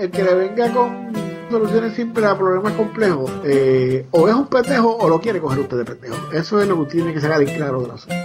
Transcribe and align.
el 0.00 0.10
que 0.10 0.22
le 0.22 0.34
venga 0.34 0.72
con 0.72 1.12
soluciones 1.50 1.94
simples 1.94 2.26
a 2.26 2.36
problemas 2.36 2.72
complejos, 2.74 3.30
eh, 3.44 4.06
o 4.10 4.28
es 4.28 4.34
un 4.34 4.46
pendejo 4.46 4.96
o 4.96 5.08
lo 5.08 5.20
quiere 5.20 5.40
coger 5.40 5.60
usted 5.60 5.78
de 5.78 5.84
pendejo. 5.84 6.32
Eso 6.32 6.60
es 6.60 6.68
lo 6.68 6.84
que 6.84 6.92
tiene 6.92 7.14
que 7.14 7.20
sacar 7.20 7.42
en 7.42 7.54
claro 7.54 7.82
de 7.82 7.88
la 7.88 7.94
asunto. 7.94 8.16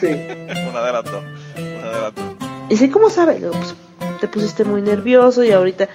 Sí. 0.00 0.06
De. 0.06 0.66
Una 0.70 0.82
de 0.82 0.92
las 0.92 1.04
dos. 1.04 1.22
¿Y 2.68 2.76
sí, 2.76 2.88
cómo 2.90 3.10
sabe? 3.10 3.38
No, 3.38 3.50
pues, 3.50 3.74
te 4.20 4.28
pusiste 4.28 4.64
muy 4.64 4.82
nervioso 4.82 5.44
y 5.44 5.52
ahorita 5.52 5.88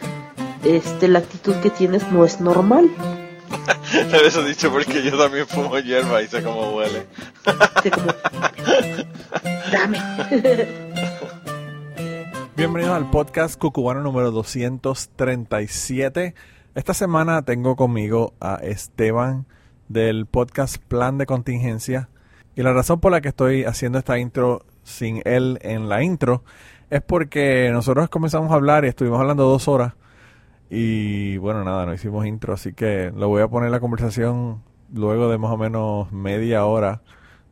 este, 0.63 1.07
la 1.07 1.19
actitud 1.19 1.55
que 1.55 1.69
tienes 1.69 2.11
no 2.11 2.25
es 2.25 2.39
normal. 2.39 2.89
Eso 4.25 4.43
dicho 4.43 4.71
porque 4.71 5.01
yo 5.01 5.17
también 5.17 5.47
fumo 5.47 5.77
hierba 5.79 6.21
y 6.21 6.27
sé 6.27 6.43
cómo 6.43 6.75
huele. 6.75 7.07
Sí, 7.83 7.89
como, 7.89 8.07
Dame. 9.71 9.99
Bienvenidos 12.57 12.95
al 12.95 13.11
podcast 13.11 13.59
Cucubano 13.59 14.01
número 14.01 14.31
237. 14.31 16.33
Esta 16.73 16.93
semana 16.95 17.43
tengo 17.43 17.75
conmigo 17.75 18.33
a 18.39 18.55
Esteban 18.55 19.45
del 19.89 20.25
podcast 20.25 20.77
Plan 20.77 21.19
de 21.19 21.27
Contingencia. 21.27 22.09
Y 22.55 22.63
la 22.63 22.73
razón 22.73 22.99
por 22.99 23.11
la 23.11 23.21
que 23.21 23.27
estoy 23.27 23.65
haciendo 23.65 23.99
esta 23.99 24.17
intro 24.17 24.65
sin 24.81 25.21
él 25.25 25.59
en 25.61 25.87
la 25.87 26.01
intro 26.01 26.43
es 26.89 27.03
porque 27.03 27.69
nosotros 27.71 28.09
comenzamos 28.09 28.51
a 28.51 28.55
hablar 28.55 28.85
y 28.85 28.87
estuvimos 28.87 29.21
hablando 29.21 29.43
dos 29.43 29.67
horas. 29.67 29.93
Y 30.71 31.37
bueno, 31.37 31.63
nada, 31.63 31.85
no 31.85 31.93
hicimos 31.93 32.25
intro, 32.25 32.55
así 32.55 32.73
que 32.73 33.11
lo 33.15 33.27
voy 33.27 33.43
a 33.43 33.47
poner 33.47 33.69
la 33.69 33.79
conversación 33.79 34.63
luego 34.91 35.29
de 35.29 35.37
más 35.37 35.51
o 35.51 35.57
menos 35.57 36.11
media 36.11 36.65
hora 36.65 37.03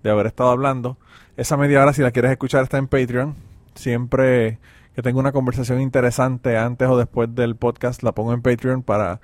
de 0.01 0.09
haber 0.09 0.25
estado 0.25 0.49
hablando. 0.49 0.97
Esa 1.37 1.57
media 1.57 1.83
hora, 1.83 1.93
si 1.93 2.01
la 2.01 2.09
quieres 2.09 2.31
escuchar, 2.31 2.63
está 2.63 2.79
en 2.79 2.87
Patreon. 2.87 3.35
Siempre 3.75 4.57
que 4.95 5.01
tengo 5.01 5.19
una 5.19 5.31
conversación 5.31 5.81
interesante 5.81 6.57
antes 6.57 6.87
o 6.87 6.97
después 6.97 7.33
del 7.35 7.55
podcast, 7.55 8.01
la 8.01 8.13
pongo 8.13 8.33
en 8.33 8.41
Patreon 8.41 8.81
para 8.81 9.19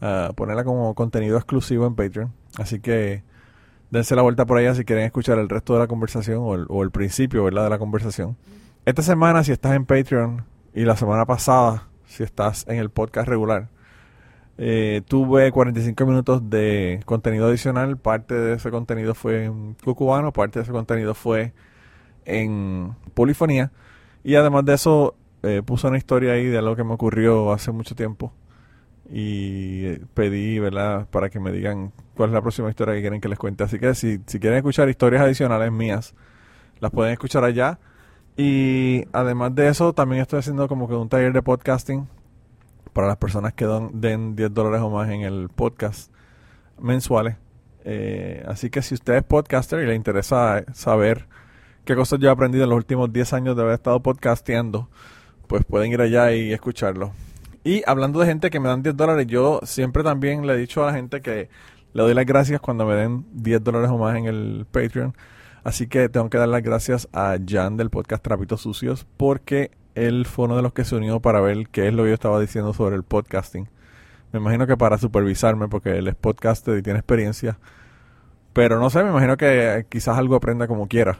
ah, 0.00 0.32
ponerla 0.36 0.62
como 0.64 0.94
contenido 0.94 1.36
exclusivo 1.36 1.86
en 1.86 1.94
Patreon. 1.94 2.32
Así 2.58 2.80
que 2.80 3.22
dense 3.90 4.14
la 4.14 4.22
vuelta 4.22 4.46
por 4.46 4.58
allá 4.58 4.74
si 4.74 4.84
quieren 4.84 5.04
escuchar 5.04 5.38
el 5.38 5.48
resto 5.48 5.72
de 5.72 5.80
la 5.80 5.86
conversación 5.86 6.38
o 6.40 6.54
el, 6.54 6.66
o 6.68 6.82
el 6.82 6.90
principio 6.90 7.44
¿verdad? 7.44 7.64
de 7.64 7.70
la 7.70 7.78
conversación. 7.78 8.36
Esta 8.84 9.02
semana, 9.02 9.42
si 9.42 9.52
estás 9.52 9.74
en 9.74 9.86
Patreon, 9.86 10.44
y 10.74 10.84
la 10.84 10.96
semana 10.96 11.26
pasada, 11.26 11.88
si 12.06 12.22
estás 12.22 12.66
en 12.68 12.76
el 12.76 12.90
podcast 12.90 13.28
regular, 13.28 13.68
eh, 14.58 15.02
tuve 15.06 15.50
45 15.50 16.06
minutos 16.06 16.50
de 16.50 17.00
contenido 17.06 17.48
adicional. 17.48 17.96
Parte 17.96 18.34
de 18.34 18.54
ese 18.54 18.70
contenido 18.70 19.14
fue 19.14 19.44
en 19.44 19.74
Cucubano, 19.82 20.32
parte 20.32 20.58
de 20.58 20.64
ese 20.64 20.72
contenido 20.72 21.14
fue 21.14 21.52
en 22.24 22.94
Polifonía. 23.14 23.72
Y 24.22 24.34
además 24.34 24.64
de 24.64 24.74
eso, 24.74 25.14
eh, 25.42 25.62
puse 25.64 25.86
una 25.86 25.98
historia 25.98 26.32
ahí 26.32 26.46
de 26.46 26.58
algo 26.58 26.76
que 26.76 26.84
me 26.84 26.92
ocurrió 26.94 27.52
hace 27.52 27.72
mucho 27.72 27.94
tiempo. 27.94 28.32
Y 29.12 29.84
eh, 29.86 30.00
pedí, 30.14 30.58
¿verdad?, 30.58 31.08
para 31.10 31.30
que 31.30 31.40
me 31.40 31.50
digan 31.52 31.92
cuál 32.14 32.30
es 32.30 32.34
la 32.34 32.42
próxima 32.42 32.68
historia 32.70 32.94
que 32.94 33.00
quieren 33.00 33.20
que 33.20 33.28
les 33.28 33.38
cuente. 33.38 33.64
Así 33.64 33.78
que 33.78 33.94
si, 33.94 34.20
si 34.26 34.38
quieren 34.38 34.58
escuchar 34.58 34.88
historias 34.88 35.22
adicionales 35.22 35.72
mías, 35.72 36.14
las 36.80 36.90
pueden 36.92 37.12
escuchar 37.12 37.44
allá. 37.44 37.78
Y 38.36 39.04
además 39.12 39.54
de 39.54 39.68
eso, 39.68 39.92
también 39.92 40.22
estoy 40.22 40.38
haciendo 40.38 40.68
como 40.68 40.88
que 40.88 40.94
un 40.94 41.08
taller 41.08 41.32
de 41.32 41.42
podcasting 41.42 42.06
para 42.92 43.08
las 43.08 43.16
personas 43.16 43.52
que 43.54 43.64
don- 43.64 44.00
den 44.00 44.36
10 44.36 44.52
dólares 44.54 44.80
o 44.80 44.90
más 44.90 45.08
en 45.10 45.22
el 45.22 45.48
podcast 45.48 46.12
mensuales. 46.78 47.36
Eh, 47.84 48.44
así 48.46 48.70
que 48.70 48.82
si 48.82 48.94
usted 48.94 49.14
es 49.14 49.22
podcaster 49.24 49.80
y 49.82 49.86
le 49.86 49.94
interesa 49.94 50.64
saber 50.72 51.26
qué 51.90 51.96
cosas 51.96 52.20
yo 52.20 52.28
he 52.28 52.32
aprendido 52.32 52.62
en 52.62 52.70
los 52.70 52.76
últimos 52.76 53.12
10 53.12 53.32
años 53.32 53.56
de 53.56 53.62
haber 53.62 53.74
estado 53.74 54.00
podcasteando, 54.00 54.88
pues 55.48 55.64
pueden 55.64 55.90
ir 55.90 56.00
allá 56.00 56.32
y 56.32 56.52
escucharlo. 56.52 57.10
Y 57.64 57.82
hablando 57.84 58.20
de 58.20 58.26
gente 58.26 58.48
que 58.48 58.60
me 58.60 58.68
dan 58.68 58.84
10 58.84 58.96
dólares, 58.96 59.26
yo 59.26 59.58
siempre 59.64 60.04
también 60.04 60.46
le 60.46 60.52
he 60.54 60.56
dicho 60.56 60.84
a 60.84 60.86
la 60.86 60.92
gente 60.92 61.20
que 61.20 61.48
le 61.92 62.02
doy 62.02 62.14
las 62.14 62.26
gracias 62.26 62.60
cuando 62.60 62.86
me 62.86 62.94
den 62.94 63.26
10 63.32 63.64
dólares 63.64 63.90
o 63.90 63.98
más 63.98 64.16
en 64.16 64.26
el 64.26 64.66
Patreon. 64.70 65.16
Así 65.64 65.88
que 65.88 66.08
tengo 66.08 66.30
que 66.30 66.38
dar 66.38 66.48
las 66.48 66.62
gracias 66.62 67.08
a 67.12 67.36
Jan 67.44 67.76
del 67.76 67.90
podcast 67.90 68.22
Trapitos 68.22 68.60
Sucios 68.60 69.04
porque 69.16 69.72
él 69.96 70.26
fue 70.26 70.44
uno 70.44 70.54
de 70.54 70.62
los 70.62 70.72
que 70.72 70.84
se 70.84 70.94
unió 70.94 71.18
para 71.18 71.40
ver 71.40 71.68
qué 71.70 71.88
es 71.88 71.92
lo 71.92 72.04
que 72.04 72.10
yo 72.10 72.14
estaba 72.14 72.40
diciendo 72.40 72.72
sobre 72.72 72.94
el 72.94 73.02
podcasting. 73.02 73.68
Me 74.32 74.38
imagino 74.38 74.68
que 74.68 74.76
para 74.76 74.96
supervisarme 74.96 75.66
porque 75.66 75.98
él 75.98 76.06
es 76.06 76.14
podcaster 76.14 76.78
y 76.78 76.82
tiene 76.82 77.00
experiencia. 77.00 77.58
Pero 78.52 78.78
no 78.78 78.90
sé, 78.90 79.02
me 79.02 79.10
imagino 79.10 79.36
que 79.36 79.86
quizás 79.88 80.16
algo 80.16 80.36
aprenda 80.36 80.68
como 80.68 80.86
quiera. 80.86 81.18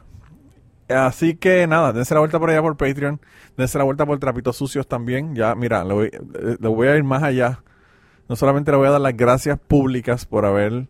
Así 0.91 1.37
que 1.37 1.67
nada, 1.67 1.93
dense 1.93 2.15
la 2.15 2.21
vuelta 2.21 2.39
por 2.39 2.51
allá 2.51 2.63
por 2.63 2.77
Patreon, 2.77 3.21
dense 3.57 3.79
la 3.79 3.85
vuelta 3.85 4.07
por 4.07 4.19
Trapitos 4.19 4.57
Sucios 4.57 4.87
también. 4.87 5.35
Ya, 5.35 5.55
mira, 5.55 5.85
le 5.85 5.95
voy, 5.95 6.11
le 6.61 6.69
voy 6.69 6.89
a 6.89 6.97
ir 6.97 7.05
más 7.05 7.23
allá. 7.23 7.63
No 8.29 8.37
solamente 8.37 8.71
le 8.71 8.77
voy 8.77 8.89
a 8.89 8.91
dar 8.91 9.01
las 9.01 9.17
gracias 9.17 9.59
públicas 9.59 10.27
por 10.27 10.47
haber 10.47 10.89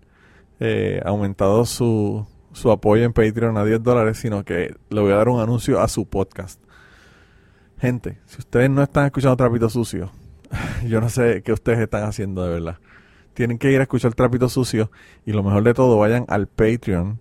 eh, 0.59 1.01
aumentado 1.05 1.65
su, 1.65 2.27
su 2.53 2.71
apoyo 2.71 3.05
en 3.05 3.13
Patreon 3.13 3.57
a 3.57 3.65
10 3.65 3.83
dólares, 3.83 4.19
sino 4.19 4.45
que 4.45 4.75
le 4.89 5.01
voy 5.01 5.13
a 5.13 5.17
dar 5.17 5.29
un 5.29 5.41
anuncio 5.41 5.81
a 5.81 5.89
su 5.89 6.07
podcast. 6.07 6.61
Gente, 7.79 8.19
si 8.27 8.39
ustedes 8.39 8.69
no 8.69 8.83
están 8.83 9.07
escuchando 9.07 9.37
Trapitos 9.37 9.73
Sucios, 9.73 10.11
yo 10.87 11.01
no 11.01 11.09
sé 11.09 11.43
qué 11.43 11.53
ustedes 11.53 11.79
están 11.79 12.05
haciendo 12.05 12.45
de 12.45 12.51
verdad. 12.53 12.79
Tienen 13.33 13.59
que 13.59 13.73
ir 13.73 13.81
a 13.81 13.85
escuchar 13.85 14.13
Trapitos 14.15 14.53
Sucios 14.53 14.91
y 15.25 15.33
lo 15.33 15.43
mejor 15.43 15.63
de 15.63 15.73
todo, 15.73 15.97
vayan 15.97 16.27
al 16.29 16.47
Patreon 16.47 17.19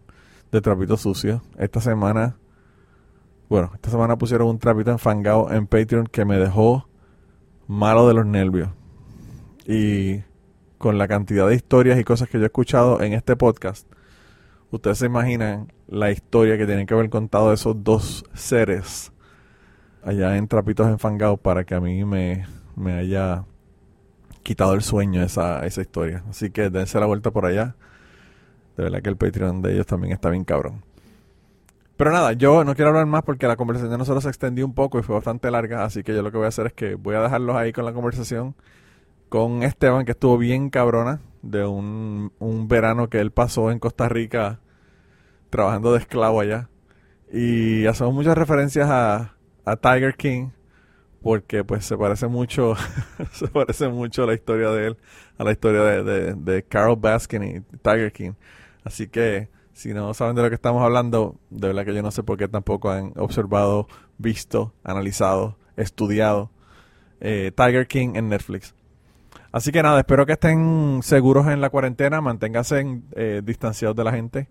de 0.51 0.61
Trapitos 0.61 1.01
Sucios. 1.01 1.41
Esta 1.57 1.79
semana, 1.79 2.35
bueno, 3.49 3.71
esta 3.73 3.89
semana 3.89 4.17
pusieron 4.17 4.47
un 4.47 4.59
trapito 4.59 4.91
enfangado 4.91 5.51
en 5.51 5.65
Patreon 5.65 6.05
que 6.05 6.23
me 6.23 6.37
dejó 6.37 6.87
malo 7.67 8.07
de 8.07 8.13
los 8.13 8.25
nervios. 8.25 8.69
Y 9.65 10.21
con 10.77 10.97
la 10.97 11.07
cantidad 11.07 11.47
de 11.47 11.55
historias 11.55 11.99
y 11.99 12.03
cosas 12.03 12.29
que 12.29 12.37
yo 12.37 12.43
he 12.43 12.47
escuchado 12.47 13.01
en 13.01 13.13
este 13.13 13.35
podcast, 13.35 13.91
ustedes 14.71 14.99
se 14.99 15.07
imaginan 15.07 15.73
la 15.87 16.11
historia 16.11 16.57
que 16.57 16.67
tienen 16.67 16.85
que 16.85 16.93
haber 16.93 17.09
contado 17.09 17.51
esos 17.51 17.83
dos 17.83 18.23
seres 18.33 19.11
allá 20.03 20.37
en 20.37 20.47
Trapitos 20.47 20.87
Enfangados 20.87 21.39
para 21.39 21.63
que 21.63 21.75
a 21.75 21.81
mí 21.81 22.05
me, 22.05 22.45
me 22.75 22.93
haya 22.93 23.45
quitado 24.43 24.73
el 24.73 24.81
sueño 24.81 25.23
esa, 25.23 25.65
esa 25.65 25.81
historia. 25.81 26.23
Así 26.29 26.51
que 26.51 26.69
dense 26.69 26.99
la 26.99 27.07
vuelta 27.07 27.31
por 27.31 27.45
allá. 27.45 27.75
De 28.77 28.83
verdad 28.83 29.01
que 29.01 29.09
el 29.09 29.17
Patreon 29.17 29.61
de 29.61 29.73
ellos 29.73 29.87
también 29.87 30.13
está 30.13 30.29
bien 30.29 30.45
cabrón. 30.45 30.83
Pero 31.99 32.13
nada, 32.13 32.31
yo 32.31 32.63
no 32.63 32.75
quiero 32.75 32.91
hablar 32.91 33.07
más 33.07 33.23
porque 33.23 33.45
la 33.45 33.57
conversación 33.57 33.91
de 33.91 33.97
nosotros 33.97 34.23
se 34.23 34.29
extendió 34.29 34.65
un 34.65 34.73
poco 34.73 34.99
y 34.99 35.03
fue 35.03 35.15
bastante 35.15 35.51
larga. 35.51 35.83
Así 35.83 36.01
que 36.01 36.15
yo 36.15 36.21
lo 36.21 36.31
que 36.31 36.37
voy 36.37 36.45
a 36.45 36.47
hacer 36.47 36.67
es 36.67 36.71
que 36.71 36.95
voy 36.95 37.15
a 37.15 37.19
dejarlos 37.19 37.57
ahí 37.57 37.73
con 37.73 37.83
la 37.83 37.91
conversación 37.91 38.55
con 39.27 39.63
Esteban, 39.63 40.05
que 40.05 40.11
estuvo 40.11 40.37
bien 40.37 40.69
cabrona, 40.69 41.19
de 41.41 41.65
un, 41.65 42.31
un 42.39 42.69
verano 42.69 43.09
que 43.09 43.19
él 43.19 43.31
pasó 43.31 43.69
en 43.69 43.79
Costa 43.79 44.07
Rica 44.07 44.61
trabajando 45.49 45.91
de 45.91 45.99
esclavo 45.99 46.39
allá. 46.39 46.69
Y 47.33 47.85
hacemos 47.85 48.13
muchas 48.13 48.37
referencias 48.37 48.89
a, 48.89 49.35
a 49.65 49.75
Tiger 49.75 50.15
King, 50.15 50.51
porque 51.21 51.65
pues 51.65 51.83
se 51.83 51.97
parece 51.97 52.27
mucho, 52.27 52.75
se 53.33 53.49
parece 53.49 53.89
mucho 53.89 54.23
a 54.23 54.27
la 54.27 54.35
historia 54.35 54.69
de 54.69 54.87
él, 54.87 54.97
a 55.37 55.43
la 55.43 55.51
historia 55.51 55.81
de, 55.81 56.03
de, 56.03 56.33
de 56.35 56.63
Carol 56.63 56.95
Baskin 56.95 57.43
y 57.43 57.59
Tiger 57.81 58.13
King. 58.13 58.31
Así 58.85 59.09
que 59.09 59.49
si 59.79 59.93
no 59.93 60.13
saben 60.13 60.35
de 60.35 60.41
lo 60.41 60.49
que 60.49 60.55
estamos 60.55 60.83
hablando, 60.83 61.37
de 61.49 61.67
verdad 61.67 61.85
que 61.85 61.95
yo 61.95 62.01
no 62.01 62.11
sé 62.11 62.21
por 62.21 62.37
qué 62.37 62.49
tampoco 62.49 62.91
han 62.91 63.13
observado, 63.15 63.87
visto, 64.17 64.73
analizado, 64.83 65.55
estudiado 65.77 66.51
eh, 67.21 67.53
Tiger 67.55 67.87
King 67.87 68.09
en 68.15 68.27
Netflix. 68.27 68.75
Así 69.53 69.71
que 69.71 69.81
nada, 69.81 69.99
espero 69.99 70.25
que 70.25 70.33
estén 70.33 70.99
seguros 71.01 71.47
en 71.47 71.61
la 71.61 71.69
cuarentena, 71.69 72.19
manténganse 72.19 73.03
eh, 73.15 73.41
distanciados 73.41 73.95
de 73.95 74.03
la 74.03 74.11
gente, 74.11 74.49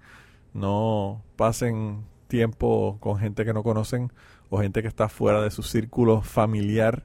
no 0.54 1.22
pasen 1.36 2.06
tiempo 2.26 2.96
con 2.98 3.18
gente 3.18 3.44
que 3.44 3.52
no 3.52 3.62
conocen 3.62 4.10
o 4.48 4.58
gente 4.60 4.80
que 4.80 4.88
está 4.88 5.10
fuera 5.10 5.42
de 5.42 5.50
su 5.50 5.62
círculo 5.62 6.22
familiar. 6.22 7.04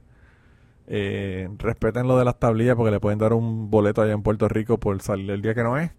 Eh, 0.86 1.50
respeten 1.58 2.08
lo 2.08 2.16
de 2.16 2.24
las 2.24 2.38
tablillas 2.38 2.74
porque 2.74 2.90
le 2.90 3.00
pueden 3.00 3.18
dar 3.18 3.34
un 3.34 3.70
boleto 3.70 4.00
allá 4.00 4.12
en 4.12 4.22
Puerto 4.22 4.48
Rico 4.48 4.78
por 4.78 5.02
salir 5.02 5.30
el 5.30 5.42
día 5.42 5.54
que 5.54 5.62
no 5.62 5.76
es. 5.76 5.90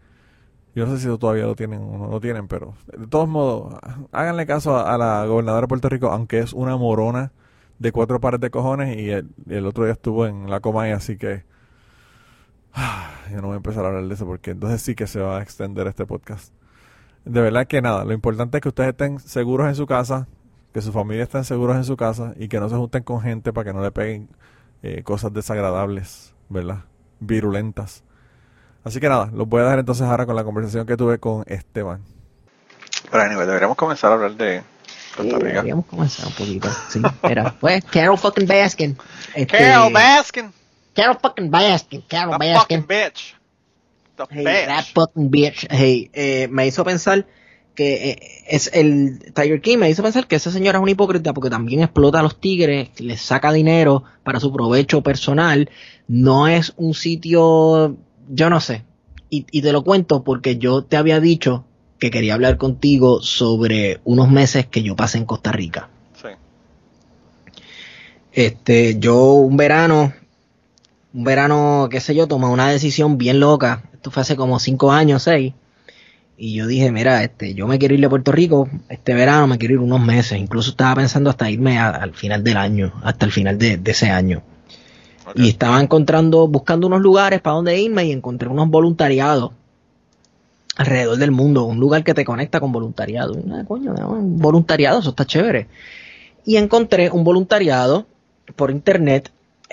Yo 0.75 0.85
no 0.85 0.95
sé 0.95 1.09
si 1.09 1.17
todavía 1.17 1.45
lo 1.45 1.55
tienen 1.55 1.81
o 1.81 1.97
no 1.97 2.07
lo 2.09 2.19
tienen, 2.19 2.49
pero 2.49 2.75
de 2.97 3.07
todos 3.07 3.29
modos, 3.29 3.75
háganle 4.11 4.45
caso 4.45 4.77
a, 4.77 4.97
la 4.97 5.25
gobernadora 5.25 5.61
de 5.61 5.67
Puerto 5.69 5.87
Rico, 5.87 6.11
aunque 6.11 6.39
es 6.39 6.51
una 6.51 6.75
morona 6.75 7.31
de 7.79 7.93
cuatro 7.93 8.19
pares 8.19 8.41
de 8.41 8.49
cojones 8.49 8.97
y 8.97 9.09
el, 9.09 9.29
y 9.47 9.53
el 9.55 9.65
otro 9.65 9.85
día 9.85 9.93
estuvo 9.93 10.27
en 10.27 10.49
la 10.49 10.59
Comay, 10.59 10.91
así 10.91 11.17
que 11.17 11.45
yo 13.31 13.37
no 13.37 13.47
voy 13.47 13.53
a 13.53 13.57
empezar 13.57 13.85
a 13.85 13.87
hablar 13.87 14.05
de 14.05 14.13
eso 14.13 14.25
porque 14.25 14.51
entonces 14.51 14.81
sí 14.81 14.95
que 14.95 15.07
se 15.07 15.21
va 15.21 15.39
a 15.39 15.41
extender 15.41 15.87
este 15.87 16.05
podcast. 16.05 16.53
De 17.23 17.41
verdad 17.41 17.67
que 17.67 17.81
nada, 17.81 18.03
lo 18.03 18.13
importante 18.13 18.57
es 18.57 18.61
que 18.61 18.69
ustedes 18.69 18.89
estén 18.89 19.19
seguros 19.19 19.67
en 19.67 19.75
su 19.75 19.87
casa, 19.87 20.27
que 20.73 20.81
su 20.81 20.91
familia 20.91 21.23
estén 21.23 21.45
seguros 21.45 21.77
en 21.77 21.85
su 21.85 21.95
casa 21.95 22.33
y 22.37 22.49
que 22.49 22.59
no 22.59 22.67
se 22.67 22.75
junten 22.75 23.03
con 23.03 23.21
gente 23.21 23.53
para 23.53 23.71
que 23.71 23.73
no 23.73 23.81
le 23.81 23.91
peguen 23.91 24.29
eh, 24.83 25.03
cosas 25.03 25.31
desagradables, 25.31 26.35
¿verdad? 26.49 26.83
Virulentas. 27.21 28.03
Así 28.85 29.01
que 29.01 29.09
nada, 29.09 29.29
los 29.33 29.49
voy 29.49 29.59
a 29.59 29.63
dejar 29.65 29.79
entonces 29.79 30.07
ahora 30.07 30.25
con 30.25 30.35
la 30.35 30.45
conversación 30.45 30.85
que 30.85 30.95
tuve 30.95 31.17
con 31.19 31.43
Esteban. 31.47 32.01
Pero 33.11 33.23
anyway, 33.23 33.45
deberíamos 33.45 33.75
comenzar 33.75 34.11
a 34.11 34.15
hablar 34.15 34.35
de, 34.35 34.61
Costa 35.15 35.39
Rica. 35.39 35.59
Habíamos 35.59 35.85
comenzado 35.85 36.29
un 36.29 36.35
poquito. 36.35 36.69
Sí, 36.89 37.01
era. 37.23 37.55
Pues, 37.59 37.83
Carol 37.85 38.17
fucking 38.17 38.47
Baskin. 38.47 38.97
Este, 39.33 39.57
Carol 39.57 39.93
Baskin. 39.93 40.51
Carol 40.93 41.17
fucking 41.21 41.49
Baskin. 41.49 42.01
Carol 42.07 42.37
The 42.37 42.53
Baskin. 42.53 42.81
fucking 42.81 42.87
bitch. 42.87 43.35
The 44.17 44.25
Hey, 44.29 44.43
bitch. 44.43 44.65
that 44.67 44.85
fucking 44.93 45.31
bitch. 45.31 45.67
Hey, 45.69 46.09
eh, 46.13 46.47
me 46.49 46.67
hizo 46.67 46.83
pensar 46.83 47.25
que 47.75 48.11
eh, 48.11 48.19
es 48.47 48.71
el 48.73 49.33
Tiger 49.33 49.59
King 49.61 49.79
me 49.79 49.89
hizo 49.89 50.01
pensar 50.01 50.27
que 50.27 50.37
esa 50.37 50.49
señora 50.49 50.77
es 50.77 50.81
una 50.81 50.91
hipócrita 50.91 51.33
porque 51.33 51.49
también 51.49 51.81
explota 51.81 52.19
a 52.19 52.23
los 52.23 52.39
tigres, 52.39 52.89
les 52.99 53.21
saca 53.21 53.51
dinero 53.51 54.03
para 54.23 54.39
su 54.39 54.53
provecho 54.53 55.01
personal. 55.01 55.69
No 56.07 56.47
es 56.47 56.73
un 56.77 56.93
sitio, 56.93 57.97
yo 58.29 58.49
no 58.49 58.59
sé. 58.61 58.83
Y, 59.29 59.45
y 59.51 59.61
te 59.61 59.71
lo 59.71 59.83
cuento 59.83 60.23
porque 60.23 60.57
yo 60.57 60.83
te 60.83 60.97
había 60.97 61.19
dicho 61.19 61.65
que 61.99 62.11
quería 62.11 62.33
hablar 62.35 62.57
contigo 62.57 63.21
sobre 63.21 63.99
unos 64.03 64.29
meses 64.29 64.65
que 64.67 64.83
yo 64.83 64.95
pasé 64.95 65.17
en 65.17 65.25
Costa 65.25 65.51
Rica. 65.51 65.89
Sí. 66.21 66.27
Este, 68.33 68.97
yo 68.99 69.33
un 69.33 69.55
verano, 69.57 70.13
un 71.13 71.23
verano, 71.23 71.87
qué 71.89 72.01
sé 72.01 72.13
yo, 72.15 72.27
tomé 72.27 72.47
una 72.47 72.69
decisión 72.69 73.17
bien 73.17 73.39
loca. 73.39 73.83
Esto 73.93 74.11
fue 74.11 74.21
hace 74.21 74.35
como 74.35 74.59
cinco 74.59 74.91
años, 74.91 75.23
seis. 75.23 75.53
Y 76.37 76.53
yo 76.55 76.67
dije, 76.67 76.91
mira, 76.91 77.23
este, 77.23 77.53
yo 77.53 77.65
me 77.65 77.79
quiero 77.79 77.93
ir 77.93 78.01
de 78.01 78.09
Puerto 78.09 78.33
Rico 78.33 78.69
este 78.89 79.13
verano, 79.13 79.47
me 79.47 79.57
quiero 79.57 79.75
ir 79.75 79.79
unos 79.79 80.01
meses. 80.01 80.37
Incluso 80.37 80.71
estaba 80.71 80.95
pensando 80.95 81.29
hasta 81.29 81.49
irme 81.49 81.79
a- 81.79 81.89
al 81.91 82.13
final 82.13 82.43
del 82.43 82.57
año, 82.57 82.91
hasta 83.03 83.25
el 83.25 83.31
final 83.31 83.57
de, 83.57 83.77
de 83.77 83.91
ese 83.91 84.09
año. 84.09 84.43
Y 85.35 85.49
estaba 85.49 85.81
encontrando, 85.81 86.47
buscando 86.47 86.87
unos 86.87 87.01
lugares 87.01 87.41
para 87.41 87.57
donde 87.57 87.79
irme 87.79 88.05
y 88.05 88.11
encontré 88.11 88.47
unos 88.47 88.69
voluntariados 88.69 89.51
alrededor 90.77 91.17
del 91.17 91.31
mundo, 91.31 91.65
un 91.65 91.79
lugar 91.79 92.03
que 92.03 92.13
te 92.13 92.25
conecta 92.25 92.59
con 92.59 92.71
voluntariado. 92.71 93.33
Y, 93.33 93.51
ah, 93.51 93.63
coño, 93.67 93.93
un 93.93 94.39
voluntariado, 94.39 94.99
eso 94.99 95.09
está 95.09 95.25
chévere. 95.25 95.67
Y 96.45 96.57
encontré 96.57 97.09
un 97.09 97.23
voluntariado 97.23 98.05
por 98.55 98.71
internet 98.71 99.31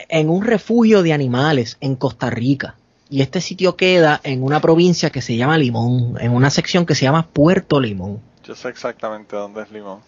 en 0.08 0.30
un 0.30 0.42
refugio 0.42 1.02
de 1.02 1.12
animales 1.12 1.76
en 1.80 1.96
Costa 1.96 2.30
Rica. 2.30 2.76
Y 3.10 3.20
este 3.20 3.40
sitio 3.40 3.76
queda 3.76 4.20
en 4.24 4.42
una 4.42 4.60
provincia 4.60 5.10
que 5.10 5.20
se 5.20 5.36
llama 5.36 5.58
Limón, 5.58 6.16
en 6.18 6.32
una 6.32 6.48
sección 6.50 6.86
que 6.86 6.94
se 6.94 7.02
llama 7.02 7.26
Puerto 7.26 7.78
Limón. 7.78 8.20
Yo 8.44 8.54
sé 8.54 8.68
exactamente 8.68 9.36
dónde 9.36 9.62
es 9.62 9.70
Limón. 9.70 9.98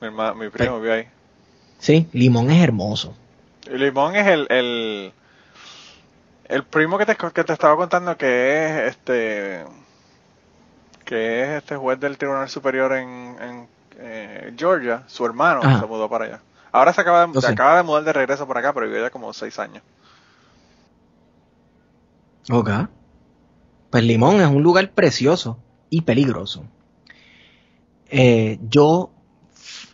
Mi, 0.00 0.48
primo 0.48 0.80
vive 0.80 0.92
ahí. 0.92 1.04
Sí, 1.78 2.08
Limón 2.12 2.50
es 2.50 2.62
hermoso. 2.62 3.14
Limón 3.66 4.16
es 4.16 4.26
el, 4.26 4.46
el, 4.50 5.12
el 6.44 6.64
primo 6.64 6.98
que 6.98 7.06
te, 7.06 7.16
que 7.16 7.44
te 7.44 7.52
estaba 7.52 7.76
contando 7.76 8.16
que 8.16 8.66
es 8.66 8.90
este 8.90 9.64
que 11.04 11.42
es 11.42 11.48
este 11.58 11.76
juez 11.76 11.98
del 11.98 12.16
Tribunal 12.16 12.48
Superior 12.48 12.92
en, 12.92 13.36
en 13.40 13.68
eh, 13.98 14.54
Georgia, 14.56 15.02
su 15.06 15.26
hermano 15.26 15.60
Ajá. 15.62 15.80
se 15.80 15.86
mudó 15.86 16.08
para 16.08 16.24
allá. 16.24 16.40
Ahora 16.72 16.92
se 16.92 17.00
acaba, 17.00 17.26
de, 17.26 17.40
se 17.40 17.48
acaba 17.48 17.76
de 17.76 17.82
mudar 17.82 18.04
de 18.04 18.12
regreso 18.12 18.46
por 18.46 18.56
acá, 18.56 18.72
pero 18.72 18.86
vivió 18.86 19.02
ya 19.02 19.10
como 19.10 19.32
seis 19.32 19.58
años. 19.58 19.82
Ok. 22.48 22.70
Pues 23.90 24.04
Limón 24.04 24.40
es 24.40 24.46
un 24.46 24.62
lugar 24.62 24.88
precioso 24.92 25.58
y 25.90 26.02
peligroso. 26.02 26.64
Eh, 28.08 28.58
yo 28.68 29.10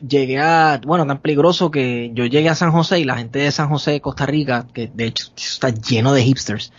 llegué 0.07 0.39
a, 0.39 0.81
bueno, 0.85 1.07
tan 1.07 1.19
peligroso 1.19 1.71
que 1.71 2.11
yo 2.15 2.27
llegué 2.27 2.49
a 2.49 2.55
San 2.55 2.73
José 2.73 3.01
y 3.01 3.05
la 3.05 3.17
gente 3.17 3.39
de 3.41 3.51
San 3.51 3.69
José, 3.69 4.01
Costa 4.01 4.27
Rica, 4.27 4.67
que 4.73 4.91
de 4.93 5.07
hecho 5.07 5.33
está 5.37 5.71
lleno 5.71 6.13
de 6.13 6.23
hipsters, 6.23 6.73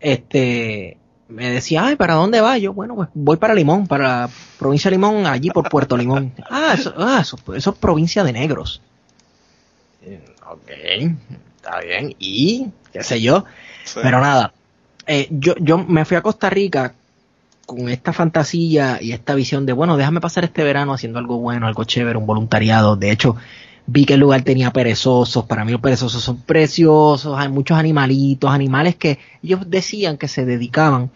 este, 0.00 0.96
me 1.28 1.50
decía, 1.50 1.84
ay, 1.86 1.96
¿para 1.96 2.14
dónde 2.14 2.40
va? 2.40 2.58
Yo, 2.58 2.72
bueno, 2.72 2.94
pues 2.94 3.08
voy 3.14 3.36
para 3.36 3.54
Limón, 3.54 3.86
para 3.86 4.08
la 4.08 4.30
provincia 4.58 4.90
de 4.90 4.96
Limón, 4.96 5.26
allí 5.26 5.50
por 5.50 5.68
Puerto 5.68 5.96
Limón. 5.96 6.32
Ah, 6.50 6.74
eso, 6.74 6.94
ah, 6.96 7.18
eso, 7.20 7.38
eso 7.54 7.70
es 7.70 7.78
provincia 7.78 8.24
de 8.24 8.32
negros. 8.32 8.82
Eh, 10.02 10.20
Ok, 10.52 10.70
está 11.56 11.80
bien. 11.80 12.14
Y, 12.18 12.68
qué 12.92 13.02
sé 13.02 13.20
yo. 13.20 13.44
Sí. 13.84 14.00
Pero 14.02 14.20
nada, 14.20 14.52
eh, 15.06 15.28
yo, 15.30 15.54
yo 15.58 15.78
me 15.78 16.04
fui 16.04 16.16
a 16.16 16.22
Costa 16.22 16.50
Rica 16.50 16.94
con 17.76 17.88
esta 17.88 18.12
fantasía 18.12 18.98
y 19.00 19.12
esta 19.12 19.34
visión 19.34 19.66
de, 19.66 19.72
bueno, 19.72 19.96
déjame 19.96 20.20
pasar 20.20 20.44
este 20.44 20.62
verano 20.64 20.92
haciendo 20.92 21.18
algo 21.18 21.38
bueno, 21.38 21.66
algo 21.66 21.84
chévere, 21.84 22.18
un 22.18 22.26
voluntariado. 22.26 22.96
De 22.96 23.10
hecho, 23.10 23.36
vi 23.86 24.04
que 24.04 24.14
el 24.14 24.20
lugar 24.20 24.42
tenía 24.42 24.70
perezosos. 24.72 25.44
Para 25.46 25.64
mí 25.64 25.72
los 25.72 25.80
perezosos 25.80 26.22
son 26.22 26.38
preciosos. 26.42 27.38
Hay 27.38 27.48
muchos 27.48 27.76
animalitos, 27.78 28.50
animales 28.50 28.96
que 28.96 29.18
ellos 29.42 29.60
decían 29.68 30.16
que 30.18 30.28
se 30.28 30.44
dedicaban 30.44 31.10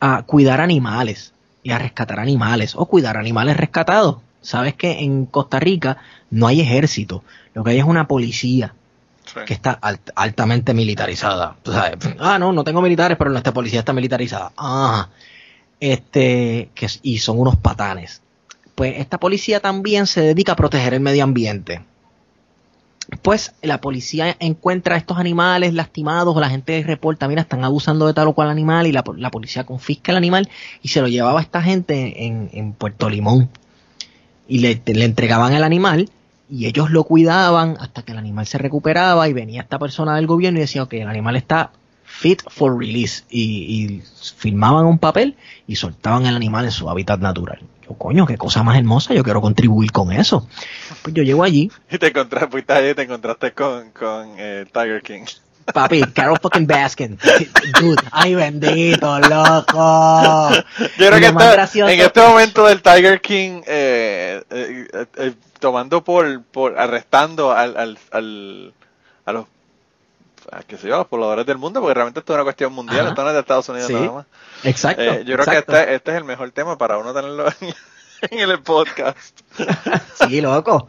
a 0.00 0.22
cuidar 0.22 0.60
animales 0.60 1.32
y 1.62 1.72
a 1.72 1.78
rescatar 1.78 2.20
animales 2.20 2.74
o 2.76 2.86
cuidar 2.86 3.16
animales 3.16 3.56
rescatados. 3.56 4.18
Sabes 4.42 4.74
que 4.74 5.00
en 5.00 5.26
Costa 5.26 5.60
Rica 5.60 5.98
no 6.30 6.46
hay 6.46 6.60
ejército, 6.60 7.22
lo 7.54 7.62
que 7.64 7.72
hay 7.72 7.78
es 7.78 7.84
una 7.84 8.06
policía 8.08 8.74
Sí. 9.26 9.38
que 9.46 9.54
está 9.54 9.78
alt- 9.80 10.10
altamente 10.16 10.74
militarizada. 10.74 11.54
Tú 11.62 11.70
sabes, 11.72 11.98
ah, 12.18 12.36
no, 12.40 12.52
no 12.52 12.64
tengo 12.64 12.82
militares, 12.82 13.16
pero 13.16 13.30
nuestra 13.30 13.52
policía 13.52 13.78
está 13.80 13.92
militarizada. 13.92 14.50
Ajá. 14.56 15.10
Este, 15.80 16.70
que, 16.74 16.86
y 17.02 17.18
son 17.18 17.38
unos 17.40 17.56
patanes. 17.56 18.22
Pues 18.74 18.94
esta 18.98 19.18
policía 19.18 19.60
también 19.60 20.06
se 20.06 20.20
dedica 20.20 20.52
a 20.52 20.56
proteger 20.56 20.94
el 20.94 21.00
medio 21.00 21.24
ambiente. 21.24 21.82
Pues 23.22 23.54
la 23.62 23.80
policía 23.80 24.36
encuentra 24.38 24.94
a 24.94 24.98
estos 24.98 25.18
animales 25.18 25.74
lastimados 25.74 26.36
o 26.36 26.40
la 26.40 26.48
gente 26.48 26.82
reporta, 26.86 27.26
mira, 27.26 27.42
están 27.42 27.64
abusando 27.64 28.06
de 28.06 28.14
tal 28.14 28.28
o 28.28 28.34
cual 28.34 28.50
animal 28.50 28.86
y 28.86 28.92
la, 28.92 29.02
po- 29.02 29.14
la 29.14 29.30
policía 29.30 29.64
confisca 29.64 30.12
el 30.12 30.18
animal 30.18 30.48
y 30.80 30.88
se 30.88 31.00
lo 31.00 31.08
llevaba 31.08 31.40
a 31.40 31.42
esta 31.42 31.60
gente 31.60 32.24
en, 32.24 32.72
Puerto 32.72 33.08
Limón. 33.10 33.48
Y 34.46 34.60
le, 34.60 34.80
le 34.86 35.04
entregaban 35.04 35.54
el 35.54 35.64
animal 35.64 36.08
y 36.48 36.66
ellos 36.66 36.90
lo 36.90 37.04
cuidaban 37.04 37.76
hasta 37.80 38.02
que 38.02 38.12
el 38.12 38.18
animal 38.18 38.46
se 38.46 38.58
recuperaba 38.58 39.28
y 39.28 39.32
venía 39.32 39.62
esta 39.62 39.78
persona 39.78 40.14
del 40.16 40.26
gobierno 40.26 40.58
y 40.58 40.62
decía, 40.62 40.82
ok, 40.84 40.92
el 40.94 41.08
animal 41.08 41.36
está 41.36 41.72
fit 42.20 42.42
for 42.50 42.76
release 42.78 43.24
y, 43.30 43.42
y 43.42 44.02
firmaban 44.36 44.84
un 44.84 44.98
papel 44.98 45.36
y 45.66 45.76
soltaban 45.76 46.26
el 46.26 46.36
animal 46.36 46.66
en 46.66 46.70
su 46.70 46.90
hábitat 46.90 47.18
natural. 47.20 47.60
Yo, 47.88 47.94
coño, 47.96 48.26
qué 48.26 48.36
cosa 48.36 48.62
más 48.62 48.76
hermosa, 48.76 49.14
yo 49.14 49.24
quiero 49.24 49.40
contribuir 49.40 49.90
con 49.90 50.12
eso. 50.12 50.46
Pues 51.02 51.14
yo 51.14 51.22
llego 51.22 51.42
allí, 51.42 51.70
Y 51.90 51.98
te 51.98 52.08
encontraste, 52.08 52.48
fuiste 52.50 52.72
allí 52.74 52.88
y 52.90 52.94
te 52.94 53.02
encontraste 53.02 53.52
con, 53.52 53.90
con 53.92 54.34
eh, 54.36 54.66
Tiger 54.72 55.02
King. 55.02 55.24
papi, 55.74 56.02
Carol 56.12 56.38
fucking 56.42 56.66
Baskin. 56.66 57.18
Dude, 57.80 58.02
ay 58.12 58.34
bendito, 58.34 59.18
loco. 59.20 60.50
Yo 60.98 61.06
creo 61.06 61.18
que 61.20 61.26
está- 61.26 61.68
en 61.92 62.00
este 62.00 62.20
momento 62.20 62.66
del 62.66 62.82
Tiger 62.82 63.20
King 63.20 63.62
eh, 63.66 64.42
eh, 64.50 64.86
eh, 65.16 65.32
tomando 65.58 66.02
por, 66.04 66.42
por 66.44 66.78
arrestando 66.78 67.52
al, 67.52 67.76
al, 67.76 67.98
al- 68.12 68.72
a 69.24 69.32
los 69.32 69.46
a, 70.50 70.62
qué 70.62 70.76
sé 70.76 70.88
yo, 70.88 70.94
a 70.94 70.98
los 70.98 71.06
pobladores 71.06 71.46
del 71.46 71.58
mundo, 71.58 71.80
porque 71.80 71.94
realmente 71.94 72.20
esto 72.20 72.32
es 72.32 72.36
una 72.36 72.44
cuestión 72.44 72.72
mundial, 72.72 73.00
Ajá. 73.00 73.08
esto 73.10 73.22
no 73.22 73.28
es 73.28 73.34
de 73.34 73.40
Estados 73.40 73.68
Unidos 73.68 73.88
Sí, 73.88 73.94
nada 73.94 74.12
más. 74.12 74.26
Exacto. 74.64 75.02
Eh, 75.02 75.24
yo 75.24 75.36
creo 75.36 75.46
que 75.46 75.58
este, 75.58 75.94
este 75.94 76.10
es 76.10 76.16
el 76.16 76.24
mejor 76.24 76.50
tema 76.50 76.78
para 76.78 76.98
uno 76.98 77.12
tenerlo 77.12 77.46
en, 77.48 77.74
en 78.30 78.50
el 78.50 78.60
podcast. 78.60 79.40
Sí, 80.28 80.40
loco. 80.40 80.88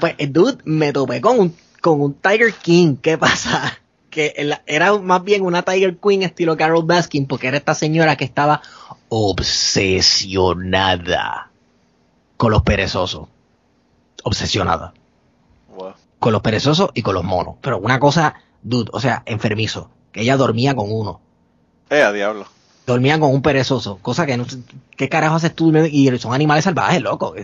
Pues, 0.00 0.14
eh, 0.18 0.26
dude, 0.26 0.58
me 0.64 0.92
topé 0.92 1.20
con 1.20 1.38
un, 1.38 1.56
con 1.80 2.00
un 2.00 2.14
Tiger 2.14 2.52
King. 2.54 2.96
¿Qué 2.96 3.18
pasa? 3.18 3.78
Que 4.08 4.34
era 4.66 4.98
más 4.98 5.22
bien 5.22 5.42
una 5.42 5.62
Tiger 5.62 5.98
Queen 5.98 6.22
estilo 6.22 6.56
Carol 6.56 6.84
Baskin, 6.84 7.26
porque 7.26 7.48
era 7.48 7.58
esta 7.58 7.74
señora 7.74 8.16
que 8.16 8.24
estaba 8.24 8.62
obsesionada 9.08 11.50
con 12.36 12.50
los 12.50 12.62
perezosos. 12.62 13.28
Obsesionada. 14.24 14.94
Wow. 15.76 15.92
Con 16.18 16.32
los 16.32 16.42
perezosos 16.42 16.90
y 16.94 17.02
con 17.02 17.14
los 17.14 17.24
monos. 17.24 17.56
Pero 17.60 17.78
una 17.78 18.00
cosa, 18.00 18.34
dude, 18.62 18.90
o 18.92 19.00
sea, 19.00 19.22
enfermizo. 19.26 19.90
Que 20.12 20.22
ella 20.22 20.36
dormía 20.36 20.74
con 20.74 20.90
uno. 20.90 21.20
Eh, 21.90 22.02
a 22.02 22.12
diablo. 22.12 22.46
dormían 22.86 23.20
con 23.20 23.30
un 23.32 23.42
perezoso, 23.42 23.98
cosa 24.02 24.26
que 24.26 24.36
no 24.36 24.48
sé, 24.48 24.58
¿qué 24.96 25.08
carajo 25.08 25.36
haces 25.36 25.54
tú? 25.54 25.72
Y 25.76 26.16
son 26.18 26.34
animales 26.34 26.64
salvajes, 26.64 27.00
loco. 27.00 27.34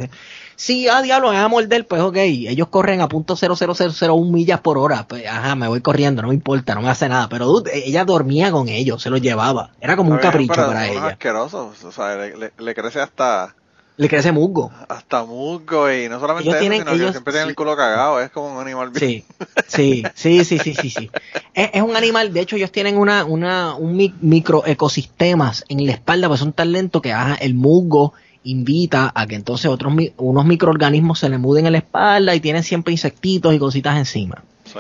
Sí, 0.57 0.89
ah, 0.89 1.03
diablo, 1.03 1.29
me 1.29 1.37
van 1.37 1.45
a 1.45 1.49
morder, 1.49 1.87
pues 1.87 2.01
ok, 2.03 2.17
ellos 2.17 2.69
corren 2.69 3.01
a 3.01 3.09
punto 3.09 3.37
00001 3.37 4.33
millas 4.33 4.61
por 4.61 4.79
hora, 4.79 5.07
pues 5.07 5.25
ajá, 5.27 5.55
me 5.55 5.69
voy 5.69 5.81
corriendo, 5.83 6.23
no 6.23 6.29
me 6.29 6.35
importa, 6.35 6.75
no 6.75 6.81
me 6.83 6.89
hace 6.89 7.09
nada, 7.09 7.29
pero 7.29 7.47
dude, 7.47 7.71
ella 7.87 8.05
dormía 8.05 8.51
con 8.51 8.69
ellos, 8.69 9.03
se 9.03 9.11
los 9.11 9.21
llevaba, 9.21 9.71
era 9.81 9.97
como 9.97 10.11
un 10.11 10.17
bien, 10.17 10.31
capricho 10.31 10.55
para 10.55 10.89
ella, 10.89 11.07
asquerosos, 11.09 11.85
o 11.85 11.93
sea, 11.93 12.17
le, 12.17 12.37
le- 12.37 12.53
le 12.59 12.75
crece 12.75 13.01
hasta 13.01 13.55
le 13.99 14.09
crece 14.09 14.31
musgo, 14.33 14.71
hasta 14.89 15.25
musgo 15.25 15.91
y 15.91 16.09
no 16.09 16.21
solamente 16.21 16.49
Ellos 16.51 16.55
eso, 16.57 16.61
tienen- 16.61 16.81
sino 16.81 16.91
que 16.91 16.97
ellos- 16.97 17.11
siempre 17.13 17.33
tienen 17.33 17.47
sí. 17.47 17.51
el 17.51 17.57
culo 17.57 17.77
cagado, 17.77 18.21
es 18.21 18.31
como 18.31 18.53
un 18.55 18.61
animal 18.61 18.91
bien- 18.91 19.25
sí, 19.69 20.03
sí, 20.15 20.45
sí, 20.45 20.59
sí, 20.59 20.75
sí, 20.75 20.91
sí. 20.91 21.11
Es, 21.55 21.71
es 21.73 21.83
un 21.83 21.97
animal, 21.97 22.33
de 22.33 22.41
hecho 22.41 22.57
ellos 22.57 22.71
tienen 22.73 22.99
una, 22.99 23.25
una, 23.25 23.75
un 23.75 23.97
mi- 23.97 24.15
micro 24.21 24.65
ecosistemas 24.67 25.65
en 25.69 25.85
la 25.87 25.93
espalda, 25.93 26.29
pues 26.29 26.41
son 26.41 26.53
tan 26.53 26.73
lentos 26.73 27.01
que 27.03 27.13
ajá, 27.13 27.35
el 27.37 27.55
musgo 27.55 28.13
invita 28.45 29.11
a 29.15 29.27
que 29.27 29.35
entonces 29.35 29.67
otros 29.67 29.93
mi- 29.95 30.13
unos 30.19 30.45
microorganismos 30.45 31.19
se 31.19 31.29
le 31.29 31.39
muden 31.39 31.67
en 31.67 31.73
la 31.73 31.79
espalda 31.79 32.35
y 32.35 32.41
tienen 32.41 32.63
siempre 32.63 32.93
insectitos 32.93 33.53
y 33.55 33.59
cositas 33.59 33.97
encima. 33.97 34.43
Sí. 34.65 34.79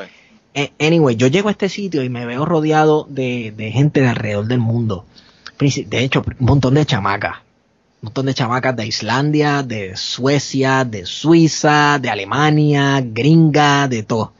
Eh, 0.55 0.73
Anyway, 0.79 1.17
yo 1.17 1.27
llego 1.27 1.49
a 1.49 1.53
este 1.53 1.69
sitio 1.69 2.03
y 2.05 2.09
me 2.09 2.25
veo 2.27 2.45
rodeado 2.45 3.07
de, 3.11 3.53
de 3.57 3.73
gente 3.73 4.01
de 4.01 4.09
alrededor 4.09 4.47
del 4.47 4.59
mundo. 4.61 5.05
De 5.59 5.99
hecho, 6.05 6.23
un 6.39 6.47
montón 6.47 6.75
de 6.75 6.87
chamacas. 6.87 7.39
Montón 8.07 8.27
de 8.27 8.35
chamacas 8.35 8.77
de 8.77 8.87
Islandia, 8.87 9.65
de 9.65 9.97
Suecia, 9.97 10.85
de 10.85 11.05
Suiza, 11.07 11.99
de 11.99 12.09
Alemania, 12.09 13.03
gringa, 13.05 13.89
de 13.89 14.05
todo. 14.05 14.33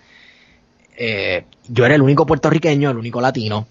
Eh, 0.97 1.45
yo 1.67 1.85
era 1.85 1.97
el 1.97 2.03
único 2.03 2.27
puertorriqueño, 2.27 2.91
el 2.91 2.97
único 2.97 3.21
latino. 3.21 3.67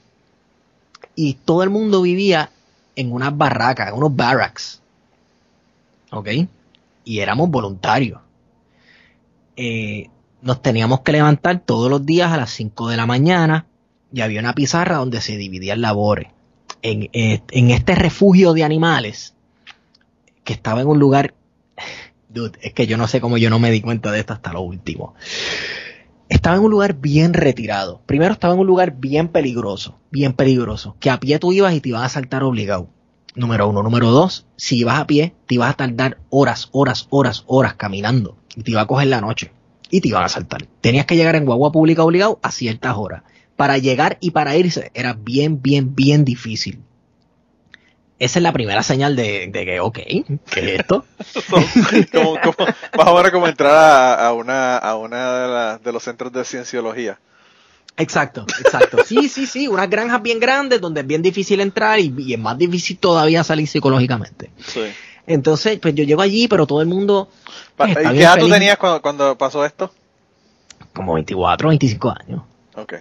Y 1.16 1.36
todo 1.36 1.64
el 1.64 1.70
mundo 1.70 2.02
vivía 2.02 2.50
en 2.98 3.14
unas 3.14 3.38
barracas, 3.38 3.88
en 3.88 3.96
unos 3.96 4.14
barracks. 4.14 4.82
¿Ok? 6.12 6.28
Y 7.06 7.20
éramos 7.20 7.50
voluntarios. 7.50 8.20
Eh, 9.56 10.10
nos 10.42 10.62
teníamos 10.62 11.00
que 11.02 11.14
levantar 11.14 11.62
todos 11.62 11.90
los 11.90 12.06
días 12.06 12.34
a 12.34 12.38
las 12.38 12.50
5 12.50 12.90
de 12.90 12.98
la 12.98 13.06
mañana 13.06 13.66
y 14.12 14.20
había 14.20 14.42
una 14.42 14.54
pizarra 14.54 14.98
donde 14.98 15.22
se 15.22 15.38
dividían 15.38 15.80
labores. 15.80 16.28
En, 16.82 17.10
eh, 17.14 17.42
en 17.52 17.72
este 17.72 17.96
refugio 17.96 18.52
de 18.52 18.66
animales, 18.66 19.35
que 20.46 20.54
estaba 20.54 20.80
en 20.80 20.88
un 20.88 21.00
lugar, 21.00 21.34
dude, 22.30 22.58
es 22.62 22.74
que 22.74 22.88
yo 22.88 22.96
no 22.96 23.08
sé 23.08 23.20
cómo 23.20 23.38
yo 23.38 23.50
no 23.50 23.60
me 23.60 23.72
di 23.72 23.82
cuenta 23.82 24.12
de 24.14 24.20
esto 24.20 24.32
hasta 24.32 24.54
lo 24.54 24.62
último. 24.62 25.16
Estaba 26.30 26.56
en 26.56 26.64
un 26.64 26.72
lugar 26.72 26.94
bien 26.94 27.34
retirado. 27.34 28.02
Primero 28.06 28.34
estaba 28.34 28.54
en 28.54 28.62
un 28.62 28.68
lugar 28.68 28.96
bien 28.98 29.28
peligroso, 29.28 30.00
bien 30.12 30.34
peligroso, 30.34 30.96
que 31.00 31.10
a 31.10 31.20
pie 31.20 31.38
tú 31.40 31.52
ibas 31.52 31.74
y 31.74 31.82
te 31.82 31.90
ibas 31.90 32.04
a 32.04 32.10
saltar 32.10 32.44
obligado. 32.44 32.90
Número 33.36 33.68
uno. 33.68 33.84
Número 33.84 34.12
dos, 34.12 34.46
si 34.56 34.78
ibas 34.78 35.00
a 35.00 35.08
pie, 35.08 35.36
te 35.46 35.56
ibas 35.56 35.72
a 35.72 35.78
tardar 35.78 36.20
horas, 36.30 36.70
horas, 36.72 37.08
horas, 37.10 37.44
horas 37.48 37.74
caminando. 37.74 38.38
Y 38.56 38.64
te 38.64 38.72
iba 38.72 38.82
a 38.82 38.88
coger 38.88 39.08
la 39.08 39.20
noche. 39.20 39.52
Y 39.90 40.00
te 40.00 40.08
iban 40.08 40.24
a 40.24 40.30
saltar. 40.30 40.66
Tenías 40.82 41.06
que 41.06 41.18
llegar 41.18 41.36
en 41.36 41.46
guagua 41.46 41.72
pública 41.72 42.04
obligado 42.04 42.40
a 42.42 42.52
ciertas 42.52 42.96
horas. 42.96 43.24
Para 43.58 43.78
llegar 43.78 44.18
y 44.22 44.32
para 44.32 44.56
irse 44.56 44.90
era 44.94 45.14
bien, 45.14 45.62
bien, 45.62 45.96
bien 45.96 46.24
difícil. 46.24 46.85
Esa 48.18 48.40
es 48.40 48.44
la 48.44 48.54
primera 48.54 48.82
señal 48.82 49.16
de, 49.16 49.48
de 49.52 49.66
que, 49.66 49.80
ok, 49.82 49.94
¿qué 49.96 50.26
es 50.56 50.80
esto? 50.80 51.06
como, 52.14 52.40
como, 52.42 52.68
más 52.98 53.08
o 53.08 53.16
menos 53.16 53.32
como 53.32 53.48
entrar 53.48 53.74
a, 53.74 54.28
a 54.28 54.34
una, 54.34 54.78
a 54.78 54.96
una 54.96 55.40
de, 55.42 55.48
la, 55.50 55.78
de 55.80 55.92
los 55.92 56.02
centros 56.04 56.32
de 56.32 56.46
cienciología. 56.46 57.20
Exacto, 57.98 58.46
exacto. 58.60 58.98
Sí, 59.06 59.28
sí, 59.30 59.46
sí, 59.46 59.68
unas 59.68 59.90
granjas 59.90 60.22
bien 60.22 60.40
grandes 60.40 60.80
donde 60.82 61.02
es 61.02 61.08
bien 61.08 61.22
difícil 61.22 61.60
entrar 61.62 62.00
y, 62.00 62.14
y 62.18 62.34
es 62.34 62.40
más 62.40 62.58
difícil 62.58 62.98
todavía 62.98 63.44
salir 63.44 63.68
psicológicamente. 63.68 64.50
Sí. 64.66 64.82
Entonces, 65.28 65.80
pues 65.80 65.94
yo 65.96 66.04
llego 66.04 66.22
allí, 66.22 66.48
pero 66.48 66.68
todo 66.68 66.82
el 66.82 66.88
mundo... 66.88 67.30
Pues, 67.76 67.92
¿Y 67.92 67.94
qué 67.96 68.02
edad 68.22 68.36
tú 68.36 68.42
feliz. 68.42 68.54
tenías 68.54 68.78
cuando, 68.78 69.02
cuando 69.02 69.38
pasó 69.38 69.66
esto? 69.66 69.92
Como 70.94 71.14
24, 71.16 71.70
25 71.70 72.16
años. 72.18 72.42
Ok. 72.76 72.94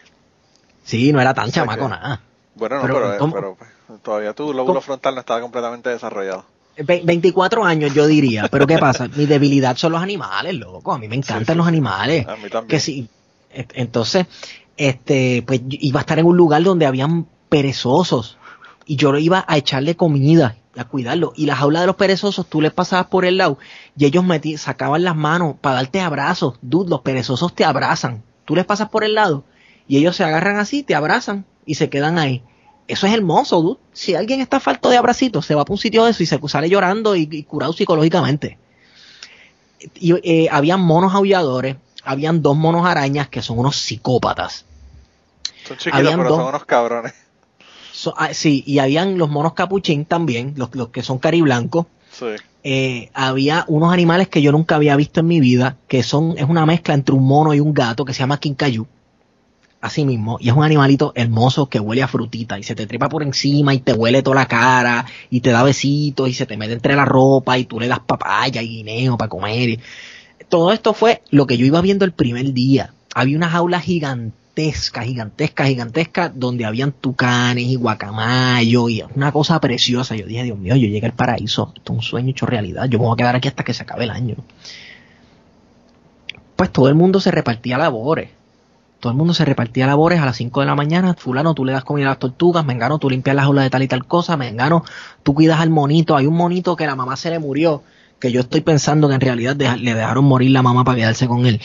Sí, 0.85 1.13
no 1.13 1.21
era 1.21 1.35
tan 1.35 1.51
chamaco 1.53 1.85
que- 1.85 1.91
nada. 1.91 2.21
Bueno, 2.57 2.77
no, 2.77 2.83
Pero, 2.83 2.95
pero, 2.95 3.19
¿cómo? 3.19 3.35
pero, 3.35 3.55
pues, 3.57 3.71
todavía 4.03 4.33
tu 4.33 4.53
lóbulo 4.53 4.81
frontal 4.81 5.15
no 5.15 5.21
estaba 5.21 5.41
completamente 5.41 5.91
desarrollado. 5.91 6.45
Ve- 6.77 7.03
24 7.05 7.65
años 7.65 7.95
yo 7.95 8.07
diría, 8.07 8.49
pero 8.51 8.67
¿qué 8.67 8.79
pasa? 8.79 9.09
Mi 9.17 9.27
debilidad 9.27 9.77
son 9.77 9.93
los 9.93 10.03
animales, 10.03 10.55
loco. 10.55 10.93
A 10.93 10.99
mí 10.99 11.07
me 11.09 11.15
encantan 11.17 11.45
Sí, 11.47 11.53
sí, 11.53 11.57
los 11.59 11.67
animales. 11.67 12.27
A 12.27 12.37
mí 12.37 12.49
también. 12.51 12.67
Que 12.69 12.81
sí. 12.81 13.09
Entonces, 13.51 14.27
este, 14.77 15.45
pues 15.47 15.61
iba 15.69 16.01
a 16.01 16.03
estar 16.03 16.19
en 16.19 16.27
un 16.27 16.37
lugar 16.37 16.63
donde 16.65 16.87
habían 16.87 17.27
perezosos 17.49 18.39
y 18.87 18.97
yo 18.97 19.17
iba 19.17 19.45
a 19.47 19.57
echarle 19.57 19.97
comida 19.97 20.57
a 20.77 20.85
cuidarlo. 20.87 21.33
Y 21.37 21.47
la 21.47 21.55
jaula 21.55 21.81
de 21.83 21.87
los 21.87 21.95
perezosos, 21.95 22.47
tú 22.49 22.61
les 22.61 22.73
pasabas 22.73 23.07
por 23.07 23.25
el 23.25 23.37
lado 23.37 23.59
y 23.97 24.07
ellos 24.07 24.25
metí, 24.25 24.57
sacaban 24.57 25.05
las 25.05 25.15
manos 25.15 25.55
para 25.61 25.77
darte 25.77 26.01
abrazos. 26.01 26.55
Dude, 26.63 26.91
los 26.91 27.03
perezosos 27.03 27.55
te 27.55 27.65
abrazan. 27.65 28.25
Tú 28.45 28.57
les 28.57 28.65
pasas 28.65 28.89
por 28.89 29.05
el 29.05 29.15
lado 29.15 29.45
y 29.87 29.99
ellos 29.99 30.17
se 30.17 30.25
agarran 30.25 30.57
así, 30.57 30.83
te 30.83 30.97
abrazan 30.97 31.45
y 31.65 31.77
se 31.77 31.89
quedan 31.89 32.19
ahí. 32.19 32.43
Eso 32.87 33.07
es 33.07 33.15
hermoso, 33.15 33.63
dude. 33.63 33.79
Si 33.93 34.15
alguien 34.15 34.41
está 34.41 34.61
falto 34.61 34.91
de 34.91 34.97
abracitos, 34.97 35.47
se 35.47 35.55
va 35.55 35.65
para 35.65 35.73
un 35.75 35.79
sitio 35.79 36.05
de 36.05 36.11
eso 36.11 36.23
y 36.23 36.27
se 36.27 36.39
sale 36.49 36.69
llorando 36.69 37.17
y, 37.17 37.29
y 37.31 37.43
curado 37.45 37.73
psicológicamente. 37.73 38.59
Y 39.95 40.15
eh, 40.23 40.49
habían 40.51 40.81
monos 40.81 41.15
aulladores, 41.15 41.77
habían 42.05 42.43
dos 42.43 42.57
monos 42.57 42.87
arañas 42.87 43.29
que 43.29 43.43
son 43.43 43.59
unos 43.59 43.77
psicópatas. 43.77 44.65
Son 45.67 45.77
chiquitos, 45.79 45.99
habían 45.99 46.19
pero 46.19 46.31
dos- 46.31 46.39
son 46.39 46.49
unos 46.49 46.65
cabrones. 46.65 47.15
So- 47.93 48.15
ah, 48.19 48.35
sí, 48.35 48.63
y 48.67 48.79
habían 48.81 49.17
los 49.19 49.31
monos 49.31 49.55
capuchín 49.55 50.05
también, 50.05 50.55
los, 50.57 50.75
los 50.75 50.89
que 50.89 51.03
son 51.03 51.19
cariblancos. 51.19 51.87
Sí. 52.13 52.27
Eh, 52.65 53.11
había 53.15 53.65
unos 53.69 53.93
animales 53.93 54.29
que 54.29 54.41
yo 54.43 54.53
nunca 54.53 54.75
había 54.77 54.97
visto 54.97 55.21
en 55.21 55.27
mi 55.27 55.41
vida, 55.41 55.77
que 55.89 56.03
son, 56.03 56.35
es 56.39 56.45
una 56.45 56.65
mezcla 56.67 56.95
entre 56.95 57.15
un 57.15 57.27
mono 57.27 57.55
y 57.55 57.61
un 57.61 57.73
gato 57.75 58.05
que 58.05 58.13
se 58.15 58.21
llama 58.21 58.41
quincayú. 58.41 58.87
Así 59.85 60.07
mismo, 60.07 60.39
y 60.41 60.49
es 60.49 60.55
un 60.55 60.65
animalito 60.65 61.13
hermoso 61.15 61.69
que 61.69 61.79
huele 61.79 62.03
a 62.03 62.09
frutita 62.09 62.59
y 62.59 62.63
se 62.63 62.75
te 62.75 62.87
trepa 62.87 63.11
por 63.11 63.23
encima 63.23 63.75
y 63.75 63.81
te 63.81 63.93
huele 63.93 64.23
toda 64.23 64.37
la 64.37 64.47
cara 64.47 65.05
y 65.29 65.43
te 65.43 65.51
da 65.51 65.63
besitos 65.63 66.27
y 66.27 66.33
se 66.33 66.47
te 66.47 66.57
mete 66.57 66.73
entre 66.73 66.97
la 66.97 67.05
ropa 67.05 67.59
y 67.59 67.67
tú 67.67 67.79
le 67.79 67.87
das 67.87 68.01
papaya 68.01 68.63
y 68.63 68.69
guineo 68.69 69.19
para 69.19 69.29
comer. 69.29 69.79
Todo 70.49 70.73
esto 70.73 70.95
fue 70.95 71.21
lo 71.29 71.47
que 71.47 71.59
yo 71.59 71.67
iba 71.67 71.83
viendo 71.83 72.07
el 72.07 72.13
primer 72.13 72.55
día. 72.55 72.95
Había 73.15 73.37
una 73.37 73.51
jaula 73.51 73.79
gigantesca, 73.79 75.03
gigantesca, 75.03 75.67
gigantesca, 75.67 76.31
donde 76.31 76.65
habían 76.65 76.93
tucanes 76.93 77.65
y 77.65 77.75
guacamayo 77.75 78.89
y 78.89 79.05
una 79.15 79.33
cosa 79.33 79.61
preciosa. 79.61 80.17
Yo 80.17 80.25
dije, 80.25 80.45
Dios 80.45 80.57
mío, 80.57 80.77
yo 80.77 80.89
llegué 80.89 81.05
al 81.05 81.13
paraíso. 81.13 81.75
Esto 81.77 81.93
es 81.93 81.99
un 81.99 82.03
sueño 82.03 82.31
hecho 82.31 82.47
realidad. 82.47 82.87
Yo 82.89 82.99
me 82.99 83.05
voy 83.05 83.13
a 83.13 83.17
quedar 83.19 83.37
aquí 83.37 83.49
hasta 83.49 83.65
que 83.65 83.75
se 83.75 83.83
acabe 83.83 84.05
el 84.05 84.11
año. 84.13 84.37
Pues 86.57 86.73
todo 86.73 86.89
el 86.89 86.95
mundo 86.95 87.21
se 87.21 87.31
repartía 87.31 87.77
labores. 87.77 88.31
Todo 89.05 89.11
el 89.11 89.19
mundo 89.19 89.35
se 89.35 89.45
repartía 89.45 89.87
labores 89.87 90.19
a 90.19 90.25
las 90.25 90.39
5 90.39 90.61
de 90.61 90.67
la 90.67 90.75
mañana. 90.75 91.13
Fulano, 91.13 91.53
tú 91.53 91.67
le 91.67 91.73
das 91.73 91.85
comida 91.85 92.07
a 92.07 92.09
las 92.13 92.19
tortugas. 92.19 92.65
Mengano, 92.65 92.99
tú 92.99 93.11
limpias 93.11 93.37
la 93.37 93.43
jaula 93.43 93.61
de 93.61 93.69
tal 93.69 93.83
y 93.83 93.87
tal 93.87 94.07
cosa. 94.07 94.39
Mengano, 94.39 94.83
tú 95.23 95.35
cuidas 95.35 95.61
al 95.61 95.69
monito. 95.69 96.17
Hay 96.17 96.25
un 96.25 96.35
monito 96.35 96.75
que 96.75 96.87
la 96.87 96.97
mamá 96.97 97.19
se 97.19 97.29
le 97.29 97.39
murió. 97.39 97.83
Que 98.19 98.33
yo 98.33 98.41
estoy 98.41 98.63
pensando 98.63 99.07
que 99.09 99.17
en 99.17 99.21
realidad 99.21 99.57
le 99.57 99.93
dejaron 99.93 100.25
morir 100.25 100.53
la 100.53 100.63
mamá 100.63 100.85
para 100.85 100.97
quedarse 100.97 101.29
con 101.29 101.45
él. 101.45 101.61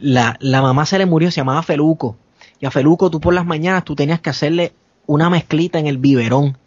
La, 0.00 0.36
la 0.40 0.62
mamá 0.62 0.84
se 0.84 0.98
le 0.98 1.06
murió, 1.06 1.30
se 1.30 1.36
llamaba 1.36 1.62
Feluco. 1.62 2.16
Y 2.58 2.66
a 2.66 2.72
Feluco 2.72 3.08
tú 3.08 3.20
por 3.20 3.34
las 3.34 3.46
mañanas 3.46 3.84
tú 3.84 3.94
tenías 3.94 4.18
que 4.18 4.30
hacerle 4.30 4.72
una 5.06 5.30
mezclita 5.30 5.78
en 5.78 5.86
el 5.86 5.98
biberón. 5.98 6.58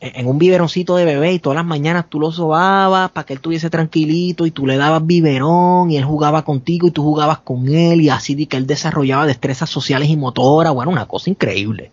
En 0.00 0.26
un 0.26 0.38
biberoncito 0.38 0.96
de 0.96 1.04
bebé 1.04 1.34
y 1.34 1.38
todas 1.38 1.56
las 1.56 1.66
mañanas 1.66 2.06
tú 2.08 2.20
lo 2.20 2.32
sobabas 2.32 3.10
para 3.10 3.26
que 3.26 3.34
él 3.34 3.38
estuviese 3.38 3.68
tranquilito 3.68 4.46
y 4.46 4.50
tú 4.50 4.66
le 4.66 4.78
dabas 4.78 5.06
biberón 5.06 5.90
y 5.90 5.98
él 5.98 6.04
jugaba 6.04 6.42
contigo 6.42 6.88
y 6.88 6.90
tú 6.90 7.02
jugabas 7.02 7.40
con 7.40 7.68
él 7.68 8.00
y 8.00 8.08
así 8.08 8.34
de 8.34 8.46
que 8.46 8.56
él 8.56 8.66
desarrollaba 8.66 9.26
destrezas 9.26 9.68
sociales 9.68 10.08
y 10.08 10.16
motoras. 10.16 10.72
Bueno, 10.72 10.90
una 10.90 11.06
cosa 11.06 11.28
increíble. 11.28 11.90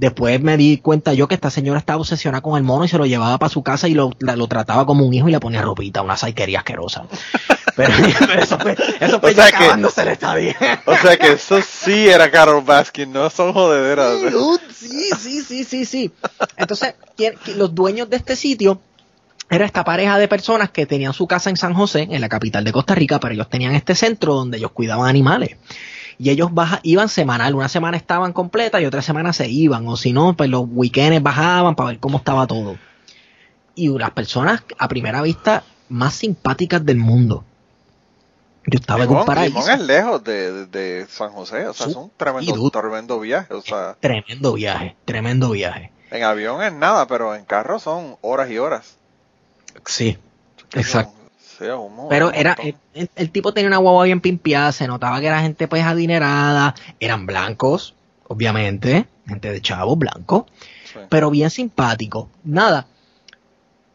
Después 0.00 0.40
me 0.40 0.56
di 0.56 0.78
cuenta 0.78 1.12
yo 1.12 1.28
que 1.28 1.34
esta 1.34 1.50
señora 1.50 1.78
estaba 1.78 2.00
obsesionada 2.00 2.40
con 2.40 2.56
el 2.56 2.62
mono 2.62 2.86
y 2.86 2.88
se 2.88 2.96
lo 2.96 3.04
llevaba 3.04 3.36
para 3.38 3.50
su 3.50 3.62
casa 3.62 3.86
y 3.86 3.92
lo, 3.92 4.10
la- 4.18 4.34
lo 4.34 4.46
trataba 4.46 4.86
como 4.86 5.04
un 5.04 5.12
hijo 5.12 5.28
y 5.28 5.32
le 5.32 5.40
ponía 5.40 5.60
ropita, 5.60 6.00
una 6.00 6.16
saiquería 6.16 6.60
asquerosa. 6.60 7.04
Pero, 7.76 7.92
pero 8.18 8.32
eso 8.40 8.58
fue, 8.58 8.76
eso 8.98 9.20
fue 9.20 9.32
O 9.32 9.34
sea 9.34 9.50
que- 9.52 10.02
la 10.06 10.12
estadía. 10.12 10.56
O 10.86 10.96
sea 10.96 11.18
que 11.18 11.32
eso 11.32 11.60
sí 11.60 12.08
era 12.08 12.30
Carol 12.30 12.64
Baskin, 12.64 13.12
no 13.12 13.28
son 13.28 13.52
jodederas. 13.52 14.18
Sí, 14.20 14.30
dude, 14.30 14.60
sí, 14.74 15.10
sí, 15.20 15.42
sí, 15.42 15.64
sí, 15.64 15.84
sí. 15.84 16.10
Entonces, 16.56 16.94
¿quién- 17.14 17.34
qui- 17.34 17.54
los 17.56 17.74
dueños 17.74 18.08
de 18.08 18.16
este 18.16 18.36
sitio 18.36 18.80
era 19.50 19.66
esta 19.66 19.84
pareja 19.84 20.16
de 20.16 20.28
personas 20.28 20.70
que 20.70 20.86
tenían 20.86 21.12
su 21.12 21.26
casa 21.26 21.50
en 21.50 21.58
San 21.58 21.74
José, 21.74 22.08
en 22.10 22.20
la 22.22 22.30
capital 22.30 22.64
de 22.64 22.72
Costa 22.72 22.94
Rica, 22.94 23.20
pero 23.20 23.34
ellos 23.34 23.50
tenían 23.50 23.74
este 23.74 23.94
centro 23.94 24.32
donde 24.34 24.56
ellos 24.56 24.70
cuidaban 24.70 25.08
animales. 25.08 25.56
Y 26.22 26.28
ellos 26.28 26.52
baja, 26.52 26.80
iban 26.82 27.08
semanal, 27.08 27.54
una 27.54 27.70
semana 27.70 27.96
estaban 27.96 28.34
completas 28.34 28.82
y 28.82 28.84
otra 28.84 29.00
semana 29.00 29.32
se 29.32 29.48
iban, 29.48 29.88
o 29.88 29.96
si 29.96 30.12
no, 30.12 30.36
pues 30.36 30.50
los 30.50 30.64
weekends 30.68 31.22
bajaban 31.22 31.74
para 31.74 31.88
ver 31.90 31.98
cómo 31.98 32.18
estaba 32.18 32.46
todo. 32.46 32.76
Y 33.74 33.88
las 33.98 34.10
personas 34.10 34.62
a 34.78 34.86
primera 34.86 35.22
vista 35.22 35.64
más 35.88 36.12
simpáticas 36.14 36.84
del 36.84 36.98
mundo. 36.98 37.42
Yo 38.66 38.78
estaba 38.78 39.04
en 39.04 39.08
un 39.08 39.14
Limón, 39.14 39.26
paraíso. 39.26 39.58
Limón 39.60 39.70
es 39.70 39.80
lejos 39.80 40.22
de, 40.22 40.52
de- 40.52 40.66
de 40.66 41.06
San 41.08 41.30
José, 41.30 41.66
o 41.66 41.72
sea, 41.72 41.86
es 41.86 41.96
un 41.96 42.10
tremendo, 42.14 42.70
tremendo 42.70 43.18
viaje. 43.18 43.54
O 43.54 43.62
sea, 43.62 43.96
Tremendo 43.98 44.52
viaje, 44.52 44.96
tremendo 45.06 45.50
viaje. 45.52 45.90
en 46.10 46.22
avión 46.22 46.62
es 46.62 46.72
nada, 46.74 47.06
pero 47.06 47.34
en 47.34 47.46
carro 47.46 47.78
son 47.78 48.16
horas 48.20 48.50
y 48.50 48.58
horas. 48.58 48.96
Sí, 49.86 50.18
exacto. 50.74 51.14
Pero 52.08 52.32
era, 52.32 52.56
el, 52.94 53.30
tipo 53.30 53.52
tenía 53.52 53.68
una 53.68 53.76
guagua 53.78 54.04
bien 54.04 54.20
pimpeada, 54.20 54.72
se 54.72 54.86
notaba 54.86 55.20
que 55.20 55.26
era 55.26 55.40
gente 55.40 55.68
pues 55.68 55.84
adinerada, 55.84 56.74
eran 56.98 57.26
blancos, 57.26 57.94
obviamente, 58.28 59.06
gente 59.26 59.52
de 59.52 59.60
chavos 59.60 59.98
blancos, 59.98 60.44
Sí. 60.84 60.98
pero 61.08 61.30
bien 61.30 61.50
simpático. 61.50 62.28
Nada, 62.42 62.86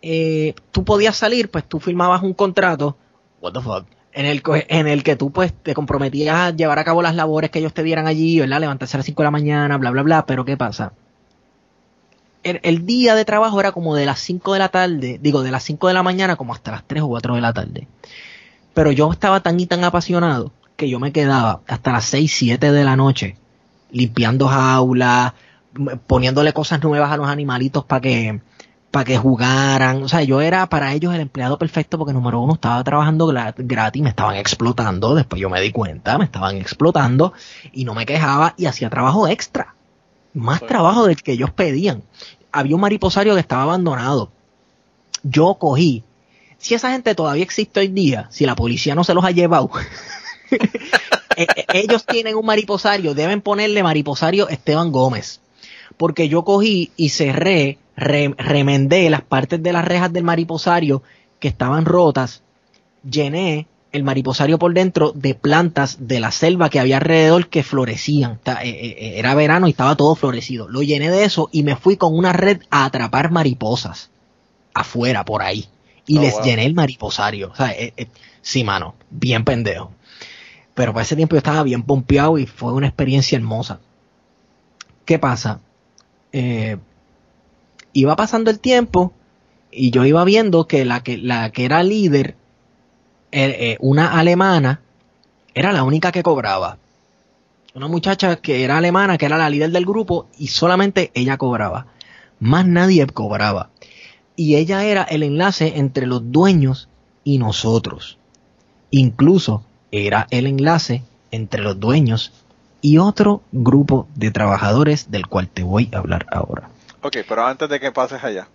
eh, 0.01 0.53
tú 0.71 0.85
podías 0.85 1.15
salir, 1.17 1.49
pues 1.49 1.65
tú 1.65 1.79
firmabas 1.79 2.21
un 2.23 2.33
contrato, 2.33 2.95
what 3.41 3.53
the 3.53 3.59
fuck, 3.59 3.85
en 4.13 4.25
el, 4.25 4.41
en 4.69 4.87
el 4.87 5.03
que 5.03 5.15
tú 5.15 5.31
pues 5.31 5.51
te 5.53 5.73
comprometías 5.73 6.35
a 6.35 6.49
llevar 6.51 6.79
a 6.79 6.83
cabo 6.85 7.01
las 7.01 7.15
labores 7.15 7.49
que 7.51 7.59
ellos 7.59 7.73
te 7.73 7.83
dieran 7.83 8.07
allí, 8.07 8.39
¿verdad? 8.39 8.61
Levantarse 8.61 8.95
a 8.95 8.99
las 8.99 9.05
5 9.05 9.21
de 9.21 9.25
la 9.25 9.31
mañana, 9.31 9.77
bla, 9.77 9.91
bla, 9.91 10.03
bla, 10.03 10.25
pero 10.25 10.45
¿qué 10.45 10.55
pasa? 10.55 10.93
El, 12.45 12.59
el 12.63 12.85
día 12.85 13.15
de 13.15 13.25
trabajo 13.25 13.59
era 13.59 13.71
como 13.71 13.95
de 13.95 14.05
las 14.05 14.19
5 14.19 14.53
de 14.53 14.59
la 14.59 14.69
tarde, 14.69 15.19
digo, 15.21 15.41
de 15.43 15.51
las 15.51 15.63
5 15.63 15.87
de 15.87 15.93
la 15.95 16.03
mañana 16.03 16.35
como 16.35 16.53
hasta 16.53 16.71
las 16.71 16.83
3 16.85 17.01
o 17.03 17.07
4 17.07 17.35
de 17.35 17.41
la 17.41 17.51
tarde. 17.53 17.87
Pero 18.73 18.91
yo 18.91 19.11
estaba 19.11 19.39
tan 19.41 19.59
y 19.59 19.65
tan 19.65 19.83
apasionado 19.83 20.51
que 20.75 20.89
yo 20.89 20.99
me 20.99 21.11
quedaba 21.11 21.61
hasta 21.67 21.91
las 21.91 22.05
6, 22.05 22.31
7 22.35 22.71
de 22.71 22.83
la 22.83 22.95
noche 22.95 23.35
limpiando 23.91 24.47
jaulas, 24.47 25.33
poniéndole 26.07 26.53
cosas 26.53 26.81
nuevas 26.83 27.11
a 27.11 27.17
los 27.17 27.27
animalitos 27.27 27.83
para 27.85 28.01
que 28.01 28.41
para 28.91 29.03
que 29.05 29.17
jugaran. 29.17 30.03
O 30.03 30.07
sea, 30.07 30.23
yo 30.23 30.39
era 30.39 30.67
para 30.67 30.93
ellos 30.93 31.13
el 31.13 31.19
empleado 31.21 31.57
perfecto 31.57 31.97
porque 31.97 32.13
número 32.13 32.39
uno 32.39 32.53
estaba 32.53 32.81
trabajando 32.83 33.27
gra- 33.27 33.53
gratis, 33.57 34.01
me 34.01 34.09
estaban 34.09 34.35
explotando, 34.37 35.15
después 35.15 35.41
yo 35.41 35.49
me 35.49 35.59
di 35.59 35.71
cuenta, 35.71 36.17
me 36.17 36.23
estaban 36.25 36.55
explotando 36.57 37.33
y 37.73 37.83
no 37.83 37.93
me 37.93 38.05
quejaba 38.05 38.53
y 38.57 38.67
hacía 38.67 38.89
trabajo 38.89 39.27
extra. 39.27 39.73
Más 40.33 40.61
trabajo 40.67 41.05
del 41.07 41.21
que 41.23 41.31
ellos 41.33 41.51
pedían. 41.51 42.03
Había 42.57 42.75
un 42.75 42.81
mariposario 42.81 43.33
que 43.33 43.41
estaba 43.41 43.63
abandonado. 43.63 44.31
Yo 45.23 45.55
cogí. 45.55 46.03
Si 46.57 46.73
esa 46.73 46.91
gente 46.91 47.13
todavía 47.15 47.43
existe 47.43 47.79
hoy 47.81 47.89
día, 47.89 48.27
si 48.31 48.45
la 48.45 48.55
policía 48.55 48.95
no 48.95 49.03
se 49.03 49.13
los 49.13 49.25
ha 49.25 49.31
llevado, 49.31 49.69
eh, 50.51 50.59
eh, 51.55 51.65
ellos 51.73 52.05
tienen 52.05 52.35
un 52.35 52.45
mariposario, 52.45 53.13
deben 53.13 53.41
ponerle 53.41 53.83
mariposario 53.83 54.47
Esteban 54.49 54.91
Gómez. 54.91 55.41
Porque 55.97 56.29
yo 56.29 56.43
cogí 56.43 56.91
y 56.95 57.09
cerré, 57.09 57.77
re- 57.95 58.33
remendé 58.37 59.09
las 59.09 59.21
partes 59.21 59.61
de 59.61 59.73
las 59.73 59.85
rejas 59.85 60.11
del 60.13 60.23
mariposario 60.23 61.03
que 61.39 61.47
estaban 61.47 61.85
rotas, 61.85 62.41
llené 63.09 63.67
el 63.95 64.03
mariposario 64.03 64.59
por 64.59 64.73
dentro 64.73 65.11
de 65.13 65.35
plantas 65.35 66.07
de 66.07 66.19
la 66.19 66.31
selva 66.31 66.69
que 66.69 66.79
había 66.79 66.97
alrededor 66.97 67.47
que 67.47 67.63
florecían. 67.63 68.39
Ta- 68.43 68.63
eh, 68.63 68.69
eh, 68.69 69.13
Era 69.19 69.35
verano 69.35 69.67
y 69.67 69.71
estaba 69.71 69.95
todo 69.95 70.15
florecido. 70.15 70.67
Lo 70.67 70.81
llené 70.83 71.09
de 71.11 71.23
eso 71.23 71.49
y 71.51 71.63
me 71.63 71.75
fui 71.75 71.97
con 71.97 72.15
una 72.15 72.33
red 72.33 72.61
a 72.69 72.85
atrapar 72.85 73.31
mariposas 73.31 74.09
afuera, 74.73 75.23
por 75.25 75.41
ahí. 75.41 75.65
Y 76.07 76.17
Oh, 76.17 76.21
les 76.21 76.33
wow. 76.35 76.43
llené 76.43 76.65
el 76.65 76.73
mariposario. 76.75 77.49
O 77.51 77.55
sea, 77.55 77.71
eh, 77.71 77.93
eh, 77.97 78.07
sí, 78.41 78.63
mano, 78.63 78.95
bien 79.09 79.43
pendejo. 79.45 79.91
Pero 80.73 80.93
para 80.93 81.03
ese 81.03 81.15
tiempo 81.15 81.35
yo 81.35 81.39
estaba 81.39 81.63
bien 81.63 81.83
pompeado 81.83 82.37
y 82.37 82.45
fue 82.45 82.73
una 82.73 82.87
experiencia 82.87 83.37
hermosa. 83.37 83.79
¿Qué 85.05 85.19
pasa? 85.19 85.59
Eh, 86.33 86.77
iba 87.93 88.15
pasando 88.15 88.51
el 88.51 88.59
tiempo 88.59 89.13
y 89.71 89.91
yo 89.91 90.05
iba 90.05 90.23
viendo 90.23 90.67
que 90.67 90.85
la 90.85 91.01
que, 91.03 91.17
la 91.17 91.51
que 91.51 91.65
era 91.65 91.83
líder, 91.83 92.35
eh, 93.35 93.71
eh, 93.71 93.77
una 93.81 94.17
alemana, 94.17 94.79
era 95.53 95.73
la 95.73 95.83
única 95.83 96.13
que 96.13 96.23
cobraba. 96.23 96.77
Una 97.73 97.89
muchacha 97.89 98.37
que 98.37 98.63
era 98.63 98.77
alemana, 98.77 99.17
que 99.17 99.25
era 99.25 99.37
la 99.37 99.49
líder 99.49 99.71
del 99.71 99.85
grupo, 99.85 100.29
y 100.39 100.47
solamente 100.47 101.11
ella 101.13 101.37
cobraba. 101.37 101.87
Más 102.39 102.65
nadie 102.65 103.05
cobraba. 103.07 103.71
Y 104.37 104.55
ella 104.55 104.85
era 104.85 105.03
el 105.03 105.21
enlace 105.21 105.73
entre 105.75 106.07
los 106.07 106.31
dueños 106.31 106.87
y 107.25 107.37
nosotros. 107.37 108.17
Incluso 108.89 109.65
era 109.91 110.27
el 110.29 110.47
enlace 110.47 111.03
entre 111.31 111.61
los 111.61 111.77
dueños 111.77 112.31
y 112.79 112.99
otro 112.99 113.41
grupo 113.51 114.07
de 114.15 114.31
trabajadores 114.31 115.11
del 115.11 115.27
cual 115.27 115.49
te 115.49 115.63
voy 115.63 115.89
a 115.91 115.97
hablar 115.97 116.25
ahora. 116.31 116.69
Ok, 117.01 117.17
pero 117.27 117.45
antes 117.45 117.67
de 117.67 117.81
que 117.81 117.91
pases 117.91 118.23
allá, 118.23 118.47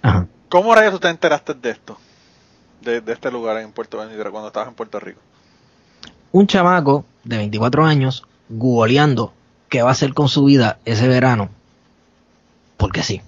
Ajá. 0.00 0.28
¿cómo 0.48 0.76
rayos 0.76 0.92
tú 0.92 1.00
te 1.00 1.08
enteraste 1.08 1.54
de 1.54 1.70
esto? 1.70 1.98
De, 2.84 3.00
de 3.00 3.12
este 3.12 3.30
lugar 3.30 3.58
en 3.58 3.72
Puerto 3.72 3.98
Ventura 3.98 4.30
cuando 4.30 4.48
estabas 4.48 4.68
en 4.68 4.74
Puerto 4.74 5.00
Rico. 5.00 5.20
Un 6.32 6.46
chamaco 6.46 7.04
de 7.24 7.36
24 7.36 7.84
años 7.84 8.24
googleando 8.48 9.32
qué 9.68 9.82
va 9.82 9.90
a 9.90 9.92
hacer 9.92 10.14
con 10.14 10.28
su 10.28 10.44
vida 10.44 10.78
ese 10.84 11.08
verano. 11.08 11.50
Porque 12.76 13.02
sí. 13.02 13.20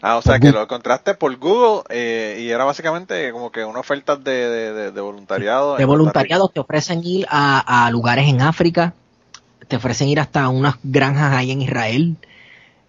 Ah, 0.00 0.16
o 0.16 0.22
sea 0.22 0.34
Por 0.34 0.40
que 0.40 0.46
Google. 0.48 0.58
lo 0.58 0.62
encontraste 0.62 1.14
por 1.14 1.36
Google 1.38 1.82
eh, 1.88 2.38
y 2.40 2.50
era 2.50 2.64
básicamente 2.64 3.32
como 3.32 3.50
que 3.50 3.64
una 3.64 3.80
oferta 3.80 4.16
de, 4.16 4.30
de, 4.48 4.72
de- 4.72 4.92
de 4.92 5.00
voluntariado. 5.00 5.76
De 5.76 5.84
voluntariado 5.84 6.48
te 6.48 6.60
ofrecen 6.60 7.02
ir 7.04 7.26
a, 7.30 7.86
a 7.86 7.90
lugares 7.90 8.28
en 8.28 8.40
África, 8.40 8.94
te 9.66 9.76
ofrecen 9.76 10.08
ir 10.08 10.20
hasta 10.20 10.48
unas 10.48 10.76
granjas 10.84 11.32
ahí 11.34 11.50
en 11.50 11.62
Israel 11.62 12.16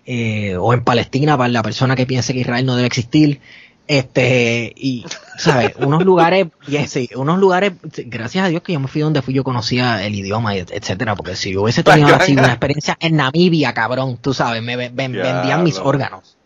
eh, 0.06 0.56
o 0.58 0.74
en 0.74 0.84
Palestina 0.84 1.38
para 1.38 1.50
la 1.50 1.64
persona 1.64 1.96
que 1.96 2.06
piense 2.06 2.34
que 2.34 2.40
Israel 2.42 2.66
no 2.66 2.76
debe 2.76 2.88
existir. 2.88 3.42
Este, 3.92 4.72
y, 4.78 5.04
¿sabes? 5.40 5.72
unos 5.78 6.04
lugares, 6.06 6.46
bien, 6.68 6.88
sí, 6.88 7.10
unos 7.16 7.40
lugares, 7.40 7.74
gracias 8.06 8.46
a 8.46 8.48
Dios 8.48 8.62
que 8.62 8.74
yo 8.74 8.80
me 8.80 8.88
fui 8.88 9.02
donde 9.02 9.24
fui, 9.24 9.34
yo 9.34 9.44
conocía 9.44 10.06
el 10.06 10.14
idioma, 10.14 10.56
etcétera, 10.56 11.16
porque 11.16 11.36
si 11.36 11.54
yo 11.54 11.64
hubiese 11.64 11.82
tenido 11.96 12.16
así 12.22 12.34
una 12.34 12.42
experiencia 12.50 12.98
en 13.00 13.16
Namibia, 13.16 13.74
cabrón, 13.74 14.18
tú 14.22 14.32
sabes, 14.36 14.62
me 14.62 14.76
ven- 14.76 14.96
ven- 14.96 15.14
vendían 15.24 15.64
mis 15.64 15.80
órganos. 15.80 16.38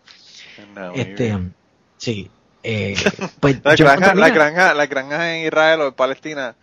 Este, 0.96 1.38
sí, 1.98 2.32
eh, 2.64 2.96
pues 3.42 3.58
La 3.66 3.76
granja, 3.76 4.16
la 4.16 4.30
granja, 4.36 4.74
la 4.74 4.86
granja 4.86 5.36
en 5.36 5.46
Israel 5.46 5.82
o 5.82 5.88
en 5.88 5.94
Palestina, 5.96 6.56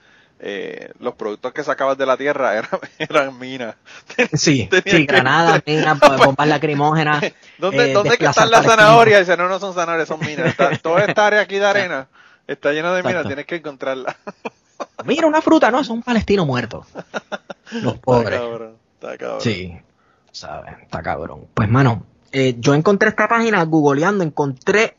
eh, 0.42 0.90
los 1.00 1.14
productos 1.14 1.52
que 1.52 1.62
sacabas 1.62 1.98
de 1.98 2.06
la 2.06 2.16
tierra 2.16 2.54
eran, 2.58 2.70
eran 2.98 3.38
minas. 3.38 3.76
Sí, 4.32 4.68
sí, 4.86 5.06
granadas, 5.06 5.62
minas, 5.66 5.98
bombas 6.00 6.48
lacrimógenas. 6.48 7.24
¿Dónde, 7.58 7.90
eh, 7.90 7.92
¿dónde 7.92 8.10
es 8.10 8.18
que 8.18 8.24
desplazar 8.26 8.44
están 8.46 8.50
las 8.50 8.64
zanahorias? 8.66 9.20
Dice, 9.26 9.36
no, 9.36 9.48
no 9.48 9.58
son 9.58 9.74
zanahorias, 9.74 10.08
son 10.08 10.20
minas. 10.20 10.46
Está- 10.46 10.76
toda 10.78 11.04
esta 11.04 11.26
área 11.26 11.40
aquí 11.42 11.56
de 11.56 11.66
arena 11.66 12.08
está 12.46 12.72
llena 12.72 12.92
de 12.92 13.02
minas, 13.02 13.26
tienes 13.26 13.46
que 13.46 13.56
encontrarla. 13.56 14.16
Mira, 15.04 15.26
una 15.26 15.40
fruta, 15.42 15.70
no, 15.70 15.80
es 15.80 15.88
un 15.88 16.02
palestino 16.02 16.44
muerto. 16.46 16.84
Los 17.70 17.94
Está 17.94 18.00
pobres. 18.00 18.40
cabrón, 18.40 18.76
está 18.94 19.18
cabrón. 19.18 19.40
Sí, 19.40 19.78
¿sabes? 20.32 20.74
Está 20.82 21.02
cabrón. 21.02 21.46
Pues, 21.54 21.68
mano, 21.68 22.04
eh, 22.32 22.56
yo 22.58 22.74
encontré 22.74 23.10
esta 23.10 23.28
página, 23.28 23.62
googleando, 23.64 24.24
encontré 24.24 24.96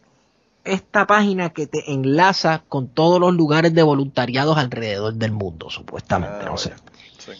esta 0.63 1.07
página 1.07 1.49
que 1.51 1.67
te 1.67 1.91
enlaza 1.91 2.63
con 2.69 2.87
todos 2.87 3.19
los 3.19 3.33
lugares 3.33 3.73
de 3.73 3.83
voluntariados 3.83 4.57
alrededor 4.57 5.13
del 5.15 5.31
mundo, 5.31 5.69
supuestamente, 5.69 6.37
Ah, 6.41 6.49
no 6.49 6.57
sé. 6.57 6.73
Sí. 7.17 7.31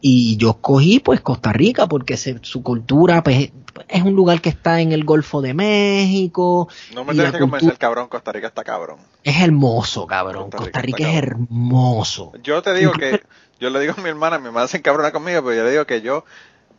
Y 0.00 0.36
yo 0.36 0.50
escogí 0.50 1.00
pues 1.00 1.20
Costa 1.20 1.52
Rica 1.52 1.86
porque 1.86 2.16
se- 2.16 2.38
su 2.42 2.62
cultura 2.62 3.22
pues 3.22 3.52
es 3.88 4.02
un 4.02 4.14
lugar 4.14 4.40
que 4.40 4.50
está 4.50 4.80
en 4.80 4.92
el 4.92 5.04
Golfo 5.04 5.40
de 5.40 5.54
México. 5.54 6.68
No 6.94 7.04
me 7.04 7.12
tienes 7.14 7.32
que 7.32 7.38
convencer, 7.40 7.78
cabrón. 7.78 8.08
Costa 8.08 8.30
Rica 8.32 8.48
está 8.48 8.64
cabrón. 8.64 8.98
Es 9.22 9.40
hermoso, 9.40 10.06
cabrón. 10.06 10.44
Costa 10.44 10.58
Costa 10.58 10.80
Rica 10.82 11.08
es 11.10 11.16
hermoso. 11.16 12.32
Yo 12.42 12.62
te 12.62 12.74
digo 12.74 12.92
que, 12.92 13.22
yo 13.60 13.70
le 13.70 13.80
digo 13.80 13.94
a 13.96 14.00
mi 14.02 14.08
hermana, 14.10 14.38
mi 14.38 14.46
hermana 14.46 14.68
se 14.68 14.76
encabrona 14.76 15.10
conmigo, 15.12 15.42
pero 15.42 15.56
yo 15.56 15.64
le 15.64 15.70
digo 15.70 15.86
que 15.86 16.02
yo, 16.02 16.24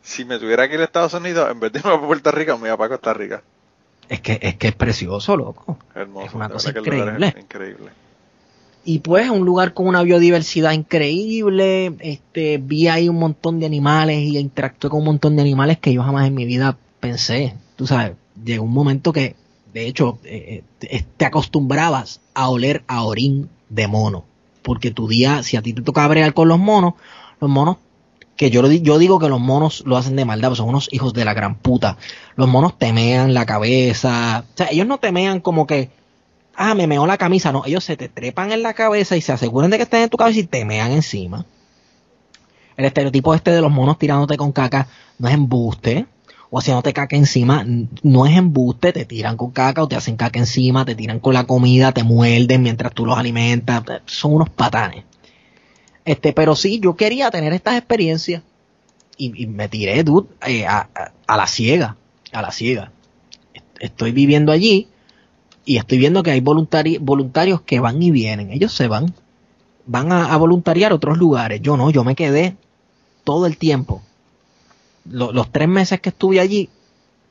si 0.02 0.24
me 0.26 0.38
tuviera 0.40 0.68
que 0.68 0.76
ir 0.76 0.82
a 0.82 0.86
Estados 0.86 1.14
Unidos, 1.16 1.50
en 1.52 1.60
vez 1.60 1.72
de 1.74 1.80
irme 1.80 1.94
a 1.94 2.00
Puerto 2.00 2.32
Rico, 2.32 2.58
me 2.60 2.68
iba 2.68 2.78
para 2.78 2.90
Costa 2.90 3.14
Rica. 3.14 3.44
Es 4.10 4.22
que, 4.22 4.40
es 4.42 4.56
que 4.56 4.68
es 4.68 4.76
precioso, 4.76 5.36
loco. 5.36 5.78
Hermoso. 5.94 6.28
Es 6.28 6.34
una 6.34 6.50
cosa 6.50 6.70
es 6.70 6.76
increíble. 6.76 7.34
increíble. 7.40 7.90
Y 8.88 9.00
pues 9.00 9.30
un 9.32 9.46
lugar 9.46 9.74
con 9.74 9.88
una 9.88 10.04
biodiversidad 10.04 10.72
increíble. 10.72 11.96
Este, 12.00 12.60
vi 12.60 12.88
ahí 12.88 13.10
un 13.10 13.18
montón 13.18 13.60
de 13.60 13.66
animales 13.66 14.20
y 14.20 14.38
interactué 14.38 14.92
con 14.92 15.00
un 15.00 15.06
montón 15.06 15.36
de 15.36 15.42
animales 15.42 15.80
que 15.80 15.92
yo 15.92 16.04
jamás 16.04 16.28
en 16.28 16.36
mi 16.36 16.46
vida 16.46 16.78
pensé. 17.00 17.56
Tú 17.76 17.88
sabes, 17.88 18.14
llegó 18.44 18.64
un 18.64 18.74
momento 18.74 19.12
que, 19.12 19.36
de 19.74 19.88
hecho, 19.88 20.20
eh, 20.24 20.64
eh, 20.82 21.06
te 21.18 21.26
acostumbrabas 21.26 22.22
a 22.36 22.50
oler 22.50 22.84
a 22.88 23.04
orín 23.04 23.50
de 23.70 23.88
mono. 23.88 24.24
Porque 24.62 24.92
tu 24.92 25.08
día, 25.08 25.42
si 25.42 25.58
a 25.58 25.64
ti 25.64 25.74
te 25.74 25.82
toca 25.82 26.08
bregar 26.08 26.36
con 26.36 26.48
los 26.48 26.60
monos, 26.60 26.94
los 27.42 27.50
monos, 27.50 27.78
que 28.36 28.50
yo, 28.50 28.70
yo 28.70 28.98
digo 28.98 29.20
que 29.20 29.30
los 29.30 29.40
monos 29.40 29.84
lo 29.86 29.98
hacen 29.98 30.16
de 30.16 30.26
maldad, 30.26 30.50
pues 30.50 30.58
son 30.58 30.70
unos 30.70 30.90
hijos 30.92 31.14
de 31.14 31.26
la 31.26 31.34
gran 31.34 31.56
puta. 31.56 31.98
Los 32.36 32.50
monos 32.50 32.78
temean 32.78 33.34
la 33.34 33.46
cabeza. 33.46 34.44
O 34.54 34.58
sea, 34.58 34.68
ellos 34.72 34.88
no 34.88 34.98
temean 34.98 35.40
como 35.40 35.66
que, 35.66 35.90
ah, 36.56 36.76
me 36.76 36.88
meó 36.88 37.06
la 37.08 37.18
camisa. 37.18 37.52
No, 37.52 37.64
ellos 37.66 37.84
se 37.84 37.96
te 37.96 38.10
trepan 38.10 38.52
en 38.52 38.64
la 38.64 38.74
cabeza 38.74 39.16
y 39.16 39.22
se 39.22 39.32
aseguran 39.32 39.72
de 39.72 39.78
que 39.78 39.84
estén 39.84 40.04
en 40.04 40.10
tu 40.10 40.18
cabeza 40.18 40.40
y 40.40 40.44
te 40.44 40.66
mean 40.66 40.92
encima. 40.92 41.46
El 42.76 42.86
estereotipo 42.86 43.34
este 43.34 43.52
de 43.52 43.62
los 43.62 43.72
monos 43.72 43.98
tirándote 43.98 44.36
con 44.36 44.52
caca 44.52 44.88
no 45.18 45.30
es 45.30 45.34
embuste. 45.34 46.06
O 46.52 46.60
haciéndote 46.60 46.94
caca 46.94 47.16
encima, 47.18 47.66
no 48.04 48.26
es 48.26 48.38
embuste, 48.38 48.94
te 48.94 49.04
tiran 49.04 49.36
con 49.36 49.52
caca 49.52 49.84
o 49.84 49.88
te 49.88 49.96
hacen 49.96 50.16
caca 50.16 50.40
encima, 50.40 50.86
te 50.86 50.96
tiran 50.96 51.20
con 51.20 51.34
la 51.34 51.46
comida, 51.46 51.92
te 51.92 52.04
muerden 52.04 52.62
mientras 52.62 52.94
tú 52.94 53.06
los 53.06 53.18
alimentas. 53.18 53.84
Son 54.06 54.34
unos 54.34 54.50
patanes. 54.50 55.04
Este, 56.06 56.34
pero 56.34 56.56
sí, 56.56 56.80
yo 56.80 56.96
quería 56.96 57.32
tener 57.32 57.54
estas 57.54 57.78
experiencias 57.78 58.44
y, 59.18 59.48
me 59.48 59.70
tiré, 59.70 60.04
dude, 60.04 60.28
eh, 60.46 60.66
a, 60.68 60.90
la 61.28 61.48
ciega, 61.48 61.98
a 62.32 62.42
la 62.42 62.52
ciega. 62.52 62.92
Est- 63.54 63.66
Estoy 63.80 64.12
viviendo 64.12 64.52
allí 64.52 64.88
y 65.66 65.78
estoy 65.78 65.98
viendo 66.00 66.24
que 66.24 66.32
hay 66.32 66.42
voluntari- 66.42 67.00
voluntarios 67.00 67.62
que 67.62 67.80
van 67.80 68.02
y 68.04 68.12
vienen. 68.12 68.52
Ellos 68.52 68.74
se 68.74 68.88
van, 68.88 69.14
van 69.86 70.12
a, 70.12 70.36
voluntariar 70.38 70.92
a 70.92 70.96
otros 70.96 71.18
lugares. 71.18 71.62
Yo 71.62 71.78
no, 71.78 71.90
yo 71.92 72.04
me 72.04 72.16
quedé 72.16 72.56
todo 73.24 73.46
el 73.48 73.58
tiempo. 73.58 74.02
Lo- 75.10 75.32
los 75.32 75.52
tres 75.52 75.68
meses 75.68 76.02
que 76.02 76.10
estuve 76.10 76.40
allí, 76.40 76.70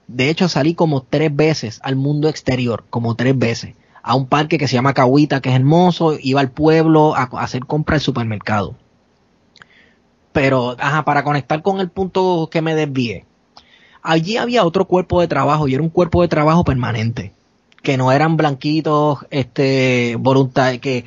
de 0.09 0.31
hecho 0.31 0.49
salí 0.49 0.75
como 0.75 1.03
tres 1.03 1.35
veces 1.35 1.81
al 1.83 1.97
mundo 1.97 2.29
exterior, 2.29 2.85
como 2.91 3.15
tres 3.17 3.37
veces. 3.39 3.75
A 4.07 4.15
un 4.15 4.27
parque 4.27 4.59
que 4.59 4.69
se 4.69 4.75
llama 4.75 4.93
Cahuita, 4.93 5.41
que 5.41 5.49
es 5.49 5.55
hermoso, 5.57 6.19
iba 6.21 6.39
al 6.39 6.51
pueblo 6.51 7.17
a, 7.17 7.23
hacer 7.41 7.65
compra 7.65 7.97
al 7.97 8.03
supermercado. 8.03 8.75
Pero, 10.33 10.77
ajá, 10.79 11.07
para 11.07 11.25
conectar 11.25 11.63
con 11.63 11.81
el 11.81 11.89
punto 11.89 12.51
que 12.51 12.61
me 12.61 12.75
desvié. 12.75 13.25
Allí 14.03 14.37
había 14.37 14.67
otro 14.67 14.85
cuerpo 14.85 15.23
de 15.23 15.29
trabajo 15.29 15.69
y 15.69 15.75
era 15.75 15.83
un 15.83 15.89
cuerpo 15.89 16.21
de 16.21 16.29
trabajo 16.29 16.65
permanente. 16.65 17.33
Que 17.83 17.97
no 17.97 18.13
eran 18.13 18.37
blanquitos, 18.37 19.21
este, 19.31 20.19
que, 20.83 21.05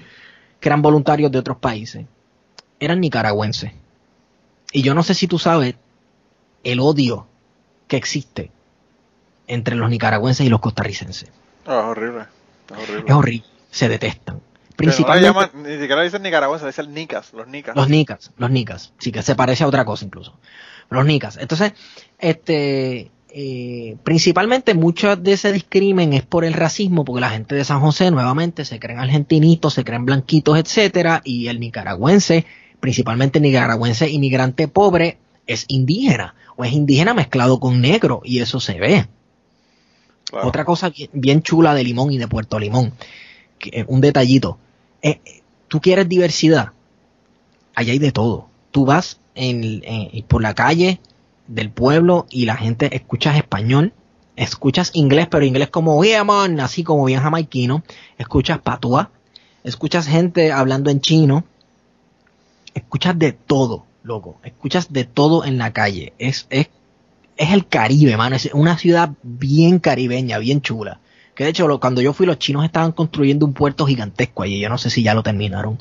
eran 0.60 0.82
voluntarios 0.82 1.32
de 1.32 1.38
otros 1.38 1.58
países. 1.58 2.08
Eran 2.80 3.00
nicaragüenses. 3.00 3.74
Y 4.72 4.82
yo 4.82 4.96
no 4.96 5.04
sé 5.04 5.14
si 5.14 5.28
tú 5.28 5.38
sabes 5.38 5.76
el 6.64 6.80
odio 6.80 7.28
que 7.88 7.98
existe 7.98 8.50
entre 9.46 9.76
los 9.76 9.90
nicaragüenses 9.92 10.48
y 10.48 10.50
los 10.50 10.62
costarricenses. 10.62 11.30
Ah, 11.68 11.90
horrible. 11.90 12.26
Es 12.72 12.90
horrible. 12.90 13.04
Es 13.08 13.14
horrible. 13.14 13.48
Se 13.72 13.90
detestan. 13.90 14.36
No 14.36 14.76
Principalmente 14.76 15.28
llaman, 15.28 15.50
ni 15.64 15.80
siquiera 15.80 16.04
dicen 16.04 16.22
nicaragüenses, 16.22 16.68
dicen 16.68 16.94
nicas, 16.94 17.34
los 17.34 17.48
nicas. 17.48 17.76
los 17.76 17.90
nicas, 17.90 18.32
los 18.38 18.52
nicas. 18.52 18.94
Sí, 19.00 19.12
que 19.12 19.24
se 19.24 19.34
parece 19.34 19.64
a 19.64 19.68
otra 19.68 19.86
cosa 19.86 20.06
incluso. 20.06 20.38
Los 20.90 21.04
nicas. 21.04 21.38
Entonces, 21.38 21.74
este, 22.20 23.10
eh, 23.30 23.98
principalmente 24.04 24.74
mucho 24.74 25.16
de 25.16 25.34
ese 25.34 25.52
discrimen 25.52 26.14
es 26.14 26.24
por 26.24 26.46
el 26.46 26.54
racismo, 26.54 27.06
porque 27.06 27.22
la 27.22 27.30
gente 27.30 27.56
de 27.56 27.64
San 27.64 27.82
José 27.82 28.12
nuevamente 28.12 28.66
se 28.66 28.80
creen 28.80 29.00
argentinitos, 29.00 29.74
se 29.74 29.84
creen 29.84 30.06
blanquitos, 30.06 30.58
etcétera, 30.58 31.22
y 31.26 31.48
el 31.48 31.60
nicaragüense, 31.60 32.46
principalmente 32.80 33.40
el 33.40 33.44
nicaragüense 33.44 34.10
inmigrante 34.10 34.68
pobre, 34.68 35.18
es 35.46 35.66
indígena, 35.68 36.36
o 36.56 36.64
es 36.64 36.72
indígena 36.72 37.14
mezclado 37.14 37.60
con 37.60 37.82
negro, 37.82 38.22
y 38.24 38.40
eso 38.40 38.60
se 38.60 38.80
ve. 38.80 39.08
Otra 40.32 40.66
cosa 40.66 40.92
bien, 41.14 41.42
chula 41.42 41.74
de 41.74 41.84
Limón 41.84 42.12
y 42.12 42.18
de 42.18 42.28
Puerto 42.28 42.60
Limón, 42.60 42.94
que, 43.60 43.70
eh, 43.82 43.86
un 43.88 44.02
detallito. 44.02 44.58
Eh, 45.02 45.22
eh, 45.26 45.42
Tú 45.70 45.82
quieres 45.82 46.08
diversidad, 46.10 46.74
allá 47.76 47.92
hay 47.94 48.00
de 48.00 48.12
todo. 48.12 48.48
Tú 48.72 48.86
vas 48.86 49.20
en, 49.36 49.82
en- 49.84 50.24
por 50.24 50.42
la 50.42 50.54
calle 50.54 51.00
del 51.48 51.70
pueblo 51.72 52.26
y 52.30 52.46
la 52.46 52.56
gente 52.58 52.96
escuchas 52.96 53.38
español, 53.38 53.94
escuchas 54.36 54.92
inglés, 54.94 55.28
pero 55.30 55.46
inglés 55.46 55.70
como 55.70 56.04
yeah 56.04 56.24
así 56.62 56.84
como 56.84 57.06
bien 57.06 57.22
jamaiquino, 57.22 57.84
escuchas 58.18 58.60
patua, 58.60 59.12
escuchas 59.64 60.08
gente 60.08 60.52
hablando 60.52 60.90
en 60.90 61.02
chino, 61.02 61.44
escuchas 62.74 63.18
de 63.18 63.32
todo, 63.34 63.86
loco, 64.04 64.38
escuchas 64.44 64.92
de 64.94 65.04
todo 65.06 65.46
en 65.46 65.58
la 65.58 65.74
calle. 65.74 66.14
Es, 66.18 66.48
es, 66.50 66.70
es 67.38 67.52
el 67.52 67.68
Caribe, 67.68 68.18
mano, 68.18 68.36
es 68.36 68.50
una 68.54 68.78
ciudad 68.78 69.12
bien 69.24 69.80
caribeña, 69.80 70.40
bien 70.40 70.62
chula. 70.62 71.00
Que 71.36 71.44
de 71.44 71.52
hecho, 71.52 71.80
cuando 71.80 72.02
yo 72.02 72.14
fui, 72.14 72.26
los 72.26 72.40
chinos 72.40 72.66
estaban 72.66 72.92
construyendo 72.92 73.46
un 73.46 73.54
puerto 73.54 73.86
gigantesco 73.86 74.42
allí. 74.42 74.60
Yo 74.60 74.70
no 74.70 74.80
sé 74.80 74.90
si 74.90 75.04
ya 75.04 75.14
lo 75.14 75.22
terminaron. 75.22 75.78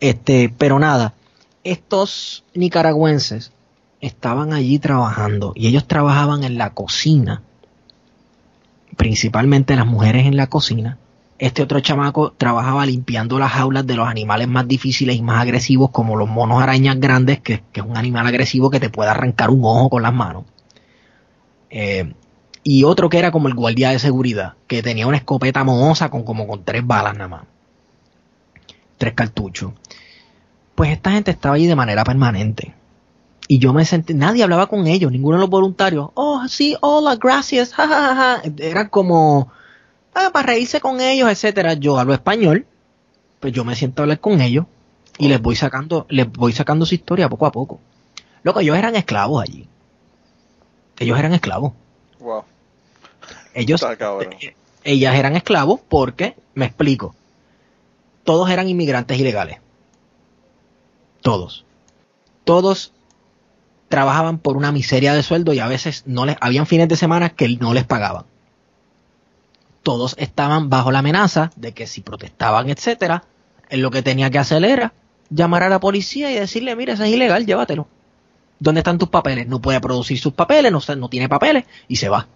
Este, 0.00 0.52
pero 0.56 0.78
nada, 0.78 1.14
estos 1.64 2.44
nicaragüenses 2.54 3.52
estaban 4.02 4.52
allí 4.52 4.78
trabajando 4.78 5.52
y 5.56 5.68
ellos 5.68 5.88
trabajaban 5.88 6.44
en 6.44 6.58
la 6.58 6.74
cocina, 6.74 7.42
principalmente 8.98 9.76
las 9.76 9.86
mujeres 9.86 10.26
en 10.26 10.36
la 10.36 10.48
cocina. 10.48 10.98
Este 11.38 11.62
otro 11.62 11.80
chamaco 11.80 12.32
trabajaba 12.32 12.84
limpiando 12.84 13.38
las 13.38 13.52
jaulas 13.52 13.86
de 13.86 13.96
los 13.96 14.08
animales 14.08 14.48
más 14.48 14.68
difíciles 14.68 15.16
y 15.16 15.22
más 15.22 15.40
agresivos, 15.40 15.90
como 15.90 16.16
los 16.16 16.28
monos 16.28 16.62
arañas 16.62 17.00
grandes, 17.00 17.40
que 17.40 17.62
es 17.72 17.82
un 17.82 17.96
animal 17.96 18.26
agresivo 18.26 18.70
que 18.70 18.80
te 18.80 18.90
puede 18.90 19.10
arrancar 19.10 19.48
un 19.48 19.64
ojo 19.64 19.88
con 19.88 20.02
las 20.02 20.14
manos. 20.14 20.44
Eh, 21.78 22.14
y 22.62 22.84
otro 22.84 23.10
que 23.10 23.18
era 23.18 23.30
como 23.30 23.48
el 23.48 23.54
guardia 23.54 23.90
de 23.90 23.98
seguridad, 23.98 24.54
que 24.66 24.82
tenía 24.82 25.06
una 25.06 25.18
escopeta 25.18 25.62
mohosa 25.62 26.08
con 26.08 26.24
como 26.24 26.46
con 26.48 26.64
tres 26.64 26.86
balas 26.86 27.12
nada 27.12 27.28
más. 27.28 27.42
Tres 28.96 29.12
cartuchos. 29.12 29.72
Pues 30.74 30.90
esta 30.90 31.10
gente 31.10 31.32
estaba 31.32 31.56
allí 31.56 31.66
de 31.66 31.76
manera 31.76 32.02
permanente. 32.02 32.74
Y 33.46 33.58
yo 33.58 33.74
me 33.74 33.84
sentí, 33.84 34.14
nadie 34.14 34.42
hablaba 34.42 34.68
con 34.68 34.86
ellos, 34.86 35.12
ninguno 35.12 35.36
de 35.36 35.42
los 35.42 35.50
voluntarios. 35.50 36.08
Oh, 36.14 36.48
sí, 36.48 36.78
hola, 36.80 37.16
gracias, 37.16 37.74
ja, 37.74 37.86
ja, 37.86 38.16
ja. 38.16 38.42
Era 38.58 38.88
como, 38.88 39.52
ah, 40.14 40.30
para 40.32 40.46
reírse 40.46 40.80
con 40.80 41.02
ellos, 41.02 41.30
etcétera. 41.30 41.74
Yo 41.74 41.98
hablo 41.98 42.14
español, 42.14 42.64
pues 43.38 43.52
yo 43.52 43.66
me 43.66 43.76
siento 43.76 44.00
a 44.00 44.04
hablar 44.04 44.20
con 44.20 44.40
ellos 44.40 44.64
y 45.18 45.28
les 45.28 45.42
voy 45.42 45.56
sacando, 45.56 46.06
les 46.08 46.32
voy 46.32 46.54
sacando 46.54 46.86
su 46.86 46.94
historia 46.94 47.28
poco 47.28 47.44
a 47.44 47.52
poco. 47.52 47.80
Loco, 48.44 48.60
ellos 48.60 48.78
eran 48.78 48.96
esclavos 48.96 49.42
allí. 49.42 49.68
Ellos 50.98 51.18
eran 51.18 51.34
esclavos. 51.34 51.72
Wow. 52.20 52.44
Ellos, 53.54 53.84
cabrón. 53.98 54.34
eh, 54.40 54.54
ellas 54.84 55.14
eran 55.14 55.36
esclavos 55.36 55.80
porque, 55.88 56.36
me 56.54 56.66
explico, 56.66 57.14
todos 58.24 58.50
eran 58.50 58.68
inmigrantes 58.68 59.18
ilegales. 59.18 59.58
Todos. 61.22 61.64
Todos 62.44 62.92
trabajaban 63.88 64.38
por 64.38 64.56
una 64.56 64.72
miseria 64.72 65.14
de 65.14 65.22
sueldo 65.22 65.52
y 65.52 65.60
a 65.60 65.68
veces 65.68 66.02
no 66.06 66.26
les, 66.26 66.36
habían 66.40 66.66
fines 66.66 66.88
de 66.88 66.96
semana 66.96 67.30
que 67.30 67.48
no 67.56 67.72
les 67.72 67.84
pagaban. 67.84 68.24
Todos 69.82 70.16
estaban 70.18 70.68
bajo 70.68 70.90
la 70.90 70.98
amenaza 70.98 71.50
de 71.56 71.72
que 71.72 71.86
si 71.86 72.00
protestaban, 72.00 72.68
etcétera, 72.68 73.24
él 73.68 73.80
lo 73.80 73.90
que 73.90 74.02
tenía 74.02 74.30
que 74.30 74.38
hacer 74.38 74.64
era 74.64 74.92
llamar 75.30 75.62
a 75.62 75.68
la 75.68 75.80
policía 75.80 76.30
y 76.30 76.34
decirle, 76.34 76.74
mira, 76.76 76.94
eso 76.94 77.04
es 77.04 77.12
ilegal, 77.12 77.46
llévatelo. 77.46 77.88
¿Dónde 78.58 78.80
están 78.80 78.98
tus 78.98 79.08
papeles? 79.08 79.46
No 79.46 79.60
puede 79.60 79.80
producir 79.80 80.18
sus 80.18 80.32
papeles, 80.32 80.72
no, 80.72 80.80
no 80.96 81.08
tiene 81.08 81.28
papeles 81.28 81.64
y 81.88 81.96
se 81.96 82.08
va. 82.08 82.26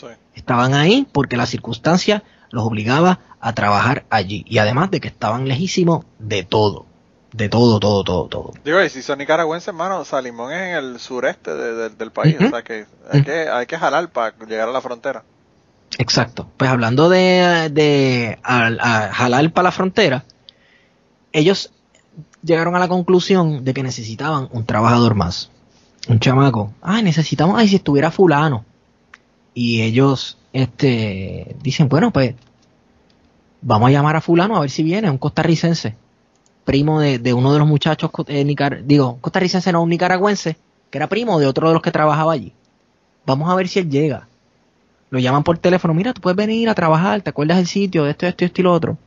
Sí. 0.00 0.06
Estaban 0.34 0.74
ahí 0.74 1.06
porque 1.12 1.36
la 1.36 1.46
circunstancia 1.46 2.22
los 2.50 2.64
obligaba 2.64 3.18
a 3.40 3.52
trabajar 3.52 4.04
allí. 4.10 4.44
Y 4.48 4.58
además 4.58 4.90
de 4.90 5.00
que 5.00 5.08
estaban 5.08 5.48
lejísimos 5.48 6.04
de 6.18 6.44
todo. 6.44 6.86
De 7.32 7.48
todo, 7.50 7.78
todo, 7.78 8.04
todo, 8.04 8.26
todo. 8.28 8.52
Digo, 8.64 8.82
y 8.82 8.88
si 8.88 9.02
son 9.02 9.18
nicaragüenses, 9.18 9.68
hermano, 9.68 10.02
Salimón 10.04 10.50
es 10.52 10.62
en 10.62 10.74
el 10.76 10.98
sureste 10.98 11.54
de- 11.54 11.74
de- 11.74 11.90
del 11.90 12.10
país, 12.10 12.36
o 12.40 12.48
sea 12.48 12.62
que 12.62 12.86
hay, 13.10 13.22
que 13.22 13.48
hay 13.50 13.66
que 13.66 13.76
jalar 13.76 14.08
para 14.10 14.34
llegar 14.46 14.68
a 14.68 14.72
la 14.72 14.80
frontera. 14.80 15.24
Exacto. 15.98 16.48
Pues 16.56 16.70
hablando 16.70 17.08
de, 17.10 17.68
de 17.70 18.38
a, 18.42 18.66
a 18.80 19.12
jalar 19.12 19.50
para 19.52 19.64
la 19.64 19.72
frontera, 19.72 20.24
ellos 21.32 21.70
llegaron 22.42 22.74
a 22.76 22.78
la 22.78 22.88
conclusión 22.88 23.64
de 23.64 23.74
que 23.74 23.82
necesitaban 23.82 24.48
un 24.52 24.64
trabajador 24.64 25.14
más. 25.14 25.50
Un 26.08 26.20
chamaco. 26.20 26.72
Ay, 26.80 27.02
necesitamos, 27.02 27.58
ay, 27.58 27.68
si 27.68 27.76
estuviera 27.76 28.10
fulano. 28.10 28.64
Y 29.54 29.82
ellos, 29.82 30.38
este, 30.52 31.56
dicen, 31.62 31.88
bueno, 31.88 32.12
pues, 32.12 32.34
vamos 33.60 33.88
a 33.88 33.92
llamar 33.92 34.16
a 34.16 34.20
fulano 34.20 34.56
a 34.56 34.60
ver 34.60 34.70
si 34.70 34.82
viene, 34.82 35.10
un 35.10 35.18
costarricense. 35.18 35.96
Primo 36.64 37.00
de, 37.00 37.18
de 37.18 37.32
uno 37.32 37.52
de 37.52 37.58
los 37.58 37.68
muchachos, 37.68 38.10
eh, 38.26 38.44
nicar- 38.44 38.82
digo, 38.84 39.18
costarricense 39.20 39.72
no, 39.72 39.82
un 39.82 39.88
nicaragüense, 39.88 40.56
que 40.90 40.98
era 40.98 41.08
primo 41.08 41.38
de 41.38 41.46
otro 41.46 41.68
de 41.68 41.74
los 41.74 41.82
que 41.82 41.90
trabajaba 41.90 42.32
allí. 42.32 42.52
Vamos 43.26 43.50
a 43.50 43.54
ver 43.54 43.68
si 43.68 43.78
él 43.80 43.90
llega 43.90 44.28
lo 45.10 45.18
llaman 45.18 45.42
por 45.42 45.58
teléfono, 45.58 45.94
mira, 45.94 46.12
tú 46.12 46.20
puedes 46.20 46.36
venir 46.36 46.68
a 46.68 46.74
trabajar, 46.74 47.22
¿te 47.22 47.30
acuerdas 47.30 47.56
del 47.56 47.66
sitio, 47.66 48.04
de 48.04 48.10
esto, 48.10 48.26
esto, 48.26 48.44
esto 48.44 48.60
y 48.60 48.64
lo 48.64 48.72
otro? 48.72 48.98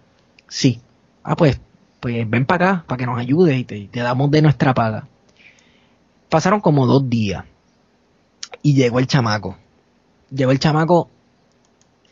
Sí. 0.47 0.81
Ah, 1.23 1.35
pues, 1.35 1.59
pues 2.01 2.29
ven 2.29 2.45
para 2.45 2.71
acá, 2.71 2.83
para 2.87 2.97
que 2.97 3.05
nos 3.05 3.17
ayudes 3.17 3.57
y 3.57 3.63
te, 3.63 3.87
te 3.87 3.99
damos 4.01 4.29
de 4.31 4.41
nuestra 4.41 4.73
paga. 4.73 5.07
Pasaron 6.27 6.59
como 6.59 6.85
dos 6.85 7.09
días 7.09 7.45
y 8.61 8.73
llegó 8.73 8.99
el 8.99 9.07
chamaco. 9.07 9.55
Llegó 10.29 10.51
el 10.51 10.59
chamaco, 10.59 11.09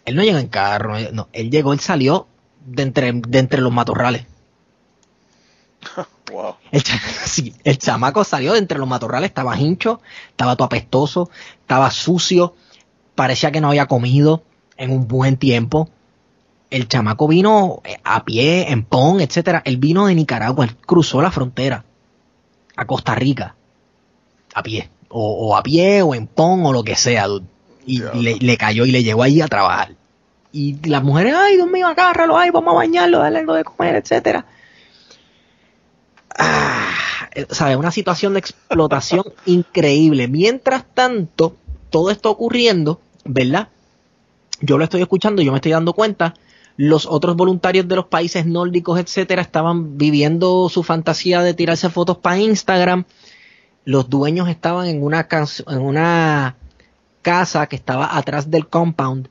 él 0.05 0.15
no 0.15 0.23
llegó 0.23 0.39
en 0.39 0.47
carro, 0.47 0.95
no, 1.13 1.27
él 1.33 1.51
llegó, 1.51 1.71
él 1.71 1.79
salió 1.79 2.27
de 2.65 2.83
entre, 2.83 3.11
de 3.13 3.39
entre 3.39 3.61
los 3.61 3.73
matorrales. 3.73 4.25
Wow. 6.31 6.57
El, 6.71 6.83
sí, 7.25 7.55
el 7.63 7.79
chamaco 7.79 8.23
salió 8.23 8.53
de 8.53 8.59
entre 8.59 8.77
los 8.77 8.87
matorrales, 8.87 9.29
estaba 9.29 9.57
hincho, 9.57 9.99
estaba 10.29 10.55
todo 10.55 10.67
apestoso, 10.67 11.31
estaba 11.61 11.89
sucio, 11.89 12.53
parecía 13.15 13.51
que 13.51 13.61
no 13.61 13.69
había 13.69 13.87
comido 13.87 14.43
en 14.77 14.91
un 14.91 15.07
buen 15.07 15.37
tiempo. 15.37 15.89
El 16.69 16.87
chamaco 16.87 17.27
vino 17.27 17.81
eh, 17.83 17.97
a 18.03 18.23
pie, 18.23 18.71
en 18.71 18.83
pon, 18.83 19.21
etcétera. 19.21 19.61
Él 19.65 19.77
vino 19.77 20.07
de 20.07 20.15
Nicaragua, 20.15 20.65
él 20.65 20.75
cruzó 20.75 21.21
la 21.21 21.31
frontera 21.31 21.83
a 22.75 22.85
Costa 22.85 23.15
Rica 23.15 23.55
a 24.53 24.63
pie, 24.63 24.89
o, 25.09 25.49
o 25.49 25.55
a 25.55 25.63
pie, 25.63 26.01
o 26.01 26.15
en 26.15 26.27
pon, 26.27 26.65
o 26.65 26.73
lo 26.73 26.83
que 26.83 26.95
sea, 26.95 27.27
dude. 27.27 27.45
y 27.85 27.99
le, 27.99 28.35
le 28.35 28.57
cayó 28.57 28.85
y 28.85 28.91
le 28.91 29.03
llegó 29.03 29.23
allí 29.23 29.41
a 29.41 29.47
trabajar. 29.47 29.95
Y 30.51 30.87
las 30.87 31.03
mujeres, 31.03 31.35
ay, 31.35 31.55
Dios 31.55 31.69
mío, 31.69 31.87
agárralo, 31.87 32.37
ay, 32.37 32.49
vamos 32.49 32.71
a 32.73 32.77
bañarlo, 32.77 33.19
darle 33.19 33.39
algo 33.39 33.53
de 33.53 33.63
comer, 33.63 33.95
etcétera. 33.95 34.45
Ah, 36.37 36.91
eh, 37.35 37.45
¿sabes? 37.49 37.77
Una 37.77 37.91
situación 37.91 38.33
de 38.33 38.39
explotación 38.39 39.23
increíble. 39.45 40.27
Mientras 40.27 40.85
tanto, 40.93 41.55
todo 41.89 42.09
esto 42.09 42.31
ocurriendo, 42.31 42.99
¿verdad? 43.25 43.69
Yo 44.61 44.77
lo 44.77 44.83
estoy 44.83 45.01
escuchando, 45.01 45.41
yo 45.41 45.51
me 45.51 45.57
estoy 45.57 45.71
dando 45.71 45.93
cuenta. 45.93 46.33
Los 46.81 47.05
otros 47.05 47.35
voluntarios 47.35 47.89
de 47.89 47.97
los 47.97 48.05
países 48.05 48.45
nórdicos, 48.45 48.97
etcétera, 48.97 49.41
estaban 49.41 49.97
viviendo 49.97 50.69
su 50.69 50.81
fantasía 50.81 51.41
de 51.41 51.53
tirarse 51.53 51.89
fotos 51.89 52.19
para 52.19 52.37
Instagram. 52.37 53.03
Los 53.83 54.09
dueños 54.09 54.47
estaban 54.47 54.87
en 54.87 55.03
una, 55.03 55.27
en 55.67 55.81
una 55.81 56.55
casa 57.21 57.67
que 57.67 57.75
estaba 57.75 58.15
atrás 58.17 58.49
del 58.49 58.69
compound 58.69 59.27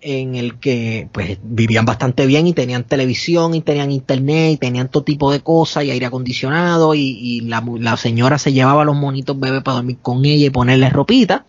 en 0.00 0.36
el 0.36 0.60
que 0.60 1.08
pues 1.10 1.40
vivían 1.42 1.86
bastante 1.86 2.24
bien 2.24 2.46
y 2.46 2.52
tenían 2.52 2.84
televisión 2.84 3.56
y 3.56 3.62
tenían 3.62 3.90
internet 3.90 4.52
y 4.52 4.56
tenían 4.56 4.88
todo 4.88 5.02
tipo 5.02 5.32
de 5.32 5.40
cosas 5.40 5.82
y 5.82 5.90
aire 5.90 6.06
acondicionado 6.06 6.94
y, 6.94 7.00
y 7.00 7.40
la, 7.40 7.96
señora 7.96 8.38
se 8.38 8.52
llevaba 8.52 8.82
a 8.82 8.84
los 8.84 8.94
monitos 8.94 9.36
bebés 9.40 9.64
para 9.64 9.78
dormir 9.78 9.98
con 10.00 10.24
ella 10.24 10.46
y 10.46 10.50
ponerle 10.50 10.88
ropita 10.88 11.44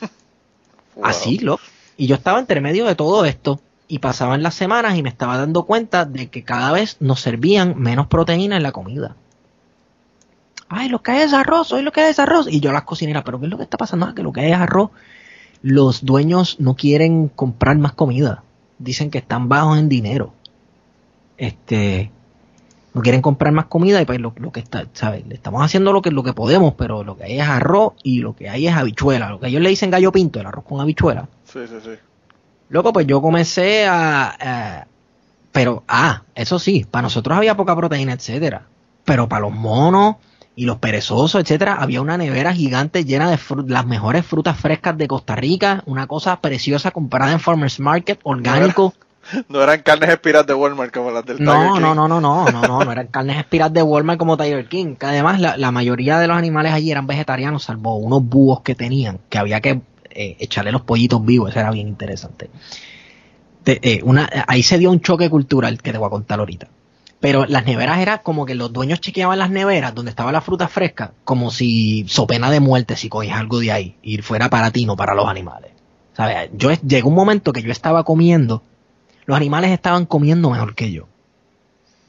Wow. 0.96 1.04
así 1.06 1.38
lo 1.38 1.60
y 1.96 2.08
yo 2.08 2.16
estaba 2.16 2.40
entre 2.40 2.60
medio 2.60 2.84
de 2.86 2.96
todo 2.96 3.24
esto 3.24 3.60
y 3.92 3.98
pasaban 3.98 4.42
las 4.42 4.54
semanas 4.54 4.96
y 4.96 5.02
me 5.02 5.08
estaba 5.08 5.36
dando 5.36 5.64
cuenta 5.64 6.04
de 6.04 6.28
que 6.28 6.44
cada 6.44 6.72
vez 6.72 6.96
nos 7.00 7.20
servían 7.20 7.78
menos 7.78 8.06
proteína 8.06 8.56
en 8.56 8.62
la 8.62 8.72
comida 8.72 9.16
ay 10.68 10.88
lo 10.88 11.02
que 11.02 11.12
hay 11.12 11.20
es 11.22 11.32
arroz 11.32 11.72
hoy 11.72 11.82
lo 11.82 11.92
que 11.92 12.00
hay 12.00 12.10
es 12.10 12.18
arroz 12.18 12.46
y 12.50 12.60
yo 12.60 12.72
las 12.72 12.84
cocineras 12.84 13.22
pero 13.24 13.38
qué 13.38 13.46
es 13.46 13.50
lo 13.50 13.58
que 13.58 13.64
está 13.64 13.76
pasando 13.76 14.06
Ah, 14.06 14.14
que 14.14 14.22
lo 14.22 14.32
que 14.32 14.40
hay 14.40 14.52
es 14.52 14.58
arroz 14.58 14.90
los 15.62 16.04
dueños 16.04 16.56
no 16.58 16.74
quieren 16.74 17.28
comprar 17.28 17.78
más 17.78 17.92
comida. 17.92 18.42
Dicen 18.78 19.10
que 19.10 19.18
están 19.18 19.48
bajos 19.48 19.78
en 19.78 19.88
dinero. 19.88 20.34
Este, 21.38 22.10
no 22.92 23.00
quieren 23.00 23.22
comprar 23.22 23.52
más 23.52 23.66
comida 23.66 24.02
y 24.02 24.04
pues 24.04 24.20
lo, 24.20 24.34
que 24.34 24.60
está, 24.60 24.86
¿sabes? 24.92 25.26
Le 25.26 25.34
estamos 25.34 25.62
haciendo 25.62 25.92
lo 25.92 26.02
que, 26.02 26.10
lo 26.10 26.24
que 26.24 26.32
podemos, 26.32 26.74
pero 26.74 27.04
lo 27.04 27.16
que 27.16 27.24
hay 27.24 27.38
es 27.38 27.46
arroz 27.46 27.94
y 28.02 28.18
lo 28.18 28.34
que 28.34 28.48
hay 28.48 28.66
es 28.66 28.74
habichuela. 28.74 29.30
Lo 29.30 29.38
que 29.38 29.46
ellos 29.46 29.62
le 29.62 29.70
dicen 29.70 29.90
gallo 29.90 30.12
pinto, 30.12 30.40
el 30.40 30.46
arroz 30.46 30.64
con 30.64 30.80
habichuela. 30.80 31.28
Sí, 31.44 31.60
sí, 31.68 31.76
sí. 31.82 31.90
Luego, 32.72 32.92
pues 32.92 33.06
yo 33.06 33.20
comencé 33.20 33.86
a, 33.86 34.86
pero, 35.52 35.84
ah, 35.86 36.22
eso 36.34 36.58
sí, 36.58 36.86
para 36.90 37.02
nosotros 37.02 37.36
había 37.36 37.54
poca 37.54 37.76
proteína, 37.76 38.14
etcétera. 38.14 38.62
Pero 39.04 39.28
para 39.28 39.42
los 39.42 39.52
monos 39.52 40.16
y 40.56 40.64
los 40.64 40.78
perezosos, 40.78 41.42
etcétera, 41.42 41.74
había 41.74 42.00
una 42.00 42.16
nevera 42.16 42.54
gigante 42.54 43.04
llena 43.04 43.30
de 43.30 43.38
las 43.66 43.86
mejores 43.86 44.24
frutas 44.24 44.58
frescas 44.58 44.96
de 44.96 45.06
Costa 45.06 45.36
Rica, 45.36 45.82
una 45.84 46.06
cosa 46.06 46.40
preciosa 46.40 46.90
comprada 46.92 47.32
en 47.32 47.40
Farmers 47.40 47.78
Market, 47.78 48.18
orgánico. 48.24 48.94
No 49.48 49.62
eran 49.62 49.82
carnes 49.82 50.10
espiras 50.10 50.44
de 50.48 50.52
Walmart 50.52 50.92
como 50.92 51.12
las 51.12 51.24
del 51.24 51.40
no, 51.40 51.52
Tiger 51.52 51.72
King. 51.74 51.80
No, 51.80 51.94
no, 51.94 52.08
no, 52.08 52.20
no, 52.20 52.50
no, 52.50 52.60
no, 52.66 52.84
no 52.84 52.90
eran 52.90 53.06
carnes 53.06 53.38
espiras 53.38 53.72
de 53.72 53.80
Walmart 53.80 54.18
como 54.18 54.36
Tiger 54.36 54.66
King. 54.66 54.96
Que 54.96 55.06
además 55.06 55.38
la, 55.38 55.70
mayoría 55.70 56.18
de 56.18 56.26
los 56.26 56.36
animales 56.36 56.72
allí 56.72 56.90
eran 56.90 57.06
vegetarianos, 57.06 57.62
salvo 57.62 57.94
unos 57.94 58.24
búhos 58.24 58.62
que 58.62 58.74
tenían, 58.74 59.20
que 59.28 59.38
había 59.38 59.60
que 59.60 59.80
eh, 60.14 60.36
echarle 60.38 60.72
los 60.72 60.82
pollitos 60.82 61.24
vivos, 61.24 61.50
eso 61.50 61.60
era 61.60 61.70
bien 61.70 61.88
interesante. 61.88 62.50
Eh, 63.64 64.00
una, 64.02 64.28
ahí 64.48 64.62
se 64.62 64.78
dio 64.78 64.90
un 64.90 65.00
choque 65.00 65.30
cultural 65.30 65.80
que 65.80 65.92
te 65.92 65.98
voy 65.98 66.06
a 66.06 66.10
contar 66.10 66.38
ahorita. 66.40 66.68
Pero 67.20 67.46
las 67.46 67.64
neveras 67.64 68.00
era 68.00 68.18
como 68.18 68.44
que 68.44 68.56
los 68.56 68.72
dueños 68.72 69.00
chequeaban 69.00 69.38
las 69.38 69.50
neveras 69.50 69.94
donde 69.94 70.10
estaba 70.10 70.32
la 70.32 70.40
fruta 70.40 70.66
fresca, 70.66 71.12
como 71.24 71.52
si 71.52 72.04
so 72.08 72.26
pena 72.26 72.50
de 72.50 72.58
muerte 72.58 72.96
si 72.96 73.08
cogías 73.08 73.38
algo 73.38 73.60
de 73.60 73.70
ahí 73.70 73.96
y 74.02 74.18
fuera 74.18 74.50
para 74.50 74.72
ti, 74.72 74.86
no 74.86 74.96
para 74.96 75.14
los 75.14 75.28
animales. 75.28 75.70
¿Sabes? 76.14 76.50
Yo 76.54 76.72
llegó 76.72 77.08
un 77.08 77.14
momento 77.14 77.52
que 77.52 77.62
yo 77.62 77.70
estaba 77.70 78.02
comiendo 78.02 78.62
los 79.24 79.36
animales 79.36 79.70
estaban 79.70 80.06
comiendo 80.06 80.50
mejor 80.50 80.74
que 80.74 80.90
yo. 80.90 81.06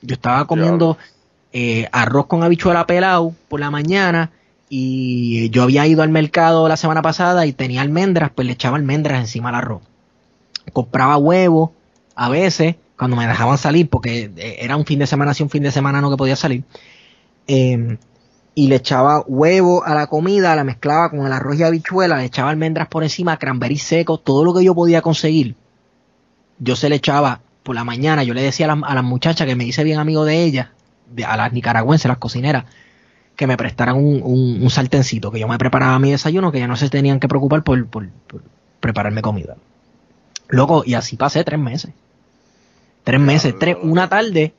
Yo 0.02 0.16
estaba 0.16 0.46
comiendo 0.46 0.98
eh, 1.52 1.88
arroz 1.92 2.28
con 2.28 2.44
habichuela 2.44 2.86
pelado 2.86 3.34
por 3.48 3.60
la 3.60 3.72
mañana 3.72 4.32
y 4.76 5.52
yo 5.52 5.62
había 5.62 5.86
ido 5.86 6.02
al 6.02 6.10
mercado 6.10 6.68
la 6.68 6.78
semana 6.78 7.04
pasada 7.04 7.46
y 7.46 7.54
tenía 7.54 7.82
almendras, 7.82 8.32
pues 8.34 8.48
le 8.48 8.54
echaba 8.54 8.78
almendras 8.78 9.20
encima 9.20 9.50
al 9.50 9.56
arroz. 9.56 9.84
Compraba 10.72 11.18
huevos 11.18 11.70
a 12.16 12.30
veces 12.30 12.78
cuando 12.98 13.16
me 13.16 13.28
dejaban 13.28 13.60
salir 13.60 13.88
porque 13.88 14.32
eh, 14.36 14.58
era 14.62 14.76
un 14.76 14.86
fin 14.86 14.98
de 14.98 15.06
semana, 15.06 15.36
si 15.36 15.44
un 15.44 15.52
fin 15.52 15.62
de 15.62 15.72
semana 15.72 16.02
no 16.02 16.10
que 16.10 16.18
podía 16.18 16.36
salir. 16.36 16.64
Em, 17.46 17.98
y 18.56 18.68
le 18.68 18.78
echaba 18.78 19.24
huevo 19.28 19.84
a 19.84 19.94
la 19.94 20.08
comida, 20.08 20.56
la 20.56 20.64
mezclaba 20.64 21.12
con 21.12 21.26
el 21.26 21.34
arroz 21.34 21.60
y 21.60 21.64
habichuela, 21.64 22.18
le 22.18 22.26
echaba 22.26 22.50
almendras 22.50 22.88
por 22.88 23.04
encima, 23.04 23.38
cranberry 23.38 23.78
seco, 23.78 24.18
todo 24.18 24.44
lo 24.44 24.56
que 24.56 24.64
yo 24.64 24.74
podía 24.74 25.04
conseguir 25.04 25.56
yo 26.60 26.76
se 26.76 26.90
le 26.90 26.96
echaba 26.96 27.42
por 27.64 27.76
la 27.76 27.84
mañana, 27.84 28.24
yo 28.24 28.34
le 28.34 28.42
decía 28.42 28.72
a 28.72 28.96
las 28.96 29.04
muchachas 29.04 29.48
que 29.48 29.56
me 29.56 29.66
hice 29.66 29.84
bien 29.84 30.00
amigo 30.00 30.26
de 30.26 30.44
ellas, 30.44 30.70
de, 31.12 31.26
a 31.26 31.38
las 31.38 31.54
nicaragüenses, 31.54 32.08
las 32.08 32.18
cocineras, 32.18 32.66
que 33.36 33.48
me 33.48 33.58
prestaran 33.58 33.96
un, 33.96 34.22
un, 34.24 34.70
sartencito, 34.70 35.32
que 35.32 35.40
yo 35.40 35.48
me 35.48 35.58
preparaba 35.58 35.98
mi 36.00 36.12
desayuno, 36.12 36.52
que 36.52 36.60
ya 36.60 36.68
no 36.68 36.76
se 36.76 36.90
tenían 36.90 37.20
que 37.20 37.28
preocupar 37.28 37.64
por, 37.64 37.86
por, 37.88 38.08
prepararme 38.80 39.22
comida. 39.22 39.56
Loco, 40.50 40.84
y 40.86 40.94
así 40.94 41.16
pasé 41.16 41.44
tres 41.44 41.60
meses. 41.60 41.92
Tres 43.04 43.20
meses, 43.20 43.56
tres, 43.60 43.76
una 43.82 44.08
tarde, 44.08 44.54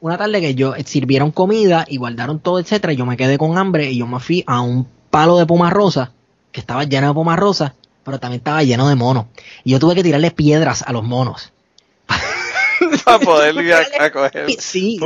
una 0.00 0.16
tarde 0.16 0.40
que 0.40 0.54
yo 0.54 0.74
sirvieron 0.84 1.32
comida 1.32 1.84
y 1.88 1.96
guardaron 1.96 2.38
todo, 2.38 2.60
etcétera, 2.60 2.92
y 2.92 2.96
yo 2.96 3.04
me 3.04 3.16
quedé 3.16 3.36
con 3.36 3.58
hambre 3.58 3.90
y 3.90 3.98
yo 3.98 4.06
me 4.06 4.20
fui 4.20 4.44
a 4.46 4.60
un 4.60 4.86
palo 5.10 5.36
de 5.38 5.46
poma 5.46 5.70
rosa, 5.70 6.12
que 6.52 6.60
estaba 6.60 6.84
lleno 6.84 7.08
de 7.08 7.14
poma 7.14 7.36
rosa, 7.36 7.74
pero 8.04 8.18
también 8.18 8.38
estaba 8.38 8.62
lleno 8.62 8.88
de 8.88 8.94
monos. 8.94 9.26
Y 9.64 9.72
yo 9.72 9.78
tuve 9.78 9.94
que 9.94 10.02
tirarle 10.02 10.30
piedras 10.30 10.82
a 10.82 10.92
los 10.92 11.02
monos. 11.02 11.52
Para 13.04 13.18
poder 13.18 13.54
ir 13.64 13.74
a, 13.74 14.10
coger 14.10 14.50
sí, 14.58 14.98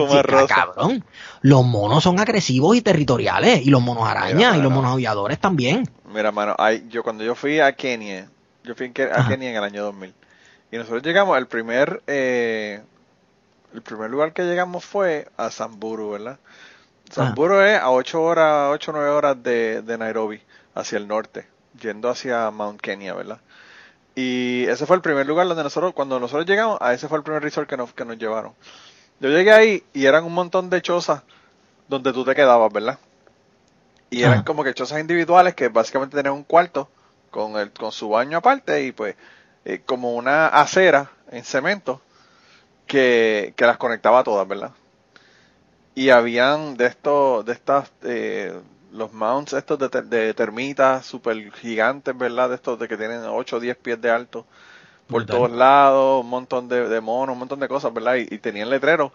cabrón. 0.48 1.04
Los 1.44 1.62
monos 1.62 2.02
son 2.02 2.18
agresivos 2.18 2.74
y 2.74 2.80
territoriales. 2.80 3.66
Y 3.66 3.70
los 3.70 3.83
monos 3.83 4.09
arañas 4.09 4.57
y 4.57 4.62
los 4.62 4.72
monos 4.72 4.94
aviadores 4.94 5.38
también. 5.38 5.87
Mira, 6.12 6.33
mano, 6.33 6.54
hay, 6.59 6.87
yo 6.88 7.02
cuando 7.02 7.22
yo 7.22 7.35
fui 7.35 7.61
a 7.61 7.72
Kenia, 7.76 8.30
yo 8.64 8.74
fui 8.74 8.87
a 8.87 9.28
Kenia 9.28 9.50
en 9.50 9.57
el 9.57 9.62
año 9.62 9.83
2000. 9.85 10.14
Y 10.72 10.76
nosotros 10.78 11.02
llegamos, 11.02 11.37
el 11.37 11.46
primer, 11.46 12.02
eh, 12.07 12.80
el 13.74 13.83
primer 13.83 14.11
lugar 14.11 14.33
que 14.33 14.42
llegamos 14.44 14.87
fue 14.87 15.28
a 15.37 15.50
Samburu, 15.50 16.12
¿verdad? 16.12 16.38
Samburu 17.11 17.61
es 17.61 17.78
a 17.78 17.90
8 17.90 18.22
horas, 18.22 18.70
8 18.72 18.90
o 18.90 18.94
9 18.94 19.11
horas 19.11 19.42
de, 19.42 19.83
de 19.83 19.98
Nairobi, 19.98 20.40
hacia 20.74 20.96
el 20.96 21.07
norte 21.07 21.46
yendo 21.80 22.09
hacia 22.09 22.50
Mount 22.50 22.80
Kenya, 22.80 23.14
¿verdad? 23.14 23.40
Y 24.14 24.64
ese 24.68 24.87
fue 24.87 24.96
el 24.96 25.02
primer 25.02 25.26
lugar 25.26 25.46
donde 25.48 25.62
nosotros, 25.62 25.92
cuando 25.92 26.20
nosotros 26.20 26.46
llegamos, 26.46 26.78
a 26.80 26.92
ese 26.92 27.09
fue 27.09 27.18
el 27.18 27.24
primer 27.24 27.42
resort 27.42 27.68
que 27.68 27.76
nos, 27.76 27.92
que 27.92 28.04
nos 28.04 28.16
llevaron. 28.16 28.52
Yo 29.20 29.29
llegué 29.31 29.53
ahí 29.53 29.83
y 29.92 30.07
eran 30.07 30.24
un 30.24 30.35
montón 30.35 30.70
de 30.70 30.83
chozas 30.83 31.22
donde 31.88 32.12
tú 32.12 32.24
te 32.24 32.35
quedabas, 32.35 32.72
¿verdad? 32.72 32.98
Y 34.11 34.22
eran 34.22 34.42
como 34.44 34.62
que 34.62 34.74
chozas 34.74 35.00
individuales 35.00 35.55
que 35.55 35.68
básicamente 35.68 36.16
tenían 36.16 36.35
un 36.35 36.44
cuarto 36.44 36.88
con, 37.31 37.57
el, 37.57 37.72
con 37.72 37.90
su 37.90 38.09
baño 38.09 38.38
aparte 38.38 38.85
y 38.85 38.92
pues 38.92 39.16
eh, 39.64 39.83
como 39.85 40.14
una 40.14 40.46
acera 40.46 41.11
en 41.31 41.44
cemento 41.44 42.00
que, 42.87 43.55
que 43.57 43.66
las 43.66 43.77
conectaba 43.77 44.22
todas, 44.22 44.46
¿verdad? 44.46 44.72
Y 45.94 46.11
habían 46.11 46.77
de 46.77 46.87
estos, 46.87 47.44
de 47.44 47.53
estas 47.53 47.90
eh, 48.03 48.53
los 48.94 49.12
mounts 49.12 49.53
estos 49.53 49.79
de, 49.79 50.35
termitas 50.35 51.05
super 51.05 51.53
gigantes, 51.53 52.16
¿verdad? 52.16 52.48
De 52.48 52.55
estos 52.55 52.79
de 52.79 52.87
que 52.87 52.96
tienen 52.96 53.24
8 53.24 53.57
o 53.57 53.61
10 53.61 53.77
pies 53.79 54.00
de 54.00 54.11
alto 54.11 54.46
por 55.06 55.26
todos 55.26 55.50
lados, 55.50 56.24
un 56.24 56.30
montón 56.30 56.68
de, 56.68 57.00
monos, 57.00 57.34
un 57.34 57.38
montón 57.38 57.60
de 57.60 57.68
cosas, 57.68 57.92
¿verdad? 57.92 58.16
Y, 58.16 58.38
tenían 58.38 58.70
letreros, 58.70 59.12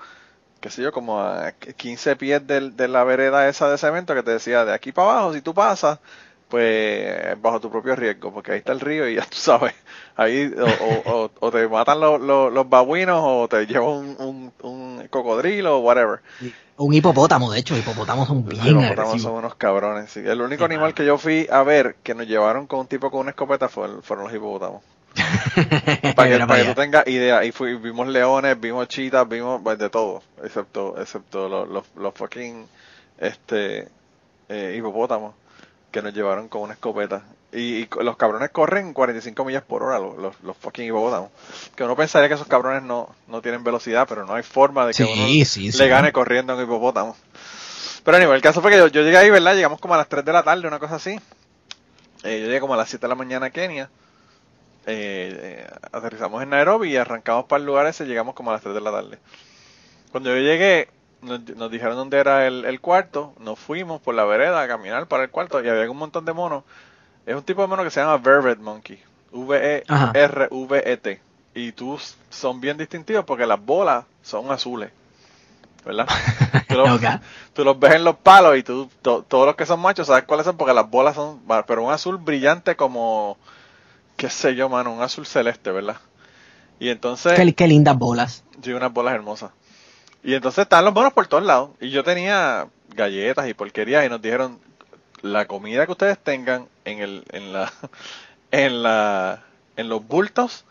qué 0.60 0.70
sé 0.70 0.84
yo, 0.84 0.92
como 0.92 1.20
a 1.20 1.52
15 1.52 2.16
pies 2.16 2.46
de, 2.46 2.88
la 2.88 3.04
vereda 3.04 3.48
esa 3.50 3.70
de 3.70 3.78
cemento 3.78 4.14
que 4.14 4.24
te 4.24 4.32
decía, 4.32 4.66
de 4.66 4.74
aquí 4.74 4.92
para 4.92 5.12
abajo, 5.12 5.34
si 5.34 5.42
tú 5.42 5.54
pasas, 5.54 6.00
pues 6.48 7.40
bajo 7.42 7.60
tu 7.60 7.70
propio 7.70 7.96
riesgo, 7.96 8.34
porque 8.34 8.52
ahí 8.52 8.58
está 8.60 8.72
el 8.72 8.80
río 8.80 9.08
y 9.08 9.16
ya 9.16 9.26
tú 9.30 9.38
sabes, 9.38 9.74
ahí 10.16 10.52
o, 10.80 11.52
te 11.52 11.68
matan 11.68 12.00
los, 12.00 12.20
los, 12.20 12.70
babuinos 12.70 13.22
o 13.24 13.48
te 13.48 13.66
lleva 13.66 13.90
un, 13.90 14.52
un, 14.62 15.08
cocodrilo 15.10 15.78
o 15.78 15.80
whatever. 15.80 16.20
Un 16.78 16.94
hipopótamo, 16.94 17.52
de 17.52 17.60
hecho, 17.60 17.78
hipopótamos 17.78 18.28
son 18.28 18.46
bien 18.48 18.74
Los 18.74 18.84
hipopótamos 18.84 19.22
son 19.22 19.34
unos 19.34 19.56
cabrones, 19.56 20.12
sí. 20.12 20.22
El 20.22 20.42
único 20.42 20.66
animal 20.66 20.94
que 20.94 21.06
yo 21.06 21.18
fui 21.18 21.48
a 21.52 21.64
ver 21.64 21.96
que 22.04 22.16
nos 22.16 22.28
llevaron 22.28 22.68
con 22.68 22.80
un 22.80 22.88
tipo 22.88 23.12
con 23.12 23.22
una 23.22 23.32
escopeta 23.32 23.70
fueron 23.70 24.02
los 24.24 24.34
hipopótamos. 24.34 24.82
para, 26.16 26.30
que, 26.30 26.46
para 26.46 26.62
que, 26.62 26.70
tú 26.70 26.76
tengas 26.76 27.08
idea. 27.08 27.44
Y 27.44 27.52
vimos 27.52 28.08
leones, 28.08 28.60
vimos 28.60 28.88
chitas, 28.88 29.28
vimos 29.28 29.62
pues, 29.64 29.78
de 29.78 29.90
todo, 29.90 30.24
excepto 30.44 31.00
excepto 31.00 31.50
los, 31.50 31.68
los, 31.68 31.86
los 31.96 32.14
fucking 32.14 32.66
este, 33.18 33.88
eh, 34.48 34.76
hipopótamos 34.78 35.34
que 35.92 36.02
nos 36.02 36.14
llevaron 36.14 36.48
con 36.48 36.62
una 36.62 36.74
escopeta. 36.74 37.24
Y, 37.52 37.88
los 38.02 38.16
cabrones 38.16 38.52
corren 38.52 38.94
45 38.94 39.44
millas 39.44 39.64
por 39.64 39.82
hora, 39.82 39.98
los, 39.98 40.40
los, 40.44 40.58
fucking 40.58 40.86
hipopótamos. 40.86 41.32
Que 41.76 41.84
uno 41.84 41.96
pensaría 41.96 42.28
que 42.28 42.36
esos 42.36 42.48
cabrones 42.48 42.84
no, 42.84 43.10
no 43.28 43.42
tienen 43.42 43.64
velocidad, 43.64 44.06
pero 44.08 44.26
no 44.26 44.36
hay 44.36 44.44
forma 44.44 44.86
de 44.86 44.94
que 44.94 45.04
uno 45.04 45.26
le 45.78 45.88
gane 45.88 46.12
corriendo 46.12 46.54
a 46.54 46.56
un 46.56 46.64
hipopótamo. 46.64 47.16
Pero 48.04 48.18
anyway, 48.18 48.36
el 48.36 48.42
caso 48.42 48.62
fue 48.62 48.72
que 48.72 48.78
yo, 48.78 48.88
llegué 48.88 49.18
ahí, 49.18 49.30
¿verdad? 49.30 49.56
Llegamos 49.56 49.80
como 49.80 49.96
a 49.96 49.98
las 49.98 50.08
3 50.08 50.24
de 50.24 50.34
la 50.34 50.44
tarde, 50.44 50.68
una 50.68 50.80
cosa 50.80 50.96
así. 50.96 51.20
Eh, 52.24 52.40
yo 52.42 52.48
llegué 52.48 52.60
como 52.60 52.76
a 52.76 52.78
las 52.78 52.90
7 52.90 53.02
de 53.02 53.10
la 53.10 53.16
mañana 53.16 53.48
a 53.48 53.50
Kenia. 53.50 53.90
Eh, 54.90 55.40
eh, 55.42 55.68
aterrizamos 55.92 56.42
en 56.42 56.50
Nairobi 56.50 56.92
y 56.92 56.98
arrancamos 56.98 57.46
para 57.46 57.60
el 57.60 57.66
lugar 57.66 57.86
ese, 57.86 58.06
llegamos 58.06 58.36
como 58.36 58.50
a 58.50 58.54
las 58.54 58.62
3 58.62 58.74
de 58.74 58.82
la 58.82 58.92
tarde. 58.92 59.20
Cuando 60.12 60.30
yo 60.30 60.42
llegué, 60.42 60.90
nos, 61.22 61.72
dijeron 61.72 61.96
dónde 61.96 62.18
era 62.18 62.48
el, 62.48 62.66
el, 62.66 62.82
cuarto, 62.82 63.34
nos 63.40 63.60
fuimos 63.60 64.02
por 64.02 64.16
la 64.16 64.26
vereda 64.26 64.62
a 64.62 64.68
caminar 64.68 65.08
para 65.08 65.24
el 65.24 65.30
cuarto 65.30 65.64
y 65.64 65.70
había 65.70 65.90
un 65.90 65.98
montón 65.98 66.26
de 66.26 66.34
monos 66.34 66.64
es 67.30 67.36
un 67.36 67.44
tipo 67.44 67.62
de 67.62 67.68
mono 67.68 67.84
que 67.84 67.92
se 67.92 68.00
llama 68.00 68.18
Vervet 68.18 68.58
Monkey. 68.58 69.00
V-E-R-V-E-T. 69.32 71.22
Y 71.54 71.72
tú 71.74 72.00
son 72.32 72.60
bien 72.60 72.76
distintivos 72.76 73.24
porque 73.24 73.46
las 73.46 73.64
bolas 73.64 74.06
son 74.24 74.52
azules. 74.52 74.90
¿Verdad? 75.86 76.08
Tú 77.54 77.64
los, 77.64 77.80
ves 77.80 77.94
en 77.94 78.04
los 78.04 78.16
palos 78.18 78.58
y 78.58 78.64
tú, 78.64 78.90
todos 79.02 79.46
los 79.46 79.56
que 79.56 79.66
son 79.66 79.80
machos, 79.80 80.08
¿sabes 80.08 80.24
cuáles 80.24 80.46
son? 80.46 80.58
Porque 80.58 80.74
las 80.74 80.90
bolas 80.90 81.16
son, 81.16 81.40
pero 81.66 81.84
un 81.84 81.92
azul 81.92 82.18
brillante 82.18 82.76
como, 82.76 83.38
qué 84.20 84.30
sé 84.30 84.54
yo, 84.54 84.68
mano, 84.68 84.92
un 84.92 85.02
azul 85.02 85.26
celeste, 85.26 85.72
¿verdad? 85.72 85.96
Y 86.78 86.90
entonces... 86.90 87.40
Qué, 87.40 87.56
qué 87.56 87.68
lindas 87.68 87.98
bolas. 87.98 88.44
Sí, 88.62 88.74
unas 88.74 88.92
bolas 88.92 89.16
hermosas. 89.16 89.52
Y 90.26 90.34
entonces 90.34 90.64
están 90.64 90.84
los 90.84 90.94
monos 90.94 91.14
por 91.14 91.26
todos 91.28 91.44
lados. 91.44 91.70
Y 91.80 91.90
yo 91.90 92.04
tenía 92.04 92.68
galletas 92.94 93.48
y 93.48 93.54
porquerías 93.54 94.06
y 94.06 94.10
nos 94.10 94.22
dijeron, 94.22 94.60
la 95.22 95.46
comida 95.46 95.86
que 95.86 95.94
ustedes 95.94 96.20
tengan 96.20 96.68
en 96.84 97.00
el 97.00 97.24
en 97.32 97.54
la 97.54 97.72
en 98.52 98.84
la 98.84 99.44
en 99.78 99.88
los 99.88 100.06
bultos 100.06 100.66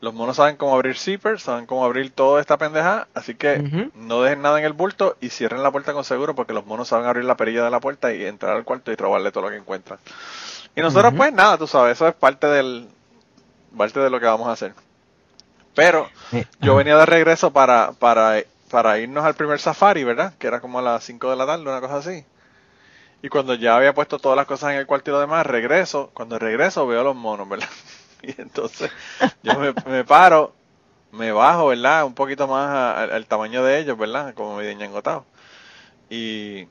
los 0.00 0.14
monos 0.14 0.36
saben 0.36 0.56
cómo 0.56 0.74
abrir 0.74 0.96
zippers, 0.96 1.44
saben 1.44 1.66
cómo 1.66 1.84
abrir 1.84 2.10
toda 2.10 2.40
esta 2.40 2.58
pendeja, 2.58 3.06
así 3.14 3.36
que 3.36 3.88
no 3.94 4.20
dejen 4.22 4.42
nada 4.42 4.58
en 4.58 4.64
el 4.64 4.72
bulto 4.72 5.16
y 5.20 5.28
cierren 5.28 5.62
la 5.62 5.70
puerta 5.70 5.92
con 5.92 6.02
seguro 6.02 6.34
porque 6.34 6.52
los 6.52 6.66
monos 6.66 6.88
saben 6.88 7.06
abrir 7.06 7.24
la 7.24 7.36
perilla 7.36 7.62
de 7.64 7.70
la 7.70 7.78
puerta 7.78 8.12
y 8.12 8.24
entrar 8.24 8.56
al 8.56 8.64
cuarto 8.64 8.90
y 8.90 8.96
robarle 8.96 9.30
todo 9.30 9.44
lo 9.44 9.50
que 9.50 9.58
encuentran. 9.58 10.00
Y 10.76 10.80
nosotros 10.80 11.12
pues 11.16 11.32
nada, 11.32 11.58
tú 11.58 11.66
sabes, 11.66 11.92
eso 11.98 12.08
es 12.08 12.14
parte 12.14 12.46
del, 12.46 12.88
parte 13.76 14.00
de 14.00 14.10
lo 14.10 14.20
que 14.20 14.26
vamos 14.26 14.48
a 14.48 14.52
hacer. 14.52 14.74
Pero 15.74 16.12
yo 16.60 16.74
venía 16.76 16.96
de 16.96 17.06
regreso 17.06 17.52
para, 17.52 17.92
para, 17.92 18.42
para 18.70 18.98
irnos 18.98 19.24
al 19.24 19.34
primer 19.34 19.60
safari, 19.60 20.04
¿verdad? 20.04 20.34
Que 20.38 20.46
era 20.48 20.60
como 20.60 20.78
a 20.78 20.82
las 20.82 21.04
5 21.04 21.30
de 21.30 21.36
la 21.36 21.46
tarde, 21.46 21.62
una 21.62 21.80
cosa 21.80 21.96
así. 21.98 22.24
Y 23.22 23.28
cuando 23.28 23.54
ya 23.54 23.76
había 23.76 23.94
puesto 23.94 24.18
todas 24.18 24.36
las 24.36 24.46
cosas 24.46 24.72
en 24.72 24.78
el 24.78 24.86
cuarto 24.86 25.10
y 25.10 25.14
lo 25.14 25.20
demás, 25.20 25.46
regreso. 25.46 26.10
Cuando 26.14 26.38
regreso 26.38 26.86
veo 26.86 27.04
los 27.04 27.16
monos, 27.16 27.48
¿verdad? 27.48 27.68
Y 28.22 28.40
entonces 28.40 28.90
yo 29.42 29.58
me, 29.58 29.74
me 29.86 30.04
paro, 30.04 30.54
me 31.12 31.32
bajo, 31.32 31.68
¿verdad? 31.68 32.04
Un 32.04 32.14
poquito 32.14 32.48
más 32.48 32.68
a- 32.68 33.02
al, 33.02 33.10
al 33.12 33.26
tamaño 33.26 33.64
de 33.64 33.80
ellos, 33.80 33.98
¿verdad? 33.98 34.34
Como 34.34 34.56
medio 34.56 34.72
ñangotado. 34.74 35.26
Y, 36.10 36.68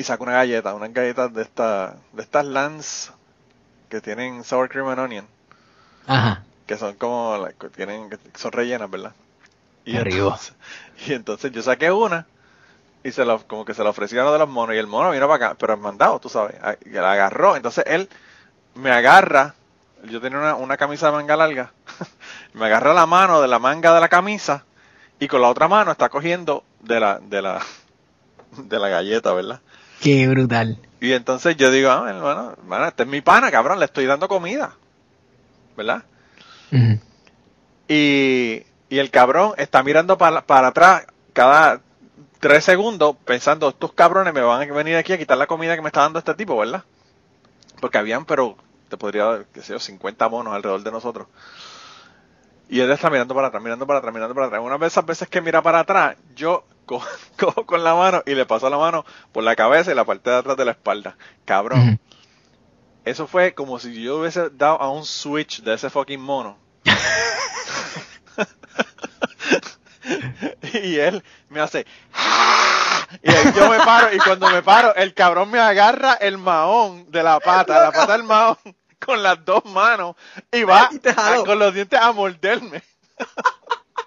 y 0.00 0.04
saco 0.04 0.24
una 0.24 0.32
galleta, 0.32 0.74
unas 0.74 0.94
galletas 0.94 1.32
de, 1.34 1.42
esta, 1.42 1.96
de 2.12 2.22
estas 2.22 2.46
Lance 2.46 3.12
que 3.90 4.00
tienen 4.00 4.44
sour 4.44 4.68
cream 4.70 4.88
and 4.88 4.98
onion 4.98 5.26
Ajá. 6.06 6.42
que 6.66 6.78
son 6.78 6.94
como 6.94 7.46
que 7.60 7.68
tienen 7.68 8.08
que 8.08 8.18
son 8.34 8.52
rellenas, 8.52 8.90
¿verdad? 8.90 9.12
Y 9.84 9.96
entonces, 9.98 10.54
y 11.06 11.12
entonces 11.12 11.52
yo 11.52 11.60
saqué 11.62 11.90
una 11.92 12.26
y 13.04 13.12
se 13.12 13.26
lo, 13.26 13.46
como 13.46 13.66
que 13.66 13.74
se 13.74 13.84
la 13.84 13.90
ofrecí 13.90 14.16
a 14.16 14.22
uno 14.22 14.32
de 14.32 14.38
los 14.38 14.48
monos 14.48 14.74
y 14.74 14.78
el 14.78 14.86
mono 14.86 15.10
vino 15.10 15.28
para 15.28 15.48
acá, 15.48 15.56
pero 15.58 15.74
es 15.74 15.80
mandado, 15.80 16.18
tú 16.18 16.30
sabes, 16.30 16.56
y 16.86 16.90
la 16.90 17.12
agarró, 17.12 17.56
entonces 17.56 17.84
él 17.86 18.08
me 18.74 18.90
agarra, 18.90 19.54
yo 20.04 20.20
tenía 20.22 20.38
una, 20.38 20.54
una 20.54 20.78
camisa 20.78 21.06
de 21.06 21.12
manga 21.12 21.36
larga, 21.36 21.72
me 22.54 22.64
agarra 22.66 22.94
la 22.94 23.04
mano 23.04 23.42
de 23.42 23.48
la 23.48 23.58
manga 23.58 23.92
de 23.94 24.00
la 24.00 24.08
camisa 24.08 24.64
y 25.18 25.28
con 25.28 25.42
la 25.42 25.48
otra 25.48 25.68
mano 25.68 25.92
está 25.92 26.08
cogiendo 26.08 26.64
de 26.80 27.00
la 27.00 27.18
de 27.18 27.42
la 27.42 27.60
de 28.56 28.78
la 28.78 28.88
galleta, 28.88 29.32
¿verdad? 29.34 29.60
Qué 30.00 30.26
brutal. 30.28 30.78
Y 31.00 31.12
entonces 31.12 31.56
yo 31.56 31.70
digo, 31.70 31.90
ah, 31.90 32.06
hermano, 32.08 32.52
hermano, 32.52 32.86
este 32.86 33.02
es 33.04 33.08
mi 33.08 33.20
pana, 33.20 33.50
cabrón, 33.50 33.78
le 33.78 33.86
estoy 33.86 34.06
dando 34.06 34.28
comida, 34.28 34.76
¿verdad? 35.76 36.04
Y, 37.88 38.62
y 38.88 38.98
el 38.98 39.10
cabrón 39.10 39.54
está 39.56 39.82
mirando 39.82 40.16
para, 40.18 40.42
para 40.42 40.68
atrás 40.68 41.06
cada 41.32 41.80
tres 42.40 42.64
segundos 42.64 43.16
pensando, 43.24 43.68
estos 43.68 43.92
cabrones 43.92 44.32
me 44.32 44.40
van 44.40 44.68
a 44.68 44.72
venir 44.72 44.96
aquí 44.96 45.12
a 45.12 45.18
quitar 45.18 45.36
la 45.38 45.46
comida 45.46 45.76
que 45.76 45.82
me 45.82 45.88
está 45.88 46.00
dando 46.00 46.18
este 46.18 46.34
tipo, 46.34 46.56
¿verdad? 46.56 46.84
Porque 47.80 47.98
habían, 47.98 48.24
pero 48.24 48.56
te 48.88 48.96
podría 48.96 49.24
dar, 49.24 49.44
qué 49.52 49.62
sé 49.62 49.74
yo, 49.74 49.78
50 49.78 50.28
monos 50.28 50.54
alrededor 50.54 50.82
de 50.82 50.90
nosotros. 50.90 51.28
Y 52.68 52.80
él 52.80 52.90
está 52.90 53.10
mirando 53.10 53.34
para 53.34 53.48
atrás, 53.48 53.62
mirando 53.62 53.86
para 53.86 53.98
atrás, 53.98 54.14
mirando 54.14 54.34
para 54.34 54.46
atrás. 54.46 54.62
Una 54.62 54.78
de 54.78 54.86
esas 54.86 55.04
veces 55.04 55.28
que 55.28 55.40
mira 55.40 55.60
para 55.60 55.80
atrás, 55.80 56.16
yo 56.34 56.64
co- 56.98 57.06
cojo 57.38 57.66
con 57.66 57.84
la 57.84 57.94
mano 57.94 58.22
y 58.26 58.34
le 58.34 58.46
paso 58.46 58.68
la 58.68 58.78
mano 58.78 59.04
por 59.32 59.44
la 59.44 59.54
cabeza 59.54 59.92
y 59.92 59.94
la 59.94 60.04
parte 60.04 60.30
de 60.30 60.36
atrás 60.36 60.56
de 60.56 60.64
la 60.64 60.72
espalda. 60.72 61.16
Cabrón. 61.44 62.00
Eso 63.04 63.26
fue 63.26 63.54
como 63.54 63.78
si 63.78 64.02
yo 64.02 64.18
hubiese 64.18 64.50
dado 64.50 64.80
a 64.80 64.90
un 64.90 65.04
switch 65.06 65.62
de 65.62 65.74
ese 65.74 65.88
fucking 65.88 66.20
mono. 66.20 66.58
y 70.74 70.98
él 70.98 71.22
me 71.48 71.60
hace 71.60 71.86
"Ah", 72.14 73.06
y 73.22 73.30
ahí 73.30 73.52
yo 73.54 73.68
me 73.70 73.78
paro 73.78 74.14
y 74.14 74.18
cuando 74.18 74.48
me 74.50 74.62
paro 74.62 74.94
el 74.94 75.14
cabrón 75.14 75.50
me 75.50 75.58
agarra 75.60 76.14
el 76.14 76.38
mahón 76.38 77.10
de 77.10 77.22
la 77.22 77.40
pata, 77.40 77.82
la 77.84 77.92
pata 77.92 78.12
del 78.12 78.22
mahón 78.24 78.56
con 79.04 79.22
las 79.22 79.42
dos 79.44 79.64
manos 79.66 80.16
y 80.52 80.62
va 80.64 80.88
Y 80.92 80.98
te 80.98 81.12
jaló. 81.14 81.42
a- 81.42 81.46
con 81.46 81.58
los 81.58 81.72
dientes 81.74 82.00
a 82.00 82.12
morderme. 82.12 82.82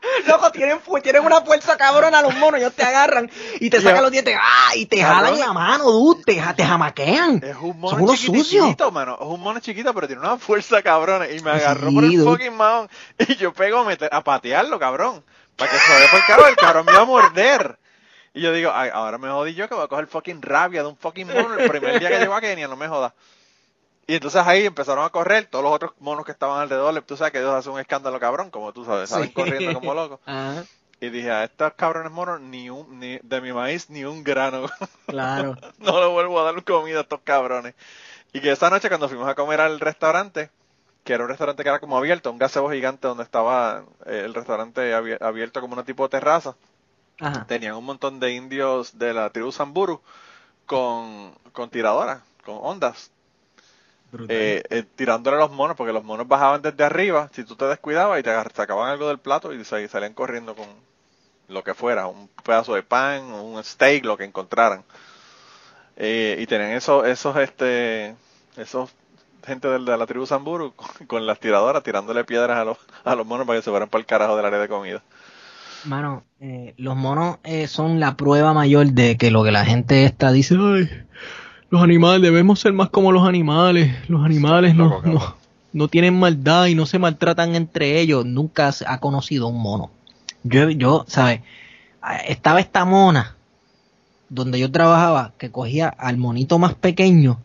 Loco, 0.27 0.51
tienen, 0.51 0.79
tienen 1.01 1.23
una 1.25 1.41
fuerza 1.41 1.77
cabrona 1.77 2.21
los 2.21 2.35
monos, 2.35 2.59
ellos 2.59 2.73
te 2.73 2.83
agarran 2.83 3.29
y 3.59 3.69
te 3.69 3.81
sacan 3.81 4.01
los 4.03 4.11
dientes, 4.11 4.37
¡ah! 4.39 4.75
Y 4.75 4.85
te 4.85 4.97
Cabrón. 4.99 5.17
jalan 5.23 5.39
la 5.39 5.53
mano, 5.53 5.85
dude, 5.85 6.23
te, 6.25 6.41
te 6.55 6.65
jamaquean. 6.65 7.41
Es 7.43 7.55
un 7.61 7.79
mono 7.79 7.95
Son 7.97 8.01
unos 8.03 8.19
sucios. 8.19 8.47
chiquitito, 8.47 8.91
mano. 8.91 9.17
Es 9.19 9.25
un 9.27 9.39
mono 9.41 9.59
chiquito, 9.59 9.93
pero 9.93 10.07
tiene 10.07 10.21
una 10.21 10.37
fuerza 10.37 10.81
cabrona. 10.81 11.29
Y 11.29 11.39
me 11.41 11.51
agarró 11.51 11.89
Sí, 11.89 11.95
por 11.95 12.03
el 12.03 12.11
dude. 12.17 12.23
fucking 12.31 12.55
mahón. 12.57 12.89
Y 13.27 13.35
yo 13.37 13.53
pego 13.53 13.79
a, 13.79 13.83
meter- 13.85 14.09
a 14.11 14.23
patearlo, 14.23 14.77
cabrón. 14.79 15.23
Para 15.55 15.71
que 15.71 15.77
se 15.77 15.93
vaya 15.93 16.05
por 16.09 16.19
el 16.19 16.25
carro. 16.25 16.47
El 16.47 16.55
cabrón 16.55 16.85
me 16.85 16.91
iba 16.91 17.01
a 17.01 17.05
morder. 17.05 17.79
Y 18.33 18.41
yo 18.41 18.51
digo, 18.51 18.71
Ay, 18.73 18.89
ahora 18.93 19.17
me 19.17 19.29
jodí 19.29 19.53
yo 19.53 19.69
que 19.69 19.75
voy 19.75 19.83
a 19.83 19.87
coger 19.87 20.07
fucking 20.07 20.41
rabia 20.41 20.81
de 20.81 20.89
un 20.89 20.97
fucking 20.97 21.27
mono 21.27 21.53
el 21.55 21.69
primer 21.69 21.99
día 21.99 22.09
que 22.09 22.19
llego 22.19 22.33
a 22.33 22.41
Kenia, 22.41 22.67
no 22.67 22.75
me 22.75 22.87
jodas. 22.87 23.13
Y 24.07 24.15
entonces 24.15 24.41
ahí 24.45 24.65
empezaron 24.65 25.05
a 25.05 25.09
correr 25.09 25.45
todos 25.47 25.63
los 25.63 25.73
otros 25.73 25.93
monos 25.99 26.25
que 26.25 26.31
estaban 26.33 26.59
alrededor. 26.61 27.01
Tú 27.03 27.15
sabes 27.15 27.31
que 27.31 27.39
ellos 27.39 27.53
hacen 27.53 27.71
un 27.73 27.79
escándalo 27.79 28.19
cabrón, 28.19 28.49
como 28.51 28.73
tú 28.73 28.83
sabes, 28.85 29.09
salen 29.09 29.29
Sí. 29.29 29.33
corriendo 29.33 29.73
como 29.79 29.93
locos. 29.93 30.19
Ajá, 30.25 30.63
Y 30.99 31.09
dije, 31.09 31.31
a 31.31 31.43
estos 31.45 31.73
cabrones 31.73 32.11
monos, 32.11 32.41
ni 32.41 32.69
un, 32.69 32.99
ni, 32.99 33.17
de 33.23 33.41
mi 33.41 33.53
maíz, 33.53 33.89
ni 33.89 34.03
un 34.05 34.23
grano. 34.23 34.65
claro. 35.07 35.55
no 35.79 35.99
le 36.01 36.07
vuelvo 36.07 36.39
a 36.39 36.43
dar 36.51 36.63
comida 36.63 36.99
a 36.99 37.01
estos 37.03 37.21
cabrones. 37.23 37.75
Y 38.33 38.41
que 38.41 38.51
esa 38.51 38.69
noche 38.69 38.89
cuando 38.89 39.07
fuimos 39.09 39.27
a 39.29 39.35
comer 39.35 39.61
al 39.61 39.79
restaurante, 39.79 40.49
que 41.05 41.13
era 41.13 41.23
un 41.23 41.29
restaurante 41.29 41.63
que 41.63 41.69
era 41.69 41.79
como 41.79 41.97
abierto, 41.97 42.31
un 42.31 42.39
gazebo 42.39 42.71
gigante 42.71 43.07
donde 43.07 43.23
estaba 43.23 43.83
eh, 44.05 44.23
el 44.25 44.33
restaurante 44.33 44.93
abi- 44.93 45.17
abierto 45.21 45.61
como 45.61 45.73
una 45.73 45.83
tipo 45.85 46.03
de 46.03 46.09
terraza, 46.09 46.55
Ajá. 47.21 47.45
tenían 47.47 47.75
un 47.75 47.85
montón 47.85 48.19
de 48.19 48.33
indios 48.33 48.97
de 48.99 49.13
la 49.13 49.29
tribu 49.29 49.51
Samburu 49.51 50.01
con, 50.65 51.33
con 51.53 51.69
tiradoras, 51.69 52.21
con 52.45 52.57
ondas, 52.61 53.11
eh, 54.29 54.63
eh, 54.69 54.83
tirándole 54.95 55.37
a 55.37 55.39
los 55.41 55.51
monos, 55.51 55.75
porque 55.75 55.93
los 55.93 56.03
monos 56.03 56.27
bajaban 56.27 56.61
desde 56.61 56.83
arriba, 56.83 57.29
si 57.33 57.43
tú 57.43 57.55
te 57.55 57.65
descuidabas 57.65 58.19
y 58.19 58.23
te 58.23 58.31
sacaban 58.53 58.89
algo 58.89 59.07
del 59.07 59.19
plato 59.19 59.53
y 59.53 59.63
sal- 59.63 59.87
salían 59.89 60.13
corriendo 60.13 60.55
con 60.55 60.67
lo 61.47 61.63
que 61.63 61.73
fuera, 61.73 62.07
un 62.07 62.29
pedazo 62.43 62.73
de 62.75 62.83
pan, 62.83 63.23
un 63.23 63.63
steak, 63.63 64.05
lo 64.05 64.17
que 64.17 64.23
encontraran. 64.23 64.83
Eh, 65.95 66.37
y 66.39 66.47
tenían 66.47 66.71
esos, 66.71 67.05
esos, 67.05 67.37
este, 67.37 68.15
esos 68.57 68.89
gente 69.45 69.67
de, 69.67 69.79
la 69.79 70.05
tribu 70.07 70.25
Samburu 70.25 70.73
con, 70.75 71.07
con 71.07 71.27
las 71.27 71.39
tiradoras 71.39 71.83
tirándole 71.83 72.23
piedras 72.23 72.57
a 72.57 72.65
los, 72.65 72.77
a 73.03 73.15
los 73.15 73.25
monos 73.25 73.45
para 73.45 73.59
que 73.59 73.63
se 73.63 73.69
fueran 73.69 73.89
para 73.89 73.99
el 73.99 74.05
carajo 74.05 74.35
del 74.35 74.45
área 74.45 74.59
de 74.59 74.67
comida. 74.67 75.01
Mano, 75.85 76.23
eh, 76.39 76.73
los 76.77 76.95
monos 76.95 77.39
eh, 77.43 77.67
son 77.67 77.99
la 77.99 78.15
prueba 78.15 78.53
mayor 78.53 78.87
de 78.87 79.17
que 79.17 79.31
lo 79.31 79.43
que 79.43 79.51
la 79.51 79.65
gente 79.65 80.05
esta 80.05 80.31
dice, 80.31 80.55
ay, 80.57 80.89
los 81.73 81.81
animales, 81.81 82.21
debemos 82.21 82.59
ser 82.59 82.71
más 82.71 82.91
como 82.91 83.11
los 83.11 83.27
animales, 83.27 84.07
los 84.07 84.23
animales 84.23 84.75
no, 84.75 85.01
no, 85.01 85.35
no 85.73 85.87
tienen 85.87 86.19
maldad 86.19 86.67
y 86.67 86.75
no 86.75 86.85
se 86.85 86.99
maltratan 86.99 87.55
entre 87.55 87.99
ellos, 87.99 88.27
nunca 88.27 88.71
se 88.71 88.85
ha 88.87 88.99
conocido 88.99 89.47
un 89.47 89.59
mono. 89.59 89.89
Yo, 90.43 90.69
yo, 90.69 91.03
¿sabes? 91.07 91.41
Estaba 92.27 92.59
esta 92.59 92.85
mona 92.85 93.37
donde 94.29 94.59
yo 94.59 94.69
trabajaba 94.71 95.31
que 95.39 95.49
cogía 95.49 95.89
al 95.89 96.17
monito 96.17 96.59
más 96.59 96.75
pequeño 96.75 97.39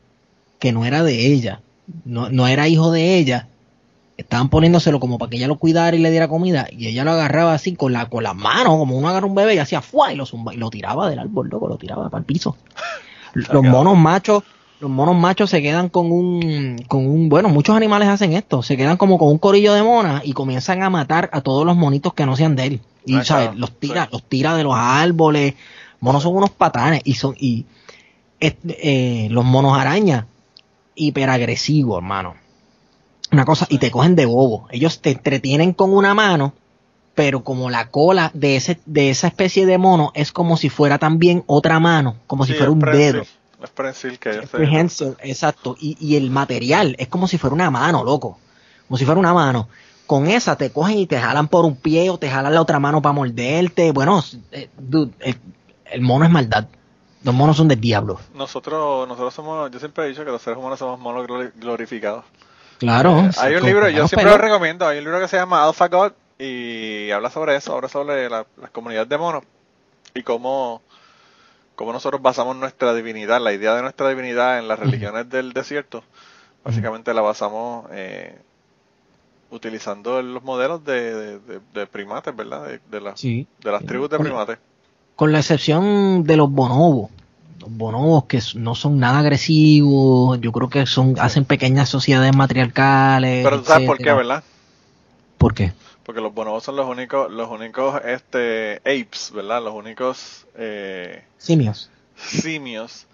que 0.59 0.73
no 0.73 0.85
era 0.85 1.03
de 1.03 1.33
ella, 1.33 1.63
no, 2.05 2.29
no 2.29 2.47
era 2.47 2.69
hijo 2.69 2.93
de 2.93 3.17
ella, 3.17 3.49
estaban 4.19 4.51
poniéndoselo 4.51 5.01
como 5.01 5.17
para 5.17 5.31
que 5.31 5.39
ella 5.39 5.49
lo 5.49 5.57
cuidara 5.57 5.97
y 5.97 6.01
le 6.01 6.11
diera 6.11 6.29
comida 6.29 6.67
y 6.71 6.89
ella 6.89 7.03
lo 7.03 7.13
agarraba 7.13 7.55
así 7.55 7.77
con 7.77 7.95
la 7.95 8.11
con 8.11 8.25
las 8.25 8.37
manos 8.37 8.77
como 8.77 8.99
uno 8.99 9.09
agarra 9.09 9.27
un 9.27 9.35
bebé 9.35 9.55
y 9.55 9.59
hacía 9.59 9.81
fuá 9.81 10.13
y 10.13 10.17
lo 10.17 10.27
zumba 10.27 10.53
y 10.53 10.59
lo 10.59 10.69
tiraba 10.69 11.09
del 11.09 11.21
árbol 11.21 11.49
loco 11.49 11.67
lo 11.67 11.79
tiraba 11.79 12.11
para 12.11 12.19
el 12.19 12.27
piso 12.27 12.57
los 13.35 13.63
monos 13.63 13.97
machos 13.97 14.43
los 14.81 14.91
monos 14.91 15.17
machos 15.17 15.51
se 15.51 15.61
quedan 15.61 15.89
con 15.89 16.13
un 16.13 16.85
con 16.87 17.05
un 17.07 17.29
bueno 17.29 17.49
muchos 17.49 17.77
animales 17.77 18.09
hacen 18.09 18.33
esto 18.33 18.63
se 18.63 18.77
quedan 18.77 18.97
como 18.97 19.19
con 19.19 19.29
un 19.29 19.39
corillo 19.39 19.75
de 19.75 19.83
monas 19.83 20.23
y 20.25 20.33
comienzan 20.33 20.83
a 20.83 20.91
matar 20.91 21.29
a 21.33 21.41
todos 21.41 21.67
los 21.67 21.77
monitos 21.77 22.15
que 22.15 22.27
no 22.27 22.37
sean 22.37 22.55
de 22.57 22.67
él. 22.67 22.81
Y 23.05 23.17
Ah, 23.17 23.25
sabes 23.25 23.47
claro, 23.47 23.59
los 23.59 23.73
tira 23.79 24.05
sí. 24.05 24.09
los 24.13 24.23
tira 24.23 24.57
de 24.57 24.63
los 24.65 24.75
árboles. 24.77 25.55
Monos 26.01 26.23
son 26.23 26.37
unos 26.37 26.51
patanes 26.51 27.01
y 27.05 27.15
son 27.15 27.35
y 27.39 27.67
eh, 28.41 29.29
los 29.31 29.45
monos 29.45 29.77
araña 29.77 30.27
hiperagresivos 30.95 31.99
hermano. 31.99 32.35
Una 33.33 33.45
cosa, 33.45 33.67
y 33.69 33.79
te 33.79 33.91
cogen 33.91 34.15
de 34.17 34.27
bobo. 34.27 34.69
Ellos 34.71 35.01
te 35.01 35.11
entretienen 35.11 35.73
con 35.75 35.93
una 35.93 36.15
mano, 36.15 36.55
pero 37.19 37.43
como 37.43 37.69
la 37.69 37.91
cola 37.91 38.31
de 38.33 38.55
ese, 38.55 38.79
de 38.87 39.11
esa 39.11 39.27
especie 39.27 39.67
de 39.67 39.77
mono 39.77 40.13
es 40.15 40.31
como 40.31 40.57
si 40.57 40.69
fuera 40.69 40.99
también 40.99 41.43
otra 41.49 41.81
mano, 41.81 42.15
como 42.29 42.47
si 42.47 42.53
fuera 42.53 42.67
es 42.67 42.71
un 42.71 42.79
prensil, 42.79 43.13
dedo. 43.13 43.23
Es 43.61 43.71
prensil 43.71 44.19
que. 44.21 44.31
Prehensile, 44.53 45.17
exacto. 45.25 45.75
Y, 45.81 45.97
y 45.99 46.15
el 46.15 46.31
material 46.31 46.95
es 46.97 47.09
como 47.09 47.27
si 47.27 47.37
fuera 47.37 47.55
una 47.55 47.73
mano, 47.73 48.05
loco. 48.05 48.39
Como 48.87 48.99
si 48.99 49.05
fuera 49.05 49.19
una 49.19 49.35
mano. 49.35 49.69
Con 50.07 50.29
esa 50.29 50.55
te 50.55 50.71
cogen 50.71 50.97
y 50.97 51.07
te 51.09 51.19
jalan 51.19 51.49
por 51.49 51.65
un 51.65 51.75
pie 51.75 52.09
o 52.09 52.19
te 52.19 52.31
jalan 52.31 52.55
la 52.55 52.63
otra 52.63 52.79
mano 52.79 53.03
para 53.03 53.15
morderte. 53.15 53.91
Bueno, 53.91 54.23
eh, 54.53 54.71
dude, 54.79 55.13
el, 55.19 55.37
el 55.91 56.01
mono 56.01 56.25
es 56.25 56.31
maldad. 56.31 56.69
Los 57.25 57.35
monos 57.35 57.57
son 57.57 57.67
del 57.67 57.81
diablo. 57.81 58.21
Nosotros, 58.33 59.09
nosotros 59.09 59.35
somos, 59.35 59.73
yo 59.73 59.81
siempre 59.81 60.05
he 60.05 60.09
dicho 60.11 60.25
que 60.25 60.31
los 60.31 60.41
seres 60.41 60.57
humanos 60.57 60.79
somos 60.79 61.01
monos 61.01 61.27
glori- 61.27 61.51
glorificados. 61.57 62.25
Claro. 62.79 63.23
Eh, 63.23 63.31
hay 63.39 63.57
un 63.57 63.65
libro, 63.65 63.89
yo 63.89 64.07
siempre 64.07 64.31
lo 64.31 64.39
recomiendo, 64.39 64.87
hay 64.87 64.99
un 64.99 65.05
libro 65.05 65.19
que 65.19 65.27
se 65.27 65.37
llama 65.37 65.65
Alpha 65.65 65.89
God 65.89 66.13
y 66.39 67.11
habla 67.11 67.31
sobre 67.31 67.57
eso, 67.57 67.75
habla 67.75 67.89
sobre 67.89 68.29
la, 68.31 68.47
las 68.61 68.71
comunidades 68.71 69.09
de 69.09 69.19
monos 69.19 69.43
y 70.15 70.23
cómo, 70.23 70.83
cómo 71.75 71.93
nosotros 71.93 72.23
basamos 72.23 72.57
nuestra 72.57 72.95
divinidad, 72.95 73.41
la 73.41 73.53
idea 73.53 73.75
de 73.75 73.83
nuestra 73.83 74.09
divinidad 74.09 74.59
en 74.59 74.69
las 74.69 74.79
religiones 74.79 75.29
del 75.31 75.53
desierto, 75.53 76.05
básicamente 76.65 77.13
la 77.15 77.21
basamos 77.23 77.87
eh, 77.93 78.37
utilizando 79.51 80.21
los 80.23 80.43
modelos 80.43 80.85
de, 80.85 81.15
de- 81.15 81.39
de- 81.41 81.61
de 81.75 81.87
primates, 81.87 82.35
¿verdad? 82.37 82.67
De, 82.91 83.13
Sí. 83.17 83.47
de 83.63 83.73
las 83.73 83.85
tribus 83.85 84.11
de 84.11 84.19
primates. 84.19 84.59
Con 85.17 85.33
la 85.33 85.39
excepción 85.41 86.23
de 86.25 86.37
los 86.37 86.51
bonobos. 86.51 87.11
los 87.61 87.71
bonobos 87.77 88.25
que 88.27 88.41
no 88.55 88.75
son 88.77 89.01
nada 89.01 89.19
agresivos, 89.19 90.41
yo 90.41 90.53
creo 90.53 90.69
que 90.71 90.87
son 90.87 91.17
hacen 91.19 91.45
pequeñas 91.45 91.89
sociedades 91.89 92.37
matriarcales. 92.37 93.43
Pero 93.45 93.59
tú 93.59 93.65
sabes 93.65 93.87
por 93.89 93.97
qué, 93.97 94.03
etcétera. 94.05 94.17
¿verdad? 94.17 94.45
¿Por 95.39 95.55
qué? 95.55 95.73
Porque 96.09 96.23
los 96.23 96.33
bonobos 96.33 96.65
son 96.65 96.75
los 96.75 96.87
únicos, 96.87 97.31
los 97.31 97.51
únicos 97.51 98.01
este, 98.03 98.77
apes, 98.79 99.31
¿verdad? 99.31 99.63
Los 99.63 99.75
únicos 99.75 100.47
eh, 100.55 101.23
Simios. 101.37 101.91
simios 102.17 103.07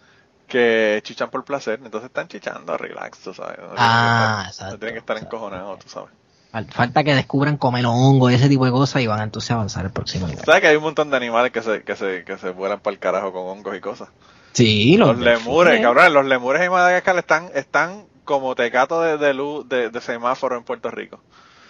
que 0.46 1.00
chichan 1.02 1.28
por 1.28 1.44
placer. 1.44 1.80
Entonces 1.84 2.06
están 2.06 2.28
chichando, 2.28 2.76
relax, 2.78 3.18
tú 3.18 3.34
sabes. 3.34 3.58
No 3.58 3.70
Ah, 3.76 4.44
estar, 4.44 4.46
exacto, 4.46 4.72
no 4.74 4.78
tienen 4.78 4.94
que 4.94 4.98
estar 5.00 5.16
exacto. 5.16 5.36
encojonados, 5.36 5.78
tú 5.80 5.88
sabes. 5.88 6.10
Fal- 6.52 6.70
Falta 6.70 7.02
que 7.02 7.16
descubran 7.16 7.56
comer 7.56 7.84
hongo 7.84 8.30
y 8.30 8.34
ese 8.34 8.48
tipo 8.48 8.64
de 8.64 8.70
cosas 8.70 9.02
y 9.02 9.08
van 9.08 9.22
entonces 9.22 9.50
a 9.50 9.54
avanzar 9.54 9.84
al 9.86 9.90
próximo 9.90 10.28
nivel. 10.28 10.44
¿Sabes 10.44 10.60
que 10.60 10.68
hay 10.68 10.76
un 10.76 10.84
montón 10.84 11.10
de 11.10 11.16
animales 11.16 11.50
que 11.50 11.62
se, 11.62 11.82
que 11.82 11.96
se, 11.96 12.22
que 12.24 12.38
se 12.38 12.50
vuelan 12.50 12.78
para 12.78 12.94
el 12.94 13.00
carajo 13.00 13.32
con 13.32 13.42
hongos 13.42 13.76
y 13.76 13.80
cosas? 13.80 14.08
Sí, 14.52 14.96
Los 14.96 15.18
delfines. 15.18 15.40
lemures, 15.46 15.80
cabrón, 15.80 16.14
los 16.14 16.26
lemures 16.26 16.62
en 16.62 16.70
Madagascar 16.70 17.18
están, 17.18 17.50
están 17.56 18.06
como 18.24 18.54
tecatos 18.54 19.04
de, 19.04 19.18
de 19.18 19.34
luz 19.34 19.68
de, 19.68 19.90
de 19.90 20.00
semáforo 20.00 20.56
en 20.56 20.62
Puerto 20.62 20.92
Rico. 20.92 21.18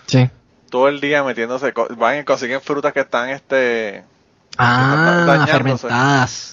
Sí. 0.06 0.28
Todo 0.74 0.88
el 0.88 1.00
día 1.00 1.22
metiéndose, 1.22 1.72
van 1.96 2.18
y 2.18 2.24
consiguen 2.24 2.60
frutas 2.60 2.92
que 2.92 2.98
están, 2.98 3.28
este, 3.28 4.02
Ah, 4.58 5.22
fermentadas. 5.46 6.46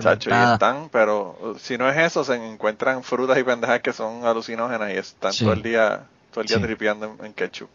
chacho, 0.00 0.30
y 0.30 0.52
están, 0.52 0.88
pero 0.90 1.38
uh, 1.40 1.58
si 1.60 1.78
no 1.78 1.88
es 1.88 1.96
eso, 1.96 2.24
se 2.24 2.34
encuentran 2.34 3.04
frutas 3.04 3.38
y 3.38 3.44
pendejas 3.44 3.80
que 3.80 3.92
son 3.92 4.24
alucinógenas 4.26 4.90
y 4.92 4.96
están 4.96 5.32
Sí. 5.32 5.44
todo 5.44 5.52
el 5.54 5.62
día, 5.62 6.02
todo 6.32 6.40
el 6.42 6.48
día 6.48 6.56
Sí. 6.56 6.62
tripeando 6.64 7.16
en, 7.20 7.26
en 7.26 7.32
ketchup. 7.32 7.68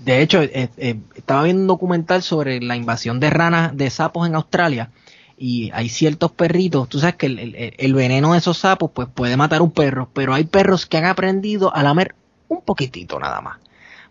De 0.00 0.20
hecho, 0.20 0.42
eh, 0.42 0.68
eh, 0.78 0.96
estaba 1.14 1.44
viendo 1.44 1.62
un 1.62 1.68
documental 1.68 2.24
sobre 2.24 2.60
la 2.60 2.74
invasión 2.74 3.20
de 3.20 3.30
ranas, 3.30 3.76
de 3.76 3.88
sapos 3.88 4.26
en 4.26 4.34
Australia. 4.34 4.90
Y 5.38 5.70
hay 5.72 5.88
ciertos 5.90 6.32
perritos, 6.32 6.88
tú 6.88 6.98
sabes 6.98 7.14
que 7.14 7.26
el, 7.26 7.38
el- 7.38 7.74
el 7.78 7.94
veneno 7.94 8.32
de 8.32 8.38
esos 8.38 8.58
sapos 8.58 8.90
pues 8.92 9.06
puede 9.14 9.36
matar 9.36 9.62
un 9.62 9.70
perro, 9.70 10.08
pero 10.12 10.34
hay 10.34 10.42
perros 10.44 10.86
que 10.86 10.96
han 10.98 11.04
aprendido 11.04 11.72
a 11.72 11.84
lamer 11.84 12.16
un 12.48 12.62
poquitito 12.62 13.20
nada 13.20 13.40
más. 13.40 13.58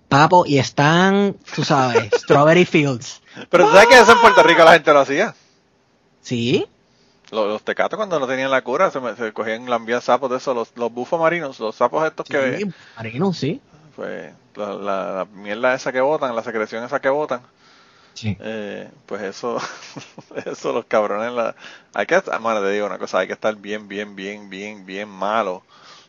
Papo, 0.10 0.46
y 0.46 0.60
están, 0.60 1.36
tú 1.56 1.64
sabes, 1.64 2.10
Strawberry 2.22 2.66
Fields. 2.66 3.22
Pero 3.50 3.66
tú 3.66 3.72
sabes 3.72 3.88
que 3.88 4.00
eso 4.00 4.12
en 4.14 4.22
Puerto 4.22 4.44
Rico 4.44 4.64
la 4.64 4.74
gente 4.74 4.94
lo 4.94 5.00
hacía. 5.00 5.36
¿Sí? 6.22 6.66
Los, 7.32 7.48
los 7.48 7.64
tecatos 7.64 7.98
cuando 7.98 8.20
no 8.20 8.28
tenían 8.28 8.52
la 8.52 8.62
cura 8.64 8.92
se, 8.92 9.00
me- 9.00 9.16
se 9.16 9.34
cogían, 9.34 9.70
lambían 9.70 10.02
sapos 10.02 10.30
de 10.30 10.38
esos, 10.38 10.56
los, 10.56 10.72
los 10.76 10.92
bufos 10.94 11.20
marinos, 11.20 11.60
los 11.60 11.76
sapos 11.76 12.06
estos 12.06 12.28
que, 12.28 12.58
Sí, 12.58 12.66
marino, 12.96 13.34
sí. 13.34 13.60
pues, 13.96 14.32
la, 14.56 14.74
la, 14.74 15.12
la 15.14 15.26
mierda 15.34 15.74
esa 15.74 15.92
que 15.92 16.02
botan, 16.02 16.36
la 16.36 16.44
secreción 16.44 16.84
esa 16.84 17.00
que 17.02 17.10
botan, 17.10 17.42
Sí. 18.14 18.38
eh, 18.40 18.90
pues 19.08 19.22
eso, 19.24 19.58
eso 20.46 20.72
los 20.72 20.86
cabrones, 20.86 21.34
la, 21.34 21.56
hay 21.94 22.06
que, 22.06 22.22
mano, 22.40 22.62
te 22.62 22.70
digo 22.72 22.86
una 22.86 22.98
cosa, 23.00 23.20
hay 23.20 23.28
que 23.28 23.34
estar 23.34 23.56
bien, 23.56 23.88
bien, 23.88 24.16
bien, 24.16 24.50
bien, 24.50 24.86
bien 24.86 25.10
malo 25.10 25.64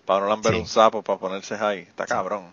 para 0.05 0.21
no 0.21 0.29
lamber 0.29 0.53
Sí. 0.55 0.61
un 0.61 0.67
sapo, 0.69 1.03
para 1.03 1.19
ponerse 1.19 1.55
ahí, 1.57 1.79
está 1.81 2.07
cabrón. 2.07 2.45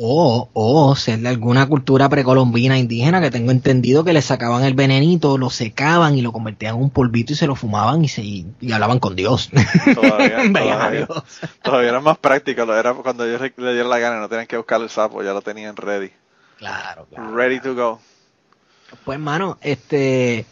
O, 0.00 0.48
o 0.52 0.94
ser 0.94 1.18
de 1.18 1.28
alguna 1.28 1.66
cultura 1.66 2.08
precolombina 2.08 2.78
indígena 2.78 3.20
que 3.20 3.32
tengo 3.32 3.50
entendido 3.50 4.04
que 4.04 4.12
le 4.12 4.22
sacaban 4.22 4.62
el 4.62 4.74
venenito, 4.74 5.36
lo 5.38 5.50
secaban 5.50 6.16
y 6.16 6.22
lo 6.22 6.30
convertían 6.30 6.76
en 6.76 6.82
un 6.82 6.90
polvito 6.90 7.32
y 7.32 7.36
se 7.36 7.48
lo 7.48 7.56
fumaban 7.56 8.04
y 8.04 8.08
se 8.08 8.22
y, 8.22 8.46
hablaban 8.72 9.00
con 9.00 9.16
Dios. 9.16 9.50
Todavía, 9.94 10.38
todavía, 10.52 10.90
Dios. 10.92 11.24
todavía 11.62 11.88
era 11.88 12.00
más 12.00 12.16
práctico, 12.18 12.64
lo 12.64 12.78
era 12.78 12.94
cuando 12.94 13.24
ellos 13.26 13.40
le 13.40 13.52
le 13.56 13.72
dieron 13.72 13.90
la 13.90 13.98
gana, 13.98 14.20
no 14.20 14.28
tenían 14.28 14.46
que 14.46 14.56
buscar 14.56 14.80
el 14.80 14.88
sapo, 14.88 15.20
ya 15.24 15.32
lo 15.32 15.42
tenían 15.42 15.74
ready, 15.76 16.12
Claro, 16.58 17.06
claro. 17.10 17.34
ready 17.34 17.58
to 17.58 17.74
go. 17.74 17.98
Pues, 19.04 19.16
hermano, 19.16 19.58
este, 19.62 20.46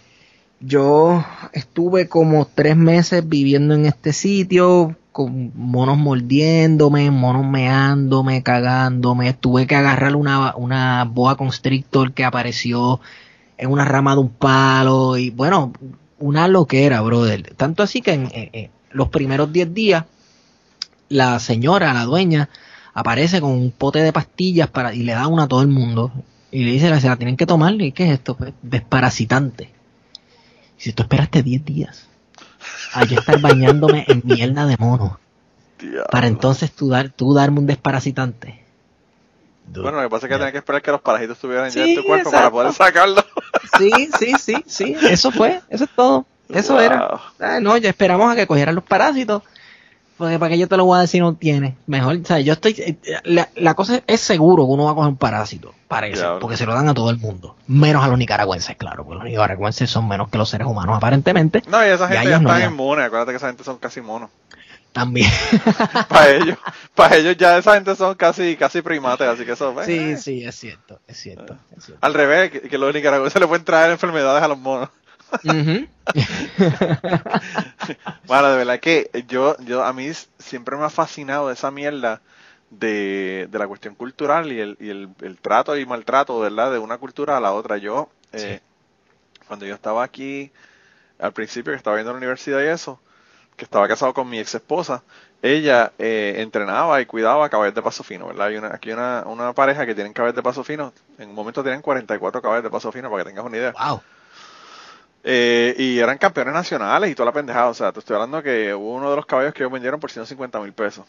yo 0.59 1.25
estuve 1.53 2.09
como 2.09 2.47
tres 2.53 2.77
meses 2.77 3.29
viviendo 3.29 3.75
en 3.75 3.87
este 3.87 4.13
sitio, 4.13 4.97
con 5.17 5.51
monos 5.55 5.97
mordiéndome, 5.97 7.11
monos 7.11 7.47
meándome, 7.47 8.43
cagándome. 8.43 9.33
Tuve 9.33 9.67
que 9.67 9.75
agarrar 9.75 10.15
una, 10.15 10.55
una 10.57 11.05
boa 11.05 11.39
constrictor 11.39 12.13
que 12.13 12.23
apareció 12.23 13.01
en 13.57 13.71
una 13.71 13.87
rama 13.87 14.13
de 14.13 14.21
un 14.21 14.29
palo 14.29 15.17
y 15.17 15.31
bueno, 15.31 15.73
una 16.19 16.49
loquera, 16.49 17.01
brother. 17.01 17.55
Tanto 17.57 17.83
así 17.83 18.03
que 18.03 18.13
en, 18.13 18.71
los 18.91 19.09
primeros 19.09 19.51
10 19.51 19.73
días, 19.73 20.05
la 21.09 21.39
señora, 21.39 21.95
la 21.95 22.05
dueña, 22.05 22.51
aparece 22.93 23.41
con 23.41 23.53
un 23.53 23.71
pote 23.71 24.01
de 24.01 24.13
pastillas 24.13 24.69
para 24.69 24.93
y 24.93 25.03
le 25.03 25.15
da 25.15 25.29
una 25.29 25.45
a 25.45 25.49
todo 25.49 25.63
el 25.63 25.69
mundo. 25.69 26.13
Y 26.53 26.63
le 26.65 26.73
dice, 26.73 27.01
se 27.01 27.09
la 27.09 27.17
tienen 27.17 27.39
que 27.39 27.47
tomar. 27.47 27.73
¿Y 27.81 27.93
qué 27.93 28.05
es 28.05 28.11
esto? 28.11 28.37
Pues, 28.37 28.53
desparasitante. 28.61 29.71
Y 30.79 30.83
si 30.83 30.93
tú 30.93 31.05
esperaste 31.05 31.43
10 31.43 31.65
días 31.65 32.07
a 32.93 33.05
yo 33.05 33.19
estar 33.19 33.41
bañándome 33.41 34.05
en 34.09 34.23
mierda 34.25 34.67
de 34.67 34.77
mono, 34.79 35.19
Diablo. 35.79 36.05
para 36.11 36.27
entonces 36.27 36.73
tú, 36.73 36.89
dar, 36.89 37.11
tú 37.11 37.35
darme 37.35 37.61
un 37.61 37.67
desparasitante. 37.67 38.63
Dude. 39.67 39.83
Bueno, 39.83 39.99
lo 39.99 40.05
que 40.05 40.11
pasa 40.11 40.27
es 40.27 40.31
que 40.33 40.37
tenía 40.39 40.53
que 40.53 40.59
esperar 40.59 40.81
que 40.83 40.91
los 40.93 41.01
parásitos 41.01 41.37
estuvieran 41.37 41.71
ya 41.71 41.81
en 41.83 41.87
Sí, 41.89 41.95
tu 41.97 42.05
cuerpo 42.05 42.29
exacto. 42.29 42.37
para 42.39 42.51
poder 42.51 42.73
sacarlo. 42.73 43.25
Sí, 43.79 43.91
sí, 44.19 44.33
sí, 44.39 44.65
sí, 44.67 44.97
eso 45.03 45.31
fue, 45.33 45.61
eso 45.69 45.85
es 45.85 45.91
todo. 45.95 46.25
Eso 46.49 46.75
Wow. 46.75 46.83
era. 46.83 47.21
Ah, 47.41 47.59
no, 47.61 47.77
ya 47.77 47.89
esperamos 47.89 48.31
a 48.33 48.37
que 48.37 48.47
cogieran 48.47 48.77
los 48.77 48.85
parásitos. 48.85 49.43
Porque 50.19 50.39
para 50.39 50.51
que 50.51 50.59
yo 50.59 50.67
te 50.67 50.77
lo 50.79 50.85
voy 50.87 50.97
a 50.99 51.03
decir 51.03 51.21
no 51.21 51.35
tiene. 51.35 51.77
Mejor, 51.87 52.17
o 52.23 52.25
sea, 52.25 52.41
yo 52.41 52.55
estoy. 52.55 52.75
eh, 52.79 52.97
La, 53.25 53.49
la 53.55 53.75
cosa 53.75 54.01
es 54.07 54.21
seguro 54.21 54.65
que 54.65 54.73
uno 54.73 54.85
va 54.85 54.93
a 54.93 54.95
coger 54.95 55.11
un 55.11 55.17
parásito. 55.17 55.75
Parece. 55.89 56.21
Diablo. 56.23 56.41
Porque 56.41 56.57
se 56.57 56.65
lo 56.67 56.73
dan 56.75 56.89
a 56.89 56.95
todo 56.95 57.11
el 57.11 57.19
mundo. 57.19 57.57
Menos 57.67 58.03
a 58.03 58.09
los 58.09 58.17
nicaragüenses, 58.19 58.77
claro. 58.77 59.05
Porque 59.05 59.17
los 59.23 59.25
nicaragüenses 59.31 59.91
son 59.91 60.09
menos 60.09 60.29
que 60.31 60.39
los 60.39 60.49
seres 60.49 60.67
humanos, 60.67 60.97
aparentemente. 60.97 61.63
No, 61.69 61.85
y 61.85 61.91
esa 61.91 62.07
Y 62.07 62.09
gente 62.09 62.15
ya 62.15 62.23
ellos 62.31 62.43
no 62.43 62.49
están 62.49 62.61
le- 62.61 62.67
inmunes. 62.75 63.05
Acuérdate 63.07 63.33
que 63.33 63.37
esa 63.37 63.49
gente 63.49 63.63
son 63.65 63.77
casi 63.79 64.01
monos. 64.01 64.31
También. 64.93 65.31
Para 66.09 66.31
ellos, 66.31 66.57
para 66.95 67.17
ellos 67.17 67.37
ya 67.37 67.59
esa 67.59 67.75
gente 67.75 67.95
son 67.95 68.15
casi, 68.15 68.57
casi 68.57 68.81
primates, 68.81 69.29
así 69.29 69.45
que 69.45 69.53
eso. 69.53 69.75
pues, 69.75 69.85
sí, 69.85 69.99
eh. 69.99 70.17
sí, 70.17 70.43
es 70.45 70.55
cierto. 70.57 70.99
Es 71.07 71.19
cierto. 71.19 71.57
Es 71.77 71.85
cierto. 71.85 71.99
Al 72.07 72.15
revés, 72.15 72.51
que, 72.51 72.63
que 72.63 72.79
los 72.79 72.95
nicaragüenses 72.95 73.39
le 73.39 73.47
pueden 73.47 73.65
traer 73.67 73.91
enfermedades 73.91 74.43
a 74.43 74.49
los 74.49 74.57
monos. 74.59 74.89
Ujú. 75.45 75.87
Bueno, 78.25 78.51
de 78.51 78.57
verdad 78.59 78.81
que 78.81 79.11
yo, 79.29 79.57
yo 79.61 79.85
a 79.85 79.93
mí 79.93 80.11
siempre 80.39 80.77
me 80.77 80.85
ha 80.85 80.91
fascinado 80.91 81.51
esa 81.51 81.71
mierda 81.71 82.23
de, 82.71 83.49
de 83.51 83.59
la 83.59 83.69
cuestión 83.69 83.95
cultural 83.95 84.53
y 84.53 84.61
el, 84.61 84.77
y 84.81 84.91
el, 84.91 85.09
el 85.23 85.39
trato 85.41 85.77
y 85.77 85.87
maltrato, 85.87 86.39
¿verdad? 86.41 86.73
De 86.73 86.79
una 86.79 86.99
cultura 86.99 87.37
a 87.37 87.41
la 87.41 87.53
otra. 87.53 87.77
Yo, 87.79 88.11
eh, 88.33 88.61
cuando 89.49 89.67
yo 89.67 89.75
estaba 89.75 90.05
aquí, 90.05 90.53
al 91.19 91.33
principio 91.33 91.73
que 91.73 91.79
estaba 91.79 91.97
viendo 91.97 92.13
la 92.13 92.19
universidad 92.19 92.63
y 92.63 92.67
eso, 92.69 93.01
que 93.57 93.65
estaba 93.65 93.89
casado 93.89 94.15
con 94.15 94.29
mi 94.29 94.39
ex 94.41 94.55
esposa, 94.57 95.05
ella 95.43 95.93
eh, 95.99 96.37
entrenaba 96.39 97.01
y 97.01 97.07
cuidaba 97.07 97.49
caballos 97.51 97.75
de 97.75 97.83
paso 97.83 98.05
fino, 98.05 98.29
¿verdad? 98.29 98.49
Hay 98.49 98.57
una, 98.57 98.69
aquí 98.75 98.93
una, 98.93 99.25
una 99.27 99.53
pareja 99.55 99.87
que 99.87 99.95
tienen 99.95 100.13
caballos 100.15 100.37
de 100.37 100.43
paso 100.43 100.65
fino, 100.65 100.93
en 101.19 101.31
un 101.31 101.35
momento 101.37 101.63
tienen 101.63 101.83
44 101.83 102.43
caballos 102.43 102.65
de 102.65 102.71
paso 102.71 102.93
fino, 102.93 103.11
para 103.11 103.25
que 103.25 103.31
tengas 103.31 103.45
una 103.47 103.57
idea. 103.59 103.73
Wow. 103.73 104.03
Eh, 105.29 105.75
y 105.79 105.99
eran 105.99 106.19
campeones 106.19 106.55
nacionales 106.55 107.11
y 107.11 107.15
toda 107.17 107.27
la 107.27 107.33
pendejada. 107.33 107.69
O 107.71 107.75
sea, 107.75 107.93
te 107.93 107.99
estoy 108.01 108.15
hablando 108.17 108.43
que 108.43 108.75
hubo 108.75 108.95
uno 108.95 109.11
de 109.11 109.17
los 109.17 109.27
caballos 109.27 109.55
que 109.55 109.63
ellos 109.65 109.73
vendieron 109.73 110.01
por 110.01 110.11
150 110.13 110.61
mil 110.61 110.73
pesos. 110.73 111.05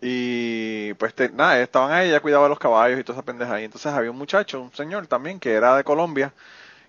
Y 0.00 0.94
pues 0.94 1.14
te- 1.14 1.30
nada, 1.30 1.60
estaban 1.60 1.90
ahí, 1.92 2.08
ella 2.08 2.20
cuidaba 2.20 2.48
los 2.48 2.58
caballos 2.58 3.00
y 3.00 3.04
toda 3.04 3.18
esa 3.18 3.24
pendeja. 3.24 3.60
Y 3.60 3.64
entonces 3.64 3.92
había 3.92 4.10
un 4.10 4.18
muchacho, 4.18 4.60
un 4.60 4.72
señor 4.72 5.06
también, 5.06 5.40
que 5.40 5.52
era 5.54 5.76
de 5.76 5.84
Colombia, 5.84 6.32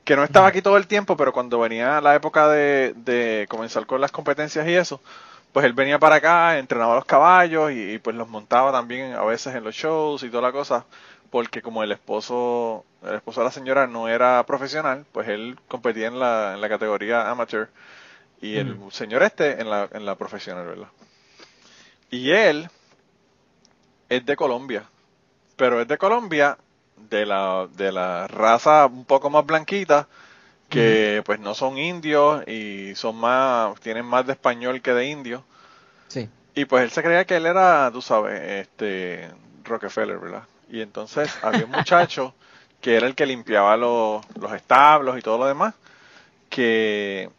que 0.06 0.16
no 0.16 0.24
estaba 0.24 0.48
aquí 0.48 0.62
todo 0.62 0.78
el 0.78 0.88
tiempo, 0.88 1.18
pero 1.18 1.34
cuando 1.34 1.60
venía 1.60 2.02
la 2.02 2.16
época 2.16 2.50
de, 2.50 2.94
de 2.98 3.48
comenzar 3.50 3.86
con 3.88 4.02
las 4.02 4.12
competencias 4.12 4.68
y 4.68 4.76
eso, 4.76 5.02
pues 5.54 5.66
él 5.66 5.74
venía 5.74 6.00
para 6.00 6.18
acá, 6.18 6.60
entrenaba 6.60 6.96
los 6.96 7.06
caballos 7.06 7.72
y, 7.72 7.94
y, 7.96 8.00
pues 8.00 8.16
los 8.16 8.30
montaba 8.30 8.72
también 8.72 9.14
a 9.14 9.24
veces 9.26 9.56
en 9.56 9.64
los 9.66 9.76
shows 9.76 10.24
y 10.24 10.30
toda 10.30 10.44
la 10.44 10.52
cosa, 10.54 10.86
porque 11.30 11.62
como 11.62 11.84
el 11.84 11.92
esposo, 11.92 12.86
el 13.04 13.16
esposo 13.16 13.42
de 13.42 13.46
la 13.46 13.52
señora 13.52 13.88
no 13.88 14.08
era 14.08 14.44
profesional, 14.46 15.06
pues 15.12 15.28
él 15.28 15.58
competía 15.68 16.08
en 16.08 16.20
la, 16.20 16.54
en 16.54 16.62
la 16.62 16.70
categoría 16.70 17.30
amateur 17.30 17.70
y 18.42 18.56
el 18.56 18.78
señor 18.92 19.24
este 19.24 19.62
en 19.62 19.70
la, 19.70 19.90
en 19.92 20.06
la 20.06 20.16
profesional, 20.16 20.66
¿verdad? 20.66 20.88
Y 22.10 22.32
él 22.32 22.70
es 24.08 24.26
de 24.26 24.36
Colombia, 24.36 24.84
pero 25.56 25.82
es 25.82 25.88
de 25.88 25.98
Colombia 25.98 26.58
de 27.10 27.26
la, 27.26 27.68
de 27.76 27.92
la 27.92 28.28
raza 28.28 28.86
un 28.86 29.06
poco 29.06 29.30
más 29.30 29.46
blanquita, 29.46 30.08
que 30.70 31.22
pues 31.26 31.40
no 31.40 31.54
son 31.54 31.78
indios 31.78 32.48
y 32.48 32.94
son 32.96 33.18
más, 33.18 33.80
tienen 33.82 34.06
más 34.06 34.26
de 34.26 34.34
español 34.34 34.82
que 34.82 34.94
de 34.94 35.08
indio. 35.08 35.44
Sí. 36.08 36.30
Y 36.56 36.66
pues 36.66 36.84
él 36.84 36.92
se 36.92 37.04
creía 37.04 37.26
que 37.26 37.38
él 37.38 37.46
era, 37.46 37.90
tú 37.92 38.02
sabes, 38.02 38.42
este 38.42 39.30
Rockefeller, 39.64 40.18
¿verdad? 40.18 40.44
Y 40.70 40.82
entonces 40.82 41.30
había 41.42 41.66
un 41.66 41.72
muchacho 41.72 42.34
que 42.82 42.96
era 42.96 43.08
el 43.08 43.16
que 43.16 43.26
limpiaba 43.26 43.76
los, 43.78 44.24
los 44.40 44.54
establos 44.54 45.18
y 45.18 45.22
todo 45.22 45.38
lo 45.38 45.46
demás, 45.46 45.74
que, 46.50 47.30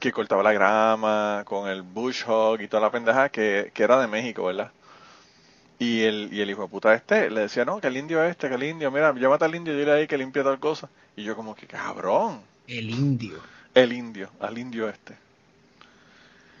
que 0.00 0.12
cortaba 0.12 0.42
la 0.42 0.52
grama 0.52 1.42
con 1.44 1.68
el 1.68 1.82
bush 1.82 2.22
hog 2.26 2.60
y 2.60 2.68
toda 2.68 2.82
la 2.82 2.90
pendeja, 2.90 3.28
que, 3.28 3.70
que 3.74 3.82
era 3.82 4.00
de 4.00 4.06
México, 4.06 4.44
¿verdad? 4.44 4.70
Y 5.80 6.02
el, 6.02 6.30
y 6.32 6.40
el 6.40 6.50
hijo 6.50 6.62
de 6.62 6.68
puta 6.68 6.92
este 6.94 7.30
le 7.30 7.42
decía, 7.42 7.64
no, 7.64 7.80
que 7.80 7.86
el 7.86 7.96
indio 7.96 8.22
este, 8.24 8.48
que 8.48 8.54
el 8.54 8.62
indio, 8.64 8.90
mira, 8.90 9.14
llámate 9.14 9.44
al 9.44 9.54
indio 9.54 9.74
y 9.74 9.78
dile 9.78 9.92
ahí 9.92 10.06
que 10.08 10.18
limpia 10.18 10.42
tal 10.42 10.58
cosa. 10.58 10.88
Y 11.16 11.22
yo 11.22 11.36
como 11.36 11.54
que, 11.54 11.66
cabrón, 11.66 12.40
El 12.66 12.90
indio. 12.90 13.38
el 13.74 13.92
indio, 13.92 14.30
al 14.40 14.58
indio 14.58 14.88
este. 14.88 15.16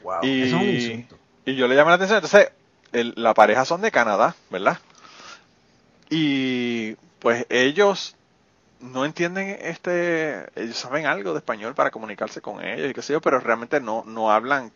Wow, 0.02 0.22
y, 0.24 0.42
eso 0.44 0.56
es 0.56 0.62
un 0.62 0.68
insulto. 0.68 1.18
y 1.46 1.56
yo 1.56 1.66
le 1.66 1.74
llamé 1.74 1.90
la 1.90 1.94
atención. 1.96 2.16
Entonces, 2.18 2.50
el- 2.92 3.14
la 3.16 3.34
pareja 3.34 3.64
son 3.64 3.80
de 3.80 3.90
Canadá, 3.90 4.36
¿verdad? 4.50 4.78
Y 6.10 6.94
pues 7.18 7.46
ellos 7.50 8.16
no 8.80 9.04
entienden 9.04 9.58
este, 9.62 10.46
ellos 10.60 10.76
saben 10.76 11.06
algo 11.06 11.32
de 11.32 11.38
español 11.38 11.74
para 11.74 11.90
comunicarse 11.90 12.40
con 12.40 12.64
ellos 12.64 12.90
y 12.90 12.94
qué 12.94 13.02
sé 13.02 13.14
yo, 13.14 13.20
pero 13.20 13.40
realmente 13.40 13.80
no, 13.80 14.04
no 14.06 14.30
hablan 14.32 14.72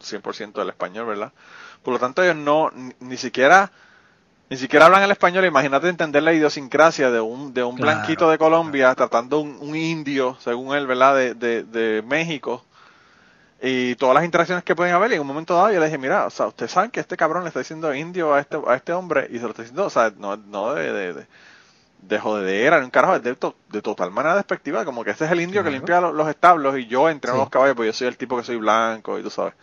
100% 0.00 0.60
del 0.60 0.70
español, 0.70 1.06
¿verdad? 1.06 1.32
Por 1.82 1.94
lo 1.94 2.00
tanto, 2.00 2.22
ellos 2.22 2.36
no, 2.36 2.70
ni, 2.74 2.92
ni 3.00 3.16
siquiera, 3.16 3.72
ni 4.50 4.56
siquiera 4.56 4.86
hablan 4.86 5.02
el 5.02 5.10
español. 5.12 5.44
Imagínate 5.46 5.88
entender 5.88 6.22
la 6.22 6.32
idiosincrasia 6.34 7.10
de 7.10 7.20
un, 7.20 7.54
de 7.54 7.64
un 7.64 7.78
Claro, 7.78 7.80
blanquito 7.80 8.30
de 8.30 8.38
Colombia 8.38 8.94
tratando 8.94 9.40
un, 9.40 9.58
un 9.60 9.76
indio, 9.76 10.36
según 10.40 10.76
él, 10.76 10.86
¿verdad? 10.86 11.16
De, 11.16 11.34
de, 11.34 11.64
de 11.64 12.02
México. 12.02 12.64
Y 13.62 13.94
todas 13.96 14.14
las 14.14 14.24
interacciones 14.24 14.64
que 14.64 14.76
pueden 14.76 14.94
haber, 14.94 15.12
y 15.12 15.14
en 15.14 15.22
un 15.22 15.26
momento 15.26 15.54
dado 15.54 15.72
yo 15.72 15.80
le 15.80 15.86
dije, 15.86 15.96
mira, 15.98 16.26
o 16.26 16.30
sea, 16.30 16.46
ustedes 16.46 16.70
saben 16.72 16.90
que 16.90 17.00
este 17.00 17.16
cabrón 17.16 17.42
le 17.44 17.48
está 17.48 17.60
diciendo 17.60 17.94
indio 17.94 18.34
a 18.34 18.40
este, 18.40 18.58
a 18.66 18.74
este 18.74 18.92
hombre, 18.92 19.28
y 19.30 19.36
se 19.38 19.44
lo 19.44 19.50
está 19.50 19.62
diciendo, 19.62 19.86
o 19.86 19.90
sea, 19.90 20.12
no, 20.16 20.36
no 20.36 20.74
de, 20.74 20.92
de, 20.92 21.14
de, 21.14 21.26
de 22.02 22.18
jodedera, 22.18 22.78
un 22.78 22.90
carajo, 22.90 23.18
de, 23.18 23.34
to- 23.34 23.56
de 23.70 23.80
total 23.80 24.10
manera 24.10 24.36
despectiva, 24.36 24.84
como 24.84 25.02
que 25.04 25.10
este 25.10 25.24
es 25.24 25.30
el 25.30 25.40
indio 25.40 25.64
que 25.64 25.70
limpia 25.70 26.00
los, 26.02 26.14
los 26.14 26.28
establos, 26.28 26.78
y 26.78 26.86
yo 26.86 27.08
entreno 27.08 27.36
Sí. 27.38 27.40
los 27.40 27.50
caballos, 27.50 27.76
pues 27.76 27.86
yo 27.86 27.92
soy 27.94 28.08
el 28.08 28.18
tipo 28.18 28.36
que 28.36 28.44
soy 28.44 28.56
blanco, 28.56 29.18
y 29.18 29.22
tú 29.22 29.30
sabes. 29.30 29.54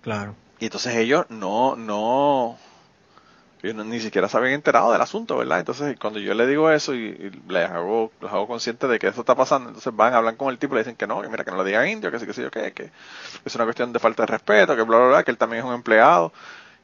Claro. 0.00 0.34
Y 0.58 0.64
entonces 0.64 0.94
ellos 0.96 1.26
no, 1.28 1.76
no, 1.76 2.56
no- 3.62 3.84
ni 3.84 4.00
siquiera 4.00 4.28
se 4.28 4.36
habían 4.36 4.54
enterado 4.54 4.92
del 4.92 5.00
asunto, 5.00 5.36
¿verdad? 5.38 5.58
Entonces 5.60 5.96
cuando 6.00 6.18
yo 6.20 6.34
le 6.34 6.46
digo 6.46 6.70
eso 6.70 6.94
y, 6.94 6.98
y 7.08 7.50
les 7.52 7.68
hago, 7.70 8.12
los 8.20 8.32
hago 8.32 8.46
conscientes 8.46 8.88
de 8.88 8.98
que 8.98 9.08
eso 9.08 9.20
está 9.20 9.34
pasando, 9.34 9.68
entonces 9.70 9.94
van, 9.94 10.14
hablan 10.14 10.36
con 10.36 10.48
el 10.50 10.58
tipo 10.58 10.74
y 10.74 10.76
le 10.76 10.82
dicen 10.82 10.96
que 10.96 11.06
no, 11.06 11.20
que 11.22 11.28
mira, 11.28 11.44
que 11.44 11.50
no 11.50 11.58
le 11.62 11.64
digan 11.68 11.88
indio, 11.88 12.10
que 12.10 12.18
sí, 12.18 12.26
que 12.26 12.32
sí, 12.32 12.42
que, 12.52 12.72
que 12.72 12.90
es 13.44 13.54
una 13.54 13.64
cuestión 13.64 13.92
de 13.92 13.98
falta 13.98 14.22
de 14.22 14.26
respeto, 14.28 14.76
que 14.76 14.82
bla, 14.82 14.98
bla, 14.98 15.08
bla, 15.08 15.24
que 15.24 15.30
él 15.30 15.38
también 15.38 15.62
es 15.64 15.68
un 15.68 15.74
empleado. 15.74 16.32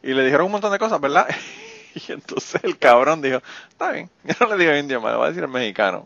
Y 0.02 0.12
le 0.14 0.24
dijeron 0.24 0.46
un 0.46 0.52
montón 0.52 0.72
de 0.72 0.78
cosas, 0.78 1.00
¿verdad? 1.00 1.28
Y 2.08 2.10
entonces 2.10 2.60
el 2.64 2.76
cabrón 2.76 3.22
dijo, 3.22 3.40
está 3.68 3.92
bien, 3.92 4.10
yo 4.24 4.34
no 4.40 4.56
le 4.56 4.64
digo 4.64 4.76
indio, 4.76 5.00
me 5.00 5.10
lo 5.12 5.20
va 5.20 5.26
a 5.26 5.28
decir 5.28 5.44
el 5.44 5.48
mexicano. 5.48 6.04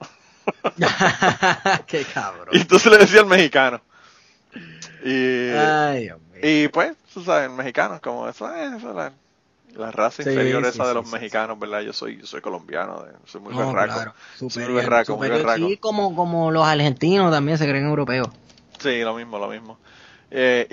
Qué 1.87 2.05
cabrón. 2.05 2.49
Y 2.53 2.59
entonces 2.61 2.93
le 2.93 2.99
decía 2.99 3.21
el 3.21 3.27
mexicano. 3.27 3.81
Y, 5.05 5.51
Ay, 5.51 6.03
Dios 6.05 6.21
mío. 6.21 6.41
y 6.43 6.69
pues, 6.69 6.95
tú 7.13 7.23
sabes, 7.25 7.49
el 7.49 7.57
mexicano, 7.57 7.99
como 8.03 8.29
eso, 8.29 8.53
eh, 8.55 8.71
eso 8.77 8.91
es 8.91 9.13
la, 9.75 9.91
raza 9.91 10.23
Sí, 10.23 10.29
inferior 10.31 10.65
sí, 10.65 10.71
esa 10.71 10.89
de 10.89 10.95
los 10.95 11.07
mexicanos, 11.11 11.59
¿verdad? 11.59 11.81
Yo 11.81 11.93
soy, 11.93 12.19
yo 12.19 12.27
soy 12.27 12.41
colombiano, 12.41 13.03
de- 13.03 13.13
soy 13.27 13.41
muy 13.41 13.53
No, 13.55 13.67
berraco. 13.73 13.95
claro. 13.95 14.15
Soy 14.37 14.49
Superior, 14.51 14.73
muy 14.73 14.81
berraco, 14.83 15.17
muy 15.17 15.29
superior. 15.29 15.47
berraco. 15.47 15.69
Sí, 15.69 15.77
como, 15.79 16.15
como 16.17 16.51
los 16.51 16.67
argentinos 16.67 17.31
también 17.33 17.59
se 17.59 17.69
creen 17.69 17.87
europeos. 17.87 18.29
Sí, 18.79 19.01
lo 19.03 19.15
mismo, 19.15 19.39
lo 19.39 19.49
mismo. 19.49 19.79
Eh, 20.31 20.67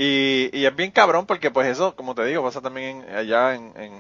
y, 0.51 0.57
y 0.59 0.65
es 0.65 0.75
bien 0.75 0.91
cabrón 0.91 1.25
porque 1.25 1.49
pues 1.51 1.67
eso, 1.67 1.95
como 1.95 2.13
te 2.13 2.25
digo, 2.25 2.43
pasa 2.43 2.61
también 2.61 3.03
en- 3.07 3.15
allá 3.15 3.55
en, 3.55 3.71
en, 3.77 3.93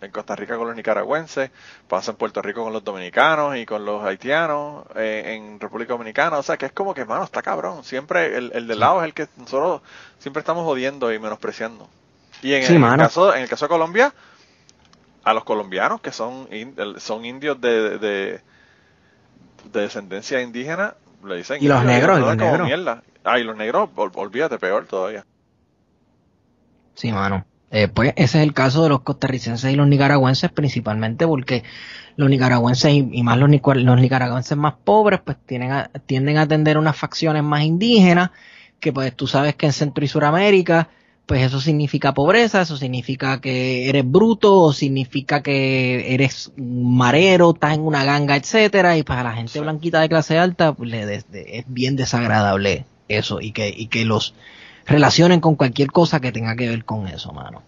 en 0.00 0.10
Costa 0.12 0.36
Rica 0.36 0.56
con 0.56 0.68
los 0.68 0.76
nicaragüenses, 0.76 1.50
pasa 1.88 2.12
en 2.12 2.16
Puerto 2.16 2.40
Rico 2.42 2.62
con 2.62 2.72
los 2.72 2.84
dominicanos 2.84 3.56
y 3.56 3.66
con 3.66 3.84
los 3.84 4.04
haitianos, 4.04 4.84
eh, 4.94 5.34
en 5.36 5.58
República 5.58 5.94
Dominicana, 5.94 6.38
o 6.38 6.42
sea 6.44 6.56
que 6.56 6.66
es 6.66 6.72
como 6.72 6.94
que, 6.94 7.04
mano, 7.04 7.24
está 7.24 7.42
cabrón. 7.42 7.82
Siempre 7.82 8.36
el, 8.36 8.52
el 8.54 8.68
del 8.68 8.78
lado 8.78 9.00
es 9.00 9.06
el 9.06 9.14
que 9.14 9.26
nosotros 9.36 9.82
siempre 10.20 10.40
estamos 10.40 10.64
jodiendo 10.64 11.12
y 11.12 11.18
menospreciando. 11.18 11.88
Y 12.42 12.54
en, 12.54 12.64
Sí, 12.64 12.74
el, 12.74 12.80
mano. 12.80 13.04
caso, 13.04 13.34
en 13.34 13.42
el 13.42 13.48
caso 13.48 13.64
de 13.66 13.68
Colombia, 13.70 14.14
a 15.24 15.32
los 15.34 15.44
colombianos 15.44 16.00
que 16.00 16.12
son, 16.12 16.48
in- 16.52 16.74
son 16.98 17.24
indios 17.24 17.60
de, 17.60 17.98
de, 17.98 18.40
de 19.72 19.80
descendencia 19.80 20.40
indígena, 20.40 20.94
le 21.24 21.36
dicen 21.36 21.62
Y 21.62 21.68
los 21.68 21.84
negros, 21.84 22.18
y 22.18 22.22
los 22.22 22.36
negros. 22.36 22.66
mierda. 22.68 23.02
Ah, 23.24 23.38
y 23.38 23.44
los 23.44 23.56
negros, 23.56 23.90
ol- 23.96 24.12
olvídate, 24.14 24.58
peor 24.58 24.86
todavía. 24.86 25.24
Sí, 26.94 27.12
mano. 27.12 27.46
Eh, 27.70 27.88
pues 27.88 28.14
ese 28.16 28.38
es 28.38 28.44
el 28.44 28.54
caso 28.54 28.82
de 28.82 28.88
los 28.88 29.02
costarricenses 29.02 29.70
y 29.72 29.76
los 29.76 29.86
nicaragüenses, 29.86 30.50
principalmente 30.50 31.26
porque 31.26 31.64
los 32.16 32.30
nicaragüenses 32.30 32.92
y, 32.92 33.08
y 33.12 33.22
más 33.22 33.36
los, 33.38 33.50
los 33.50 34.00
nicaragüenses 34.00 34.56
más 34.56 34.74
pobres, 34.84 35.20
pues 35.24 35.36
tienen 35.44 35.72
a- 35.72 35.90
tienden 36.06 36.38
a 36.38 36.42
atender 36.42 36.78
unas 36.78 36.96
facciones 36.96 37.42
más 37.44 37.62
indígenas, 37.62 38.30
que 38.80 38.92
pues 38.92 39.14
tú 39.14 39.26
sabes 39.26 39.54
que 39.56 39.66
en 39.66 39.72
Centro 39.72 40.04
y 40.04 40.08
Suramérica, 40.08 40.88
pues 41.28 41.42
eso 41.42 41.60
significa 41.60 42.14
pobreza, 42.14 42.62
eso 42.62 42.78
significa 42.78 43.38
que 43.38 43.90
eres 43.90 44.10
bruto, 44.10 44.56
o 44.62 44.72
significa 44.72 45.42
que 45.42 46.14
eres 46.14 46.50
un 46.56 46.96
marero, 46.96 47.50
estás 47.52 47.74
en 47.74 47.82
una 47.82 48.02
ganga, 48.02 48.34
etcétera, 48.34 48.96
y 48.96 49.02
para 49.02 49.22
la 49.22 49.34
gente 49.34 49.52
Sí. 49.52 49.58
blanquita 49.60 50.00
de 50.00 50.08
clase 50.08 50.38
alta, 50.38 50.72
pues 50.72 50.88
le 50.88 51.04
de- 51.04 51.22
es 51.30 51.64
bien 51.68 51.96
desagradable 51.96 52.86
eso, 53.08 53.42
y 53.42 53.52
que, 53.52 53.68
y 53.68 53.88
que 53.88 54.06
los 54.06 54.32
relacionen 54.86 55.40
con 55.40 55.54
cualquier 55.54 55.92
cosa 55.92 56.18
que 56.18 56.32
tenga 56.32 56.56
que 56.56 56.66
ver 56.66 56.86
con 56.86 57.06
eso, 57.06 57.30
mano. 57.32 57.62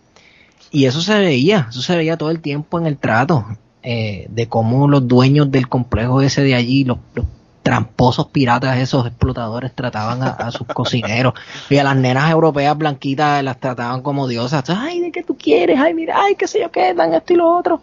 Y 0.71 0.87
eso 0.87 1.03
se 1.03 1.19
veía, 1.19 1.67
eso 1.69 1.83
se 1.83 1.95
veía 1.97 2.17
todo 2.17 2.31
el 2.31 2.41
tiempo 2.41 2.79
en 2.81 2.87
el 2.87 2.97
trato, 2.97 3.45
eh, 3.83 4.27
de 4.31 4.47
cómo 4.49 4.89
los 4.89 5.07
dueños 5.07 5.51
del 5.51 5.69
complejo 5.69 6.23
ese 6.23 6.41
de 6.43 6.55
allí, 6.55 6.85
los, 6.85 6.97
los 7.15 7.27
tramposos 7.71 8.27
piratas, 8.27 8.79
esos 8.79 9.07
explotadores, 9.07 9.73
trataban 9.73 10.21
a, 10.25 10.51
sus 10.51 10.67
cocineros. 10.67 11.35
Y 11.69 11.77
a 11.77 11.85
las 11.85 11.95
nenas 11.95 12.29
europeas 12.29 12.77
blanquitas 12.77 13.45
las 13.45 13.61
trataban 13.61 14.03
como 14.03 14.27
diosas. 14.27 14.69
Ay, 14.71 14.99
¿de 14.99 15.13
qué 15.13 15.23
tú 15.23 15.37
quieres? 15.37 15.79
Ay, 15.79 15.95
mira, 15.95 16.21
ay, 16.21 16.35
qué 16.35 16.49
sé 16.49 16.61
yo 16.61 16.73
qué, 16.73 16.95
dan 16.95 17.15
esto 17.15 17.33
y 17.33 17.37
lo 17.37 17.49
otro. 17.57 17.81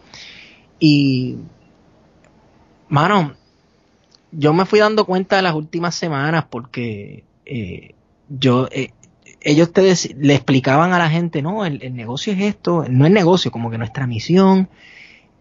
Y, 0.78 1.38
mano, 2.90 3.36
yo 4.34 4.52
me 4.52 4.66
fui 4.66 4.80
dando 4.80 5.06
cuenta 5.06 5.38
de 5.38 5.44
las 5.44 5.56
últimas 5.56 5.96
semanas 5.96 6.44
porque 6.50 7.24
eh, 7.46 7.96
yo, 8.28 8.68
eh, 8.74 8.92
ellos 9.40 9.72
te 9.72 9.94
le 10.18 10.36
explicaban 10.36 10.92
a 10.92 11.00
la 11.00 11.10
gente, 11.10 11.42
no, 11.42 11.64
el, 11.64 11.82
el 11.82 11.96
negocio 11.96 12.34
es 12.34 12.42
esto, 12.42 12.84
no 12.90 13.06
es 13.06 13.12
negocio, 13.14 13.52
como 13.52 13.72
que 13.72 13.78
nuestra 13.78 14.06
misión 14.06 14.68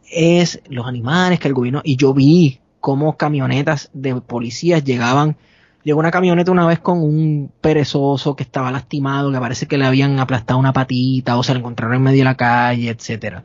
es 0.08 0.62
los 0.68 0.86
animales 0.86 1.40
que 1.40 1.48
el 1.48 1.54
gobierno, 1.54 1.80
y 1.82 1.96
yo 1.96 2.14
vi 2.14 2.60
cómo 2.86 3.16
camionetas 3.16 3.90
de 3.94 4.14
policías 4.20 4.84
llegaban, 4.84 5.36
llegó 5.82 5.98
una 5.98 6.12
camioneta 6.12 6.52
una 6.52 6.68
vez 6.68 6.78
con 6.78 7.02
un 7.02 7.50
perezoso 7.60 8.36
que 8.36 8.44
estaba 8.44 8.70
lastimado, 8.70 9.32
que 9.32 9.40
parece 9.40 9.66
que 9.66 9.76
le 9.76 9.86
habían 9.86 10.20
aplastado 10.20 10.60
una 10.60 10.72
patita 10.72 11.36
o 11.36 11.42
se 11.42 11.52
lo 11.52 11.58
encontraron 11.58 11.96
en 11.96 12.02
medio 12.04 12.18
de 12.18 12.24
la 12.26 12.36
calle, 12.36 12.88
etcétera. 12.90 13.42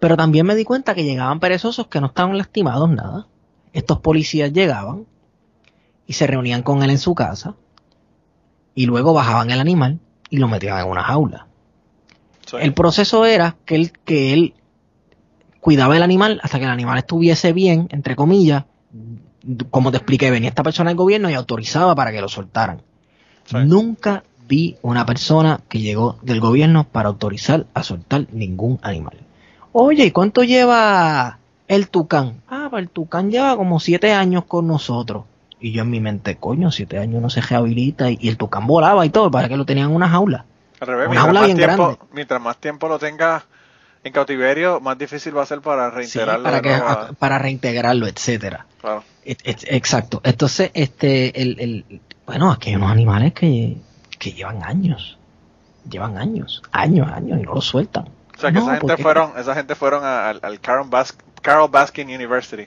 Pero 0.00 0.16
también 0.16 0.46
me 0.46 0.54
di 0.54 0.64
cuenta 0.64 0.94
que 0.94 1.04
llegaban 1.04 1.38
perezosos 1.38 1.88
que 1.88 2.00
no 2.00 2.06
estaban 2.06 2.38
lastimados 2.38 2.88
nada. 2.88 3.26
Estos 3.74 4.00
policías 4.00 4.54
llegaban 4.54 5.04
y 6.06 6.14
se 6.14 6.26
reunían 6.26 6.62
con 6.62 6.82
él 6.82 6.88
en 6.88 6.98
su 6.98 7.14
casa 7.14 7.56
y 8.74 8.86
luego 8.86 9.12
bajaban 9.12 9.50
el 9.50 9.60
animal 9.60 10.00
y 10.30 10.38
lo 10.38 10.48
metían 10.48 10.78
en 10.78 10.88
una 10.88 11.02
jaula. 11.02 11.46
Sí. 12.46 12.56
El 12.58 12.72
proceso 12.72 13.26
era 13.26 13.56
que 13.66 13.74
él, 13.74 13.92
que 14.06 14.32
él 14.32 14.54
cuidaba 15.62 15.96
el 15.96 16.02
animal 16.02 16.40
hasta 16.42 16.58
que 16.58 16.64
el 16.64 16.70
animal 16.72 16.98
estuviese 16.98 17.52
bien, 17.52 17.86
entre 17.92 18.16
comillas. 18.16 18.64
Como 19.70 19.92
te 19.92 19.98
expliqué, 19.98 20.30
venía 20.30 20.48
esta 20.48 20.64
persona 20.64 20.90
del 20.90 20.96
gobierno 20.96 21.30
y 21.30 21.34
autorizaba 21.34 21.94
para 21.94 22.10
que 22.10 22.20
lo 22.20 22.28
soltaran. 22.28 22.82
Sí. 23.44 23.56
Nunca 23.64 24.24
vi 24.48 24.76
una 24.82 25.06
persona 25.06 25.60
que 25.68 25.78
llegó 25.78 26.18
del 26.22 26.40
gobierno 26.40 26.82
para 26.84 27.08
autorizar 27.08 27.66
a 27.74 27.84
soltar 27.84 28.26
ningún 28.32 28.80
animal. 28.82 29.18
Oye, 29.70 30.04
¿y 30.06 30.10
cuánto 30.10 30.42
lleva 30.42 31.38
el 31.68 31.88
tucán? 31.88 32.42
Ah, 32.48 32.66
pues 32.68 32.82
el 32.82 32.90
tucán 32.90 33.30
lleva 33.30 33.56
como 33.56 33.78
siete 33.78 34.12
años 34.12 34.44
con 34.46 34.66
nosotros. 34.66 35.24
Y 35.60 35.70
yo 35.70 35.82
en 35.82 35.90
mi 35.90 36.00
mente, 36.00 36.36
coño, 36.38 36.72
siete 36.72 36.98
años 36.98 37.22
no 37.22 37.30
se 37.30 37.40
rehabilita. 37.40 38.10
Y, 38.10 38.18
y 38.20 38.28
el 38.28 38.36
tucán 38.36 38.66
volaba 38.66 39.06
y 39.06 39.10
todo, 39.10 39.30
para 39.30 39.48
que 39.48 39.56
lo 39.56 39.64
tenían 39.64 39.90
en 39.90 39.96
una 39.96 40.08
jaula. 40.08 40.44
Al 40.80 40.88
revés, 40.88 41.08
Una 41.08 41.20
mientras 41.20 41.24
jaula 41.24 41.40
más, 41.40 41.46
bien 41.46 41.56
tiempo, 41.56 41.82
grande. 41.86 41.98
mientras 42.12 42.42
más 42.42 42.56
tiempo 42.58 42.88
lo 42.88 42.98
tengas 42.98 43.44
en 44.04 44.12
cautiverio, 44.12 44.80
más 44.80 44.98
difícil 44.98 45.36
va 45.36 45.42
a 45.42 45.46
ser 45.46 45.60
para 45.60 45.90
Sí, 45.90 45.96
reintegrarlo. 45.96 46.42
para, 46.44 46.60
que, 46.60 46.72
a- 46.74 47.10
reintegrarlo, 47.38 48.06
etcétera. 48.06 48.66
claro. 48.80 49.04
Et- 49.24 49.40
et- 49.44 49.64
Exacto. 49.68 50.20
Entonces, 50.24 50.70
este, 50.74 51.40
el, 51.40 51.60
el, 51.60 52.00
bueno, 52.26 52.50
aquí 52.50 52.70
hay 52.70 52.76
unos 52.76 52.90
animales 52.90 53.32
que, 53.32 53.76
que 54.18 54.32
llevan 54.32 54.62
años. 54.64 55.18
Llevan 55.88 56.18
años, 56.18 56.62
años, 56.72 57.08
años 57.10 57.38
y 57.40 57.42
no 57.42 57.54
los 57.54 57.64
sueltan. 57.64 58.08
O 58.36 58.40
sea 58.40 58.50
que 58.50 58.54
No, 58.58 58.62
esa 58.62 58.70
gente 58.72 58.86
porque- 58.88 59.02
fueron, 59.02 59.32
esa 59.38 59.54
gente 59.54 59.74
fueron 59.76 60.04
al, 60.04 60.40
al 60.42 60.60
Carol, 60.60 60.88
Bas- 60.90 61.14
Carol 61.40 61.70
Baskin 61.70 62.08
University. 62.08 62.66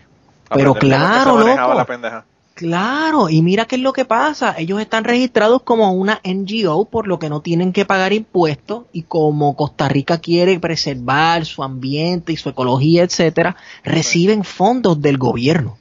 Pero 0.50 0.74
claro, 0.76 1.40
loco. 1.40 1.74
la 1.74 1.86
pendeja. 1.86 2.26
Claro, 2.56 3.30
y 3.30 3.42
mira 3.42 3.66
qué 3.66 3.76
es 3.76 3.82
lo 3.82 3.92
que 3.92 4.06
pasa. 4.06 4.56
Ellos 4.58 4.80
están 4.80 5.04
registrados 5.04 5.62
como 5.64 5.92
una 5.92 6.22
NGO, 6.24 6.86
por 6.86 7.06
lo 7.06 7.20
que 7.20 7.28
no 7.28 7.42
tienen 7.42 7.74
que 7.74 7.84
pagar 7.84 8.14
impuestos. 8.14 8.86
Y 8.94 9.04
como 9.04 9.58
Costa 9.58 9.90
Rica 9.90 10.20
quiere 10.20 10.58
preservar 10.58 11.46
su 11.46 11.64
ambiente 11.64 12.32
y 12.32 12.38
su 12.38 12.48
ecología, 12.48 13.04
etcétera, 13.04 13.58
reciben 13.84 14.46
fondos 14.46 15.02
del 15.02 15.18
gobierno 15.18 15.78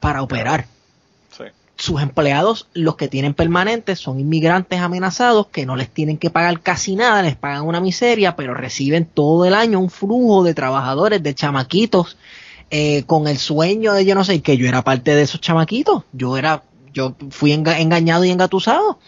para 0.00 0.22
operar. 0.22 0.66
Sí. 1.36 1.44
sus 1.76 2.00
empleados, 2.00 2.66
los 2.72 2.96
que 2.96 3.08
tienen 3.08 3.34
permanentes, 3.34 3.98
son 3.98 4.20
inmigrantes 4.20 4.80
amenazados 4.80 5.48
que 5.48 5.66
no 5.66 5.76
les 5.76 5.90
tienen 5.90 6.16
que 6.16 6.30
pagar 6.30 6.60
casi 6.60 6.96
nada, 6.96 7.22
les 7.22 7.36
pagan 7.36 7.66
una 7.66 7.80
miseria, 7.80 8.36
pero 8.36 8.54
reciben 8.54 9.04
todo 9.04 9.44
el 9.44 9.54
año 9.54 9.78
un 9.78 9.90
flujo 9.90 10.44
de 10.44 10.54
trabajadores, 10.54 11.22
de 11.22 11.34
chamaquitos, 11.34 12.16
eh, 12.70 13.02
con 13.04 13.26
el 13.28 13.38
sueño 13.38 13.92
de 13.94 14.04
yo 14.04 14.14
no 14.14 14.24
sé, 14.24 14.40
que 14.42 14.56
yo 14.56 14.66
era 14.68 14.82
parte 14.82 15.14
de 15.14 15.22
esos 15.22 15.40
chamaquitos, 15.40 16.04
yo 16.12 16.36
era, 16.36 16.62
yo 16.92 17.14
fui 17.30 17.52
enga- 17.52 17.80
engañado 17.80 18.24
y 18.24 18.30
engatusado. 18.30 18.98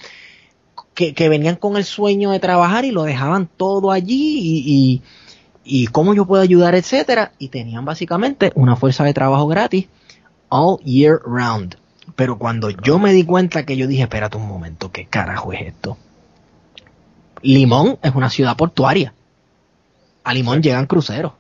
que, 0.94 1.14
que 1.14 1.28
venían 1.30 1.56
con 1.56 1.76
el 1.76 1.84
sueño 1.84 2.30
de 2.32 2.38
trabajar 2.40 2.84
y 2.84 2.90
lo 2.90 3.04
dejaban 3.04 3.48
todo 3.56 3.90
allí 3.92 4.38
y, 4.38 4.62
y, 4.66 5.02
y 5.64 5.86
cómo 5.86 6.12
yo 6.14 6.26
puedo 6.26 6.42
ayudar, 6.42 6.74
etcétera, 6.74 7.32
y 7.38 7.48
tenían 7.48 7.84
básicamente 7.84 8.52
una 8.56 8.76
fuerza 8.76 9.04
de 9.04 9.14
trabajo 9.14 9.46
gratis 9.46 9.86
all 10.50 10.78
year 10.84 11.18
round. 11.24 11.76
Pero 12.14 12.36
cuando 12.36 12.68
yo 12.68 12.98
me 12.98 13.12
di 13.14 13.24
cuenta 13.24 13.64
que 13.64 13.76
yo 13.78 13.86
dije, 13.86 14.02
espérate 14.02 14.36
un 14.36 14.46
momento, 14.46 14.92
¿qué 14.92 15.06
carajo 15.06 15.52
es 15.54 15.62
esto? 15.68 15.96
Limón 17.42 17.98
es 18.02 18.14
una 18.14 18.28
ciudad 18.28 18.56
portuaria. 18.56 19.14
A 20.24 20.34
Limón 20.34 20.62
llegan 20.62 20.86
cruceros. 20.86 21.32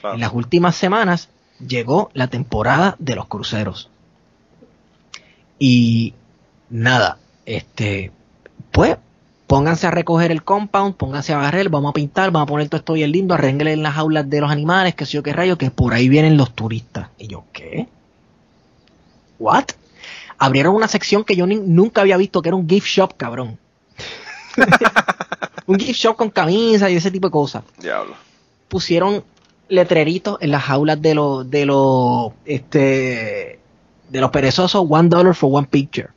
Claro. 0.00 0.14
En 0.14 0.20
las 0.20 0.32
últimas 0.32 0.76
semanas 0.76 1.28
llegó 1.66 2.10
la 2.14 2.28
temporada 2.28 2.96
de 2.98 3.14
los 3.16 3.26
cruceros. 3.26 3.90
Y 5.58 6.14
nada, 6.70 7.18
este, 7.46 8.12
pues 8.70 8.96
pónganse 9.46 9.86
a 9.86 9.90
recoger 9.90 10.30
el 10.30 10.44
compound, 10.44 10.94
pónganse 10.96 11.32
a 11.32 11.38
barrer, 11.38 11.68
vamos 11.68 11.90
a 11.90 11.94
pintar, 11.94 12.30
vamos 12.30 12.46
a 12.48 12.50
poner 12.50 12.68
todo 12.68 12.78
esto 12.78 12.92
bien 12.92 13.10
lindo, 13.12 13.34
arréglenle 13.34 13.72
en 13.72 13.82
las 13.82 13.94
jaulas 13.94 14.28
de 14.28 14.40
los 14.40 14.50
animales, 14.50 14.94
que 14.94 15.06
sé 15.06 15.12
yo 15.12 15.22
qué 15.22 15.32
rayo, 15.32 15.56
que 15.58 15.70
por 15.70 15.94
ahí 15.94 16.08
vienen 16.08 16.36
los 16.36 16.54
turistas. 16.54 17.08
Y 17.18 17.28
yo, 17.28 17.44
¿qué? 17.52 17.88
¿What? 19.38 19.64
Abrieron 20.38 20.74
una 20.74 20.86
sección 20.88 21.24
que 21.24 21.34
yo 21.34 21.46
ni- 21.46 21.56
nunca 21.56 22.02
había 22.02 22.16
visto, 22.16 22.42
que 22.42 22.50
era 22.50 22.56
un 22.56 22.68
gift 22.68 22.86
shop, 22.86 23.14
cabrón. 23.16 23.58
un 25.66 25.78
gift 25.78 25.98
shop 25.98 26.16
con 26.16 26.30
camisas 26.30 26.90
y 26.90 26.96
ese 26.96 27.10
tipo 27.10 27.28
de 27.28 27.32
cosas 27.32 27.62
Diablo. 27.78 28.14
pusieron 28.68 29.22
letreritos 29.68 30.38
en 30.40 30.50
las 30.50 30.64
jaulas 30.64 31.00
de 31.00 31.14
los 31.14 31.50
de 31.50 31.66
los 31.66 32.32
este 32.44 33.60
de 34.08 34.20
los 34.20 34.30
perezosos 34.30 34.86
one 34.88 35.08
dollar 35.08 35.34
for 35.34 35.50
one 35.52 35.66
picture. 35.66 36.08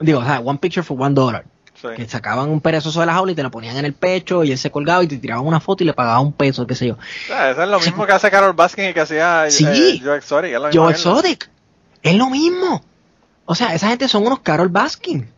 Digo 0.00 0.20
o 0.20 0.24
sea 0.24 0.40
one 0.40 0.58
picture 0.58 0.82
for 0.82 1.00
one 1.00 1.14
dollar. 1.14 1.44
Sí. 1.80 1.88
que 1.96 2.08
sacaban 2.08 2.48
un 2.48 2.60
perezoso 2.60 3.00
de 3.00 3.06
la 3.06 3.14
jaula 3.14 3.32
y 3.32 3.34
te 3.34 3.42
lo 3.42 3.50
ponían 3.50 3.76
en 3.76 3.84
el 3.84 3.92
pecho 3.92 4.42
y 4.44 4.52
él 4.52 4.58
se 4.58 4.70
colgaba 4.70 5.02
y 5.04 5.08
te 5.08 5.18
tiraban 5.18 5.44
una 5.44 5.60
foto 5.60 5.82
y 5.82 5.86
le 5.86 5.92
pagaban 5.92 6.22
un 6.22 6.32
peso 6.32 6.66
qué 6.66 6.74
sé 6.74 6.86
yo. 6.86 6.96
Ah, 7.30 7.50
eso 7.50 7.62
es 7.62 7.68
lo 7.68 7.78
mismo 7.80 8.06
que 8.06 8.12
hace 8.12 8.30
Carol 8.30 8.54
Baskin 8.54 8.90
y 8.90 8.94
que 8.94 9.00
hacía 9.00 9.46
eh, 9.46 9.50
Sí. 9.50 10.00
Joe 10.02 10.16
Exotic. 10.16 10.52
es 10.54 10.60
la 10.60 10.68
misma 10.68 10.82
Joe. 10.82 10.92
Exotic. 10.92 11.50
Es 12.02 12.14
lo 12.14 12.30
mismo. 12.30 12.82
O 13.44 13.54
sea 13.54 13.74
esa 13.74 13.88
gente 13.88 14.08
son 14.08 14.26
unos 14.26 14.38
Carol 14.40 14.68
Baskin. 14.68 15.28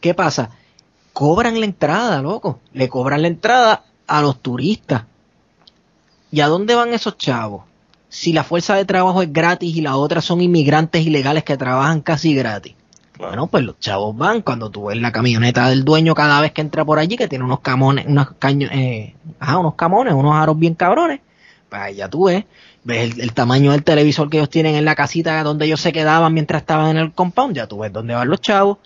Qué 0.00 0.14
pasa 0.14 0.50
cobran 1.12 1.58
la 1.60 1.66
entrada 1.66 2.22
loco. 2.22 2.60
Le 2.72 2.88
cobran 2.88 3.20
la 3.22 3.28
entrada 3.28 3.82
a 4.06 4.22
los 4.22 4.40
turistas 4.40 5.02
¿Y 6.32 6.40
a 6.40 6.48
dónde 6.48 6.74
van 6.74 6.94
esos 6.94 7.18
chavos? 7.18 7.64
Si 8.08 8.32
la 8.32 8.44
fuerza 8.44 8.74
de 8.74 8.84
trabajo 8.84 9.22
es 9.22 9.32
gratis 9.32 9.76
y 9.76 9.80
las 9.80 9.94
otras 9.94 10.24
son 10.24 10.40
inmigrantes 10.40 11.06
ilegales 11.06 11.44
que 11.44 11.56
trabajan 11.56 12.00
casi 12.00 12.34
gratis. 12.34 12.74
Claro. 13.12 13.30
Bueno, 13.30 13.46
pues 13.48 13.64
los 13.64 13.78
chavos 13.78 14.16
van 14.16 14.42
cuando 14.42 14.70
tú 14.70 14.86
ves 14.86 14.98
la 14.98 15.12
camioneta 15.12 15.68
del 15.68 15.84
dueño 15.84 16.14
cada 16.14 16.40
vez 16.40 16.52
que 16.52 16.60
entra 16.60 16.84
por 16.84 16.98
allí, 16.98 17.16
que 17.16 17.28
tiene 17.28 17.44
unos 17.44 17.60
camones, 17.60 18.06
unos 18.06 18.30
caño, 18.38 18.68
eh, 18.72 19.14
ajá, 19.38 19.58
unos 19.58 19.74
camones, 19.74 20.14
unos 20.14 20.34
aros 20.34 20.58
bien 20.58 20.74
cabrones. 20.74 21.20
Pues 21.68 21.82
ahí 21.82 21.96
ya 21.96 22.08
tú 22.08 22.24
ves, 22.24 22.44
ves 22.82 23.12
el, 23.12 23.20
el 23.20 23.32
tamaño 23.32 23.72
del 23.72 23.84
televisor 23.84 24.30
que 24.30 24.38
ellos 24.38 24.50
tienen 24.50 24.74
en 24.74 24.84
la 24.84 24.94
casita 24.94 25.42
donde 25.44 25.66
ellos 25.66 25.80
se 25.80 25.92
quedaban 25.92 26.32
mientras 26.32 26.62
estaban 26.62 26.88
en 26.88 26.96
el 26.96 27.12
compound, 27.12 27.54
ya 27.54 27.66
tú 27.66 27.78
ves 27.78 27.92
dónde 27.92 28.14
van 28.14 28.28
los 28.28 28.40
chavos. 28.40 28.78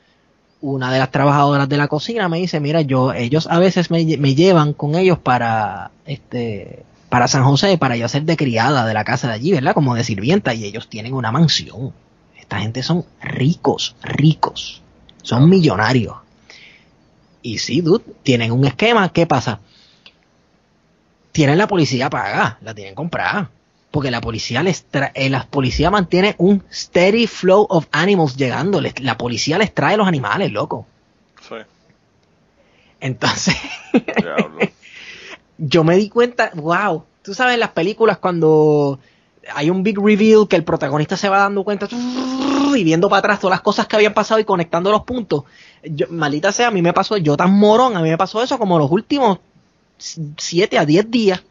Una 0.61 0.90
de 0.90 0.99
las 0.99 1.11
trabajadoras 1.11 1.68
de 1.68 1.76
la 1.76 1.88
cocina 1.88 2.28
me 2.28 2.38
dice, 2.38 2.59
mira, 2.59 2.80
yo, 2.80 3.12
ellos 3.12 3.47
a 3.51 3.59
veces 3.59 3.90
me, 3.90 4.05
me 4.16 4.34
llevan 4.34 4.72
con 4.72 4.95
ellos 4.95 5.18
para, 5.18 5.90
este, 6.07 6.84
para 7.14 7.28
San 7.28 7.44
José, 7.44 7.78
para 7.78 7.96
yo 7.96 8.08
ser 8.08 8.24
de 8.24 8.36
criada 8.36 8.84
de 8.84 8.92
la 8.92 9.04
casa 9.04 9.28
de 9.28 9.34
allí, 9.34 9.52
¿verdad? 9.52 9.72
Como 9.72 9.94
de 9.94 10.02
sirvienta, 10.02 10.52
y 10.52 10.64
ellos 10.64 10.88
tienen 10.88 11.14
una 11.14 11.30
mansión. 11.30 11.92
Esta 12.36 12.58
gente 12.58 12.82
son 12.82 13.04
ricos, 13.22 13.94
ricos. 14.02 14.82
Son 15.22 15.48
millonarios. 15.48 16.16
Y 17.40 17.58
sí, 17.58 17.82
dude, 17.82 18.02
tienen 18.24 18.50
un 18.50 18.64
esquema. 18.64 19.12
¿Qué 19.12 19.28
pasa? 19.28 19.60
Tienen 21.30 21.56
la 21.56 21.68
policía 21.68 22.10
paga, 22.10 22.58
la 22.62 22.74
tienen 22.74 22.96
comprada. 22.96 23.48
Porque 23.92 24.10
la 24.10 24.20
policía 24.20 24.64
les 24.64 24.90
tra- 24.90 25.12
eh, 25.14 25.30
la 25.30 25.46
policía 25.46 25.92
mantiene 25.92 26.34
un 26.38 26.64
steady 26.72 27.28
flow 27.28 27.64
of 27.70 27.86
animals 27.92 28.36
llegándoles. 28.36 28.98
La 28.98 29.16
policía 29.16 29.56
les 29.56 29.72
trae 29.72 29.96
los 29.96 30.08
animales, 30.08 30.50
loco. 30.50 30.84
Sí. 31.48 31.54
Entonces, 32.98 33.54
Diablo. 33.92 34.58
Yo 35.59 35.84
me 35.84 35.96
di 35.96 36.09
cuenta, 36.09 36.50
wow, 36.55 37.05
tú 37.22 37.34
sabes 37.34 37.55
en 37.55 37.61
las 37.61 37.70
películas 37.70 38.18
cuando 38.18 38.98
hay 39.55 39.70
un 39.70 39.82
big 39.82 39.98
reveal 39.98 40.48
que 40.48 40.57
el 40.57 40.64
protagonista 40.64 41.16
se 41.16 41.28
va 41.28 41.38
dando 41.38 41.64
cuenta 41.64 41.88
y 42.76 42.84
viendo 42.84 43.09
para 43.09 43.20
atrás 43.20 43.40
todas 43.40 43.57
las 43.57 43.61
cosas 43.61 43.86
que 43.86 43.96
habían 43.96 44.14
pasado 44.14 44.40
y 44.40 44.44
conectando 44.44 44.90
los 44.90 45.02
puntos. 45.02 45.44
Yo, 45.82 46.07
maldita 46.11 46.52
sea, 46.52 46.68
a 46.68 46.70
mí 46.70 46.82
me 46.82 46.92
pasó, 46.92 47.16
yo 47.16 47.36
tan 47.36 47.52
morón, 47.52 47.96
a 47.96 48.00
mí 48.00 48.09
me 48.09 48.18
pasó 48.18 48.42
eso 48.42 48.59
como 48.59 48.78
los 48.78 48.90
últimos 48.90 49.38
7 49.98 50.78
a 50.78 50.84
10 50.84 51.11
días. 51.11 51.42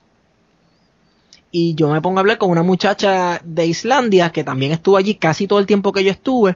Y 1.52 1.76
yo 1.76 1.90
me 1.90 2.02
pongo 2.02 2.18
a 2.18 2.22
hablar 2.22 2.40
con 2.40 2.50
una 2.50 2.64
muchacha 2.64 3.40
de 3.44 3.68
Islandia 3.68 4.32
que 4.32 4.44
también 4.44 4.72
estuvo 4.72 4.98
allí 4.98 5.16
casi 5.16 5.48
todo 5.48 5.60
el 5.60 5.68
tiempo 5.68 5.92
que 5.92 6.04
yo 6.04 6.10
estuve. 6.10 6.56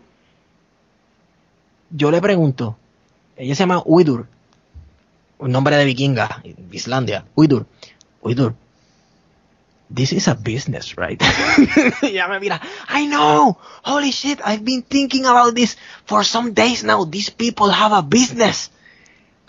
Yo 1.91 2.10
le 2.10 2.20
pregunto, 2.20 2.78
ella 3.38 3.54
se 3.54 3.60
llama 3.60 3.84
Uidur, 3.86 4.28
un 5.40 5.52
nombre 5.52 5.76
de 5.78 5.86
vikinga, 5.86 6.42
Islandia, 6.72 7.26
Uidur, 7.36 7.66
Uidur, 8.22 8.56
this 9.90 10.12
is 10.12 10.28
a 10.28 10.36
business, 10.36 10.98
right? 10.98 11.22
y 12.02 12.08
ella 12.08 12.28
me 12.28 12.40
mira, 12.40 12.62
I 12.90 13.08
know, 13.08 13.58
holy 13.84 14.12
shit, 14.12 14.42
I've 14.44 14.64
been 14.64 14.84
thinking 14.84 15.26
about 15.26 15.56
this 15.56 15.78
for 16.06 16.24
some 16.24 16.54
days 16.54 16.84
now, 16.84 17.06
these 17.06 17.30
people 17.30 17.70
have 17.70 17.94
a 17.94 18.02
business. 18.02 18.72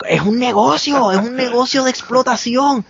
Es 0.07 0.21
un 0.21 0.39
negocio, 0.39 1.11
es 1.11 1.19
un 1.19 1.35
negocio 1.35 1.83
de 1.83 1.89
explotación. 1.89 2.85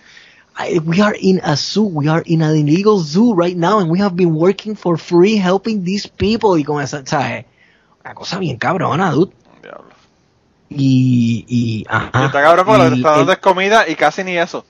We 0.84 1.00
are 1.00 1.16
in 1.18 1.40
a 1.42 1.56
zoo, 1.56 1.84
we 1.84 2.08
are 2.08 2.22
in 2.24 2.42
an 2.42 2.54
illegal 2.54 2.98
zoo 2.98 3.34
right 3.34 3.56
now, 3.56 3.78
and 3.78 3.90
we 3.90 3.98
have 4.00 4.14
been 4.14 4.34
working 4.34 4.76
for 4.76 4.96
free 4.96 5.36
helping 5.36 5.82
these 5.84 6.06
people. 6.06 6.58
Y 6.58 6.64
con 6.64 6.86
¿sabes? 6.86 7.46
Una 8.04 8.14
cosa 8.14 8.38
bien 8.38 8.58
cabrona, 8.58 9.10
dude. 9.10 9.32
Y, 10.70 11.44
y, 11.48 11.84
ajá. 11.88 12.26
está 12.26 12.42
cabrón 12.42 12.64
porque 12.64 12.78
lo 12.78 12.84
que 12.84 12.90
te 12.90 12.96
Y 12.96 12.98
está 13.00 13.10
dando 13.10 13.32
el- 13.32 13.36
es 13.36 13.42
comida 13.42 13.88
y 13.88 13.94
casi 13.96 14.24
ni 14.24 14.36
eso. 14.38 14.64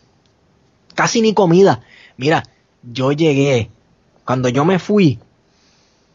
casi 0.95 1.21
ni 1.21 1.35
comida. 1.35 1.81
Mira, 2.17 2.43
yo 2.83 3.13
llegué, 3.13 3.71
cuando 4.25 4.49
yo 4.49 4.65
me 4.65 4.79
fui, 4.79 5.19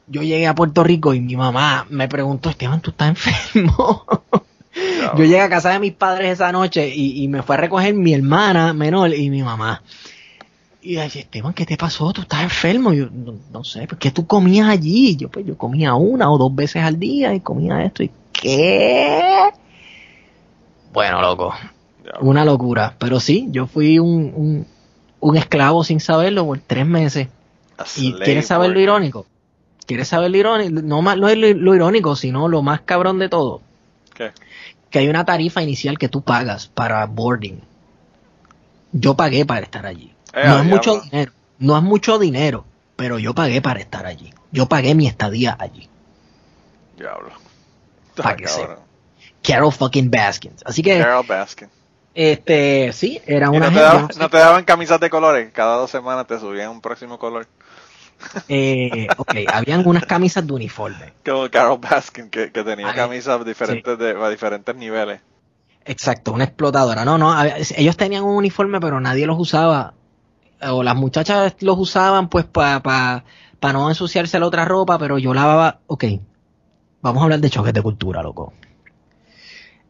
yo 0.07 0.21
llegué 0.21 0.47
a 0.47 0.55
Puerto 0.55 0.83
Rico 0.83 1.13
y 1.13 1.19
mi 1.21 1.36
mamá 1.36 1.86
me 1.89 2.07
preguntó, 2.07 2.49
Esteban, 2.49 2.81
¿tú 2.81 2.91
estás 2.91 3.09
enfermo? 3.09 4.05
Yo 5.15 5.23
llegué 5.23 5.39
a 5.39 5.47
casa 5.49 5.69
de 5.69 5.79
mis 5.79 5.93
padres 5.93 6.33
esa 6.33 6.51
noche 6.51 6.93
y, 6.93 7.23
y 7.23 7.27
me 7.29 7.41
fue 7.43 7.55
a 7.55 7.59
recoger 7.59 7.93
mi 7.93 8.13
hermana 8.13 8.73
menor 8.73 9.13
y 9.13 9.29
mi 9.29 9.41
mamá. 9.41 9.81
Y 10.81 10.97
dije, 10.97 11.19
Esteban, 11.21 11.53
¿qué 11.53 11.65
te 11.65 11.77
pasó? 11.77 12.11
¿Tú 12.11 12.21
estás 12.21 12.43
enfermo? 12.43 12.91
Y 12.91 12.97
yo, 12.97 13.07
no, 13.09 13.36
no 13.53 13.63
sé, 13.63 13.88
¿por 13.88 13.97
qué 13.97 14.11
tú 14.11 14.27
comías 14.27 14.67
allí? 14.67 15.11
Y 15.11 15.15
yo, 15.15 15.29
pues 15.29 15.45
yo 15.45 15.57
comía 15.57 15.93
una 15.93 16.29
o 16.29 16.38
dos 16.38 16.53
veces 16.53 16.83
al 16.83 16.99
día 16.99 17.33
y 17.33 17.39
comía 17.39 17.86
esto 17.86 18.03
y 18.03 18.11
¿qué? 18.33 19.43
Bueno, 20.95 21.21
loco, 21.21 21.53
una 22.21 22.45
locura. 22.45 22.95
Pero 22.97 23.19
sí, 23.19 23.47
yo 23.51 23.67
fui 23.67 23.99
un, 23.99 24.31
un, 24.33 24.67
un 25.19 25.37
esclavo 25.37 25.83
sin 25.83 25.99
saberlo 25.99 26.45
por 26.45 26.59
tres 26.59 26.87
meses. 26.87 27.27
A 27.77 27.83
¿Y 27.97 28.13
quieres 28.13 28.47
saber 28.47 28.71
lo 28.71 28.79
irónico? 28.79 29.25
¿Quieres 29.85 30.07
saber 30.07 30.31
lo 30.31 30.37
irónico? 30.37 30.81
No, 30.81 31.01
más, 31.01 31.17
no 31.17 31.27
es 31.27 31.37
lo, 31.37 31.53
lo 31.53 31.75
irónico, 31.75 32.15
sino 32.15 32.47
lo 32.47 32.61
más 32.61 32.81
cabrón 32.81 33.19
de 33.19 33.27
todo. 33.27 33.61
¿Qué? 34.13 34.31
Que 34.89 34.99
hay 34.99 35.09
una 35.09 35.25
tarifa 35.25 35.61
inicial 35.61 35.97
que 35.97 36.07
tú 36.07 36.21
pagas 36.21 36.67
para 36.67 37.05
boarding. 37.05 37.59
Yo 38.93 39.15
pagué 39.15 39.45
para 39.45 39.61
estar 39.65 39.85
allí. 39.85 40.13
Eh, 40.33 40.43
no 40.47 40.59
es 40.59 40.65
mucho 40.65 41.01
dinero. 41.01 41.31
No 41.59 41.77
es 41.77 41.83
mucho 41.83 42.17
dinero. 42.17 42.63
Pero 42.95 43.19
yo 43.19 43.35
pagué 43.35 43.61
para 43.61 43.81
estar 43.81 44.05
allí. 44.05 44.33
Yo 44.51 44.67
pagué 44.67 44.95
mi 44.95 45.05
estadía 45.07 45.57
allí. 45.59 45.89
Diablo. 46.97 47.31
Pa' 48.15 48.29
Ah, 48.29 48.35
que 48.37 48.45
cabrón. 48.45 48.84
Carol 49.45 49.71
fucking 49.71 50.09
Baskins. 50.09 50.61
Así 50.65 50.81
que, 50.81 50.99
Carol 50.99 51.25
Baskin. 51.27 51.69
este, 52.13 52.91
sí, 52.93 53.21
era 53.25 53.49
una 53.49 53.69
no 53.69 53.73
te, 53.73 53.79
daban, 53.79 54.09
no 54.17 54.29
te 54.29 54.37
daban 54.37 54.63
camisas 54.63 54.99
de 54.99 55.09
colores. 55.09 55.51
Cada 55.53 55.77
dos 55.77 55.91
semanas 55.91 56.27
te 56.27 56.39
subían 56.39 56.69
un 56.69 56.81
próximo 56.81 57.19
color. 57.19 57.47
Eh, 58.47 59.07
ok, 59.17 59.33
habían 59.53 59.85
unas 59.87 60.05
camisas 60.05 60.45
de 60.45 60.53
uniforme. 60.53 61.13
Como 61.25 61.49
Carol 61.49 61.79
Baskin, 61.79 62.29
que, 62.29 62.51
que 62.51 62.63
tenía 62.63 62.93
camisas 62.93 63.45
diferentes 63.45 63.97
de, 63.97 64.11
a 64.11 64.29
diferentes 64.29 64.75
niveles. 64.75 65.21
Exacto, 65.85 66.33
una 66.33 66.45
explotadora. 66.45 67.05
No, 67.05 67.17
no, 67.17 67.35
ellos 67.77 67.95
tenían 67.95 68.23
un 68.23 68.35
uniforme, 68.35 68.79
pero 68.79 68.99
nadie 68.99 69.27
los 69.27 69.39
usaba. 69.39 69.93
O 70.61 70.81
las 70.81 70.95
muchachas 70.95 71.55
los 71.59 71.77
usaban, 71.77 72.27
pues, 72.27 72.45
para 72.45 72.81
pa, 72.81 73.23
pa 73.59 73.73
no 73.73 73.87
ensuciarse 73.89 74.39
la 74.39 74.47
otra 74.47 74.65
ropa, 74.65 74.97
pero 74.97 75.19
yo 75.19 75.33
lavaba. 75.33 75.79
Ok, 75.85 76.05
vamos 77.01 77.21
a 77.21 77.23
hablar 77.25 77.39
de 77.39 77.51
choques 77.51 77.73
de 77.73 77.83
cultura, 77.83 78.23
loco. 78.23 78.53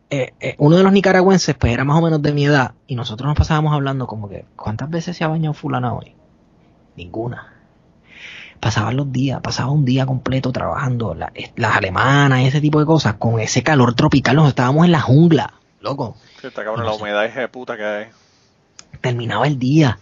Eh, 0.09 0.33
eh, 0.39 0.55
uno 0.59 0.77
de 0.77 0.83
los 0.83 0.91
nicaragüenses, 0.93 1.55
pues, 1.55 1.73
era 1.73 1.83
más 1.83 1.97
o 1.97 2.01
menos 2.01 2.21
de 2.21 2.31
mi 2.31 2.45
edad, 2.45 2.73
y 2.87 2.95
nosotros 2.95 3.27
nos 3.27 3.37
pasábamos 3.37 3.73
hablando 3.73 4.05
como 4.07 4.29
que, 4.29 4.45
¿cuántas 4.55 4.89
veces 4.89 5.17
se 5.17 5.23
ha 5.23 5.27
bañado 5.27 5.53
fulana 5.53 5.93
hoy? 5.93 6.13
Ninguna. 6.95 7.51
pasaban 8.59 8.95
los 8.95 9.11
días, 9.11 9.41
pasaba 9.41 9.69
un 9.69 9.85
día 9.85 10.07
completo 10.07 10.51
trabajando, 10.51 11.13
la- 11.13 11.31
es- 11.35 11.51
las 11.55 11.75
alemanas 11.75 12.39
y 12.39 12.45
ese 12.47 12.61
tipo 12.61 12.79
de 12.79 12.85
cosas, 12.87 13.15
con 13.15 13.39
ese 13.39 13.61
calor 13.61 13.93
tropical, 13.93 14.37
nos 14.37 14.47
estábamos 14.47 14.85
en 14.85 14.91
la 14.91 15.01
jungla, 15.01 15.53
loco. 15.81 16.15
Sí, 16.41 16.47
está 16.47 16.63
cabrón 16.63 16.83
la 16.85 16.93
humedad 16.93 17.25
hija 17.25 17.41
de 17.41 17.47
puta 17.47 17.77
que 17.77 17.83
hay. 17.85 18.05
Terminaba 19.01 19.45
el 19.45 19.59
día 19.59 19.99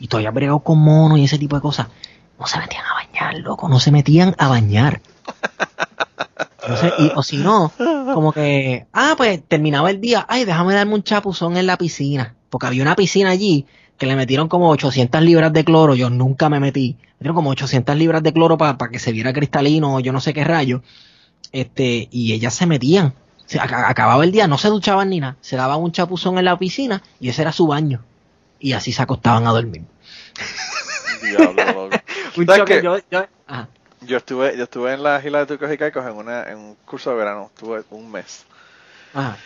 y 0.00 0.08
todavía 0.08 0.32
bregado 0.32 0.58
con 0.58 0.80
monos 0.80 1.18
y 1.18 1.24
ese 1.24 1.38
tipo 1.38 1.56
de 1.56 1.62
cosas. 1.62 1.86
No 2.38 2.46
se 2.46 2.58
metían 2.58 2.84
a 2.84 2.94
bañar, 2.94 3.38
loco, 3.42 3.68
no 3.70 3.80
se 3.80 3.90
metían 3.90 4.34
a 4.38 4.48
bañar. 4.48 5.00
No 6.68 6.76
sé, 6.78 6.92
y- 6.98 7.12
o 7.14 7.22
si 7.22 7.36
no, 7.36 7.70
como 8.14 8.32
que, 8.32 8.86
ah, 8.92 9.14
pues 9.16 9.42
terminaba 9.46 9.90
el 9.90 10.00
día, 10.00 10.24
ay, 10.28 10.44
déjame 10.44 10.74
darme 10.74 10.94
un 10.94 11.02
chapuzón 11.02 11.56
en 11.56 11.66
la 11.66 11.76
piscina, 11.76 12.34
porque 12.50 12.66
había 12.66 12.82
una 12.82 12.96
piscina 12.96 13.30
allí 13.30 13.66
que 13.98 14.06
le 14.06 14.16
metieron 14.16 14.48
como 14.48 14.70
800 14.70 15.22
libras 15.22 15.52
de 15.52 15.64
cloro, 15.64 15.94
yo 15.94 16.10
nunca 16.10 16.48
me 16.48 16.60
metí, 16.60 16.96
metieron 17.18 17.34
como 17.36 17.50
800 17.50 17.94
libras 17.96 18.22
de 18.22 18.32
cloro 18.32 18.56
para 18.58 18.76
que 18.90 18.98
se 18.98 19.12
viera 19.12 19.32
cristalino, 19.32 19.94
o 19.96 20.00
yo 20.00 20.12
no 20.12 20.20
sé 20.20 20.32
qué 20.34 20.44
rayo, 20.44 20.82
este, 21.52 22.08
y 22.10 22.32
ellas 22.32 22.54
se 22.54 22.66
metían, 22.66 23.14
se, 23.46 23.60
aca- 23.60 23.88
acababa 23.88 24.24
el 24.24 24.32
día, 24.32 24.46
no 24.48 24.58
se 24.58 24.68
duchaban 24.68 25.10
ni 25.10 25.20
nada, 25.20 25.36
se 25.40 25.56
daban 25.56 25.80
un 25.80 25.92
chapuzón 25.92 26.38
en 26.38 26.46
la 26.46 26.58
piscina 26.58 27.02
y 27.20 27.28
ese 27.28 27.42
era 27.42 27.52
su 27.52 27.66
baño, 27.66 28.02
y 28.58 28.72
así 28.72 28.92
se 28.92 29.02
acostaban 29.02 29.46
a 29.46 29.50
dormir. 29.52 29.82
Diablo, 31.22 31.52
loco. 31.64 31.90
Un 32.36 32.46
¿Sabes 32.46 32.60
choque, 32.60 32.74
qué? 32.78 32.82
yo, 32.84 32.98
yo, 33.10 33.26
ajá, 33.46 33.68
Yo 34.06 34.16
estuve, 34.18 34.56
yo 34.56 34.64
estuve 34.64 34.92
en 34.94 35.02
la 35.02 35.18
isla 35.24 35.40
de 35.40 35.46
Turcos 35.46 35.72
y 35.72 35.78
Caicos 35.78 36.04
en, 36.06 36.12
una, 36.16 36.44
en 36.50 36.58
un 36.58 36.74
curso 36.84 37.10
de 37.10 37.16
verano, 37.16 37.46
estuve 37.54 37.84
un 37.90 38.10
mes. 38.10 38.46
ajá, 39.12 39.44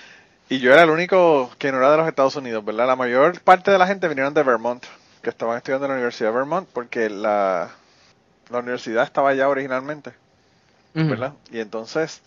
Y 0.49 0.61
yo 0.61 0.73
era 0.73 0.83
el 0.83 0.91
único 0.91 1.51
que 1.59 1.71
no 1.73 1.79
era 1.79 1.91
de 1.93 1.99
los 1.99 2.09
Estados 2.09 2.37
Unidos, 2.37 2.65
¿verdad? 2.65 2.87
La 2.87 2.97
mayor 2.97 3.41
parte 3.43 3.71
de 3.71 3.79
la 3.79 3.87
gente 3.87 4.09
vinieron 4.09 4.35
de 4.35 4.43
Vermont, 4.43 4.85
que 5.23 5.31
estaban 5.31 5.57
estudiando 5.59 5.87
en 5.87 5.91
la 5.91 5.97
Universidad 5.97 6.31
de 6.31 6.37
Vermont, 6.37 6.69
porque 6.73 7.11
la, 7.11 7.71
la 8.51 8.59
universidad 8.61 9.05
estaba 9.05 9.31
allá 9.31 9.49
originalmente. 9.49 10.15
¿verdad? 11.07 11.35
Y 11.51 11.61
entonces, 11.61 12.23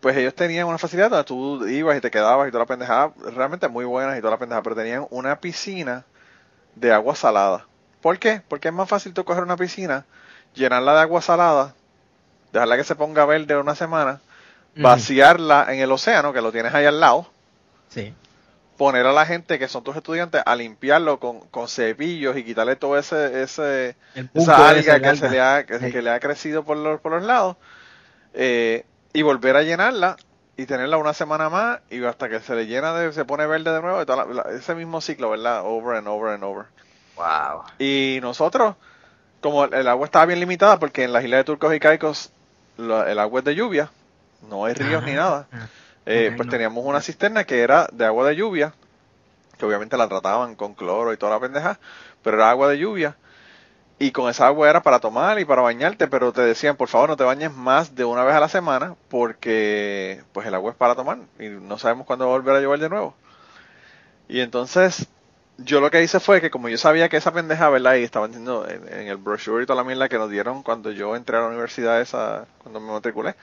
pues 0.00 0.16
ellos 0.16 0.34
tenían 0.34 0.66
una 0.66 0.78
facilidad 0.78 1.10
donde 1.10 1.24
tú 1.24 1.66
ibas 1.68 1.96
y 1.96 2.00
te 2.00 2.10
quedabas 2.10 2.48
y 2.48 2.50
toda 2.50 2.64
la 2.64 2.66
pendejada, 2.68 3.12
realmente 3.34 3.68
muy 3.68 3.84
buenas 3.84 4.18
y 4.18 4.20
toda 4.20 4.32
la 4.32 4.38
pendejada, 4.38 4.62
pero 4.62 4.76
tenían 4.76 5.06
una 5.10 5.40
piscina 5.40 6.04
de 6.74 6.92
agua 6.92 7.14
salada. 7.16 7.68
¿Por 8.02 8.18
qué? 8.18 8.42
Porque 8.48 8.68
es 8.68 8.74
más 8.74 8.88
fácil 8.88 9.14
tú 9.14 9.24
coger 9.24 9.44
una 9.44 9.56
piscina, 9.56 10.06
llenarla 10.54 10.94
de 10.94 11.00
agua 11.00 11.20
salada, 11.22 11.74
dejarla 12.52 12.76
que 12.76 12.84
se 12.84 12.94
ponga 12.94 13.24
verde 13.24 13.56
una 13.56 13.74
semana, 13.74 14.20
vaciarla 14.76 15.66
en 15.70 15.80
el 15.80 15.92
océano, 15.92 16.32
que 16.32 16.40
lo 16.40 16.52
tienes 16.52 16.74
ahí 16.74 16.84
al 16.86 17.00
lado, 17.00 17.26
Sí. 17.88 18.14
poner 18.78 19.06
a 19.06 19.12
la 19.12 19.26
gente 19.26 19.58
que 19.58 19.68
son 19.68 19.84
tus 19.84 19.96
estudiantes 19.96 20.42
a 20.44 20.56
limpiarlo 20.56 21.20
con, 21.20 21.40
con 21.48 21.68
cepillos 21.68 22.36
y 22.36 22.44
quitarle 22.44 22.74
todo 22.76 22.98
ese, 22.98 23.42
ese 23.42 23.96
esa 24.34 24.68
alga 24.68 25.00
que 25.00 25.16
se 25.16 25.28
le 25.30 25.40
ha, 25.40 25.64
que, 25.66 25.78
Sí. 25.78 25.92
que 25.92 26.02
le 26.02 26.10
ha 26.10 26.20
crecido 26.20 26.64
por 26.64 26.76
los, 26.78 27.00
por 27.00 27.12
los 27.12 27.22
lados 27.22 27.56
eh, 28.34 28.84
y 29.12 29.22
volver 29.22 29.56
a 29.56 29.62
llenarla 29.62 30.16
y 30.56 30.64
tenerla 30.66 30.96
una 30.96 31.12
semana 31.14 31.48
más 31.50 31.80
y 31.90 32.02
hasta 32.04 32.28
que 32.28 32.40
se 32.40 32.54
le 32.54 32.66
llena 32.66 32.94
de, 32.94 33.12
se 33.12 33.24
pone 33.24 33.46
verde 33.46 33.72
de 33.72 33.80
nuevo 33.82 34.00
y 34.02 34.06
toda 34.06 34.24
la- 34.24 34.32
la- 34.44 34.50
ese 34.56 34.74
mismo 34.74 35.00
ciclo, 35.00 35.30
¿verdad? 35.30 35.62
Over 35.64 35.96
and 35.98 36.08
over 36.08 36.32
and 36.34 36.42
over. 36.44 36.64
Wow. 37.16 37.64
Y 37.78 38.18
nosotros, 38.22 38.74
como 39.42 39.66
el, 39.66 39.88
agua 39.88 40.06
estaba 40.06 40.26
bien 40.26 40.40
limitada 40.40 40.78
porque 40.80 41.04
en 41.04 41.12
las 41.12 41.24
islas 41.24 41.40
de 41.40 41.44
Turcos 41.44 41.74
y 41.74 41.80
Caicos 41.80 42.32
la- 42.78 43.10
el 43.12 43.18
agua 43.20 43.40
es 43.40 43.46
de 43.46 43.56
lluvia, 43.56 43.90
no 44.48 44.64
hay 44.66 44.74
ríos 44.74 45.04
ni 45.04 45.14
nada. 45.14 45.48
ah. 45.52 45.66
Eh, 46.06 46.32
pues 46.36 46.46
no. 46.46 46.50
teníamos 46.50 46.84
una 46.86 47.00
cisterna 47.02 47.44
que 47.44 47.60
era 47.62 47.88
de 47.92 48.06
agua 48.06 48.28
de 48.28 48.36
lluvia, 48.36 48.74
que 49.58 49.66
obviamente 49.66 49.96
la 49.98 50.08
trataban 50.08 50.56
con 50.56 50.74
cloro 50.74 51.12
y 51.12 51.18
toda 51.18 51.32
la 51.32 51.40
pendeja, 51.40 51.78
pero 52.22 52.36
era 52.38 52.50
agua 52.50 52.68
de 52.68 52.78
lluvia. 52.78 53.16
Y 53.98 54.12
con 54.12 54.28
esa 54.30 54.48
agua 54.48 54.68
era 54.70 54.82
para 54.82 55.00
tomar 55.00 55.38
y 55.40 55.44
para 55.44 55.62
bañarte, 55.62 56.08
pero 56.08 56.32
te 56.32 56.42
decían, 56.42 56.76
por 56.76 56.88
favor, 56.88 57.08
no 57.10 57.16
te 57.16 57.24
bañes 57.24 57.52
más 57.54 57.94
de 57.94 58.04
una 58.04 58.24
vez 58.24 58.34
a 58.34 58.40
la 58.40 58.48
semana, 58.48 58.96
porque 59.10 60.22
pues 60.32 60.46
el 60.46 60.54
agua 60.54 60.72
es 60.72 60.76
para 60.76 60.96
tomar 60.96 61.18
y 61.38 61.48
no 61.48 61.78
sabemos 61.78 62.06
cuándo 62.06 62.26
va 62.28 62.34
a 62.34 62.38
volver 62.38 62.56
a 62.56 62.60
llover 62.60 62.80
de 62.80 62.88
nuevo. 62.90 63.16
Y 64.28 64.40
entonces, 64.40 65.06
yo 65.58 65.80
lo 65.80 65.90
que 65.90 66.02
hice 66.02 66.20
fue 66.20 66.40
que 66.40 66.50
como 66.50 66.68
yo 66.68 66.78
sabía 66.78 67.08
que 67.08 67.16
esa 67.16 67.32
pendeja, 67.32 67.68
¿verdad? 67.70 67.94
Y 67.96 68.02
estaban 68.02 68.30
diciendo 68.30 68.66
en, 68.68 68.88
en 68.92 69.08
el 69.08 69.16
brochure 69.16 69.62
y 69.62 69.66
toda 69.66 69.82
la 69.82 69.84
mierda 69.84 70.08
que 70.08 70.18
nos 70.18 70.30
dieron 70.30 70.62
cuando 70.62 70.90
yo 70.90 71.14
entré 71.16 71.36
a 71.36 71.40
la 71.40 71.48
universidad 71.48 72.00
esa, 72.00 72.46
cuando 72.62 72.80
me 72.80 72.92
matriculé, 72.92 73.34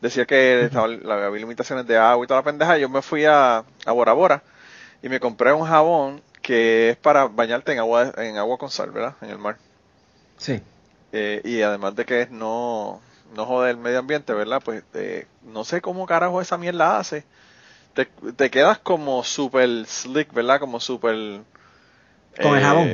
decía 0.00 0.26
que 0.26 0.64
estaba, 0.64 0.86
había 0.86 1.30
limitaciones 1.30 1.86
de 1.86 1.96
agua 1.96 2.24
y 2.24 2.28
toda 2.28 2.40
la 2.40 2.44
pendeja, 2.44 2.78
yo 2.78 2.88
me 2.88 3.02
fui 3.02 3.24
a, 3.24 3.64
a 3.86 3.92
Bora 3.92 4.12
Bora 4.12 4.42
y 5.02 5.08
me 5.08 5.20
compré 5.20 5.52
un 5.52 5.66
jabón 5.66 6.22
que 6.42 6.90
es 6.90 6.96
para 6.96 7.26
bañarte 7.26 7.72
en 7.72 7.78
agua, 7.78 8.12
en 8.18 8.36
agua 8.36 8.58
con 8.58 8.70
sal, 8.70 8.90
¿verdad? 8.90 9.14
En 9.22 9.30
el 9.30 9.38
mar. 9.38 9.56
Sí. 10.36 10.60
Eh, 11.12 11.40
y 11.44 11.62
además 11.62 11.96
de 11.96 12.04
que 12.04 12.22
es 12.22 12.30
no, 12.30 13.00
no 13.34 13.46
jode 13.46 13.70
el 13.70 13.78
medio 13.78 13.98
ambiente, 13.98 14.32
¿verdad? 14.34 14.60
Pues 14.64 14.82
eh, 14.94 15.26
no 15.42 15.64
sé 15.64 15.80
cómo 15.80 16.06
carajo 16.06 16.40
esa 16.40 16.58
mierda 16.58 16.98
hace. 16.98 17.24
Te, 17.94 18.06
te 18.36 18.50
quedas 18.50 18.78
como 18.78 19.22
super 19.24 19.68
slick, 19.86 20.32
¿verdad? 20.32 20.60
Como 20.60 20.80
super... 20.80 21.14
¿Con 22.42 22.56
el 22.56 22.62
jabón? 22.62 22.88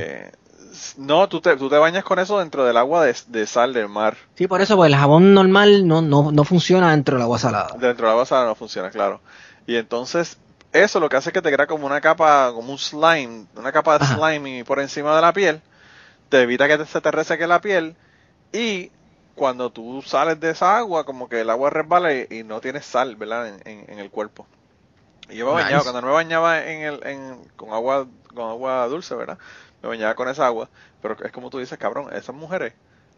No, 0.99 1.29
tú 1.29 1.41
te, 1.41 1.57
tú 1.57 1.69
te 1.69 1.77
bañas 1.79 2.05
con 2.05 2.19
eso 2.19 2.39
dentro 2.39 2.65
del 2.65 2.77
agua 2.77 3.05
de, 3.05 3.17
de 3.27 3.47
sal 3.47 3.73
del 3.73 3.89
mar. 3.89 4.17
Sí, 4.37 4.47
por 4.47 4.61
eso, 4.61 4.77
pues 4.77 4.89
el 4.93 4.97
jabón 4.99 5.35
normal 5.35 5.87
no, 5.87 6.01
no, 6.03 6.31
no 6.31 6.45
funciona 6.45 6.91
dentro 6.91 7.17
del 7.17 7.23
agua 7.23 7.39
salada. 7.39 7.71
Dentro 7.79 8.07
del 8.07 8.13
agua 8.13 8.27
salada 8.27 8.49
no 8.49 8.55
funciona, 8.55 8.91
claro. 8.91 9.21
Y 9.67 9.77
entonces, 9.77 10.39
eso 10.73 11.01
lo 11.01 11.09
que 11.09 11.17
hace 11.17 11.31
es 11.31 11.33
que 11.33 11.43
te 11.43 11.53
crea 11.53 11.67
como 11.67 11.87
una 11.87 12.01
capa, 12.01 12.53
como 12.55 12.73
un 12.73 12.79
slime, 12.79 13.47
una 13.57 13.73
capa 13.73 13.99
de 13.99 14.05
Ajá. 14.05 14.17
slime 14.17 14.65
por 14.65 14.81
encima 14.81 15.15
de 15.17 15.23
la 15.23 15.33
piel. 15.33 15.61
Te 16.29 16.43
evita 16.43 16.69
que 16.69 16.79
te- 16.79 16.87
se 16.87 17.01
te 17.01 17.11
reseque 17.11 17.47
la 17.47 17.61
piel. 17.61 17.97
Y 18.53 18.93
cuando 19.35 19.71
tú 19.71 20.03
sales 20.03 20.41
de 20.41 20.51
esa 20.51 20.79
agua, 20.79 21.05
como 21.05 21.29
que 21.29 21.41
el 21.43 21.51
agua 21.51 21.71
resbala 21.71 22.15
y, 22.15 22.27
y 22.31 22.45
no 22.45 22.61
tienes 22.61 22.87
sal, 22.87 23.17
¿verdad? 23.17 23.49
En, 23.49 23.63
en- 23.67 23.91
en 23.93 23.99
el 24.01 24.11
cuerpo. 24.11 24.47
Y 25.31 25.37
yo 25.37 25.47
me 25.47 25.53
Nice. 25.53 25.65
bañaba, 25.65 25.83
cuando 25.83 26.01
no 26.01 26.07
me 26.09 26.13
bañaba 26.13 26.65
en 26.65 26.83
el, 26.83 27.01
en, 27.07 27.39
con 27.57 27.71
agua, 27.73 28.07
con 28.35 28.49
agua 28.51 28.87
dulce, 28.89 29.15
¿verdad? 29.15 29.39
Me 29.83 29.89
bañaba 29.89 30.15
con 30.15 30.29
esa 30.29 30.47
agua. 30.47 30.69
Pero 31.03 31.17
es 31.25 31.33
como 31.33 31.51
tú 31.51 31.59
dices, 31.59 31.79
cabrón, 31.79 32.07
esas 32.15 32.35
mujeres, 32.35 32.73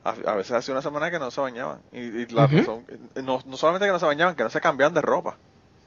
a, 0.05 0.11
a 0.31 0.35
veces 0.35 0.53
hace 0.53 0.73
una 0.73 0.83
semana 0.83 1.11
que 1.11 1.19
no 1.19 1.31
se 1.31 1.41
bañaban. 1.41 1.79
Y, 1.93 2.27
la 2.33 2.49
no, 3.23 3.43
no 3.47 3.57
solamente 3.57 3.87
que 3.87 3.93
no 3.93 3.99
se 3.99 4.07
bañaban, 4.07 4.35
que 4.37 4.43
no 4.45 4.51
se 4.51 4.61
cambiaban 4.61 4.95
de 4.95 5.01
ropa. 5.03 5.37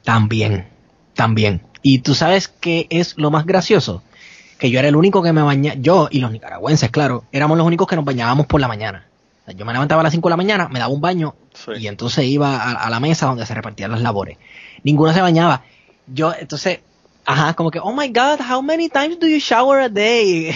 También, 0.04 0.68
también. 1.14 1.62
Y 1.82 2.00
tú 2.00 2.14
sabes 2.14 2.48
qué 2.48 2.86
es 2.90 3.16
lo 3.18 3.30
más 3.30 3.46
gracioso? 3.46 4.02
Que 4.58 4.70
yo 4.70 4.78
era 4.78 4.88
el 4.88 4.96
único 4.96 5.22
que 5.22 5.32
me 5.32 5.42
bañaba, 5.42 5.76
yo 5.80 6.08
y 6.10 6.20
los 6.20 6.30
nicaragüenses, 6.32 6.90
claro, 6.90 7.24
éramos 7.32 7.58
los 7.58 7.66
únicos 7.66 7.86
que 7.86 7.96
nos 7.96 8.04
bañábamos 8.04 8.46
por 8.46 8.60
la 8.60 8.68
mañana. 8.68 9.06
O 9.42 9.44
sea, 9.46 9.54
yo 9.54 9.64
me 9.64 9.72
levantaba 9.72 10.00
a 10.00 10.04
las 10.04 10.12
5 10.12 10.28
de 10.28 10.30
la 10.30 10.36
mañana, 10.36 10.68
me 10.68 10.78
daba 10.78 10.92
un 10.92 11.00
baño 11.00 11.34
Sí. 11.52 11.72
y 11.78 11.86
entonces 11.88 12.24
iba 12.24 12.56
a, 12.56 12.72
a 12.72 12.90
la 12.90 13.00
mesa 13.00 13.26
donde 13.26 13.46
se 13.46 13.54
repartían 13.54 13.90
las 13.90 14.00
labores. 14.02 14.38
Ninguno 14.82 15.12
se 15.12 15.20
bañaba. 15.20 15.62
Yo, 16.06 16.32
entonces, 16.38 16.80
ajá, 17.24 17.54
como 17.54 17.70
que, 17.70 17.80
oh 17.80 17.92
my 17.92 18.08
god, 18.08 18.40
how 18.40 18.62
many 18.62 18.88
times 18.88 19.18
do 19.18 19.26
you 19.26 19.38
shower 19.38 19.80
a 19.80 19.88
day? 19.88 20.54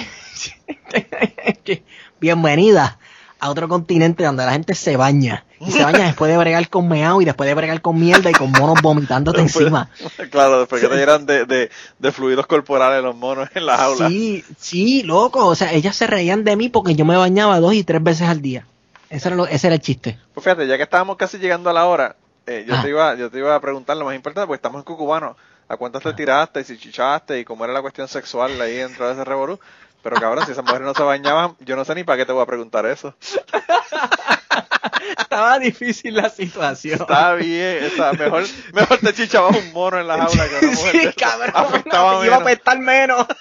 Bienvenida 2.20 2.98
a 3.38 3.50
otro 3.50 3.68
continente 3.68 4.24
donde 4.24 4.44
la 4.44 4.52
gente 4.52 4.74
se 4.74 4.96
baña. 4.96 5.44
Y 5.60 5.70
se 5.72 5.82
baña 5.84 6.06
después 6.06 6.30
de 6.30 6.38
bregar 6.38 6.68
con 6.70 6.88
meao 6.88 7.20
y 7.20 7.24
después 7.26 7.46
de 7.48 7.54
bregar 7.54 7.82
con 7.82 7.98
mierda 7.98 8.30
y 8.30 8.32
con 8.32 8.50
monos 8.52 8.80
vomitándote 8.82 9.42
Después- 9.42 9.64
encima. 9.66 9.90
claro, 10.30 10.60
después 10.60 10.80
que 10.80 10.88
te 10.88 10.96
llenan 10.96 11.26
de, 11.26 11.44
de, 11.44 11.70
de 11.98 12.12
fluidos 12.12 12.46
corporales 12.46 13.02
los 13.02 13.14
monos 13.16 13.48
en 13.54 13.66
las 13.66 13.78
aulas. 13.80 14.10
Sí, 14.10 14.44
sí, 14.58 15.02
loco. 15.02 15.46
O 15.46 15.54
sea, 15.54 15.72
ellas 15.72 15.96
se 15.96 16.06
reían 16.06 16.44
de 16.44 16.56
mí 16.56 16.68
porque 16.70 16.94
yo 16.94 17.04
me 17.04 17.16
bañaba 17.16 17.60
dos 17.60 17.74
y 17.74 17.84
tres 17.84 18.02
veces 18.02 18.28
al 18.28 18.40
día. 18.40 18.66
Ese 19.10 19.28
era, 19.28 19.36
lo- 19.36 19.46
ese 19.46 19.66
era 19.66 19.74
el 19.76 19.82
chiste. 19.82 20.18
Pues 20.34 20.44
fíjate, 20.44 20.66
ya 20.66 20.76
que 20.78 20.84
estábamos 20.84 21.16
casi 21.16 21.36
llegando 21.38 21.68
a 21.68 21.72
la 21.74 21.84
hora, 21.86 22.16
eh, 22.52 22.64
yo, 22.66 22.74
Ah. 22.76 22.82
te 22.82 22.88
iba, 22.88 23.14
yo 23.14 23.30
te 23.30 23.38
iba 23.38 23.54
a 23.54 23.60
preguntar 23.60 23.96
lo 23.96 24.04
más 24.04 24.14
importante, 24.14 24.46
porque 24.46 24.56
estamos 24.56 24.80
en 24.80 24.84
Cucubano. 24.84 25.36
¿A 25.68 25.76
cuántas 25.76 26.02
te 26.02 26.12
tiraste 26.14 26.60
y 26.60 26.64
si 26.64 26.76
chichaste 26.78 27.38
y 27.38 27.44
cómo 27.44 27.64
era 27.64 27.72
la 27.72 27.80
cuestión 27.80 28.08
sexual 28.08 28.60
ahí 28.60 28.74
dentro 28.76 29.06
de 29.06 29.12
ese 29.12 29.24
revolú? 29.24 29.60
Pero 30.02 30.16
cabrón, 30.16 30.44
si 30.46 30.52
esas 30.52 30.64
mujeres 30.64 30.86
no 30.86 30.94
se 30.94 31.02
bañaban, 31.04 31.54
yo 31.60 31.76
no 31.76 31.84
sé 31.84 31.94
ni 31.94 32.02
para 32.04 32.16
qué 32.18 32.26
te 32.26 32.32
voy 32.32 32.42
a 32.42 32.46
preguntar 32.46 32.86
eso. 32.86 33.14
Estaba 35.18 35.58
difícil 35.58 36.14
la 36.16 36.28
situación. 36.28 37.00
Está 37.00 37.34
bien, 37.34 37.84
está, 37.84 38.12
mejor, 38.14 38.44
mejor 38.72 38.98
te 38.98 39.12
chichabas 39.14 39.56
un 39.56 39.72
mono 39.72 39.98
en 40.00 40.06
la 40.08 40.16
jaula 40.18 40.48
que 40.48 40.66
una 40.66 40.74
mujer. 40.76 40.92
Sí, 40.92 41.12
cabrón. 41.16 41.52
Afectaba 41.54 42.26
iba 42.26 42.36
a 42.36 42.38
menos. 42.38 42.42
apestar 42.42 42.78
menos. 42.78 43.26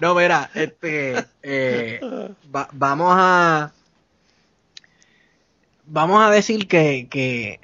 No, 0.00 0.14
mira, 0.14 0.50
este, 0.54 1.24
eh, 1.42 2.00
va- 2.54 2.68
vamos 2.72 3.14
a, 3.16 3.72
vamos 5.86 6.22
a 6.22 6.30
decir 6.30 6.68
que, 6.68 7.06
que 7.08 7.60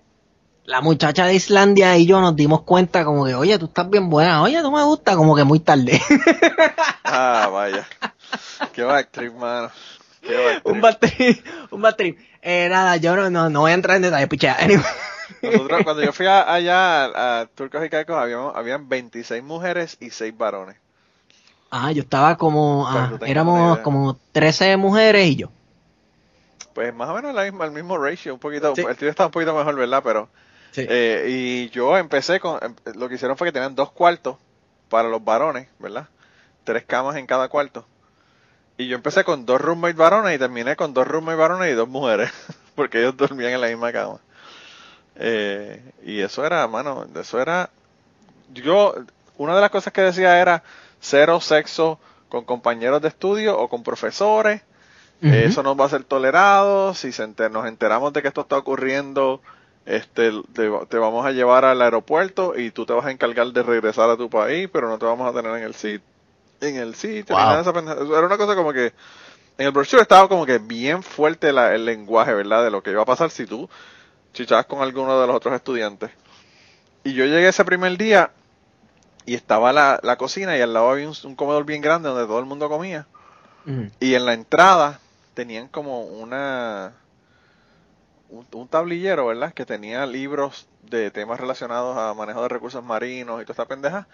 la 0.64 0.80
muchacha 0.80 1.26
de 1.26 1.34
Islandia 1.34 1.96
y 1.98 2.06
yo 2.06 2.20
nos 2.20 2.36
dimos 2.36 2.62
cuenta 2.62 3.04
como 3.04 3.24
que, 3.26 3.34
oye, 3.34 3.58
tú 3.58 3.66
estás 3.66 3.88
bien 3.90 4.08
buena, 4.08 4.42
oye, 4.42 4.60
tú 4.62 4.70
me 4.70 4.82
gusta, 4.84 5.16
como 5.16 5.34
que 5.36 5.44
muy 5.44 5.60
tarde. 5.60 6.00
Ah, 7.04 7.48
vaya. 7.52 7.86
Qué 8.72 8.82
actriz, 8.82 9.32
mano. 9.34 9.70
Qué 10.22 10.60
un 10.64 10.82
un. 11.70 12.16
Eh, 12.40 12.68
nada, 12.70 12.96
yo 12.96 13.14
no, 13.16 13.28
no, 13.28 13.50
no 13.50 13.60
voy 13.60 13.72
a 13.72 13.74
entrar 13.74 13.96
en 13.96 14.02
detalle, 14.02 14.26
pichea. 14.28 14.56
Anyway. 14.60 14.82
Nosotros, 15.42 15.82
cuando 15.84 16.02
yo 16.02 16.12
fui 16.12 16.26
a- 16.26 16.50
allá 16.52 17.04
a, 17.04 17.40
a 17.40 17.46
Turcos 17.46 17.84
y 17.84 17.90
Caicos, 17.90 18.16
habíamos, 18.16 18.54
habían 18.56 18.88
26 18.88 19.42
mujeres 19.42 19.96
y 20.00 20.10
6 20.10 20.36
varones. 20.36 20.76
Ah, 21.70 21.90
yo 21.92 22.02
estaba 22.02 22.36
como, 22.36 22.86
ah, 22.88 23.12
éramos 23.26 23.78
como 23.78 24.16
13 24.32 24.76
mujeres 24.76 25.26
y 25.28 25.36
yo. 25.36 25.48
pues 26.74 26.94
más 26.94 27.08
o 27.08 27.14
menos 27.14 27.34
la 27.34 27.44
misma, 27.44 27.64
el 27.66 27.72
mismo 27.72 27.98
ratio, 27.98 28.34
un 28.34 28.40
poquito, 28.40 28.74
Sí. 28.74 28.82
el 28.88 28.96
tuyo 28.96 29.10
está 29.10 29.26
un 29.26 29.32
poquito 29.32 29.54
mejor, 29.54 29.74
¿verdad? 29.74 30.02
Pero, 30.04 30.28
Sí. 30.72 30.86
eh, 30.88 31.26
y 31.28 31.70
yo 31.70 31.96
empecé 31.98 32.40
con, 32.40 32.58
em- 32.62 32.74
lo 32.96 33.08
que 33.08 33.14
hicieron 33.16 33.36
fue 33.38 33.48
que 33.48 33.52
tenían 33.52 33.76
dos 33.76 33.92
cuartos 33.92 34.36
para 34.90 35.08
los 35.08 35.24
varones, 35.24 35.68
¿verdad? 35.78 36.08
Tres 36.64 36.84
camas 36.86 37.16
en 37.16 37.26
cada 37.26 37.48
cuarto. 37.48 37.86
Y 38.78 38.88
yo 38.88 38.96
empecé 38.96 39.24
con 39.24 39.46
dos 39.46 39.60
roommates 39.60 39.96
varones 39.96 40.34
y 40.36 40.38
terminé 40.38 40.76
con 40.76 40.94
dos 40.94 41.06
roommates 41.06 41.38
varones 41.38 41.70
y 41.72 41.74
dos 41.74 41.88
mujeres, 41.88 42.32
porque 42.74 43.00
ellos 43.00 43.16
dormían 43.16 43.52
en 43.52 43.60
la 43.60 43.68
misma 43.68 43.92
cama. 43.92 44.20
Eh, 45.16 45.82
y 46.04 46.20
eso 46.20 46.44
era, 46.46 46.66
mano, 46.68 47.06
eso 47.20 47.40
era, 47.40 47.70
yo, 48.52 48.94
una 49.38 49.54
de 49.54 49.60
las 49.60 49.70
cosas 49.70 49.92
que 49.92 50.02
decía 50.02 50.40
era 50.40 50.62
cero 51.00 51.40
sexo 51.40 51.98
con 52.28 52.44
compañeros 52.44 53.02
de 53.02 53.08
estudio 53.08 53.58
o 53.58 53.68
con 53.68 53.82
profesores, 53.82 54.62
eso 55.22 55.62
no 55.62 55.76
va 55.76 55.86
a 55.86 55.90
ser 55.90 56.04
tolerado. 56.04 56.94
Si 56.94 57.12
se 57.12 57.24
enter- 57.24 57.50
nos 57.50 57.66
enteramos 57.66 58.12
de 58.12 58.22
que 58.22 58.28
esto 58.28 58.42
está 58.42 58.58
ocurriendo, 58.58 59.40
este, 59.86 60.30
te, 60.52 60.70
te 60.88 60.98
vamos 60.98 61.26
a 61.26 61.32
llevar 61.32 61.64
al 61.64 61.82
aeropuerto 61.82 62.56
y 62.58 62.70
tú 62.70 62.86
te 62.86 62.92
vas 62.92 63.06
a 63.06 63.10
encargar 63.10 63.48
de 63.48 63.62
regresar 63.62 64.08
a 64.10 64.16
tu 64.16 64.30
país, 64.30 64.68
pero 64.72 64.88
no 64.88 64.98
te 64.98 65.06
vamos 65.06 65.28
a 65.28 65.36
tener 65.36 65.56
en 65.58 65.64
el 65.64 65.74
sitio. 65.74 66.06
En 66.60 66.76
el 66.76 66.94
sitio, 66.94 67.34
Wow. 67.34 68.16
Era 68.16 68.26
una 68.26 68.36
cosa 68.38 68.54
como 68.54 68.72
que 68.72 68.86
en 69.58 69.66
el 69.66 69.72
brochure 69.72 70.02
estaba 70.02 70.28
como 70.28 70.46
que 70.46 70.58
bien 70.58 71.02
fuerte 71.02 71.52
la- 71.52 71.74
el 71.74 71.84
lenguaje, 71.84 72.32
¿verdad? 72.34 72.62
De 72.64 72.70
lo 72.70 72.82
que 72.82 72.90
iba 72.92 73.02
a 73.02 73.06
pasar 73.06 73.30
si 73.30 73.46
tú 73.46 73.68
chichabas 74.32 74.66
con 74.66 74.80
alguno 74.80 75.20
de 75.20 75.26
los 75.26 75.36
otros 75.36 75.54
estudiantes. 75.54 76.10
Y 77.04 77.14
yo 77.14 77.24
llegué 77.24 77.48
ese 77.48 77.64
primer 77.64 77.98
día 77.98 78.30
y 79.26 79.34
estaba 79.34 79.72
la, 79.72 79.98
la 80.04 80.16
cocina 80.16 80.56
y 80.56 80.60
al 80.60 80.72
lado 80.72 80.90
había 80.90 81.08
un, 81.08 81.14
un 81.24 81.34
comedor 81.34 81.64
bien 81.64 81.82
grande 81.82 82.08
donde 82.08 82.26
todo 82.26 82.38
el 82.38 82.44
mundo 82.46 82.68
comía. 82.68 83.06
Y 84.00 84.14
en 84.14 84.24
la 84.24 84.34
entrada 84.34 85.00
tenían 85.34 85.66
como 85.68 86.02
una 86.04 86.92
un, 88.32 88.46
un 88.52 88.68
tablillero, 88.68 89.26
¿verdad? 89.26 89.52
Que 89.52 89.64
tenía 89.66 90.04
libros 90.06 90.66
de 90.82 91.10
temas 91.10 91.38
relacionados 91.38 91.96
a 91.96 92.14
manejo 92.14 92.42
de 92.42 92.48
recursos 92.48 92.82
marinos 92.82 93.40
y 93.40 93.44
toda 93.44 93.52
esta 93.52 93.66
pendeja. 93.66 94.06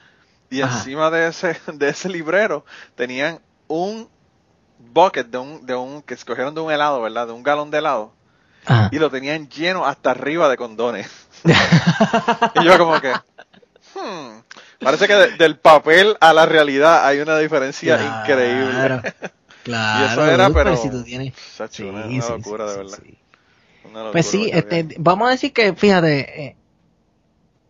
Y 0.50 0.60
Ajá. 0.62 0.76
encima 0.78 1.10
de 1.10 1.28
ese 1.28 1.56
de 1.72 1.88
ese 1.88 2.08
librero 2.08 2.64
tenían 2.94 3.40
un 3.68 4.08
bucket 4.78 5.26
de 5.28 5.38
un 5.38 5.66
de 5.66 5.74
un 5.74 6.02
que 6.02 6.14
escogieron 6.14 6.54
de 6.54 6.60
un 6.60 6.70
helado, 6.72 7.00
¿verdad? 7.02 7.26
De 7.26 7.32
un 7.32 7.42
galón 7.42 7.70
de 7.70 7.78
helado 7.78 8.12
Ajá. 8.66 8.88
y 8.92 8.98
lo 8.98 9.10
tenían 9.10 9.48
lleno 9.48 9.86
hasta 9.86 10.10
arriba 10.10 10.48
de 10.48 10.56
condones. 10.56 11.10
y 12.54 12.64
yo 12.64 12.78
como 12.78 13.00
que 13.00 13.12
hmm, 13.94 14.40
parece 14.80 15.06
que 15.06 15.14
de- 15.14 15.36
del 15.36 15.58
papel 15.58 16.16
a 16.20 16.32
la 16.32 16.46
realidad 16.46 17.06
hay 17.06 17.20
una 17.20 17.38
diferencia 17.38 17.94
increíble. 18.22 19.00
Claro, 19.64 20.00
Y 20.08 20.12
eso 20.12 20.26
era, 20.26 20.48
pero- 20.50 20.76
si 20.76 20.88
tú 20.90 21.02
tienes... 21.04 21.34
Sí, 21.70 21.82
una, 21.84 22.04
sí, 22.06 22.14
una 22.16 22.22
sí, 22.22 22.32
locura, 22.32 22.64
sí, 22.66 22.70
de 22.72 22.76
verdad. 22.78 22.98
Sí. 23.82 23.88
Locura, 23.92 24.12
Pues 24.12 24.26
sí, 24.26 24.50
este, 24.52 24.88
vamos 24.98 25.28
a 25.28 25.32
decir 25.32 25.52
que, 25.52 25.72
fíjate, 25.74 26.44
eh, 26.44 26.56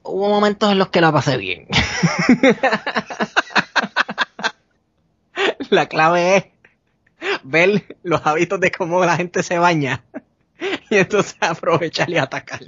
hubo 0.03 0.29
momentos 0.29 0.71
en 0.73 0.79
los 0.79 0.89
que 0.89 1.01
la 1.01 1.13
pasé 1.13 1.37
bien. 1.37 1.67
la 5.71 5.87
clave 5.87 6.37
es 6.37 6.45
ver 7.43 7.97
los 8.03 8.25
hábitos 8.27 8.61
de 8.61 8.71
cómo 8.71 9.05
la 9.05 9.17
gente 9.17 9.43
se 9.43 9.59
baña 9.59 10.05
y 10.91 10.97
entonces 10.97 11.37
aprovechar 11.41 12.09
y 12.11 12.19
atacar. 12.19 12.61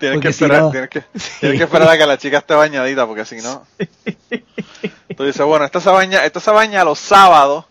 Tienes 0.00 0.20
que 0.20 0.32
si 0.32 0.44
esperar, 0.44 0.62
no- 0.62 0.70
tienes 0.70 0.90
que, 0.90 1.00
tienes 1.40 1.58
que 1.58 1.64
esperar 1.64 1.88
a 1.88 1.96
que 1.96 2.06
la 2.06 2.18
chica 2.18 2.38
esté 2.38 2.54
bañadita, 2.54 3.06
porque 3.06 3.24
si 3.24 3.36
no. 3.36 3.66
Tú 5.16 5.24
dices, 5.24 5.44
bueno, 5.46 5.64
esta 5.64 5.80
se 5.80 5.88
baña, 5.90 6.24
esta 6.26 6.40
se 6.40 6.50
baña 6.50 6.84
los 6.84 6.98
sábados, 6.98 7.64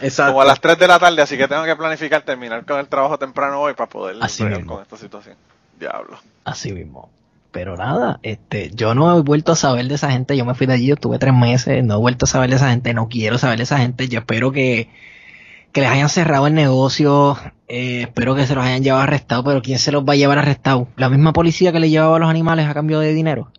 Exacto. 0.00 0.32
como 0.32 0.42
a 0.42 0.44
las 0.44 0.60
3 0.60 0.78
de 0.78 0.86
la 0.88 0.98
tarde, 0.98 1.22
así 1.22 1.36
que 1.36 1.48
tengo 1.48 1.64
que 1.64 1.76
planificar 1.76 2.22
terminar 2.22 2.64
con 2.64 2.78
el 2.78 2.88
trabajo 2.88 3.18
temprano 3.18 3.60
hoy 3.60 3.74
para 3.74 3.88
poder 3.88 4.16
Así 4.20 4.44
con 4.66 4.82
esta 4.82 4.96
situación. 4.96 5.36
Diablo. 5.78 6.18
Así 6.44 6.72
mismo. 6.72 7.10
Pero 7.50 7.76
nada, 7.76 8.20
este, 8.22 8.70
yo 8.74 8.94
no 8.94 9.16
he 9.16 9.22
vuelto 9.22 9.52
a 9.52 9.56
saber 9.56 9.86
de 9.88 9.94
esa 9.94 10.10
gente, 10.10 10.36
yo 10.36 10.44
me 10.44 10.54
fui 10.54 10.66
de 10.66 10.74
allí, 10.74 10.86
yo 10.86 10.94
estuve 10.94 11.18
tres 11.18 11.32
meses, 11.32 11.82
no 11.82 11.94
he 11.94 11.98
vuelto 11.98 12.26
a 12.26 12.28
saber 12.28 12.50
de 12.50 12.56
esa 12.56 12.70
gente, 12.70 12.92
no 12.92 13.08
quiero 13.08 13.38
saber 13.38 13.56
de 13.56 13.64
esa 13.64 13.78
gente, 13.78 14.06
yo 14.08 14.18
espero 14.18 14.52
que, 14.52 14.90
que 15.72 15.80
les 15.80 15.90
hayan 15.90 16.10
cerrado 16.10 16.46
el 16.46 16.54
negocio, 16.54 17.38
eh, 17.68 18.02
espero 18.02 18.34
que 18.34 18.46
se 18.46 18.54
los 18.54 18.64
hayan 18.64 18.82
llevado 18.82 19.02
arrestados, 19.04 19.44
pero 19.46 19.62
¿quién 19.62 19.78
se 19.78 19.92
los 19.92 20.04
va 20.04 20.12
a 20.12 20.16
llevar 20.16 20.38
arrestados? 20.38 20.88
¿La 20.96 21.08
misma 21.08 21.32
policía 21.32 21.72
que 21.72 21.80
le 21.80 21.88
llevaba 21.88 22.16
a 22.16 22.18
los 22.20 22.28
animales 22.28 22.68
a 22.68 22.74
cambio 22.74 23.00
de 23.00 23.14
dinero? 23.14 23.50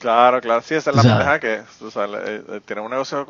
Claro, 0.00 0.40
claro, 0.40 0.60
sí, 0.62 0.74
esa 0.74 0.90
es 0.90 0.96
la 0.96 1.02
O 1.02 1.04
sea- 1.04 1.16
pendeja 1.18 1.40
que 1.40 1.90
sabes, 1.90 2.20
eh, 2.26 2.60
tiene 2.66 2.82
un 2.82 2.90
negocio. 2.90 3.24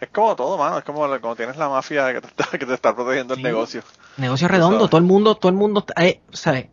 Es 0.00 0.08
como 0.10 0.36
todo, 0.36 0.56
mano. 0.56 0.78
Es 0.78 0.84
como 0.84 1.00
como 1.20 1.36
tienes 1.36 1.56
la 1.56 1.68
mafia 1.68 2.12
que 2.12 2.20
te 2.20 2.26
está, 2.28 2.58
que 2.58 2.66
te 2.66 2.74
está 2.74 2.94
protegiendo 2.94 3.34
el 3.34 3.42
negocio. 3.42 3.82
Negocio 4.16 4.48
redondo, 4.48 4.88
todo 4.88 4.98
el 4.98 5.06
mundo, 5.06 5.34
todo 5.34 5.50
el 5.50 5.56
mundo, 5.56 5.84
eh, 5.96 6.20
¿sabes? 6.32 6.66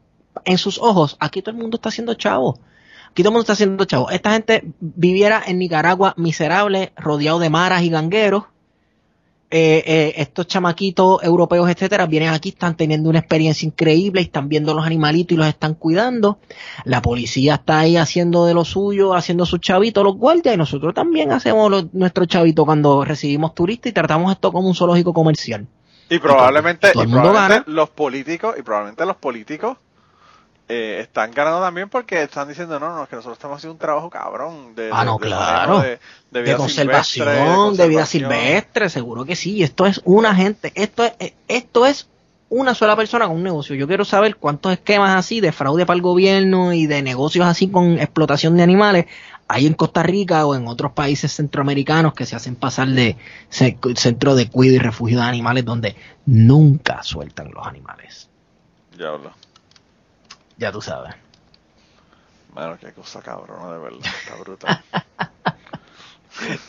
En 0.43 0.57
sus 0.57 0.77
ojos, 0.79 1.17
aquí 1.19 1.41
todo 1.41 1.55
el 1.55 1.61
mundo 1.61 1.77
está 1.77 1.89
haciendo 1.89 2.13
chavo. 2.13 2.59
Aquí 3.09 3.23
todo 3.23 3.29
el 3.29 3.33
mundo 3.33 3.41
está 3.41 3.53
haciendo 3.53 3.85
chavo. 3.85 4.09
Esta 4.09 4.31
gente 4.31 4.63
viviera 4.79 5.41
en 5.45 5.57
Nicaragua 5.57 6.13
miserable, 6.17 6.93
rodeado 6.97 7.39
de 7.39 7.49
maras 7.49 7.81
y 7.83 7.89
gangueros. 7.89 8.43
Eh, 9.51 9.83
eh, 9.85 10.13
estos 10.17 10.47
chamaquitos 10.47 11.23
europeos, 11.23 11.69
etcétera, 11.69 12.07
vienen 12.07 12.29
aquí, 12.29 12.49
están 12.49 12.75
teniendo 12.75 13.09
una 13.09 13.19
experiencia 13.19 13.65
increíble 13.65 14.21
y 14.21 14.25
están 14.25 14.49
viendo 14.49 14.73
los 14.73 14.85
animalitos 14.85 15.35
y 15.35 15.37
los 15.37 15.47
están 15.47 15.75
cuidando. 15.75 16.39
La 16.83 17.01
policía 17.01 17.55
está 17.55 17.79
ahí 17.79 17.95
haciendo 17.95 18.47
de 18.47 18.55
lo 18.55 18.65
suyo, 18.65 19.13
haciendo 19.13 19.45
sus 19.45 19.59
chavitos, 19.59 20.03
los 20.03 20.15
guardias, 20.17 20.55
y 20.55 20.57
nosotros 20.57 20.95
también 20.95 21.31
hacemos 21.31 21.93
nuestro 21.93 22.25
chavito 22.25 22.65
cuando 22.65 23.05
recibimos 23.05 23.53
turistas 23.53 23.91
y 23.91 23.93
tratamos 23.93 24.31
esto 24.31 24.51
como 24.51 24.67
un 24.67 24.75
zoológico 24.75 25.13
comercial. 25.13 25.67
Y 26.09 26.17
probablemente, 26.19 26.89
y 26.89 27.07
probablemente 27.07 27.71
los 27.71 27.89
políticos, 27.91 28.55
y 28.57 28.63
probablemente 28.63 29.05
los 29.05 29.15
políticos 29.17 29.77
eh, 30.67 30.99
están 31.01 31.31
ganando 31.31 31.59
también 31.61 31.89
porque 31.89 32.23
están 32.23 32.47
diciendo, 32.47 32.79
no, 32.79 32.95
no, 32.95 33.03
es 33.03 33.09
que 33.09 33.15
nosotros 33.15 33.37
estamos 33.37 33.57
haciendo 33.57 33.73
un 33.73 33.79
trabajo 33.79 34.09
cabrón 34.09 34.73
de, 34.75 34.89
Ah, 34.91 35.01
de- 35.01 35.05
no, 35.05 35.17
de 35.19 35.27
claro. 35.27 35.79
de, 35.81 35.87
de 35.89 35.99
de 36.31 36.41
vida 36.41 36.57
conservación, 36.57 37.27
silvestre, 37.27 37.83
de 37.83 37.89
vida 37.89 38.01
conservación. 38.01 38.07
silvestre, 38.31 38.89
seguro 38.89 39.25
que 39.25 39.35
sí. 39.35 39.61
Esto 39.63 39.85
es 39.85 40.01
una 40.05 40.33
gente, 40.35 40.71
esto 40.75 41.03
es, 41.03 41.13
eh, 41.19 41.33
esto 41.47 41.85
es 41.85 42.09
una 42.49 42.73
sola 42.75 42.95
persona 42.95 43.27
con 43.27 43.37
un 43.37 43.43
negocio. 43.43 43.75
Yo 43.75 43.87
quiero 43.87 44.05
saber 44.05 44.37
cuántos 44.37 44.71
esquemas 44.71 45.15
así 45.15 45.39
de 45.41 45.51
fraude 45.51 45.85
para 45.85 45.95
el 45.95 46.01
gobierno 46.01 46.73
y 46.73 46.87
de 46.87 47.01
negocios 47.01 47.45
así 47.45 47.67
con 47.69 47.99
explotación 47.99 48.55
de 48.57 48.63
animales 48.63 49.05
hay 49.47 49.67
en 49.67 49.73
Costa 49.75 50.01
Rica 50.01 50.45
o 50.47 50.55
en 50.55 50.67
otros 50.67 50.93
países 50.93 51.31
centroamericanos 51.31 52.15
que 52.15 52.25
se 52.25 52.35
hacen 52.35 52.55
pasar 52.55 52.87
de 52.87 53.15
ce- 53.49 53.77
centro 53.95 54.33
de 54.35 54.49
cuido 54.49 54.73
y 54.75 54.79
refugio 54.79 55.19
de 55.19 55.23
animales 55.25 55.63
donde 55.65 55.95
nunca 56.25 57.03
sueltan 57.03 57.51
los 57.51 57.65
animales. 57.67 58.27
Diablo. 58.97 59.31
Ya 60.57 60.71
tú 60.71 60.81
sabes. 60.81 61.13
Mano, 62.53 62.77
qué 62.79 62.91
cosa 62.93 63.21
cabrona, 63.21 63.73
de 63.73 63.79
verdad. 63.79 63.99
Está 64.23 64.35
brutal. 64.39 64.83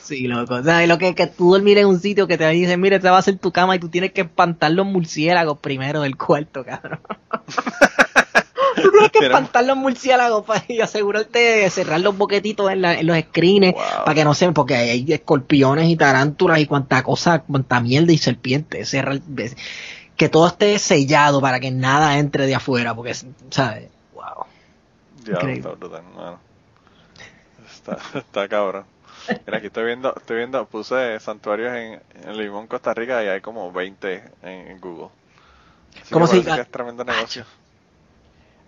Sí, 0.01 0.29
loco. 0.29 0.55
O 0.55 0.63
sea, 0.63 0.87
lo 0.87 0.97
que, 0.97 1.13
que 1.17 1.27
tú 1.27 1.51
dormir 1.53 1.77
en 1.79 1.89
un 1.89 1.99
sitio 1.99 2.29
que 2.29 2.39
te 2.39 2.49
dicen, 2.51 2.81
mire, 2.81 2.97
esta 2.97 3.11
va 3.11 3.19
a 3.19 3.23
ser 3.23 3.37
tu 3.39 3.51
cama 3.51 3.75
y 3.75 3.81
tú 3.81 3.89
tienes 3.89 4.13
que 4.13 4.21
espantar 4.21 4.71
los 4.71 4.87
murciélagos 4.87 5.59
primero 5.59 6.03
del 6.03 6.17
cuarto, 6.17 6.65
cabrón. 6.65 7.01
tú 8.77 8.91
tienes 8.93 9.11
que 9.11 9.27
espantar 9.27 9.65
los 9.65 9.77
murciélagos 9.77 10.45
para 10.47 10.65
y 10.69 10.81
asegurarte 10.81 11.39
de 11.41 11.71
cerrar 11.71 12.01
los 12.01 12.17
boquetitos 12.17 12.71
en, 12.71 12.83
la- 12.83 12.95
en 12.95 13.07
los 13.09 13.19
screens 13.19 13.73
Wow. 13.75 13.83
para 14.05 14.15
que 14.15 14.25
no 14.25 14.35
se, 14.35 14.53
porque 14.53 14.77
hay 14.77 15.13
escorpiones 15.13 15.89
y 15.89 15.97
tarántulas 15.97 16.61
y 16.61 16.67
cuanta 16.67 17.03
cosa, 17.03 17.41
cuanta 17.41 17.81
mierda 17.81 18.13
y 18.13 18.19
serpientes. 18.19 18.89
Cerrar, 18.89 19.19
que 20.17 20.29
todo 20.29 20.47
esté 20.47 20.79
sellado 20.79 21.41
para 21.41 21.61
que 21.61 21.71
nada 21.71 22.19
entre 22.19 22.47
de 22.47 22.55
afuera, 22.55 22.95
porque, 22.95 23.15
¿sabes? 23.51 23.89
Wow. 24.15 24.47
Increíble. 25.21 25.55
está 25.57 25.69
brutal. 25.71 26.03
Está, 27.73 27.99
está 28.19 28.49
cabrón. 28.49 28.85
Mira, 29.47 29.59
aquí 29.59 29.67
estoy 29.69 29.85
viendo, 29.85 30.15
estoy 30.17 30.37
viendo, 30.39 30.65
puse 30.67 31.19
santuarios 31.21 31.75
en, 31.75 32.01
en 32.25 32.37
Limón, 32.37 32.67
Costa 32.67 32.95
Rica 32.95 33.23
y 33.25 33.29
hay 33.29 33.41
como 33.41 33.71
20 33.73 34.23
en, 34.43 34.49
en 34.69 34.81
Google. 34.81 35.09
Así 36.01 36.13
¿Cómo 36.13 36.27
que 36.29 36.37
se 36.43 36.45
que 36.45 36.61
es 36.61 36.71
tremendo 36.71 37.05
negocio. 37.05 37.45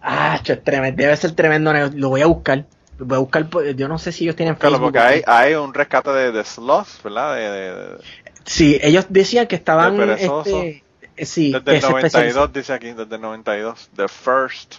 Ah, 0.01 0.41
es 0.45 0.65
tremendo, 0.65 1.01
debe 1.03 1.17
ser 1.17 1.33
tremendo 1.33 1.73
negocio. 1.73 1.99
Lo 1.99 2.09
voy 2.11 2.23
a 2.23 2.27
buscar. 2.27 2.65
Lo 2.99 3.07
voy 3.07 3.17
a 3.17 3.21
buscar, 3.21 3.49
por- 3.49 3.69
yo 3.75 3.89
no 3.89 3.99
sé 3.99 4.11
si 4.13 4.25
ellos 4.25 4.37
tienen 4.37 4.55
Claro, 4.57 4.77
Facebook. 4.77 4.93
porque 4.93 4.99
hay, 5.07 5.23
hay 5.27 5.55
un 5.55 5.73
rescate 5.75 6.11
de, 6.11 6.33
de 6.33 6.45
sloths, 6.45 7.01
¿verdad? 7.03 7.35
De, 7.37 7.41
de- 7.51 7.75
de- 7.75 7.99
Sí, 8.45 8.79
ellos 8.83 9.07
decían 9.09 9.47
que 9.47 9.57
estaban. 9.57 9.97
De. 9.97 10.15
Este, 10.15 10.83
sí, 11.27 11.53
desde 11.53 11.77
el 11.77 11.81
se 11.83 11.87
especializan- 11.89 12.13
92, 12.35 12.53
dice 12.53 12.73
aquí, 12.73 12.93
desde 12.93 13.15
el 13.17 13.21
92. 13.21 13.91
The 13.97 14.09
first. 14.09 14.77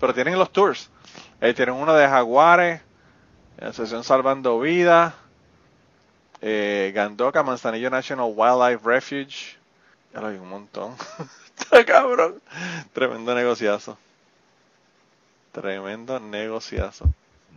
Pero 0.00 0.12
tienen 0.14 0.38
los 0.38 0.50
tours. 0.52 0.90
Eh, 1.40 1.54
tienen 1.54 1.74
uno 1.74 1.94
de 1.94 2.06
jaguares, 2.08 2.80
Asociación 3.60 4.02
Salvando 4.04 4.58
Vida, 4.60 5.14
eh, 6.42 6.92
Gandoca, 6.94 7.42
Manzanillo 7.42 7.90
National 7.90 8.32
Wildlife 8.34 8.80
Refuge. 8.88 9.56
Ya 10.12 10.20
lo 10.20 10.30
vi 10.30 10.36
un 10.36 10.48
montón. 10.48 10.94
Está 11.58 11.84
cabrón. 11.84 12.40
Tremendo 12.92 13.34
negociazo. 13.34 13.96
Tremendo 15.52 16.18
negociazo. 16.20 17.06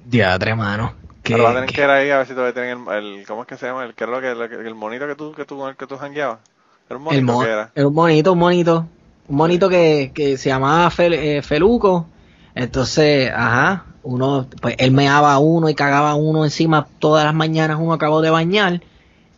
Diadre, 0.05 0.55
mano. 0.55 0.93
Que, 1.23 1.33
Pero 1.33 1.43
vas 1.43 1.51
a 1.51 1.55
tener 1.55 1.69
que- 1.69 1.75
que 1.75 1.83
ir 1.83 1.89
ahí 1.89 2.09
a 2.11 2.17
ver 2.19 2.27
si 2.27 2.33
todavía 2.33 2.53
tienen 2.53 2.87
el, 2.87 2.93
el- 3.19 3.27
¿cómo 3.27 3.41
es 3.41 3.47
que 3.47 3.57
se 3.57 3.65
llama? 3.65 3.83
El, 3.83 3.93
¿qué 3.95 4.03
es 4.05 4.09
lo 4.09 4.21
que, 4.21 4.35
lo 4.35 4.47
que- 4.47 4.55
el 4.55 4.75
monito 4.75 5.07
que 5.07 5.15
tú, 5.15 5.33
que 5.33 5.45
tú, 5.45 5.57
con 5.57 5.69
el 5.69 5.75
que 5.75 5.87
tú 5.87 5.97
jangueabas? 5.97 6.39
Era 6.89 6.97
un 6.99 7.07
El 7.13 7.23
monito 7.23 7.33
mo- 7.33 7.39
que 7.43 7.49
era. 7.49 7.71
era 7.75 7.87
un 7.87 7.93
monito, 7.93 8.33
un 8.33 8.39
monito. 8.39 8.87
Un 9.27 9.35
monito 9.35 9.67
que, 9.69 10.11
que 10.13 10.37
se 10.37 10.49
llamaba 10.49 10.89
Fel- 10.89 11.13
eh, 11.13 11.41
Feluco. 11.41 12.07
Entonces, 12.55 13.29
ajá, 13.35 13.85
uno, 14.03 14.47
pues 14.61 14.75
él 14.79 14.91
meaba 14.91 15.33
a 15.33 15.39
uno 15.39 15.69
y 15.69 15.75
cagaba 15.75 16.11
a 16.11 16.15
uno 16.15 16.43
encima 16.45 16.87
todas 16.99 17.25
las 17.25 17.33
mañanas, 17.33 17.77
uno 17.79 17.93
acabó 17.93 18.21
de 18.21 18.29
bañar. 18.29 18.81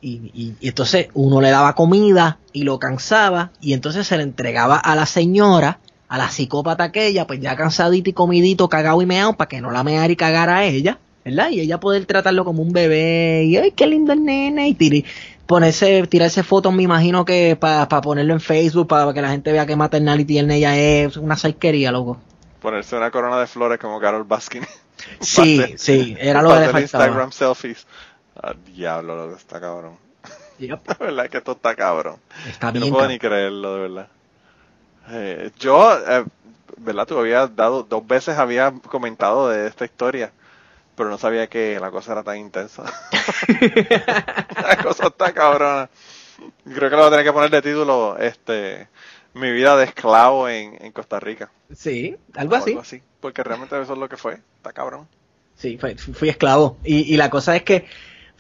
Y, 0.02 0.32
y- 0.34 0.56
y 0.62 0.68
entonces 0.70 1.08
uno 1.14 1.42
le 1.42 1.50
daba 1.50 1.76
comida 1.76 2.38
y 2.54 2.64
lo 2.64 2.80
cansaba 2.80 3.52
y 3.60 3.74
entonces 3.74 4.08
se 4.08 4.16
le 4.16 4.24
entregaba 4.24 4.78
a 4.78 4.96
la 4.96 5.06
señora, 5.06 5.80
a 6.08 6.18
la 6.18 6.30
psicópata 6.30 6.86
aquella, 6.86 7.28
pues 7.28 7.42
ya 7.42 7.56
cansadito 7.58 8.10
y 8.10 8.14
comidito, 8.14 8.70
cagado 8.70 9.02
y 9.02 9.06
meado, 9.06 9.34
para 9.34 9.50
que 9.50 9.60
no 9.60 9.72
la 9.72 9.84
meara 9.84 10.12
y 10.12 10.16
cagara 10.16 10.58
a 10.58 10.64
ella, 10.66 11.00
¿verdad? 11.26 11.50
Y 11.50 11.60
ella 11.60 11.80
poder 11.82 12.06
tratarlo 12.06 12.46
como 12.46 12.62
un 12.62 12.72
bebé 12.72 13.44
y 13.46 13.58
ay, 13.58 13.72
qué 13.72 13.88
lindo 13.88 14.14
el 14.14 14.24
nene 14.24 14.70
y 14.70 14.76
tiri- 14.76 15.04
ponerse, 15.50 16.06
tirarse 16.06 16.44
fotos, 16.44 16.72
me 16.72 16.84
imagino 16.84 17.26
que 17.26 17.58
para 17.60 17.88
ponerlo 18.02 18.34
en 18.34 18.40
Facebook, 18.40 18.88
para 18.88 19.12
que 19.14 19.22
la 19.22 19.32
gente 19.32 19.52
vea 19.52 19.66
que 19.66 19.76
maternal 19.76 20.20
y 20.20 20.26
tiene 20.26 20.58
ella 20.58 20.78
es 20.78 21.18
una 21.18 21.36
saiquería, 21.36 21.92
loco. 21.92 22.20
Ponerse 22.62 22.96
una 22.96 23.10
corona 23.10 23.40
de 23.40 23.48
flores 23.48 23.80
como 23.80 24.00
Carol 24.00 24.24
Baskin. 24.24 24.64
Sí, 25.22 25.60
Pa' 25.62 25.78
sí, 25.78 26.16
era 26.20 26.42
lo 26.42 26.50
pa' 26.50 26.56
que 26.56 26.60
le 26.60 26.72
faltaba. 26.74 27.06
Instagram 27.06 27.32
selfies. 27.32 27.88
Ah, 28.36 28.54
diablo, 28.76 29.16
lo 29.16 29.30
que 29.30 29.38
está 29.42 29.60
cabrón. 29.60 29.94
Yep, 30.60 30.88
La 30.88 30.96
verdad 31.00 31.26
es 31.26 31.32
que 31.32 31.38
esto 31.38 31.54
está 31.54 31.74
cabrón. 31.74 32.18
está 32.48 32.74
Yo 32.74 32.82
no 32.82 32.88
puedo 32.88 32.92
cabrón. 32.98 33.12
ni 33.14 33.18
creerlo, 33.18 33.76
de 33.76 33.82
verdad. 33.82 34.08
Eh, 35.12 35.52
yo, 35.58 35.98
eh, 36.06 36.26
¿verdad? 36.78 37.08
Tú 37.08 37.18
habías 37.18 37.56
dado, 37.56 37.84
dos 37.84 38.06
veces 38.06 38.38
había 38.38 38.72
comentado 38.72 39.48
de 39.50 39.68
esta 39.68 39.86
historia, 39.86 40.32
pero 41.00 41.10
no 41.10 41.18
sabía 41.18 41.48
que 41.48 41.80
la 41.80 41.92
cosa 41.92 42.12
era 42.12 42.24
tan 42.24 42.38
intensa. 42.38 42.84
la 44.62 44.78
cosa 44.84 45.08
está 45.08 45.32
cabrona. 45.34 45.90
Creo 46.66 46.90
que 46.90 46.96
lo 46.96 46.98
voy 46.98 47.08
a 47.08 47.10
tener 47.12 47.26
que 47.26 47.32
poner 47.34 47.50
de 47.50 47.62
título, 47.62 48.18
este, 48.18 48.90
mi 49.34 49.50
vida 49.52 49.78
de 49.78 49.86
esclavo 49.86 50.50
en, 50.50 50.78
en 50.84 50.92
Costa 50.92 51.22
Rica. 51.22 51.50
Sí, 51.74 52.18
algo 52.36 52.56
O 52.58 52.80
así. 52.82 53.02
Porque 53.22 53.44
realmente 53.44 53.82
eso 53.82 53.94
es 53.94 54.00
lo 54.00 54.10
que 54.10 54.18
fue. 54.18 54.42
Está 54.58 54.74
cabrón. 54.74 55.08
Sí, 55.56 55.78
fue- 55.78 55.96
fui 55.96 56.28
esclavo. 56.28 56.78
Y, 56.84 57.14
y 57.14 57.16
la 57.16 57.30
cosa 57.30 57.56
es 57.56 57.64
que 57.64 57.86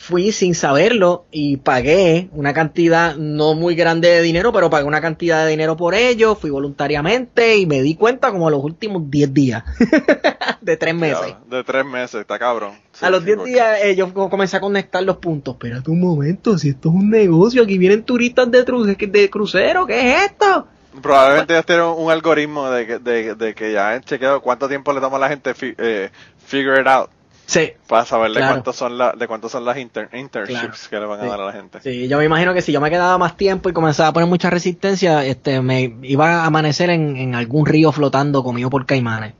fui 0.02 0.32
sin 0.32 0.56
saberlo 0.56 1.26
y 1.30 1.58
pagué 1.58 2.30
una 2.32 2.54
cantidad 2.54 3.18
no 3.18 3.54
muy 3.54 3.76
grande 3.76 4.08
de 4.08 4.22
dinero, 4.22 4.54
pero 4.54 4.70
pagué 4.70 4.86
una 4.86 5.02
cantidad 5.02 5.43
de 5.43 5.52
dinero 5.52 5.76
por 5.76 5.93
ello, 5.93 6.36
fui 6.36 6.50
voluntariamente 6.50 7.58
y 7.58 7.66
me 7.66 7.82
di 7.82 7.95
cuenta 7.95 8.32
como 8.32 8.47
a 8.47 8.52
los 8.52 8.64
últimos 8.64 9.12
10 9.12 9.34
días 9.34 9.64
de 10.62 10.78
tres 10.78 10.95
meses. 10.95 11.36
De 11.50 11.64
tres 11.66 11.86
meses, 11.86 12.22
está 12.22 12.39
cabrón. 12.39 12.72
Sí, 12.93 13.06
a 13.06 13.10
los 13.10 13.20
sí, 13.20 13.26
10 13.26 13.38
porque- 13.38 13.52
días 13.52 13.80
eh, 13.84 13.95
yo 13.97 14.14
co- 14.14 14.30
comencé 14.30 14.56
a 14.58 14.62
conectar 14.62 15.04
los 15.04 15.18
puntos. 15.18 15.56
Espérate 15.56 15.91
un 15.91 16.00
momento, 16.00 16.58
si 16.58 16.70
esto 16.70 16.88
es 16.89 16.95
un 16.95 17.10
negocio, 17.10 17.62
aquí 17.64 17.78
vienen 17.78 18.04
turistas 18.04 18.50
de, 18.50 18.66
tru- 18.66 18.95
de 18.95 19.30
crucero, 19.30 19.86
¿qué 19.86 20.16
es 20.16 20.32
esto? 20.32 20.66
Probablemente 21.02 21.54
ya 21.54 21.64
tienen 21.64 21.86
un 21.86 22.10
algoritmo 22.10 22.70
de 22.72 22.88
que, 22.88 23.00
de, 23.00 23.36
de 23.36 23.54
que 23.54 23.74
ya 23.74 23.91
han 23.91 24.02
chequeado 24.02 24.41
cuánto 24.41 24.68
tiempo 24.70 24.91
le 24.93 25.02
toma 25.02 25.18
a 25.18 25.20
la 25.20 25.30
gente 25.30 25.54
fi- 25.54 25.76
eh, 25.78 26.10
figure 26.45 26.80
it 26.82 26.88
out 26.88 27.10
Sí. 27.50 27.72
para 27.88 28.06
saber 28.06 28.30
de 28.30 28.38
Claro. 28.38 28.54
cuántos 28.54 28.76
son 28.76 28.95
la, 29.00 29.12
de 29.14 29.28
cuántos 29.28 29.52
son 29.52 29.66
las 29.66 29.78
inter- 29.80 30.08
internships 30.14 30.88
Claro. 30.88 30.89
que 30.91 31.00
le 31.00 31.06
van 31.08 31.20
a 31.20 31.24
Sí. 31.24 31.30
dar 31.30 31.41
a 31.41 31.45
la 31.47 31.52
gente. 31.52 31.80
Sí, 31.82 32.08
yo 32.08 32.20
me 32.20 32.26
imagino 32.26 32.54
que 32.54 32.62
si 32.62 32.72
yo 32.72 32.80
me 32.80 32.91
quedaba 32.91 33.18
más 33.18 33.36
tiempo 33.38 33.70
y 33.70 33.74
comenzaba 33.74 34.10
a 34.10 34.14
poner 34.14 34.30
mucha 34.30 34.52
resistencia, 34.52 35.26
este, 35.26 35.60
me 35.62 35.95
iba 36.04 36.43
a 36.43 36.45
amanecer 36.45 36.91
en, 36.91 37.18
en 37.18 37.34
algún 37.34 37.66
río 37.66 37.91
flotando 37.91 38.43
comido 38.43 38.70
por 38.70 38.86
caimanes. 38.86 39.34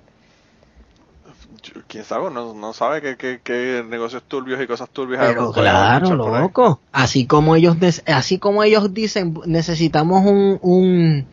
Quién 1.88 2.04
sabe, 2.04 2.32
no, 2.32 2.54
no 2.54 2.74
sabe 2.74 3.02
qué 3.02 3.16
qué- 3.18 3.42
qué 3.44 3.84
negocios 3.88 4.24
turbios 4.28 4.62
y 4.62 4.66
cosas 4.68 4.90
turbias 4.90 5.24
Pero 5.28 5.52
claro, 5.52 6.16
loco. 6.16 6.80
Así 6.92 7.26
como 7.28 7.56
ellos, 7.56 7.78
así 8.08 8.40
como 8.40 8.64
ellos 8.64 8.92
dicen, 8.94 9.40
necesitamos 9.46 10.24
un, 10.26 10.58
un 10.62 11.28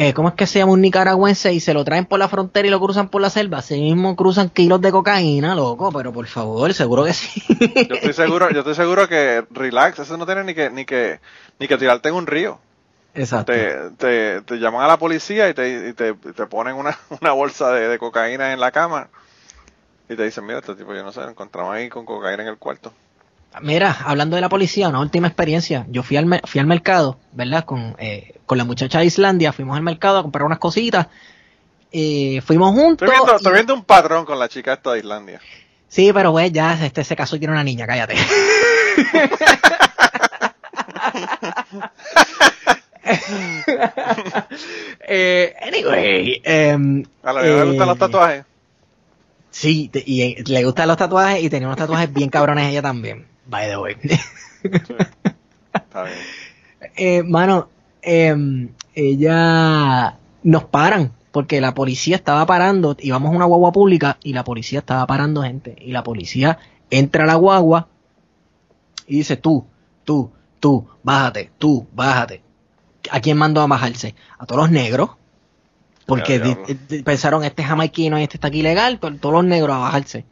eh, 0.00 0.14
¿cómo 0.14 0.28
es 0.28 0.34
que 0.34 0.46
se 0.46 0.60
llama 0.60 0.72
un 0.72 0.80
nicaragüense 0.80 1.52
y 1.52 1.58
se 1.58 1.74
lo 1.74 1.84
traen 1.84 2.06
por 2.06 2.20
la 2.20 2.28
frontera 2.28 2.68
y 2.68 2.70
lo 2.70 2.78
cruzan 2.78 3.08
por 3.08 3.20
la 3.20 3.30
selva? 3.30 3.58
Así 3.58 3.80
mismo 3.80 4.14
cruzan 4.14 4.48
kilos 4.48 4.80
de 4.80 4.92
cocaína, 4.92 5.56
loco. 5.56 5.90
Pero 5.90 6.12
por 6.12 6.26
favor, 6.28 6.72
seguro 6.72 7.04
que 7.04 7.12
sí. 7.12 7.42
Yo 7.88 7.96
estoy 7.96 8.12
seguro, 8.12 8.48
yo 8.50 8.60
estoy 8.60 8.76
seguro 8.76 9.08
que 9.08 9.44
relax, 9.50 9.98
eso 9.98 10.16
no 10.16 10.24
tiene 10.24 10.44
ni 10.44 10.54
que 10.54 10.70
ni 10.70 10.84
que 10.84 11.18
ni 11.58 11.66
que 11.66 11.76
tirarte 11.76 12.10
en 12.10 12.14
un 12.14 12.28
río. 12.28 12.60
Exacto. 13.12 13.52
Te, 13.52 13.90
te, 13.98 14.42
te 14.42 14.56
llaman 14.60 14.84
a 14.84 14.86
la 14.86 14.98
policía 14.98 15.48
y 15.48 15.54
te, 15.54 15.88
y 15.88 15.92
te, 15.94 16.14
te 16.14 16.46
ponen 16.46 16.76
una, 16.76 16.96
una 17.20 17.32
bolsa 17.32 17.72
de, 17.72 17.88
de 17.88 17.98
cocaína 17.98 18.52
en 18.52 18.60
la 18.60 18.70
cama 18.70 19.08
y 20.08 20.14
te 20.14 20.22
dicen, 20.22 20.46
mira, 20.46 20.60
este 20.60 20.76
tipo, 20.76 20.94
yo 20.94 21.02
no 21.02 21.10
sé, 21.10 21.20
lo 21.20 21.30
encontramos 21.30 21.74
ahí 21.74 21.88
con 21.88 22.06
cocaína 22.06 22.44
en 22.44 22.48
el 22.50 22.56
cuarto. 22.56 22.92
Mira, 23.60 23.96
hablando 24.04 24.36
de 24.36 24.42
la 24.42 24.48
policía, 24.48 24.88
una 24.88 25.00
última 25.00 25.26
experiencia. 25.26 25.84
Yo 25.90 26.02
fui 26.02 26.16
al, 26.16 26.40
fui 26.44 26.60
al 26.60 26.66
mercado, 26.66 27.18
¿verdad? 27.32 27.64
Con, 27.64 27.96
eh, 27.98 28.34
con 28.46 28.56
la 28.58 28.64
muchacha 28.64 29.00
de 29.00 29.06
Islandia, 29.06 29.52
fuimos 29.52 29.76
al 29.76 29.82
mercado 29.82 30.18
a 30.18 30.22
comprar 30.22 30.44
unas 30.44 30.58
cositas. 30.58 31.08
Eh, 31.90 32.40
fuimos 32.44 32.72
juntos. 32.72 33.08
Estoy 33.08 33.18
viendo, 33.18 33.36
estoy 33.36 33.52
y- 33.52 33.54
viendo 33.54 33.74
un 33.74 33.84
patrón 33.84 34.24
con 34.24 34.38
la 34.38 34.48
chica 34.48 34.74
esta 34.74 34.92
de 34.92 34.98
Islandia. 35.00 35.40
Sí, 35.88 36.12
pero 36.12 36.30
güey, 36.32 36.52
ya 36.52 36.84
este 36.84 37.02
se 37.02 37.16
casó 37.16 37.36
y 37.36 37.38
tiene 37.38 37.52
una 37.54 37.64
niña, 37.64 37.86
cállate. 37.86 38.14
eh, 45.06 45.54
anyway, 45.62 46.40
em, 46.44 47.04
A 47.22 47.32
la 47.32 47.40
verdad 47.42 47.58
le 47.64 47.64
gustan 47.70 47.82
eh, 47.86 47.90
los 47.90 47.98
tatuajes. 47.98 48.44
Sí, 49.50 49.90
y 50.06 50.22
eh, 50.22 50.44
le 50.46 50.64
gustan 50.64 50.88
los 50.88 50.96
tatuajes 50.96 51.42
y 51.42 51.50
tenía 51.50 51.66
unos 51.68 51.78
tatuajes 51.78 52.12
bien 52.12 52.28
cabrones 52.30 52.70
ella 52.70 52.82
también, 52.82 53.26
by 53.48 53.66
the 53.68 53.76
way. 53.78 53.96
Está 55.72 56.02
bien. 56.04 56.16
Eh, 56.96 57.22
mano, 57.22 57.68
em, 58.02 58.70
ella 58.94 60.16
nos 60.42 60.64
paran 60.64 61.12
porque 61.32 61.60
la 61.60 61.74
policía 61.74 62.16
estaba 62.16 62.46
parando, 62.46 62.96
íbamos 63.00 63.32
a 63.32 63.36
una 63.36 63.44
guagua 63.44 63.72
pública 63.72 64.18
y 64.22 64.32
la 64.32 64.44
policía 64.44 64.80
estaba 64.80 65.06
parando 65.06 65.42
gente 65.42 65.76
y 65.80 65.92
la 65.92 66.02
policía 66.02 66.58
entra 66.90 67.24
a 67.24 67.26
la 67.26 67.34
guagua 67.34 67.88
y 69.06 69.16
dice 69.16 69.36
tú, 69.36 69.66
tú, 70.04 70.30
tú, 70.60 70.86
bájate, 71.02 71.50
tú, 71.58 71.86
bájate. 71.92 72.42
¿A 73.10 73.20
quién 73.20 73.36
mandó 73.38 73.60
a 73.60 73.66
bajarse? 73.66 74.14
A 74.38 74.46
todos 74.46 74.62
los 74.62 74.70
negros. 74.70 75.10
Porque 76.06 76.38
Ya, 76.38 76.44
di- 76.88 77.02
pensaron, 77.02 77.44
este 77.44 77.62
es 77.62 77.68
jamaiquino 77.68 78.18
y 78.18 78.22
este 78.22 78.36
está 78.38 78.48
aquí 78.48 78.60
ilegal, 78.60 78.98
to- 78.98 79.14
todos 79.16 79.34
los 79.34 79.44
negros 79.44 79.76
a 79.76 79.80
bajarse. 79.80 80.24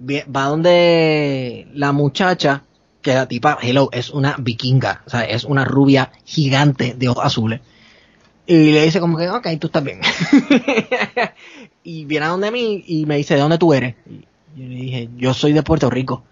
Va 0.00 0.44
donde 0.44 1.66
la 1.74 1.92
muchacha, 1.92 2.62
que 3.02 3.14
la 3.14 3.26
tipa, 3.26 3.58
hello, 3.60 3.88
es 3.92 4.10
una 4.10 4.36
vikinga, 4.38 5.02
o 5.06 5.10
sea, 5.10 5.22
es 5.22 5.44
una 5.44 5.64
rubia 5.64 6.12
gigante 6.24 6.94
de 6.94 7.08
ojos 7.08 7.24
azules. 7.24 7.60
Y 8.46 8.72
le 8.72 8.82
dice 8.82 9.00
como 9.00 9.18
que, 9.18 9.28
ok, 9.28 9.46
tú 9.60 9.66
estás 9.66 9.84
bien. 9.84 10.00
y 11.82 12.04
viene 12.06 12.26
a 12.26 12.30
donde 12.30 12.50
mí 12.50 12.82
y 12.86 13.04
me 13.06 13.16
dice, 13.16 13.34
¿de 13.34 13.40
dónde 13.40 13.58
tú 13.58 13.74
eres? 13.74 13.96
Y 14.06 14.20
yo 14.56 14.68
le 14.68 14.74
dije, 14.74 15.08
yo 15.16 15.34
soy 15.34 15.52
de 15.52 15.62
Puerto 15.62 15.90
Rico. 15.90 16.24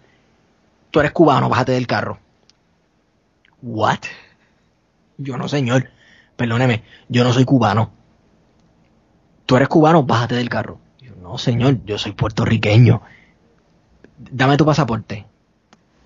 Tú 0.91 1.01
eres 1.01 1.12
cubano, 1.12 1.49
bájate 1.49 1.73
del 1.73 1.87
carro. 1.87 2.19
What? 3.61 3.99
Yo 5.19 5.37
no, 5.37 5.49
señor. 5.49 5.91
Perdóneme, 6.37 6.85
yo 7.09 7.25
no 7.25 7.33
soy 7.33 7.45
cubano. 7.45 7.91
Tú 9.45 9.57
eres 9.57 9.69
cubano, 9.69 10.03
bájate 10.05 10.37
del 10.37 10.49
carro. 10.49 10.79
Yo, 11.01 11.14
no, 11.17 11.37
señor, 11.37 11.85
yo 11.85 11.99
soy 11.99 12.12
puertorriqueño. 12.12 13.03
Dame 14.19 14.57
tu 14.57 14.64
pasaporte. 14.64 15.27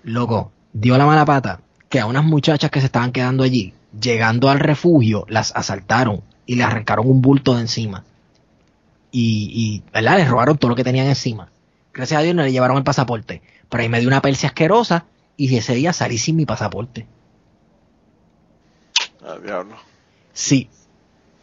Loco, 0.03 0.51
dio 0.73 0.97
la 0.97 1.05
mala 1.05 1.25
pata 1.25 1.61
que 1.89 1.99
a 1.99 2.05
unas 2.05 2.23
muchachas 2.23 2.71
que 2.71 2.79
se 2.79 2.85
estaban 2.85 3.11
quedando 3.11 3.43
allí, 3.43 3.73
llegando 3.99 4.49
al 4.49 4.59
refugio, 4.59 5.25
las 5.27 5.55
asaltaron 5.55 6.21
y 6.45 6.55
le 6.55 6.63
arrancaron 6.63 7.07
un 7.07 7.21
bulto 7.21 7.55
de 7.55 7.61
encima. 7.61 8.03
Y, 9.11 9.51
y 9.53 9.91
¿verdad? 9.93 10.17
Les 10.17 10.29
robaron 10.29 10.57
todo 10.57 10.69
lo 10.69 10.75
que 10.75 10.83
tenían 10.83 11.07
encima. 11.07 11.49
Gracias 11.93 12.19
a 12.19 12.23
Dios 12.23 12.35
no 12.35 12.43
le 12.43 12.51
llevaron 12.51 12.77
el 12.77 12.83
pasaporte. 12.83 13.41
Pero 13.69 13.83
ahí 13.83 13.89
me 13.89 13.99
dio 13.99 14.07
una 14.07 14.21
persia 14.21 14.49
asquerosa 14.49 15.05
y 15.37 15.55
ese 15.55 15.75
día 15.75 15.93
salí 15.93 16.17
sin 16.17 16.35
mi 16.35 16.45
pasaporte. 16.45 17.07
Ah, 19.23 19.37
diablo. 19.43 19.75
Sí. 20.33 20.69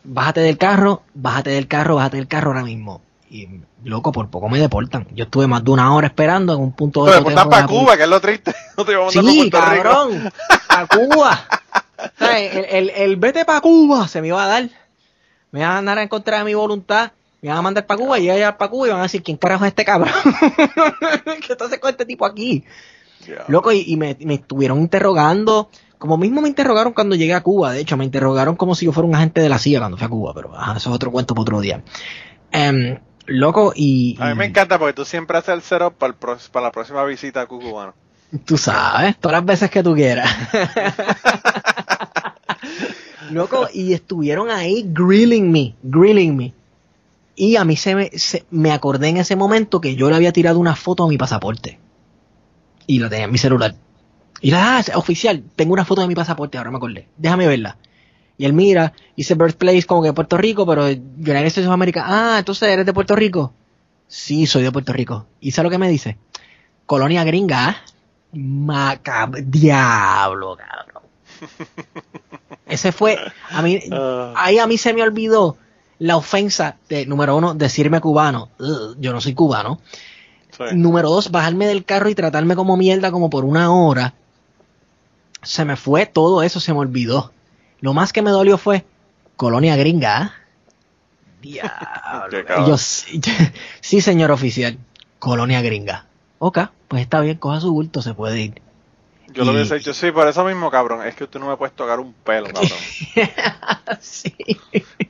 Bájate 0.05 0.41
del 0.41 0.57
carro, 0.57 1.03
bájate 1.15 1.51
del 1.51 1.69
carro, 1.69 1.97
bájate 1.97 2.17
del 2.17 2.29
carro 2.29 2.51
ahora 2.51 2.65
mismo. 2.65 3.03
Y 3.31 3.49
loco, 3.85 4.11
por 4.13 4.29
poco 4.31 4.49
me 4.49 4.59
deportan. 4.59 5.07
Yo 5.13 5.25
estuve 5.25 5.47
más 5.47 5.63
de 5.63 5.71
una 5.71 5.95
hora 5.95 6.07
esperando 6.07 6.55
en 6.55 6.61
un 6.61 6.73
punto 6.73 7.05
de 7.05 7.13
Te 7.13 7.19
cotejo 7.19 7.37
mandan 7.37 7.49
de 7.49 7.51
para 7.51 7.67
Cuba, 7.67 7.97
que 7.97 8.03
es 8.03 8.09
lo 8.09 8.21
triste. 8.21 8.55
No 8.77 8.85
te 8.85 8.95
a 8.95 9.11
Sí, 9.11 9.51
para 9.51 9.83
cabrón. 9.83 10.33
A 10.69 10.87
Cuba. 10.87 11.41
El, 12.21 12.65
el, 12.67 12.91
el 12.91 13.17
vete 13.17 13.45
para 13.45 13.61
Cuba 13.61 14.07
se 14.07 14.23
me 14.23 14.29
iba 14.29 14.43
a 14.43 14.47
dar. 14.47 14.69
Me 15.51 15.61
iban 15.61 15.73
a 15.73 15.79
andar 15.79 15.99
en 15.99 16.09
contra 16.09 16.39
de 16.39 16.45
mi 16.45 16.55
voluntad. 16.55 17.11
Me 17.41 17.49
iban 17.49 17.59
a 17.59 17.63
mandar 17.63 17.87
para 17.87 17.99
Cuba 17.99 18.19
y 18.21 18.31
allá 18.31 18.57
para 18.57 18.71
Cuba 18.71 18.87
y 18.87 18.91
van 18.91 19.01
a 19.01 19.05
decir, 19.05 19.23
¿quién 19.23 19.37
carajo 19.37 19.65
es 19.65 19.71
este 19.71 19.85
cabrón? 19.85 20.13
¿Qué 21.25 21.53
está 21.53 21.65
haciendo 21.65 21.81
con 21.81 21.91
este 21.91 22.07
tipo 22.07 22.25
aquí? 22.25 22.65
Loco, 23.49 23.73
y, 23.73 23.85
y 23.87 23.97
me, 23.97 24.17
me 24.21 24.35
estuvieron 24.35 24.79
interrogando. 24.79 25.71
Como 25.99 26.17
mismo 26.17 26.41
me 26.41 26.49
interrogaron 26.49 26.93
cuando 26.93 27.17
llegué 27.17 27.35
a 27.35 27.43
Cuba. 27.43 27.73
De 27.73 27.81
hecho, 27.81 27.97
me 27.97 28.05
interrogaron 28.05 28.55
como 28.55 28.75
si 28.75 28.87
yo 28.87 28.93
fuera 28.93 29.09
un 29.09 29.15
agente 29.17 29.41
de 29.41 29.49
la 29.49 29.59
CIA 29.59 29.81
cuando 29.81 29.97
fui 29.97 30.07
a 30.07 30.09
Cuba. 30.09 30.33
Pero 30.35 30.57
ajá, 30.57 30.77
eso 30.77 30.91
es 30.91 30.95
otro 30.95 31.11
cuento 31.11 31.35
para 31.35 31.43
otro 31.43 31.61
día. 31.61 31.83
Em, 32.53 32.99
loco, 33.29 33.73
y, 33.77 34.17
A 34.21 34.31
mí 34.31 34.35
me 34.35 34.47
encanta 34.47 34.79
porque 34.79 34.95
tú 34.95 35.05
siempre 35.05 35.39
haces 35.39 35.55
el 35.55 35.63
setup 35.63 35.95
para, 35.95 36.11
el 36.11 36.17
pro- 36.19 36.39
para 36.53 36.67
la 36.67 36.73
próxima 36.73 37.05
visita 37.05 37.43
a 37.43 37.47
Cucubano. 37.47 37.95
tú 38.45 38.59
sabes, 38.59 39.17
todas 39.19 39.39
las 39.39 39.47
veces 39.47 39.71
que 39.71 39.83
tú 39.83 39.95
quieras. 39.95 40.29
Loco, 43.31 43.69
y 43.73 43.93
estuvieron 43.93 44.51
ahí 44.51 44.85
grilling 44.89 45.51
me, 45.51 45.75
grilling 45.83 46.37
me. 46.37 46.53
Y 47.37 47.57
a 47.57 47.65
mí 47.65 47.77
se 47.77 47.95
me, 47.95 48.11
se- 48.19 48.45
me 48.51 48.73
acordé 48.73 49.09
en 49.09 49.19
ese 49.19 49.37
momento 49.37 49.81
que 49.81 49.95
yo 49.95 50.09
le 50.11 50.17
había 50.17 50.33
tirado 50.33 50.59
una 50.59 50.75
foto 50.75 51.05
a 51.05 51.09
mi 51.09 51.19
pasaporte. 51.19 51.79
Y 52.87 52.99
la 52.99 53.09
tenía 53.11 53.27
en 53.27 53.33
mi 53.33 53.39
celular. 53.39 53.75
Y 54.41 54.51
la, 54.51 54.79
ah, 54.79 54.85
oficial, 54.97 55.43
tengo 55.57 55.73
una 55.75 55.85
foto 55.85 56.01
de 56.01 56.09
mi 56.09 56.15
pasaporte, 56.15 56.59
ahora 56.59 56.71
me 56.71 56.79
acordé. 56.79 57.07
Déjame 57.17 57.47
verla. 57.47 57.77
Y 58.39 58.45
él 58.45 58.53
mira, 58.53 58.93
dice 59.17 59.35
birthplace 59.35 59.83
como 59.85 60.03
que 60.03 60.13
Puerto 60.13 60.37
Rico, 60.39 60.65
pero 60.65 60.87
United 60.87 61.47
States 61.47 61.67
of 61.67 61.73
America. 61.75 62.05
Ah, 62.07 62.37
entonces 62.39 62.69
eres 62.69 62.87
de 62.87 62.93
Puerto 62.93 63.17
Rico. 63.17 63.53
Sí, 64.07 64.47
soy 64.47 64.63
de 64.63 64.73
Puerto 64.73 64.93
Rico. 64.93 65.27
¿Y 65.41 65.51
sabe 65.51 65.65
lo 65.65 65.71
que 65.71 65.79
me 65.79 65.89
dice? 65.89 66.17
Colonia 66.87 67.25
gringa. 67.25 67.77
Macab 68.33 69.33
diablo, 69.43 70.57
cabrón. 70.57 71.03
Ese 72.67 72.93
fue, 72.93 73.19
a 73.51 73.63
mí, 73.63 73.81
Ah. 73.91 74.35
ahí 74.37 74.59
a 74.59 74.67
mí 74.67 74.79
se 74.79 74.93
me 74.93 75.03
olvidó 75.03 75.57
la 75.99 76.17
ofensa 76.17 76.77
de, 76.89 77.07
número 77.07 77.37
uno, 77.37 77.55
decirme 77.55 78.01
cubano. 78.01 78.51
Ugh, 78.61 78.95
yo 79.01 79.13
no 79.13 79.21
soy 79.21 79.35
cubano. 79.35 79.81
Sí. 80.57 80.65
Número 80.75 81.11
dos, 81.11 81.31
bajarme 81.31 81.67
del 81.67 81.85
carro 81.85 82.09
y 82.09 82.15
tratarme 82.15 82.55
como 82.57 82.77
mierda 82.77 83.11
como 83.11 83.31
por 83.31 83.45
una 83.45 83.73
hora. 83.73 84.15
Se 85.43 85.65
me 85.65 85.77
fue 85.77 86.07
todo 86.07 86.43
eso, 86.43 86.61
se 86.61 86.73
me 86.73 86.81
olvidó. 86.81 87.33
Lo 87.81 87.95
más 87.95 88.13
que 88.13 88.23
me 88.23 88.31
dolió 88.31 88.59
fue 88.59 88.85
colonia 89.37 89.77
gringa. 89.77 90.35
Diablo. 91.41 92.41
Y 92.41 92.45
cabrón. 92.45 92.69
yo, 92.69 92.79
sí, 92.79 93.21
sí, 93.81 94.01
señor 94.01 94.31
oficial, 94.31 94.79
colonia 95.19 95.63
gringa. 95.63 96.07
Ok, 96.39 96.59
pues 96.89 97.03
está 97.03 97.21
bien, 97.21 97.39
coja 97.39 97.61
su 97.61 97.73
bulto, 97.73 98.03
se 98.03 98.15
puede 98.15 98.41
ir. 98.41 98.63
Yo 99.29 99.45
lo 99.45 99.53
hubiese 99.53 99.75
dicho, 99.75 99.93
sí, 99.93 100.11
por 100.11 100.27
eso 100.27 100.43
mismo, 100.45 100.71
cabrón. 100.71 101.07
Es 101.07 101.15
que 101.15 101.27
tú 101.27 101.39
no 101.39 101.49
me 101.49 101.57
puedes 101.57 101.75
tocar 101.77 102.01
un 102.01 102.15
pelo, 102.15 102.49
cabrón. 102.49 102.71
sí. 104.01 104.35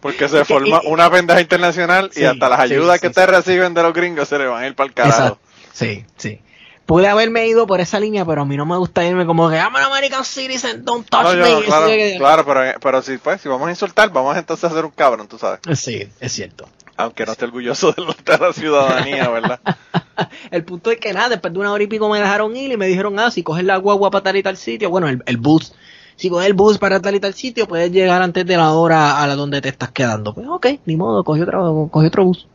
Porque 0.00 0.28
se 0.28 0.44
forma 0.44 0.80
una 0.86 1.10
pendeja 1.10 1.40
internacional 1.40 2.10
y 2.16 2.24
hasta 2.24 2.48
las 2.48 2.60
ayudas 2.60 2.96
sí, 2.96 3.00
que 3.00 3.08
sí. 3.08 3.14
te 3.14 3.26
reciben 3.26 3.74
de 3.74 3.82
los 3.82 3.92
gringos 3.92 4.28
se 4.28 4.38
le 4.38 4.46
van 4.46 4.64
a 4.64 4.66
ir 4.66 4.74
para 4.74 4.88
el 4.88 4.94
carajo. 4.94 5.18
Exacto. 5.18 5.38
Sí, 5.72 6.04
sí. 6.16 6.40
Pude 6.88 7.06
haberme 7.06 7.46
ido 7.46 7.66
por 7.66 7.80
esa 7.82 8.00
línea, 8.00 8.24
pero 8.24 8.40
a 8.40 8.44
mí 8.46 8.56
no 8.56 8.64
me 8.64 8.78
gusta 8.78 9.04
irme 9.04 9.26
como 9.26 9.50
que 9.50 9.56
I'm 9.56 9.76
an 9.76 9.82
American 9.84 10.24
citizen, 10.24 10.86
don't 10.86 11.06
touch 11.06 11.22
No, 11.22 11.34
yo 11.34 11.58
me. 11.60 11.66
claro, 11.66 11.86
que- 11.86 12.14
claro, 12.16 12.44
pero, 12.46 12.60
pero 12.80 13.02
si, 13.02 13.18
pues, 13.18 13.42
si 13.42 13.48
vamos 13.50 13.68
a 13.68 13.70
insultar, 13.72 14.10
vamos 14.10 14.34
entonces 14.38 14.64
a 14.64 14.68
hacer 14.68 14.86
un 14.86 14.92
cabrón, 14.92 15.28
tú 15.28 15.36
sabes. 15.36 15.60
Sí, 15.78 16.08
es 16.18 16.32
cierto. 16.32 16.66
Aunque 16.96 17.26
no 17.26 17.32
esté 17.32 17.44
orgulloso 17.44 17.92
de, 17.92 18.02
de 18.32 18.38
la 18.38 18.52
ciudadanía, 18.54 19.28
¿verdad? 19.28 19.60
El 20.50 20.64
punto 20.64 20.90
es 20.90 20.98
que 20.98 21.12
nada, 21.12 21.28
después 21.28 21.52
de 21.52 21.58
una 21.60 21.72
hora 21.72 21.84
y 21.84 21.88
pico 21.88 22.08
me 22.08 22.18
dejaron 22.20 22.56
ir 22.56 22.72
y 22.72 22.78
me 22.78 22.86
dijeron, 22.86 23.18
ah, 23.20 23.30
si 23.30 23.42
coges 23.42 23.64
la 23.64 23.76
guagua 23.76 24.10
para 24.10 24.24
tal 24.24 24.36
y 24.36 24.42
tal 24.42 24.56
sitio, 24.56 24.88
bueno, 24.88 25.08
el, 25.10 25.22
el 25.26 25.36
bus, 25.36 25.74
si 26.16 26.30
coges 26.30 26.46
el 26.46 26.54
bus 26.54 26.78
para 26.78 27.00
tal 27.02 27.14
y 27.14 27.20
tal 27.20 27.34
sitio, 27.34 27.68
puedes 27.68 27.92
llegar 27.92 28.22
antes 28.22 28.46
de 28.46 28.56
la 28.56 28.72
hora 28.72 29.22
a 29.22 29.26
la 29.26 29.34
donde 29.36 29.60
te 29.60 29.68
estás 29.68 29.90
quedando. 29.92 30.32
Pues 30.34 30.48
ok, 30.48 30.66
ni 30.86 30.96
modo, 30.96 31.22
cogí 31.22 31.42
otro, 31.42 31.88
cogí 31.92 32.06
otro 32.06 32.24
bus. 32.24 32.48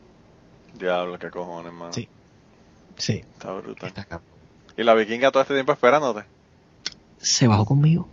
Diablo, 0.78 1.18
qué 1.20 1.30
cojones, 1.30 1.66
hermano. 1.72 1.92
Sí. 1.92 2.08
Sí. 2.96 3.24
Está 3.34 3.52
brutal. 3.52 3.92
Y 4.76 4.82
la 4.82 4.94
vikinga 4.94 5.30
todo 5.30 5.42
este 5.42 5.54
tiempo 5.54 5.72
esperándote. 5.72 6.24
Se 7.18 7.46
bajó 7.46 7.64
conmigo. 7.64 8.08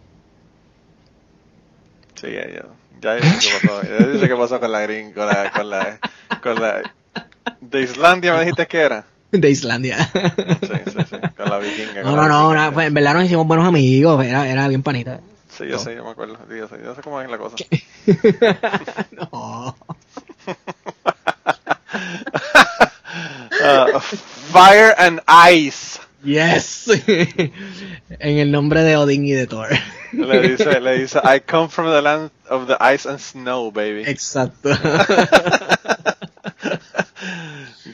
Sí, 2.16 2.28
ya, 2.32 2.48
ya, 2.48 2.66
ya 3.02 3.16
dice 3.16 3.50
qué 3.62 3.68
pasó. 3.68 3.84
Ya 3.84 4.06
dice 4.08 4.28
qué 4.28 4.36
pasó 4.36 4.60
con 4.60 4.72
la 4.72 4.82
gring, 4.82 5.14
con 5.14 5.26
la, 5.26 5.52
con 5.52 5.70
la, 5.70 6.00
con 6.42 6.62
la, 6.62 6.94
de 7.60 7.82
Islandia 7.82 8.34
me 8.34 8.42
dijiste 8.42 8.68
que 8.68 8.80
era. 8.80 9.06
De 9.32 9.50
Islandia. 9.50 9.98
Sí, 10.14 10.20
sí, 10.86 11.00
sí, 11.10 11.16
con 11.36 11.50
la 11.50 11.58
vikinga. 11.58 12.04
No, 12.04 12.16
no, 12.16 12.28
no, 12.28 12.50
vikinga. 12.50 12.66
no, 12.68 12.74
pues, 12.74 12.88
en 12.88 12.94
verdad 12.94 13.14
nos 13.16 13.26
hicimos 13.26 13.48
buenos 13.48 13.68
amigos, 13.68 14.24
era, 14.24 14.48
era 14.48 14.68
bien 14.68 14.84
panita. 14.84 15.20
Sí, 15.50 15.68
yo 15.68 15.80
sé, 15.80 15.96
yo 15.96 16.04
me 16.04 16.12
acuerdo. 16.12 16.38
Sí, 16.50 16.58
yo 16.58 16.68
sé, 16.68 16.78
yo 16.84 16.96
sé 16.96 17.02
cómo 17.02 17.22
es 17.22 17.30
la 17.30 17.38
cosa. 17.38 17.56
no. 19.32 19.76
Uh, 23.62 24.00
fire 24.52 24.93
and 24.97 25.22
Ice. 25.28 25.99
Yes. 26.24 26.88
en 27.08 28.38
el 28.38 28.52
nombre 28.52 28.84
de 28.84 28.95
Odin 28.95 29.26
y 29.26 29.32
de 29.32 29.47
Thor. 29.47 29.70
Le 30.12 30.41
dice, 30.41 30.80
le 30.80 30.99
dice, 30.99 31.20
I 31.24 31.39
come 31.39 31.70
from 31.70 31.88
the 31.88 32.02
land 32.02 32.30
of 32.49 32.68
the 32.68 32.78
ice 32.80 33.08
and 33.10 33.20
snow, 33.20 33.72
baby. 33.72 34.04
Exacto. 34.06 34.70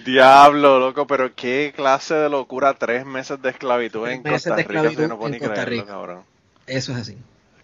Diablo, 0.05 0.79
loco, 0.79 1.05
pero 1.07 1.33
qué 1.35 1.73
clase 1.75 2.15
de 2.15 2.29
locura, 2.29 2.73
tres 2.73 3.05
meses 3.05 3.41
de 3.41 3.49
esclavitud 3.49 4.03
Tres 4.03 4.15
en 4.17 4.23
meses 4.23 4.43
Costa 4.43 4.55
de 4.55 4.63
Rica, 4.63 4.73
esclavitud 4.73 5.07
no 5.07 5.17
puedo 5.17 5.27
en 5.27 5.33
ni 5.33 5.39
Costa 5.39 5.53
creerlo, 5.53 5.81
Rica. 5.81 5.85
cabrón. 5.93 6.23
Eso 6.65 6.91
es 6.93 6.97
así. 6.99 7.17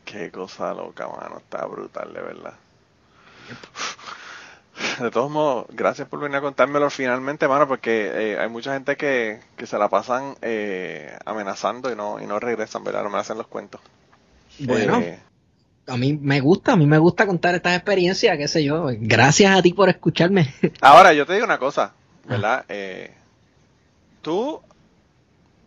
Qué 0.06 0.30
cosa 0.32 0.74
loca, 0.74 1.08
mano, 1.08 1.38
está 1.38 1.66
brutal, 1.66 2.14
de 2.14 2.22
verdad. 2.22 2.54
De 5.00 5.12
todos 5.12 5.30
modos, 5.30 5.68
gracias 5.70 6.08
por 6.08 6.20
venir 6.20 6.38
a 6.38 6.42
contármelo 6.42 6.90
finalmente, 6.90 7.48
mano, 7.48 7.68
porque 7.68 8.12
eh, 8.14 8.40
hay 8.40 8.50
mucha 8.50 8.74
gente 8.74 8.96
que, 8.96 9.40
que 9.56 9.68
se 9.68 9.78
la 9.78 9.88
pasan 9.88 10.36
eh, 10.42 11.16
amenazando 11.26 11.92
y 11.92 11.96
no, 11.96 12.20
y 12.20 12.26
no 12.26 12.40
regresan, 12.40 12.84
¿verdad? 12.84 13.04
No 13.04 13.10
me 13.10 13.20
hacen 13.20 13.38
los 13.38 13.48
cuentos. 13.48 13.82
Bueno, 14.60 15.00
Eh, 15.00 15.20
a 15.88 15.98
mí 15.98 16.14
me 16.14 16.40
gusta, 16.40 16.74
a 16.74 16.76
mí 16.76 16.86
me 16.86 16.98
gusta 16.98 17.26
contar 17.26 17.56
estas 17.56 17.76
experiencias, 17.76 18.38
qué 18.38 18.48
sé 18.48 18.64
yo. 18.64 18.88
Gracias 19.00 19.58
a 19.58 19.62
ti 19.62 19.74
por 19.74 19.90
escucharme. 19.90 20.54
Ahora, 20.82 21.14
yo 21.14 21.26
te 21.26 21.34
digo 21.34 21.46
una 21.46 21.58
cosa, 21.58 21.94
¿verdad? 22.26 22.66
Eh, 22.70 23.14
tú, 24.22 24.62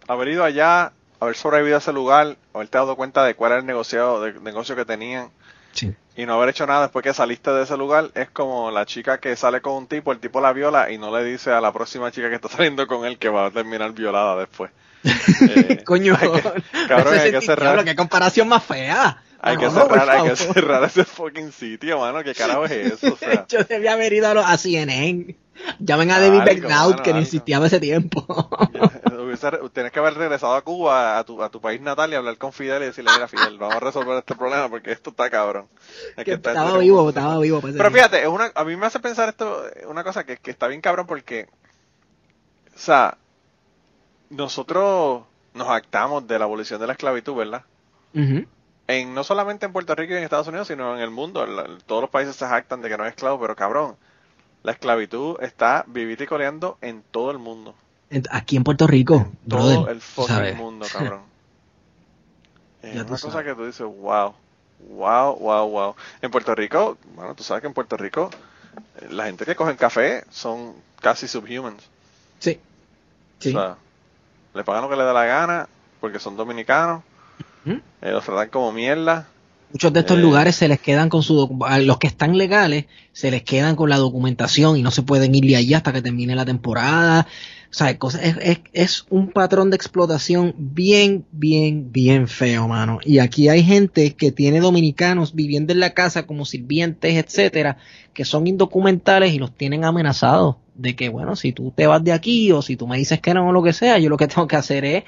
haber 0.08 0.28
ido 0.28 0.44
allá, 0.44 0.92
haber 1.20 1.36
sobrevivido 1.36 1.76
a 1.76 1.80
ese 1.80 1.92
lugar, 1.92 2.36
haberte 2.54 2.78
dado 2.78 2.96
cuenta 2.96 3.24
de 3.24 3.34
cuál 3.34 3.52
era 3.52 3.60
el 3.60 3.66
negociado, 3.66 4.22
de, 4.22 4.40
negocio 4.40 4.74
que 4.74 4.84
tenían 4.84 5.30
Sí. 5.76 5.94
y 6.16 6.26
no 6.26 6.34
haber 6.34 6.48
hecho 6.48 6.66
nada 6.66 6.82
después 6.82 7.02
que 7.02 7.12
saliste 7.14 7.50
de 7.52 7.62
ese 7.64 7.76
lugar, 7.76 8.10
es 8.14 8.30
como 8.30 8.70
la 8.70 8.86
chica 8.86 9.18
que 9.18 9.36
sale 9.36 9.60
con 9.60 9.74
un 9.74 9.86
tipo, 9.86 10.10
el 10.12 10.18
tipo 10.18 10.40
la 10.40 10.52
viola 10.52 10.90
y 10.90 10.98
no 10.98 11.16
le 11.16 11.22
dice 11.24 11.50
a 11.52 11.60
la 11.60 11.72
próxima 11.72 12.10
chica 12.10 12.28
que 12.28 12.36
está 12.36 12.48
saliendo 12.56 12.86
con 12.86 13.04
él 13.04 13.18
que 13.18 13.28
va 13.28 13.46
a 13.46 13.50
terminar 13.50 13.92
violada 13.92 14.36
después. 14.38 14.70
Eh, 15.48 15.84
Coño, 15.84 16.16
hay 16.20 16.30
que- 16.30 16.86
cabrón, 16.88 17.14
hay 17.18 17.30
que 17.30 17.40
cerrar. 17.40 17.66
diablo, 17.68 17.84
qué 17.84 17.94
comparación 17.94 18.48
más 18.48 18.64
fea. 18.64 19.22
Hay 19.40 19.56
que 19.58 19.66
No, 19.66 19.70
cerrar, 19.72 20.08
hay 20.10 20.28
que 20.30 20.34
cerrar 20.36 20.82
ese 20.84 21.04
fucking 21.04 21.52
sitio, 21.52 22.00
mano. 22.00 22.24
¿Qué 22.24 22.34
carajo 22.34 22.64
es 22.64 22.72
eso? 22.94 23.12
O 23.12 23.16
sea, 23.18 23.46
Yo 23.46 23.62
debía 23.64 23.92
haber 23.92 24.12
ido 24.14 24.28
a, 24.28 24.34
los- 24.34 24.44
a 24.46 24.56
CNN. 24.56 25.36
Llamen 25.78 26.10
a 26.10 26.18
David 26.18 26.38
mano, 26.38 26.66
que 26.66 26.72
algo. 26.72 27.02
necesitaba 27.20 27.66
ese 27.66 27.78
tiempo. 27.78 28.26
Tienes 29.72 29.92
que 29.92 29.98
haber 29.98 30.14
regresado 30.14 30.54
a 30.54 30.62
Cuba, 30.62 31.18
a 31.18 31.24
tu, 31.24 31.42
a 31.42 31.48
tu 31.50 31.60
país 31.60 31.80
natal 31.80 32.12
y 32.12 32.14
hablar 32.16 32.36
con 32.38 32.52
Fidel 32.52 32.82
y 32.82 32.86
decirle, 32.86 33.10
mira 33.14 33.28
Fidel, 33.28 33.58
vamos 33.58 33.76
a 33.76 33.80
resolver 33.80 34.18
este 34.18 34.34
problema 34.34 34.68
porque 34.68 34.92
esto 34.92 35.10
está 35.10 35.30
cabrón. 35.30 35.66
Es 36.16 36.24
Que 36.24 36.32
está- 36.34 36.50
estaba 36.50 36.78
vivo, 36.78 37.08
estaba 37.08 37.38
vivo. 37.38 37.60
para 37.60 37.70
ese 37.70 37.78
Pero 37.78 37.90
fíjate, 37.90 38.22
es 38.22 38.28
una, 38.28 38.50
a 38.54 38.64
mí 38.64 38.76
me 38.76 38.86
hace 38.86 39.00
pensar 39.00 39.28
esto, 39.28 39.62
una 39.88 40.04
cosa 40.04 40.24
que, 40.24 40.36
que 40.38 40.50
está 40.50 40.66
bien 40.68 40.80
cabrón 40.80 41.06
porque, 41.06 41.48
o 42.74 42.78
sea, 42.78 43.16
nosotros 44.30 45.24
nos 45.54 45.68
actamos 45.68 46.26
de 46.26 46.38
la 46.38 46.44
abolición 46.44 46.80
de 46.80 46.86
la 46.86 46.92
esclavitud, 46.92 47.34
¿verdad? 47.34 47.62
En, 48.88 49.14
no 49.14 49.24
solamente 49.24 49.66
en 49.66 49.72
Puerto 49.72 49.94
Rico 49.94 50.14
y 50.14 50.16
en 50.16 50.22
Estados 50.24 50.46
Unidos, 50.48 50.68
sino 50.68 50.94
en 50.94 51.00
el 51.00 51.10
mundo. 51.10 51.44
Todos 51.86 52.00
los 52.02 52.10
países 52.10 52.36
se 52.36 52.46
jactan 52.46 52.82
de 52.82 52.88
que 52.88 52.96
no 52.96 53.04
es 53.04 53.10
esclavo, 53.10 53.40
pero 53.40 53.56
cabrón, 53.56 53.96
la 54.62 54.72
esclavitud 54.72 55.36
está 55.42 55.84
vivita 55.88 56.24
y 56.24 56.26
coleando 56.26 56.78
en 56.80 57.02
todo 57.02 57.30
el 57.30 57.38
mundo. 57.38 57.74
Aquí 58.30 58.56
en 58.56 58.64
Puerto 58.64 58.86
Rico, 58.86 59.32
todo 59.48 59.80
brother, 59.80 59.94
el 59.96 60.00
fucking 60.00 60.56
mundo, 60.56 60.86
cabrón. 60.92 61.22
Es 62.82 62.94
Ya 62.94 63.00
una 63.00 63.08
cosa 63.10 63.30
sabes. 63.30 63.46
que 63.46 63.54
tú 63.54 63.66
dices, 63.66 63.86
wow, 63.86 64.34
wow, 64.90 65.36
wow, 65.38 65.68
wow. 65.68 65.94
En 66.22 66.30
Puerto 66.30 66.54
Rico, 66.54 66.98
bueno, 67.14 67.34
tú 67.34 67.42
sabes 67.42 67.62
que 67.62 67.66
en 67.66 67.74
Puerto 67.74 67.96
Rico 67.96 68.30
eh, 69.00 69.08
la 69.10 69.24
gente 69.24 69.44
que 69.44 69.56
cogen 69.56 69.76
café 69.76 70.24
son 70.30 70.74
casi 71.00 71.26
subhumans. 71.26 71.82
Sí. 72.38 72.60
Sí. 73.40 73.48
O 73.50 73.52
sea, 73.52 73.76
le 74.54 74.62
pagan 74.64 74.82
lo 74.82 74.88
que 74.88 74.96
le 74.96 75.04
da 75.04 75.12
la 75.12 75.24
gana 75.24 75.68
porque 76.00 76.18
son 76.20 76.36
dominicanos, 76.36 77.02
eh, 77.66 77.80
los 78.12 78.24
tratan 78.24 78.48
como 78.50 78.70
mierda. 78.70 79.26
Muchos 79.76 79.92
de 79.92 80.00
estos 80.00 80.16
Eh. 80.16 80.22
lugares 80.22 80.56
se 80.56 80.68
les 80.68 80.80
quedan 80.80 81.10
con 81.10 81.22
su 81.22 81.54
a 81.66 81.78
los 81.80 81.98
que 81.98 82.06
están 82.06 82.38
legales 82.38 82.86
se 83.12 83.30
les 83.30 83.42
quedan 83.42 83.76
con 83.76 83.90
la 83.90 83.98
documentación 83.98 84.78
y 84.78 84.82
no 84.82 84.90
se 84.90 85.02
pueden 85.02 85.34
ir 85.34 85.44
de 85.44 85.56
allí 85.56 85.74
hasta 85.74 85.92
que 85.92 86.00
termine 86.00 86.34
la 86.34 86.46
temporada. 86.46 87.26
O 87.70 87.74
sea, 87.74 87.98
cosas, 87.98 88.22
es, 88.24 88.36
es, 88.40 88.58
es 88.72 89.04
un 89.10 89.28
patrón 89.32 89.68
de 89.68 89.76
explotación 89.76 90.54
bien, 90.56 91.26
bien, 91.30 91.92
bien 91.92 92.26
feo, 92.26 92.68
mano. 92.68 93.00
Y 93.04 93.18
aquí 93.18 93.50
hay 93.50 93.62
gente 93.62 94.14
que 94.14 94.32
tiene 94.32 94.60
dominicanos 94.60 95.34
viviendo 95.34 95.74
en 95.74 95.80
la 95.80 95.90
casa 95.90 96.26
como 96.26 96.46
sirvientes, 96.46 97.14
etcétera, 97.22 97.76
que 98.14 98.24
son 98.24 98.46
indocumentales 98.46 99.34
y 99.34 99.38
los 99.38 99.54
tienen 99.54 99.84
amenazados 99.84 100.56
de 100.74 100.96
que, 100.96 101.10
bueno, 101.10 101.36
si 101.36 101.52
tú 101.52 101.70
te 101.76 101.86
vas 101.86 102.02
de 102.02 102.12
aquí 102.12 102.50
o 102.50 102.62
si 102.62 102.76
tú 102.76 102.86
me 102.86 102.96
dices 102.96 103.20
que 103.20 103.34
no 103.34 103.46
o 103.48 103.52
lo 103.52 103.62
que 103.62 103.74
sea, 103.74 103.98
yo 103.98 104.08
lo 104.08 104.16
que 104.16 104.26
tengo 104.28 104.46
que 104.46 104.56
hacer 104.56 104.84
es 104.86 105.04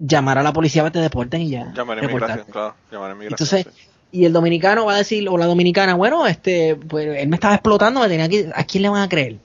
llamar 0.00 0.38
a 0.38 0.42
la 0.42 0.52
policía 0.52 0.82
para 0.82 0.90
que 0.92 0.98
te 0.98 1.02
deporten 1.02 1.42
y 1.42 1.50
ya. 1.50 1.72
Llamar 1.74 1.98
a 1.98 2.04
inmigración, 2.04 2.46
claro, 2.50 2.74
llamar 2.90 3.10
a 3.10 3.14
inmigración. 3.14 3.60
Entonces, 3.60 3.74
sí. 3.84 3.88
y 4.12 4.24
el 4.24 4.32
dominicano 4.32 4.86
va 4.86 4.94
a 4.94 4.98
decir, 4.98 5.28
o 5.28 5.36
la 5.38 5.46
dominicana, 5.46 5.94
bueno, 5.94 6.26
este, 6.26 6.74
pues 6.76 7.06
él 7.06 7.28
me 7.28 7.36
estaba 7.36 7.54
explotando, 7.54 8.00
me 8.00 8.08
tenía 8.08 8.28
que, 8.28 8.50
¿a 8.54 8.64
quién 8.64 8.82
le 8.82 8.88
van 8.88 9.02
a 9.02 9.08
creer? 9.08 9.36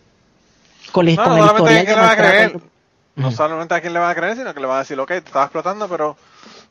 Con, 0.91 1.05
la- 1.05 1.15
No, 1.15 1.23
con 1.23 1.31
no 1.33 1.37
el 1.37 1.43
solamente 1.43 1.69
a 1.71 1.83
quién 1.85 1.95
le 1.95 2.01
van 2.01 2.09
a 2.11 2.15
creer, 2.15 2.61
no 3.15 3.31
solamente 3.31 3.73
a 3.75 3.81
quién 3.81 3.93
le 3.93 3.99
van 3.99 4.09
a 4.11 4.15
creer, 4.15 4.37
sino 4.37 4.53
que 4.53 4.59
le 4.59 4.65
van 4.67 4.77
a 4.77 4.79
decir, 4.79 4.99
ok, 4.99 5.07
te 5.07 5.17
estaba 5.17 5.45
explotando, 5.45 5.87
pero 5.89 6.15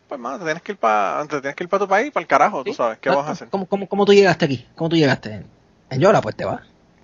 pues 0.09 0.21
mano, 0.21 0.39
te 0.39 0.45
tienes 0.45 0.63
que 0.63 0.73
ir 0.73 0.79
para 0.79 1.25
tienes 1.29 1.55
que 1.55 1.65
ir 1.65 1.69
para 1.71 1.85
tu 1.85 1.89
país, 1.89 2.13
para 2.13 2.23
el 2.23 2.27
carajo, 2.27 2.63
tú 2.65 2.71
Sí, 2.73 2.77
sabes, 2.77 2.99
¿qué 2.99 3.09
vas 3.11 3.27
a 3.27 3.31
hacer? 3.33 3.49
¿Cómo, 3.49 3.67
cómo, 3.67 3.87
cómo 3.89 4.05
tú 4.05 4.13
llegaste 4.13 4.45
aquí? 4.45 4.67
¿Cómo 4.75 4.91
tú 4.91 4.97
llegaste? 4.97 5.45
En, 5.91 6.01
Yola, 6.01 6.21
pues 6.21 6.37
te 6.37 6.45
vas. 6.45 6.61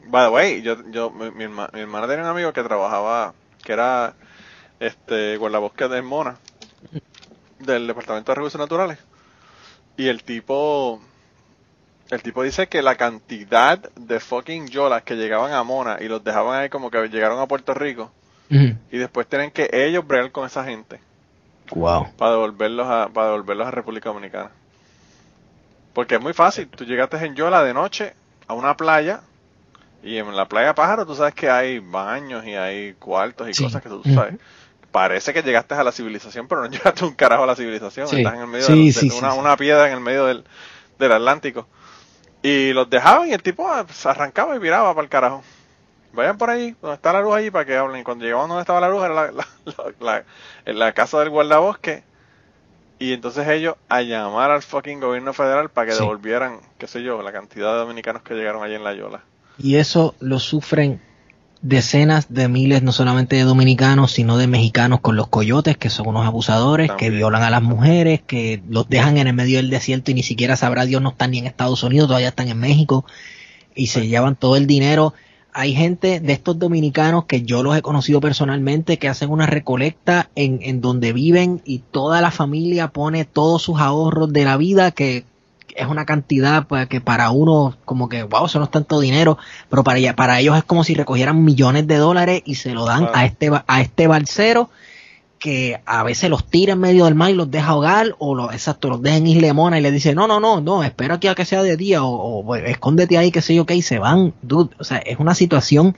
By 0.09 0.27
the 0.27 0.31
way, 0.35 0.63
yo, 0.63 0.77
yo, 0.91 1.11
mi, 1.11 1.31
mi 1.31 1.45
herma- 1.45 1.71
mi 1.73 1.81
hermana 1.81 2.07
tenía 2.09 2.25
un 2.25 2.31
amigo 2.31 2.53
que 2.53 2.63
trabajaba, 2.63 3.33
que 3.63 3.73
era 3.73 4.15
este 4.81 5.37
guardabosque 5.37 5.89
de 5.89 6.03
Mona, 6.03 6.37
del 7.59 7.87
Departamento 7.87 8.33
de 8.33 8.37
Recursos 8.37 8.59
Naturales. 8.61 8.99
Y 9.97 10.09
el 10.09 10.23
tipo, 10.23 11.01
el 12.11 12.23
tipo 12.23 12.43
dice 12.43 12.69
que 12.69 12.83
la 12.83 12.97
cantidad 12.97 13.79
de 13.97 14.21
fucking 14.21 14.69
yolas 14.69 15.03
que 15.03 15.17
llegaban 15.17 15.53
a 15.53 15.63
Mona 15.63 15.99
y 16.01 16.09
los 16.09 16.25
dejaban 16.25 16.59
ahí 16.61 16.69
como 16.71 16.91
que 16.91 17.09
llegaron 17.09 17.39
a 17.39 17.47
Puerto 17.47 17.75
Rico 17.75 18.11
y 18.91 18.99
después 18.99 19.27
tienen 19.29 19.51
que 19.51 19.69
ellos 19.73 20.07
bregar 20.07 20.33
con 20.33 20.47
esa 20.47 20.65
gente 20.65 21.01
Wow. 21.73 22.09
para 22.17 22.33
devolverlos 22.33 22.87
a, 22.89 23.09
para 23.13 23.29
devolverlos 23.29 23.69
a 23.69 23.71
República 23.71 24.09
Dominicana. 24.09 24.51
Porque 25.93 26.17
es 26.17 26.21
muy 26.21 26.33
fácil, 26.33 26.69
tú 26.69 26.85
llegaste 26.85 27.17
en 27.25 27.35
Yola 27.37 27.63
de 27.63 27.75
noche 27.75 28.15
a 28.49 28.55
una 28.55 28.77
playa 28.77 29.21
y 30.03 30.17
en 30.17 30.35
la 30.35 30.47
playa 30.49 30.75
Pájaro 30.75 31.05
tú 31.07 31.15
sabes 31.15 31.35
que 31.35 31.51
hay 31.51 31.79
baños 31.79 32.45
y 32.47 32.55
hay 32.55 32.95
cuartos 32.95 33.49
y 33.49 33.55
Sí. 33.55 33.63
cosas 33.65 33.83
que 33.83 33.89
tú 33.89 34.03
sabes. 34.15 34.35
Parece 34.93 35.33
que 35.33 35.43
llegaste 35.43 35.75
a 35.75 35.85
la 35.85 35.93
civilización, 35.93 36.49
pero 36.49 36.63
no 36.63 36.67
llegaste 36.71 37.05
un 37.05 37.15
carajo 37.15 37.45
a 37.45 37.47
la 37.47 37.57
civilización. 37.57 38.09
Sí. 38.09 38.19
Estás 38.19 38.35
en 38.35 38.41
el 38.41 38.47
medio 38.47 38.67
Sí, 38.67 38.87
de, 38.87 38.93
sí, 38.93 39.11
una, 39.21 39.57
piedra 39.57 39.87
en 39.87 39.95
el 39.95 40.01
medio 40.01 40.27
del, 40.27 40.45
del 40.99 41.13
Atlántico. 41.13 41.67
Y 42.43 42.73
los 42.73 42.89
dejaban 42.89 43.29
y 43.29 43.33
el 43.33 43.43
tipo 43.43 43.69
ah, 43.69 43.85
se 43.93 44.09
arrancaba 44.09 44.57
y 44.57 44.59
viraba 44.59 44.95
para 44.95 45.05
el 45.05 45.11
carajo. 45.11 45.43
Vayan 46.13 46.39
por 46.39 46.51
ahí, 46.51 46.75
donde 46.81 46.97
está 46.97 47.13
la 47.13 47.21
luz 47.21 47.35
allí 47.35 47.51
para 47.51 47.65
que 47.65 47.77
hablen. 47.77 48.01
Y 48.01 48.05
cuando 48.05 48.25
llegaban 48.25 48.49
donde 48.49 48.63
estaba 48.63 48.81
la 48.81 48.89
luz 48.89 49.05
era 49.05 49.15
la, 49.33 49.45
la, 50.01 50.25
en 50.65 50.79
la 50.79 50.93
casa 50.93 51.21
del 51.21 51.31
guardabosque. 51.31 52.03
Y 52.99 53.13
entonces 53.13 53.49
ellos 53.49 53.77
a 53.89 54.03
llamar 54.03 54.51
al 54.51 54.63
fucking 54.63 55.01
gobierno 55.01 55.33
federal 55.33 55.71
para 55.71 55.87
que 55.87 55.95
devolvieran, 55.95 56.61
qué 56.79 56.87
sé 56.87 57.03
yo, 57.03 57.23
la 57.23 57.33
cantidad 57.33 57.73
de 57.73 57.79
dominicanos 57.79 58.23
que 58.23 58.35
llegaron 58.35 58.63
allí 58.63 58.75
en 58.75 58.85
la 58.85 58.93
Yola. 58.93 59.23
Y 59.57 59.77
eso 59.77 60.15
lo 60.21 60.39
sufren 60.39 61.01
decenas 61.63 62.33
de 62.33 62.49
miles, 62.49 62.83
no 62.83 62.93
solamente 62.93 63.37
de 63.37 63.43
dominicanos, 63.43 64.13
sino 64.13 64.39
de 64.39 64.47
mexicanos 64.47 65.01
con 65.01 65.17
los 65.17 65.29
coyotes, 65.29 65.77
que 65.77 65.91
son 65.91 66.09
unos 66.09 66.27
abusadores, 66.27 66.89
También. 66.89 67.13
que 67.13 67.17
violan 67.17 67.43
a 67.43 67.51
las 67.51 67.63
mujeres, 67.63 68.23
que 68.27 68.63
los 68.69 68.89
dejan 68.89 69.19
en 69.19 69.27
el 69.27 69.35
medio 69.35 69.59
del 69.59 69.71
desierto 69.71 70.11
y 70.11 70.15
ni 70.15 70.23
siquiera 70.23 70.57
sabrá 70.57 70.87
Dios, 70.87 71.03
no 71.03 71.11
están 71.11 71.33
ni 71.33 71.39
en 71.39 71.47
Estados 71.47 71.83
Unidos, 71.83 72.09
todavía 72.09 72.29
están 72.29 72.49
en 72.49 72.59
México 72.59 73.05
y 73.75 73.89
se 73.89 74.09
llevan 74.09 74.37
todo 74.37 74.57
el 74.57 74.67
dinero. 74.67 75.13
Hay 75.53 75.75
gente 75.75 76.21
de 76.21 76.33
estos 76.33 76.59
dominicanos 76.59 77.25
que 77.25 77.43
yo 77.43 77.63
los 77.63 77.77
he 77.77 77.83
conocido 77.83 78.21
personalmente 78.21 78.99
que 78.99 79.09
hacen 79.09 79.31
una 79.31 79.47
recolecta 79.47 80.31
en, 80.37 80.61
en 80.63 80.81
donde 80.81 81.13
viven 81.13 81.61
y 81.65 81.81
toda 81.91 82.21
la 82.21 82.31
familia 82.31 82.89
pone 82.89 83.25
todos 83.25 83.63
sus 83.63 83.81
ahorros 83.81 84.33
de 84.33 84.45
la 84.45 84.57
vida 84.57 84.93
que 84.93 85.25
es 85.77 85.87
una 85.87 86.05
cantidad 86.05 86.67
pues, 86.67 86.89
que 86.89 87.01
para 87.01 87.31
uno 87.31 87.77
como 87.85 88.09
que 88.09 88.23
wow 88.23 88.47
eso 88.47 88.59
no 88.59 88.67
es 88.67 88.71
tanto 88.71 89.01
dinero 89.01 89.39
pero 89.69 89.85
para 89.85 89.99
ella, 89.99 90.17
para 90.17 90.41
ellos 90.41 90.57
es 90.57 90.65
como 90.65 90.85
si 90.85 90.95
recogieran 90.95 91.45
millones 91.45 91.87
de 91.87 91.97
dólares 91.97 92.43
y 92.45 92.57
se 92.57 92.73
lo 92.75 92.85
dan 92.85 93.09
a 93.15 93.25
este 93.25 93.51
a 93.67 93.81
este 93.81 94.07
balsero 94.07 94.71
que 95.39 95.81
a 95.87 96.03
veces 96.03 96.29
los 96.29 96.47
tira 96.47 96.75
en 96.75 96.81
medio 96.81 97.07
del 97.07 97.15
mar 97.15 97.31
y 97.31 97.35
los 97.35 97.51
deja 97.51 97.69
ahogar 97.69 98.15
o 98.19 98.35
los 98.35 98.53
exacto 98.53 98.89
los 98.89 99.03
deja 99.03 99.17
en 99.17 99.27
Isla 99.27 99.55
Mona 99.55 99.79
y 99.79 99.83
les 99.83 99.93
dice 99.93 100.15
no 100.15 100.27
no 100.27 100.39
no 100.39 100.61
no 100.61 100.85
espera 100.85 101.15
aquí 101.15 101.29
a 101.29 101.35
que 101.35 101.45
sea 101.45 101.63
de 101.63 101.77
día 101.77 102.05
o, 102.05 102.11
o, 102.41 102.45
pues, 102.45 102.63
escóndete 102.67 103.17
ahí 103.17 103.31
que 103.31 103.41
sé 103.41 103.55
yo 103.55 103.67
qué 103.67 103.75
y 103.75 103.83
se 103.83 103.99
van 103.99 104.35
dude 104.43 104.75
o 104.79 104.85
sea 104.85 104.99
es 104.99 105.19
una 105.19 105.35
situación 105.35 105.97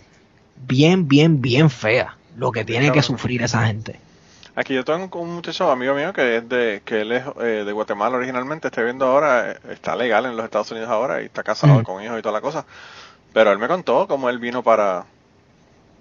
bien 0.68 1.08
bien 1.08 1.42
bien 1.42 1.70
fea 1.70 2.16
lo 2.36 2.52
que 2.52 2.64
tiene 2.64 2.92
que 2.92 3.02
sufrir 3.02 3.42
esa 3.42 3.66
gente 3.66 3.98
Aquí 4.54 4.74
yo 4.74 4.84
tengo 4.84 5.18
un 5.20 5.34
muchacho, 5.34 5.70
amigo 5.70 5.94
mío, 5.94 6.12
que 6.12 6.36
es 6.36 6.48
de, 6.48 6.82
que 6.84 7.00
él 7.02 7.12
es 7.12 7.24
eh, 7.40 7.64
de 7.64 7.72
Guatemala 7.72 8.16
originalmente, 8.18 8.68
estoy 8.68 8.84
viendo 8.84 9.06
ahora, 9.06 9.52
eh, 9.52 9.58
está 9.70 9.96
legal 9.96 10.26
en 10.26 10.36
los 10.36 10.44
Estados 10.44 10.70
Unidos 10.72 10.90
ahora 10.90 11.22
y 11.22 11.26
está 11.26 11.42
casado 11.42 11.80
Mm. 11.80 11.82
con 11.82 12.02
hijos 12.02 12.18
y 12.18 12.22
toda 12.22 12.34
la 12.34 12.40
cosa. 12.42 12.66
Pero 13.32 13.52
él 13.52 13.58
me 13.58 13.68
contó 13.68 14.06
cómo 14.08 14.28
él 14.30 14.38
vino 14.38 14.62
para, 14.62 15.06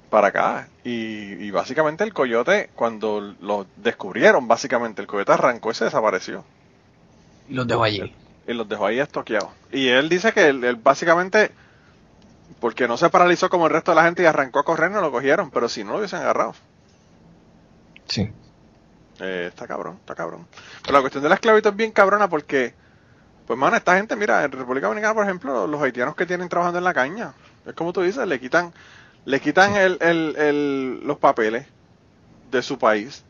para 0.10 0.28
acá. 0.30 0.70
Y, 0.84 1.34
y 1.46 1.52
básicamente 1.52 2.04
el 2.04 2.14
coyote, 2.14 2.72
cuando 2.76 3.36
lo 3.42 3.68
descubrieron, 3.78 4.48
básicamente 4.48 5.02
el 5.02 5.08
coyote 5.08 5.34
arrancó 5.34 5.72
y 5.72 5.76
se 5.76 5.86
desapareció. 5.86 6.46
y 7.48 7.54
los 7.54 7.68
dejo 7.68 7.84
allí 7.84 8.16
Y 8.48 8.54
los 8.54 8.68
dejó 8.68 8.86
ahí 8.88 9.00
estoqueados. 9.00 9.52
Y 9.72 9.88
él 9.90 10.10
dice 10.10 10.34
que 10.34 10.48
él, 10.50 10.64
él 10.64 10.76
básicamente, 10.78 11.52
porque 12.60 12.88
no 12.88 12.98
se 12.98 13.10
paralizó 13.10 13.50
como 13.50 13.68
el 13.68 13.74
resto 13.74 13.92
de 13.92 13.96
la 13.96 14.04
gente 14.04 14.24
y 14.24 14.26
arrancó 14.26 14.60
a 14.60 14.64
correr, 14.66 14.92
no 14.92 15.02
lo 15.02 15.12
cogieron. 15.12 15.52
Pero 15.52 15.70
si 15.70 15.84
no 15.84 15.94
lo 15.94 15.98
hubiesen 16.00 16.20
agarrado. 16.22 16.56
Sí 18.12 18.30
Eh, 19.20 19.48
está 19.50 19.68
cabrón, 19.68 19.98
está 20.00 20.16
cabrón. 20.16 20.48
Pero 20.84 20.94
la 20.98 21.02
cuestión 21.02 21.24
de 21.24 21.30
la 21.30 21.36
esclavitud 21.36 21.70
es 21.70 21.76
bien 21.76 21.92
cabrona 21.92 22.30
porque, 22.30 22.76
pues, 23.46 23.60
mano, 23.60 23.78
esta 23.78 23.98
gente, 23.98 24.16
mira, 24.18 24.46
en 24.46 24.52
República 24.54 24.88
Dominicana, 24.88 25.16
por 25.16 25.26
ejemplo, 25.26 25.68
los 25.68 25.82
haitianos 25.84 26.16
que 26.16 26.28
tienen 26.28 26.50
trabajando 26.50 26.80
en 26.80 26.86
la 26.86 26.94
caña, 26.96 27.36
es 27.66 27.76
como 27.76 27.94
tú 27.94 28.02
dices, 28.04 28.28
le 28.28 28.40
quitan, 28.40 28.74
le 29.26 29.42
quitan 29.42 29.76
el, 29.78 30.00
el, 30.02 30.36
el- 30.38 31.02
los 31.08 31.20
papeles 31.20 31.68
de 32.52 32.64
su 32.64 32.80
país, 32.80 33.26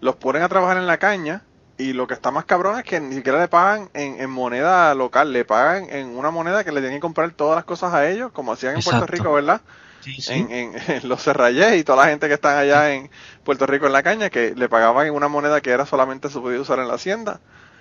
los 0.00 0.16
ponen 0.16 0.42
a 0.42 0.50
trabajar 0.50 0.78
en 0.78 0.88
la 0.88 0.98
caña 0.98 1.45
y 1.78 1.92
lo 1.92 2.06
que 2.06 2.14
está 2.14 2.30
más 2.30 2.44
cabrón 2.46 2.78
es 2.78 2.84
que 2.84 3.00
ni 3.00 3.16
siquiera 3.16 3.38
le 3.40 3.48
pagan 3.48 3.88
en, 3.94 4.20
en 4.20 4.30
moneda 4.30 4.94
local, 4.94 5.32
le 5.32 5.44
pagan 5.44 5.88
en 5.90 6.08
una 6.16 6.30
moneda 6.30 6.64
que 6.64 6.72
le 6.72 6.80
tienen 6.80 6.98
que 6.98 7.02
comprar 7.02 7.30
todas 7.32 7.56
las 7.56 7.64
cosas 7.64 7.92
a 7.92 8.08
ellos, 8.08 8.32
como 8.32 8.52
hacían 8.52 8.76
en 8.76 8.82
Puerto. 8.82 9.06
Rico, 9.06 9.32
¿verdad? 9.32 9.60
sí, 10.00 10.16
en, 10.28 10.50
en, 10.52 10.72
en 10.88 11.08
los 11.08 11.20
Serrayés 11.22 11.76
y 11.78 11.84
toda 11.84 12.04
la 12.04 12.10
gente 12.10 12.28
que 12.28 12.34
están 12.34 12.56
allá 12.56 12.94
en 12.94 13.10
Puerto 13.44 13.66
Rico 13.66 13.86
en 13.86 13.92
la 13.92 14.02
caña, 14.02 14.30
que 14.30 14.54
le 14.54 14.68
pagaban 14.68 15.06
en 15.06 15.14
una 15.14 15.28
moneda 15.28 15.60
que 15.60 15.70
era 15.70 15.84
solamente 15.84 16.30
se 16.30 16.38
podía 16.40 16.60
usar 16.60 16.78
en 16.78 16.88
la 16.88 16.94
hacienda. 16.94 17.40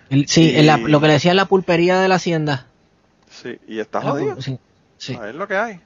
El- 0.10 0.28
sí 0.28 0.52
Y- 0.52 0.58
en 0.58 0.68
la- 0.68 0.78
lo 0.78 1.00
que 1.00 1.08
le 1.08 1.14
decía 1.14 1.34
la 1.34 1.46
pulpería 1.46 2.00
de 2.00 2.08
la 2.08 2.16
hacienda 2.16 2.68
Sí, 3.30 3.58
y 3.68 3.80
está 3.80 4.02
La 4.04 4.12
jodido. 4.12 4.42
sí, 4.42 4.60
sí. 4.98 5.18
Es 5.28 5.36
lo 5.36 5.48
que 5.48 5.56
hay. 5.58 5.80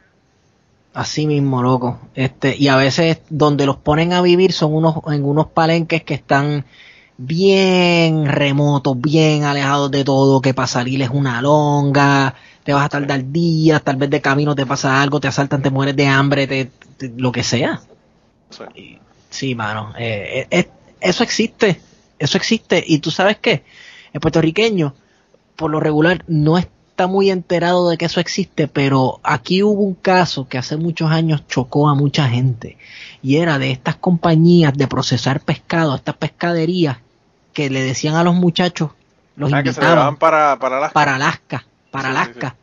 Así 0.94 1.28
mismo, 1.28 1.62
loco. 1.62 2.00
Este, 2.16 2.56
y 2.58 2.68
a 2.68 2.76
veces 2.76 3.20
donde 3.30 3.66
los 3.66 3.78
ponen 3.78 4.12
a 4.14 4.22
vivir 4.22 4.52
son 4.54 4.74
unos, 4.74 4.96
en 5.08 5.24
unos 5.24 5.48
palenques 5.48 6.04
que 6.04 6.16
están 6.16 6.66
bien 7.22 8.26
remotos, 8.26 9.00
bien 9.00 9.44
alejados 9.44 9.92
de 9.92 10.04
todo, 10.04 10.42
que 10.42 10.54
para 10.54 10.68
salir 10.68 11.02
es 11.02 11.10
una 11.10 11.42
longa, 11.42 12.34
te 12.64 12.74
vas 12.74 12.86
a 12.86 12.90
tardar 12.90 13.32
días, 13.32 13.84
tal 13.84 13.98
vez 13.98 14.10
de 14.10 14.22
camino 14.22 14.56
te 14.56 14.66
pasa 14.66 15.02
algo, 15.02 15.20
te 15.20 15.28
asaltan, 15.28 15.62
te 15.62 15.70
mueres 15.70 15.96
de 15.96 16.08
hambre, 16.08 16.48
te, 16.48 16.72
te- 16.98 17.14
lo 17.18 17.32
que 17.32 17.44
sea. 17.44 17.82
Sí. 18.50 19.00
Sí, 19.30 19.56
mano, 19.56 19.94
eh, 19.98 20.48
eh, 20.52 20.60
eh, 20.60 20.70
eso 21.02 21.24
existe, 21.24 21.82
eso 22.18 22.38
existe. 22.38 22.84
Y 22.86 23.00
tú 23.00 23.12
sabes 23.12 23.38
qué, 23.38 23.64
el 24.14 24.20
puertorriqueño, 24.22 24.96
por 25.56 25.72
lo 25.72 25.80
regular, 25.80 26.24
no 26.28 26.58
está 26.58 27.08
muy 27.08 27.30
enterado 27.30 27.90
de 27.90 27.98
que 27.98 28.06
eso 28.06 28.20
existe, 28.20 28.68
pero 28.68 29.20
aquí 29.24 29.64
hubo 29.64 29.82
un 29.84 29.96
caso 29.96 30.48
que 30.48 30.58
hace 30.58 30.78
muchos 30.78 31.12
años 31.12 31.44
chocó 31.48 31.90
a 31.90 31.96
mucha 31.96 32.28
gente. 32.30 32.78
Y 33.22 33.38
era 33.38 33.60
de 33.60 33.72
estas 33.72 33.96
compañías 33.98 34.74
de 34.76 34.88
procesar 34.88 35.42
pescado, 35.42 35.96
estas 35.96 36.16
pescaderías, 36.18 36.98
que 37.60 37.70
le 37.70 37.82
decían 37.84 38.16
a 38.16 38.24
los 38.24 38.36
muchachos, 38.36 38.92
los 39.36 39.52
Ah, 39.52 39.62
que 39.64 39.74
se 39.74 39.82
le 39.82 39.88
invitaban 39.88 40.16
para, 40.16 40.58
para 40.60 40.80
las... 40.80 40.94
para 40.94 41.16
Alaska, 41.16 41.66
para 41.92 42.10
Sí, 42.10 42.16
Alaska. 42.16 42.50
sí. 42.50 42.56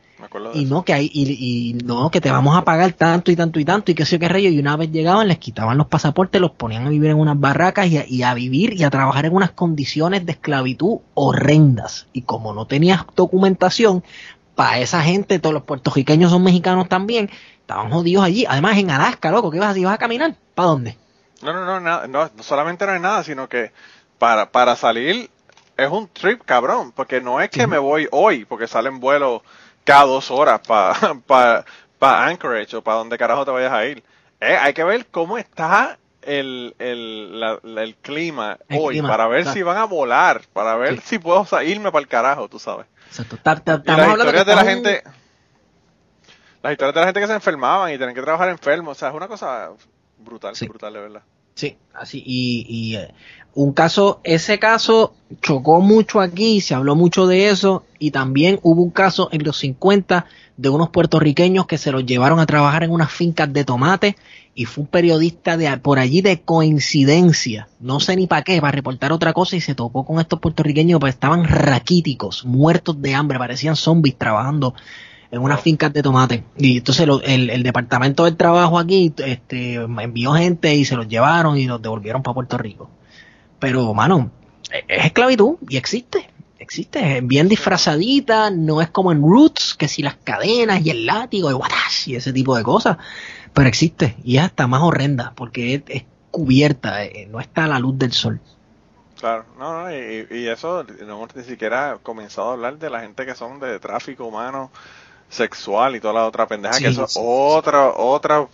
Y 0.55 0.65
no, 0.65 0.83
que 0.85 0.95
hay, 0.95 1.11
y, 1.13 1.71
y 1.71 1.75
no, 1.85 2.11
que 2.11 2.21
te 2.23 2.31
vamos 2.31 2.57
a 2.57 2.63
pagar 2.65 2.93
tanto 2.95 3.31
y 3.31 3.37
tanto 3.37 3.61
y 3.61 3.65
tanto 3.67 3.91
y 3.93 3.95
que 3.95 4.07
sé 4.07 4.17
yo 4.17 4.21
qué 4.21 4.29
rollo. 4.29 4.49
Y 4.49 4.59
una 4.59 4.77
vez 4.77 4.91
llegaban, 4.91 5.29
les 5.29 5.39
quitaban 5.39 5.77
los 5.77 5.87
pasaportes, 5.87 6.41
los 6.41 6.53
ponían 6.53 6.87
a 6.87 6.89
vivir 6.89 7.11
en 7.11 7.19
unas 7.19 7.39
barracas 7.39 7.87
y 7.89 7.99
a, 7.99 8.05
y 8.09 8.23
a 8.23 8.33
vivir 8.35 8.73
y 8.73 8.85
a 8.85 8.91
trabajar 8.91 9.27
en 9.27 9.35
unas 9.35 9.51
condiciones 9.51 10.25
de 10.25 10.33
esclavitud 10.33 10.99
horrendas. 11.15 12.07
Y 12.15 12.23
como 12.23 12.55
no 12.55 12.67
tenías 12.67 13.05
documentación, 13.15 14.03
para 14.55 14.79
esa 14.79 15.03
gente, 15.03 15.39
todos 15.39 15.53
los 15.53 15.65
puertorriqueños 15.65 16.31
son 16.31 16.43
mexicanos 16.43 16.89
también, 16.89 17.29
estaban 17.61 17.91
jodidos 17.91 18.25
allí. 18.25 18.47
Además, 18.49 18.79
en 18.79 18.91
Alaska, 18.91 19.31
loco, 19.31 19.51
¿qué 19.51 19.59
vas 19.59 19.69
a 19.69 19.71
hacer? 19.73 19.85
¿Vas 19.85 19.95
a 19.95 19.99
caminar? 19.99 20.35
¿Para 20.55 20.69
dónde? 20.69 20.97
No, 21.43 21.53
no, 21.53 21.65
no, 21.67 21.81
nada, 21.81 22.07
no, 22.07 22.31
no 22.35 22.43
solamente 22.43 22.87
no 22.87 22.95
es 22.95 23.01
nada, 23.01 23.23
sino 23.23 23.47
que 23.49 23.71
para, 24.19 24.51
para 24.51 24.77
salir 24.77 25.31
es 25.77 25.91
un 25.91 26.09
trip 26.09 26.43
cabrón, 26.45 26.93
porque 26.93 27.21
no 27.21 27.41
es 27.41 27.51
que 27.51 27.61
Sí. 27.63 27.67
me 27.67 27.79
voy 27.79 28.09
hoy, 28.13 28.45
porque 28.45 28.67
salen 28.67 28.99
vuelos 29.01 29.43
cada 29.85 30.05
dos 30.05 30.31
horas 30.31 30.61
para 30.67 30.95
pa, 31.27 31.65
pa 31.99 32.27
Anchorage 32.27 32.77
o 32.77 32.83
para 32.83 32.99
donde 32.99 33.19
carajo 33.19 33.45
te 33.45 33.51
vayas 33.51 33.73
a 33.73 33.85
ir. 33.87 34.03
Eh, 34.41 34.57
hay 34.61 34.73
que 34.75 34.85
ver 34.85 35.07
cómo 35.07 35.39
está 35.39 35.99
el, 36.23 36.75
el, 36.79 37.39
la- 37.41 37.59
la- 37.63 37.83
el 37.83 37.95
clima 37.97 38.59
El 38.69 38.79
hoy, 38.81 38.95
clima, 38.95 39.09
para 39.09 39.27
ver 39.29 39.43
claro. 39.43 39.55
si 39.55 39.63
van 39.63 39.77
a 39.77 39.85
volar, 39.85 40.43
para 40.53 40.77
ver 40.77 40.97
Sí. 41.01 41.03
si 41.05 41.19
puedo 41.19 41.45
sa- 41.47 41.63
irme 41.63 41.93
para 41.93 42.01
el 42.03 42.09
carajo, 42.09 42.49
tú 42.49 42.59
sabes. 42.59 42.87
Exacto. 43.09 43.37
Ta- 43.43 43.57
ta- 43.61 43.75
Y 43.85 43.91
Estamos 43.91 44.19
las 44.19 44.27
historias 44.27 44.47
de 44.47 44.55
la 44.57 44.65
gente, 44.65 45.03
las 46.63 46.73
historias 46.73 46.95
de 46.95 47.01
la 47.01 47.07
gente 47.07 47.21
que 47.21 47.27
se 47.29 47.33
enfermaban 47.35 47.91
y 47.93 47.99
tenían 47.99 48.15
que 48.15 48.23
trabajar 48.23 48.49
enfermos, 48.49 48.97
o 48.97 48.99
sea, 48.99 49.11
es 49.11 49.15
una 49.15 49.29
cosa 49.29 49.71
brutal, 50.19 50.57
Sí. 50.57 50.67
brutal 50.67 50.93
de 50.95 51.01
verdad. 51.01 51.23
Sí, 51.57 51.79
así. 51.95 52.23
Y, 52.25 52.67
y 52.69 52.97
eh, 52.97 53.09
un 53.55 53.73
caso, 53.73 54.21
ese 54.25 54.59
caso 54.59 55.15
chocó 55.41 55.81
mucho 55.81 56.21
aquí, 56.21 56.61
se 56.61 56.75
habló 56.75 56.95
mucho 56.95 57.27
de 57.27 57.49
eso. 57.49 57.85
Y 57.99 58.11
también 58.11 58.61
hubo 58.63 58.83
un 58.83 58.91
caso 58.91 59.31
en 59.33 59.43
los 59.43 59.57
50 59.57 60.27
de 60.59 60.69
unos 60.69 60.91
puertorriqueños 60.91 61.67
que 61.67 61.79
se 61.79 61.93
los 61.93 62.05
llevaron 62.05 62.41
a 62.41 62.47
trabajar 62.47 62.85
en 62.85 62.91
unas 62.91 63.11
fincas 63.11 63.51
de 63.51 63.65
tomate. 63.65 64.17
Y 64.55 64.67
fue 64.67 64.83
un 64.83 64.89
periodista 64.89 65.57
de 65.57 65.75
por 65.79 65.99
allí 65.99 66.21
de 66.21 66.43
coincidencia, 66.43 67.69
no 67.81 68.01
sé 68.01 68.17
ni 68.17 68.27
para 68.27 68.43
qué, 68.43 68.61
para 68.61 68.73
reportar 68.73 69.13
otra 69.13 69.33
cosa 69.33 69.57
y 69.57 69.61
se 69.63 69.75
topó 69.75 70.05
con 70.05 70.21
estos 70.21 70.41
puertorriqueños, 70.41 71.01
pues 71.01 71.15
estaban 71.15 71.45
raquíticos, 71.45 72.45
muertos 72.45 73.01
de 73.03 73.15
hambre, 73.15 73.39
parecían 73.39 73.77
zombies 73.77 74.17
trabajando 74.17 74.75
en 75.31 75.41
unas 75.41 75.61
fincas 75.61 75.93
de 75.93 76.03
tomate. 76.03 76.45
Y 76.57 76.79
entonces 76.79 77.07
lo- 77.07 77.23
el, 77.23 77.51
el 77.51 77.63
departamento 77.63 78.25
del 78.25 78.37
trabajo 78.37 78.79
aquí 78.79 79.13
este, 79.19 79.75
envió 79.75 80.33
gente 80.33 80.75
y 80.75 80.85
se 80.85 80.97
los 80.97 81.09
llevaron 81.09 81.57
y 81.59 81.67
los 81.67 81.81
devolvieron 81.83 82.23
para 82.23 82.35
Puerto 82.35 82.59
Rico. 82.59 82.91
Pero, 83.59 83.93
mano, 83.95 84.31
es 84.71 84.85
es 84.89 85.05
esclavitud 85.07 85.57
y 85.69 85.77
existe. 85.77 86.31
Existe, 86.59 87.21
bien 87.23 87.49
disfrazadita, 87.49 88.51
no 88.51 88.81
es 88.81 88.89
como 88.91 89.13
en 89.13 89.21
Roots, 89.23 89.75
que 89.75 89.87
si 89.89 90.03
las 90.03 90.17
cadenas 90.17 90.85
y 90.85 90.91
el 90.91 91.07
látigo 91.07 91.51
y 91.51 91.55
guatash 91.55 92.09
y 92.09 92.17
ese 92.17 92.33
tipo 92.33 92.57
de 92.57 92.65
cosas, 92.65 92.97
pero 93.53 93.69
existe 93.69 94.17
y 94.25 94.39
es 94.39 94.45
hasta 94.45 94.67
más 94.67 94.83
horrenda 94.83 95.33
porque 95.37 95.83
es, 95.87 96.05
cubierta, 96.31 97.05
eh, 97.05 97.29
no 97.31 97.41
está 97.41 97.65
a 97.65 97.69
la 97.69 97.79
luz 97.79 97.97
del 97.99 98.13
sol. 98.13 98.41
Claro, 99.21 99.45
no, 99.59 99.85
no, 99.85 99.91
y, 99.95 100.27
y 100.31 100.49
eso 100.49 100.85
no 100.85 101.15
hemos 101.17 101.37
ni 101.37 101.45
siquiera 101.45 101.99
comenzado 102.03 102.51
a 102.51 102.53
hablar 102.55 102.79
de 102.79 102.91
la 102.91 103.01
gente 103.01 103.25
que 103.25 103.35
son 103.35 103.61
de 103.61 103.79
tráfico 103.79 104.27
humano, 104.27 104.71
sexual 105.29 105.97
y 105.97 106.01
toda 106.01 106.15
la 106.15 106.27
otra 106.27 106.47
pendeja, 106.47 106.75
Sí, 106.75 106.85
que 106.85 106.91
eso 106.91 107.05
es 107.05 107.13
sí, 107.13 107.21
sí. 107.21 107.25
otro, 107.27 108.49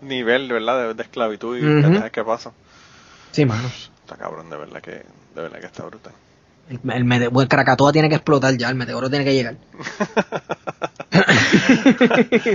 nivel, 0.00 0.50
¿verdad? 0.52 0.88
De, 0.88 0.94
de 0.94 1.02
esclavitud 1.02 1.56
y 1.56 1.64
Ujú. 1.64 1.82
pendejas 1.82 2.10
que 2.10 2.24
pasa. 2.24 2.52
Sí, 3.32 3.44
mano. 3.44 3.68
Está 3.68 4.16
cabrón, 4.16 4.50
de 4.50 4.56
verdad 4.56 4.80
que, 4.82 4.90
de 4.92 5.42
verdad 5.42 5.60
que 5.60 5.66
está 5.66 5.84
brutal. 5.84 6.12
El, 6.68 6.80
el 6.92 7.04
mete- 7.04 7.28
bueno, 7.28 7.48
Krakatoa 7.48 7.92
tiene 7.92 8.08
que 8.08 8.14
explotar 8.16 8.56
ya, 8.56 8.68
el 8.70 8.74
meteoro 8.74 9.08
tiene 9.10 9.24
que 9.24 9.34
llegar. 9.34 9.56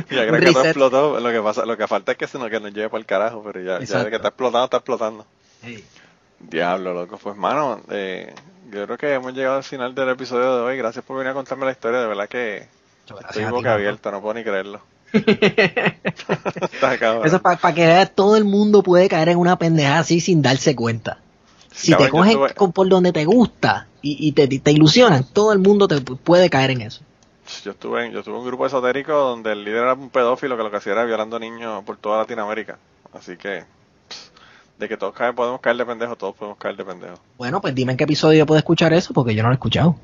Ya 0.10 0.26
reset. 0.26 0.66
explotó, 0.66 1.20
lo 1.20 1.30
que 1.32 1.42
pasa, 1.42 1.66
lo 1.66 1.78
que 1.78 1.88
falta 1.88 2.12
es 2.14 2.18
que 2.18 2.28
se 2.28 2.38
nos, 2.38 2.50
que 2.50 2.60
nos 2.60 2.74
lleve 2.74 2.90
para 2.90 3.00
el 3.00 3.06
carajo, 3.06 3.42
pero 3.44 3.62
ya, 3.62 3.80
ya 3.86 4.10
que 4.10 4.16
está 4.16 4.30
explotando, 4.30 4.66
está 4.66 4.78
explotando. 4.78 5.26
Hey. 5.62 5.84
Diablo, 6.40 6.94
loco. 6.94 7.18
Pues, 7.18 7.36
mano, 7.36 7.82
eh, 7.90 8.34
yo 8.72 8.86
creo 8.86 8.98
que 8.98 9.14
hemos 9.14 9.34
llegado 9.34 9.58
al 9.58 9.64
final 9.64 9.94
del 9.96 10.10
episodio 10.10 10.58
de 10.58 10.62
hoy. 10.64 10.78
Gracias 10.78 11.04
por 11.04 11.18
venir 11.18 11.32
a 11.32 11.34
contarme 11.34 11.66
la 11.66 11.72
historia. 11.72 12.00
De 12.00 12.08
verdad 12.08 12.30
que 12.30 12.68
estoy 13.20 13.46
boca 13.46 13.74
abierta, 13.74 14.12
no 14.12 14.22
puedo 14.22 14.34
ni 14.36 14.44
creerlo. 14.44 14.82
Eso 17.26 17.42
para 17.42 17.74
que 17.74 17.86
veas, 17.86 18.12
todo 18.14 18.38
el 18.38 18.46
mundo 18.46 18.84
puede 18.84 19.08
caer 19.10 19.30
en 19.30 19.38
una 19.38 19.58
pendeja 19.58 20.00
así 20.00 20.20
sin 20.20 20.42
darse 20.42 20.76
cuenta. 20.76 21.20
Si 21.72 21.92
Cabrón, 21.92 22.08
te 22.08 22.12
cogen 22.12 22.32
estuve- 22.32 22.54
con- 22.56 22.72
por 22.74 22.90
donde 22.90 23.12
te 23.12 23.26
gusta 23.26 23.88
y, 24.02 24.28
y 24.28 24.32
te, 24.34 24.48
te 24.48 24.72
ilusionan, 24.72 25.24
todo 25.24 25.54
el 25.54 25.60
mundo 25.60 25.88
te 25.88 25.96
pu- 25.98 26.18
puede 26.18 26.50
caer 26.50 26.72
en 26.72 26.82
eso. 26.82 27.02
Yo 27.64 27.72
estuve, 27.72 28.06
en, 28.06 28.12
yo 28.12 28.20
estuve 28.20 28.36
en 28.36 28.42
un 28.42 28.48
grupo 28.48 28.66
esotérico 28.66 29.14
donde 29.14 29.52
el 29.54 29.64
líder 29.64 29.84
era 29.84 29.94
un 29.94 30.10
pedófilo 30.10 30.56
que 30.58 30.64
lo 30.64 30.70
que 30.72 30.78
hacía 30.78 30.92
era 30.94 31.06
violando 31.06 31.40
niños 31.40 31.84
por 31.84 31.98
toda 31.98 32.20
Latinoamérica. 32.20 32.78
Así 33.14 33.38
que, 33.38 33.64
pss, 34.08 34.32
de 34.78 34.88
que 34.88 34.98
todos 34.98 35.14
caen, 35.16 35.34
podemos 35.36 35.60
caer 35.60 35.78
de 35.78 35.86
pendejo, 35.86 36.16
todos 36.16 36.36
podemos 36.36 36.60
caer 36.60 36.76
de 36.76 36.86
pendejo. 36.86 37.16
Bueno, 37.38 37.60
pues 37.62 37.74
dime 37.74 37.94
en 37.94 37.98
qué 37.98 38.04
episodio 38.04 38.38
yo 38.40 38.46
puedo 38.46 38.60
escuchar 38.60 38.94
eso 38.94 39.14
porque 39.14 39.34
yo 39.34 39.42
no 39.42 39.50
lo 39.50 39.54
he 39.54 39.56
escuchado. 39.56 39.96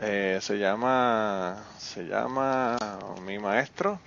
Eh, 0.00 0.38
se 0.40 0.58
llama, 0.58 1.56
se 1.78 2.02
llama 2.04 2.76
Mi 3.26 3.38
Maestro. 3.38 3.98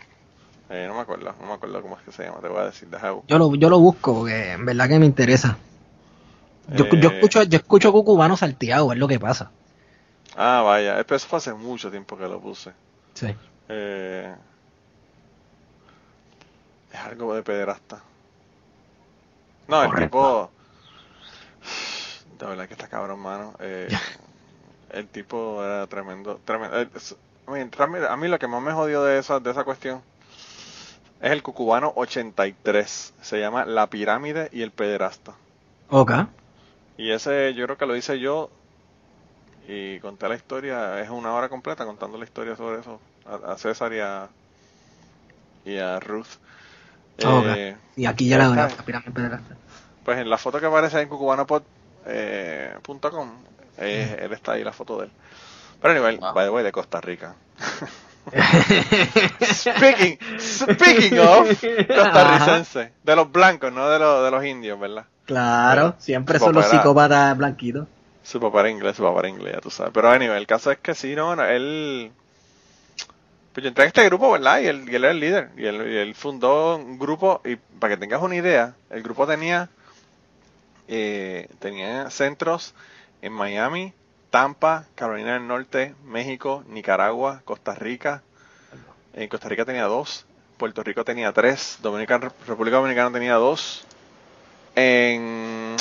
Eh, 0.70 0.86
no 0.88 0.96
me 0.96 1.02
acuerdo, 1.02 1.34
no 1.40 1.48
me 1.48 1.54
acuerdo 1.54 1.82
cómo 1.82 1.98
es 1.98 2.04
que 2.04 2.12
se 2.12 2.24
llama, 2.24 2.40
te 2.42 2.50
voy 2.50 2.60
a 2.60 2.66
decir. 2.66 2.90
Yo 3.28 3.38
lo, 3.38 3.56
yo 3.56 3.70
lo 3.70 3.80
busco 3.80 4.14
porque 4.14 4.52
en 4.52 4.66
verdad 4.66 4.90
que 4.90 5.00
me 5.00 5.06
interesa. 5.06 5.58
Yo, 6.76 6.84
Eh, 6.86 7.00
yo 7.02 7.10
escucho, 7.10 7.44
yo 7.44 7.58
escucho 7.58 7.92
cucubano 7.92 8.36
salteado, 8.36 8.92
es 8.92 8.98
lo 8.98 9.08
que 9.08 9.20
pasa. 9.20 9.52
Ah, 10.36 10.62
vaya, 10.66 10.96
pero 11.04 11.16
eso 11.16 11.28
fue 11.28 11.38
hace 11.38 11.54
mucho 11.54 11.90
tiempo 11.90 12.18
que 12.18 12.28
lo 12.28 12.40
puse. 12.40 12.72
Sí. 13.14 13.34
Eh, 13.70 14.36
es 16.92 17.00
algo 17.00 17.34
de 17.34 17.44
pederasta. 17.44 18.02
No, 19.68 19.84
el 19.84 19.90
Correcto. 19.90 20.18
tipo. 20.18 20.52
De 22.40 22.46
verdad 22.46 22.68
que 22.68 22.74
está 22.74 22.88
cabrón, 22.88 23.20
mano. 23.20 23.54
Eh, 23.60 23.88
el 24.92 25.08
tipo 25.08 25.64
era 25.64 25.88
tremendo. 25.88 26.40
tremendo. 26.46 26.82
Eh, 26.82 26.90
a 27.48 28.18
mí- 28.18 28.28
lo 28.28 28.40
que 28.40 28.48
más 28.48 28.62
me 28.62 28.74
jodió 28.74 29.04
de 29.04 29.20
esa, 29.20 29.40
de 29.40 29.52
esa 29.52 29.64
cuestión 29.64 30.02
es 31.22 31.32
el 31.32 31.44
cucubano 31.44 31.94
83. 31.96 33.14
Se 33.22 33.40
llama 33.40 33.66
La 33.66 33.88
Pirámide 33.88 34.50
y 34.52 34.62
el 34.64 34.72
Pederasta. 34.72 35.36
Ok. 35.90 36.12
Y 36.98 37.12
ese 37.12 37.54
yo 37.54 37.66
creo 37.66 37.78
que 37.78 37.86
lo 37.86 37.96
hice 37.96 38.20
yo 38.20 38.50
y 39.68 40.00
conté 40.00 40.28
la 40.30 40.36
historia, 40.36 41.02
es 41.02 41.10
una 41.10 41.34
hora 41.34 41.50
completa 41.50 41.86
contando 41.86 42.18
la 42.18 42.26
historia 42.26 42.56
sobre 42.56 42.80
eso 42.80 43.02
a, 43.26 43.54
a 43.54 43.58
César 43.58 43.94
y 43.94 44.00
a, 44.00 44.30
y 45.66 45.78
a 45.78 46.00
Ruth. 46.00 46.28
Ok. 47.24 47.46
Eh, 47.46 47.76
Y 47.96 48.06
aquí 48.06 48.28
ya 48.30 48.38
la 48.38 48.46
doy 48.48 48.58
ya 48.58 48.66
a 48.66 48.68
está. 48.68 48.84
pirámide 48.84 49.12
pederasta. 49.12 49.56
Pues 50.04 50.18
en 50.20 50.30
la 50.30 50.38
foto 50.38 50.60
que 50.60 50.66
aparece 50.68 51.02
en 51.02 51.10
cucubanopod.com, 51.10 51.68
eh, 52.06 52.76
él 53.78 54.32
está 54.34 54.54
ahí 54.54 54.64
la 54.64 54.74
foto 54.74 54.98
de 55.00 55.06
él. 55.06 55.12
Pero 55.82 55.92
a 55.92 55.96
nivel, 55.96 56.18
Wow. 56.18 56.34
by 56.34 56.46
the 56.46 56.50
way, 56.52 56.64
de 56.64 56.72
Costa 56.72 57.00
Rica. 57.02 57.36
speaking, 59.44 60.18
speaking 60.40 61.20
of 61.20 61.48
costarricense, 61.88 62.92
de 63.04 63.16
los 63.16 63.32
blancos, 63.32 63.72
no 63.72 63.90
de 63.90 64.00
los, 64.00 64.24
de 64.26 64.32
los 64.32 64.46
indios, 64.46 64.80
¿verdad? 64.80 65.06
Claro, 65.26 65.96
siempre 66.00 66.40
Su 66.40 66.46
son 66.46 66.56
los 66.56 66.66
era- 66.66 66.78
psicópatas 66.78 67.38
blanquitos. 67.38 67.88
Su 68.24 68.40
papá 68.42 68.60
era 68.62 68.70
inglés, 68.70 68.98
su 68.98 69.04
papá 69.04 69.20
era 69.20 69.30
inglés, 69.30 69.54
ya 69.56 69.62
tú 69.62 69.70
sabes. 69.70 69.94
Pero 69.94 70.10
anyway, 70.12 70.38
el 70.38 70.48
caso 70.48 70.70
es 70.72 70.80
que 70.80 70.94
sí, 70.96 71.16
no, 71.16 71.36
no, 71.36 71.46
él... 71.46 72.12
Pues 73.54 73.64
yo 73.64 73.70
entré 73.70 73.86
en 73.86 73.88
este 73.88 74.06
grupo, 74.06 74.32
¿verdad? 74.32 74.60
Y 74.60 74.68
él, 74.68 74.86
y 74.88 74.96
él 74.96 75.04
era 75.06 75.12
el 75.12 75.20
líder. 75.20 75.50
Y 75.58 75.66
él, 75.66 75.76
y 75.90 75.96
él 75.98 76.14
fundó 76.14 76.76
un 76.76 77.00
grupo, 77.00 77.42
y 77.46 77.56
para 77.56 77.94
que 77.96 78.00
tengas 78.00 78.22
una 78.22 78.36
idea, 78.36 78.74
el 78.90 79.02
grupo 79.02 79.26
tenía, 79.26 79.70
eh, 80.90 81.48
tenía 81.60 82.10
centros 82.10 82.74
en 83.22 83.34
Miami, 83.34 83.94
Tampa, 84.30 84.86
Carolina 84.96 85.34
del 85.34 85.48
Norte, 85.48 85.96
México, 86.04 86.64
Nicaragua, 86.68 87.42
Costa 87.46 87.74
Rica. 87.76 88.24
En 89.14 89.28
Costa 89.30 89.50
Rica 89.50 89.66
tenía 89.66 89.86
dos, 89.86 90.26
Puerto 90.58 90.84
Rico 90.84 91.04
tenía 91.04 91.32
tres, 91.32 91.78
Dominicana, 91.82 92.32
República 92.48 92.78
Dominicana 92.78 93.12
tenía 93.12 93.36
dos. 93.36 93.86
En 94.76 95.76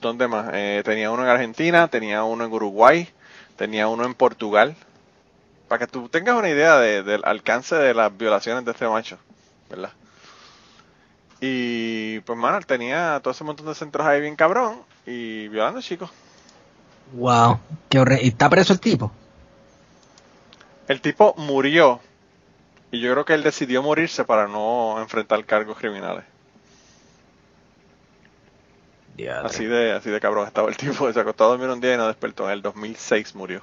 ¿dónde 0.00 0.26
más? 0.26 0.50
Eh, 0.52 0.82
tenía 0.84 1.10
uno 1.10 1.22
en 1.22 1.28
Argentina, 1.28 1.86
tenía 1.88 2.24
uno 2.24 2.44
en 2.44 2.52
Uruguay, 2.52 3.08
tenía 3.56 3.86
uno 3.88 4.04
en 4.04 4.14
Portugal. 4.14 4.74
Para 5.68 5.78
que 5.78 5.86
tú 5.86 6.08
tengas 6.08 6.36
una 6.36 6.48
idea 6.50 6.76
de- 6.78 7.02
del 7.02 7.24
alcance 7.24 7.76
de 7.76 7.94
las 7.94 8.16
violaciones 8.16 8.64
de 8.64 8.72
este 8.72 8.88
macho, 8.88 9.18
¿verdad? 9.70 9.92
Y 11.40 12.20
pues, 12.20 12.38
mano, 12.38 12.60
tenía 12.62 13.20
todo 13.22 13.32
ese 13.32 13.44
montón 13.44 13.66
de 13.66 13.74
centros 13.74 14.06
ahí 14.06 14.20
bien 14.20 14.36
cabrón 14.36 14.82
y 15.06 15.48
violando 15.48 15.80
chicos. 15.80 16.10
Wow, 17.12 17.58
qué 17.88 17.98
horrible. 17.98 18.24
¿Y 18.24 18.28
está 18.28 18.48
preso 18.48 18.72
el 18.72 18.80
tipo? 18.80 19.12
El 20.88 21.00
tipo 21.00 21.34
murió 21.36 22.00
y 22.90 23.00
yo 23.00 23.12
creo 23.12 23.24
que 23.24 23.34
él 23.34 23.42
decidió 23.42 23.82
morirse 23.82 24.24
para 24.24 24.48
no 24.48 25.00
enfrentar 25.00 25.44
cargos 25.44 25.78
criminales. 25.78 26.24
Así 29.44 29.64
de, 29.64 29.92
así 29.92 30.10
de 30.10 30.20
cabrón 30.20 30.46
estaba 30.46 30.68
el 30.68 30.76
tipo. 30.76 31.10
Se 31.12 31.20
acostó 31.20 31.44
a 31.44 31.48
dormir 31.48 31.68
un 31.68 31.80
día 31.80 31.94
y 31.94 31.96
no 31.96 32.06
despertó. 32.06 32.46
En 32.46 32.52
el 32.52 32.62
2006 32.62 33.34
murió. 33.34 33.62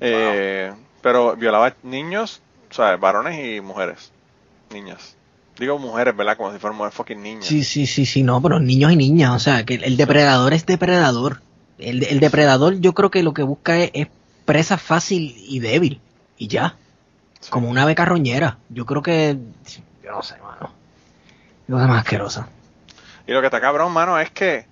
Eh, 0.00 0.72
pero 1.02 1.36
violaba 1.36 1.74
niños, 1.82 2.42
o 2.70 2.74
sea, 2.74 2.96
varones 2.96 3.38
y 3.44 3.60
mujeres. 3.60 4.12
Niñas. 4.70 5.16
Digo 5.58 5.78
mujeres, 5.78 6.14
¿verdad? 6.14 6.36
Como 6.36 6.52
si 6.52 6.58
fueran 6.58 6.76
mujeres 6.76 6.94
fucking 6.94 7.22
niñas. 7.22 7.46
Sí, 7.46 7.64
sí, 7.64 7.86
sí, 7.86 8.04
sí, 8.04 8.22
no, 8.22 8.42
pero 8.42 8.58
niños 8.60 8.92
y 8.92 8.96
niñas, 8.96 9.30
o 9.30 9.38
sea, 9.38 9.64
que 9.64 9.74
el, 9.74 9.84
el 9.84 9.96
depredador 9.96 10.52
es 10.52 10.66
depredador. 10.66 11.40
El, 11.78 12.02
el 12.04 12.20
depredador 12.20 12.80
yo 12.80 12.92
creo 12.94 13.10
que 13.10 13.22
lo 13.22 13.34
que 13.34 13.42
busca 13.42 13.78
es, 13.78 13.90
es 13.94 14.08
presa 14.44 14.78
fácil 14.78 15.34
y 15.38 15.58
débil, 15.60 16.00
y 16.38 16.48
ya, 16.48 16.76
Sí. 17.40 17.50
como 17.50 17.68
una 17.68 17.82
ave 17.82 17.94
carroñera. 17.94 18.58
Yo 18.70 18.86
creo 18.86 19.02
que, 19.02 19.36
yo 20.02 20.10
no 20.10 20.22
sé, 20.22 20.36
mano, 20.40 20.72
cosa 21.68 21.86
más 21.86 21.98
asquerosa. 22.00 22.48
Y 23.26 23.32
lo 23.32 23.40
que 23.40 23.46
está 23.48 23.60
cabrón, 23.60 23.92
mano, 23.92 24.18
es 24.18 24.30
que 24.30 24.66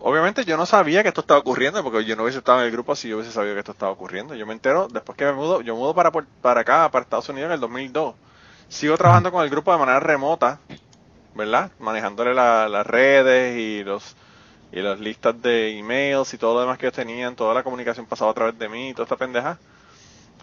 obviamente 0.00 0.44
yo 0.44 0.56
no 0.56 0.66
sabía 0.66 1.02
que 1.02 1.08
esto 1.08 1.20
estaba 1.20 1.40
ocurriendo 1.40 1.82
porque 1.82 2.04
yo 2.04 2.16
no 2.16 2.22
hubiese 2.24 2.38
estado 2.38 2.60
en 2.60 2.66
el 2.66 2.72
grupo 2.72 2.94
si 2.96 3.08
yo 3.08 3.16
hubiese 3.16 3.32
sabido 3.32 3.54
que 3.54 3.60
esto 3.60 3.72
estaba 3.72 3.92
ocurriendo. 3.92 4.34
Yo 4.34 4.46
me 4.46 4.52
entero 4.54 4.88
después 4.88 5.16
que 5.16 5.24
me 5.24 5.32
mudo, 5.32 5.60
yo 5.62 5.76
mudo 5.76 5.94
para, 5.94 6.10
para 6.10 6.60
acá, 6.60 6.90
para 6.90 7.02
Estados 7.04 7.28
Unidos 7.28 7.48
en 7.48 7.52
el 7.54 7.60
2002. 7.60 8.14
Sigo 8.68 8.96
trabajando 8.96 9.30
con 9.30 9.42
el 9.44 9.50
grupo 9.50 9.72
de 9.72 9.78
manera 9.78 10.00
remota, 10.00 10.58
¿verdad? 11.34 11.70
Manejándole 11.78 12.34
la- 12.34 12.68
las 12.68 12.86
redes 12.86 13.56
y 13.58 13.84
los 13.84 14.16
y 14.72 14.80
las 14.80 15.00
listas 15.00 15.40
de 15.40 15.78
emails 15.78 16.34
y 16.34 16.38
todo 16.38 16.54
lo 16.54 16.60
demás 16.60 16.78
que 16.78 16.86
ellos 16.86 16.96
tenían, 16.96 17.36
toda 17.36 17.54
la 17.54 17.62
comunicación 17.62 18.06
pasaba 18.06 18.30
a 18.30 18.34
través 18.34 18.58
de 18.58 18.68
mí 18.68 18.90
y 18.90 18.92
toda 18.92 19.04
esta 19.04 19.16
pendeja. 19.16 19.58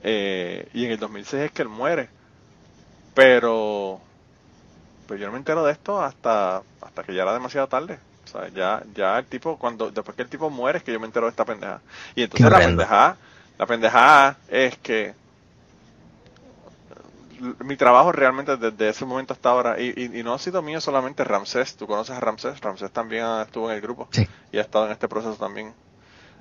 Eh, 0.04 0.68
y 0.74 0.86
en 0.86 0.92
el 0.92 1.00
2006 1.00 1.44
es 1.44 1.52
que 1.52 1.62
él 1.62 1.70
muere. 1.70 2.10
Pero 3.14 4.02
pero 5.08 5.20
yo 5.20 5.26
no 5.28 5.34
me 5.34 5.38
entero 5.38 5.64
de 5.64 5.72
esto 5.72 6.02
hasta, 6.02 6.62
hasta 6.82 7.04
que 7.04 7.14
ya 7.14 7.24
era 7.24 7.34
demasiado 7.34 7.68
tarde. 7.68 8.00
O 8.26 8.28
sea, 8.28 8.48
ya, 8.50 8.84
ya 8.96 9.20
el 9.20 9.26
tipo, 9.26 9.58
cuando, 9.58 9.92
después 9.92 10.16
que 10.16 10.24
el 10.24 10.30
tipo 10.30 10.50
muere 10.50 10.78
es 10.78 10.84
que 10.84 10.94
yo 10.94 11.00
me 11.00 11.06
entero 11.06 11.26
de 11.26 11.32
esta 11.32 11.46
pendeja. 11.46 11.82
Y 12.16 12.24
entonces 12.24 12.50
la 12.50 12.56
horrendo. 12.56 12.78
pendejada, 12.78 13.18
la 13.58 13.66
pendejada 13.66 14.38
es 14.48 14.78
que 14.78 15.14
mi 17.64 17.76
trabajo 17.78 18.12
realmente 18.12 18.58
desde 18.58 18.90
ese 18.90 19.06
momento 19.06 19.34
hasta 19.34 19.50
ahora, 19.50 19.80
y, 19.80 19.94
y, 19.96 20.20
y 20.20 20.24
no 20.24 20.34
ha 20.34 20.40
sido 20.40 20.62
mío 20.62 20.80
solamente 20.82 21.24
Ramsés, 21.24 21.76
tú 21.76 21.88
conoces 21.88 22.16
a 22.16 22.20
Ramsés, 22.20 22.60
Ramsés 22.62 22.92
también 22.92 23.26
estuvo 23.42 23.70
en 23.70 23.76
el 23.76 23.82
grupo 23.82 24.08
Sí. 24.12 24.28
y 24.52 24.58
ha 24.58 24.62
estado 24.62 24.86
en 24.88 24.92
este 24.92 25.08
proceso 25.08 25.36
también. 25.36 25.74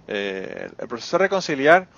Eh, 0.08 0.70
el 0.78 0.88
proceso 0.88 1.18
de 1.18 1.24
reconciliar 1.24 1.88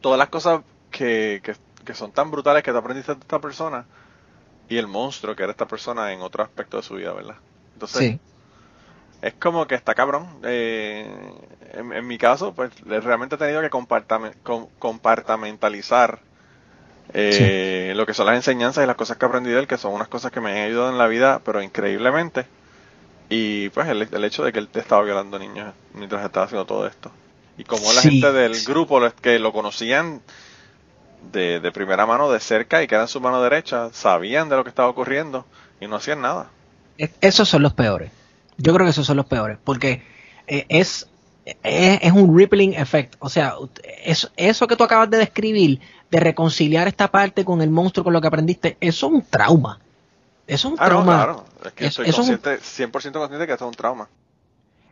todas 0.00 0.18
las 0.18 0.28
cosas 0.28 0.62
que, 0.90 1.40
que, 1.42 1.54
que 1.84 1.94
son 1.94 2.12
tan 2.12 2.30
brutales 2.30 2.62
que 2.62 2.72
te 2.72 2.78
aprendiste 2.78 3.14
de 3.14 3.20
esta 3.20 3.38
persona 3.40 3.86
y 4.68 4.78
el 4.78 4.86
monstruo 4.86 5.34
que 5.36 5.42
era 5.42 5.52
esta 5.52 5.66
persona 5.66 6.12
en 6.12 6.20
otro 6.22 6.42
aspecto 6.42 6.78
de 6.78 6.82
su 6.82 6.94
vida, 6.94 7.12
¿verdad? 7.12 7.36
Entonces, 7.74 7.98
Sí. 7.98 8.20
es 9.22 9.34
como 9.34 9.66
que 9.66 9.74
está 9.74 9.94
cabrón. 9.94 10.26
Eh, 10.44 11.06
en, 11.74 11.92
en 11.92 12.06
mi 12.06 12.18
caso, 12.18 12.52
pues 12.54 12.70
realmente 12.80 13.36
he 13.36 13.38
tenido 13.38 13.60
que 13.60 13.70
compartame- 13.70 14.34
com- 14.42 14.68
compartamentalizar 14.78 16.20
eh, 17.14 17.92
lo 17.96 18.06
que 18.06 18.14
son 18.14 18.26
las 18.26 18.36
enseñanzas 18.36 18.84
y 18.84 18.86
las 18.86 18.96
cosas 18.96 19.16
que 19.16 19.26
aprendí 19.26 19.50
de 19.50 19.60
él, 19.60 19.66
que 19.66 19.78
son 19.78 19.92
unas 19.92 20.08
cosas 20.08 20.32
que 20.32 20.40
me 20.40 20.50
han 20.52 20.66
ayudado 20.68 20.90
en 20.90 20.98
la 20.98 21.06
vida, 21.06 21.40
pero 21.44 21.62
increíblemente. 21.62 22.46
Y 23.28 23.70
pues 23.70 23.88
el, 23.88 24.08
el 24.10 24.24
hecho 24.24 24.44
de 24.44 24.52
que 24.52 24.58
él 24.58 24.68
te 24.68 24.80
estaba 24.80 25.02
violando 25.02 25.38
niños 25.38 25.72
mientras 25.94 26.24
estaba 26.24 26.46
haciendo 26.46 26.66
todo 26.66 26.86
esto. 26.86 27.10
Y 27.58 27.64
como 27.64 27.92
la 27.92 28.00
gente 28.02 28.32
del 28.32 28.62
grupo 28.64 29.00
que 29.20 29.38
lo 29.38 29.52
conocían 29.52 30.20
de, 31.32 31.60
de 31.60 31.72
primera 31.72 32.06
mano, 32.06 32.30
de 32.30 32.40
cerca, 32.40 32.82
y 32.82 32.86
que 32.86 32.94
eran 32.94 33.08
su 33.08 33.20
mano 33.20 33.42
derecha, 33.42 33.90
sabían 33.92 34.48
de 34.48 34.56
lo 34.56 34.64
que 34.64 34.70
estaba 34.70 34.88
ocurriendo 34.88 35.46
y 35.80 35.86
no 35.86 35.96
hacían 35.96 36.20
nada. 36.20 36.50
E- 36.98 37.10
Esos 37.20 37.48
son 37.48 37.62
los 37.62 37.74
peores. 37.74 38.10
Yo 38.58 38.74
creo 38.74 38.86
que 38.86 38.90
esos 38.90 39.06
son 39.06 39.16
los 39.16 39.26
peores. 39.26 39.58
Porque 39.62 40.02
eh, 40.46 40.66
es, 40.68 41.08
es, 41.44 41.98
es 42.02 42.12
un 42.12 42.36
rippling 42.36 42.74
effect. 42.74 43.14
O 43.18 43.28
sea, 43.28 43.54
eso, 44.04 44.28
eso 44.36 44.66
que 44.66 44.76
tú 44.76 44.84
acabas 44.84 45.10
de 45.10 45.18
describir, 45.18 45.80
de 46.12 46.20
reconciliar 46.20 46.86
esta 46.88 47.10
parte 47.10 47.42
con 47.42 47.62
el 47.62 47.70
monstruo, 47.70 48.04
con 48.04 48.12
lo 48.12 48.20
que 48.20 48.26
aprendiste, 48.28 48.76
eso 48.80 49.06
es 49.06 49.12
un 49.14 49.22
trauma. 49.22 49.80
Eso 50.46 50.68
es 50.68 50.72
un 50.74 50.78
Ah, 50.78 50.82
no, 50.84 50.88
trauma. 50.90 51.14
claro. 51.16 51.44
Es 51.64 51.72
que 51.72 51.86
Es- 51.86 51.98
un- 51.98 52.04
consciente, 52.04 52.58
100% 52.60 53.18
consciente 53.18 53.38
de 53.38 53.46
que 53.46 53.52
esto 53.54 53.64
es 53.64 53.68
un 53.70 53.74
trauma. 53.74 54.08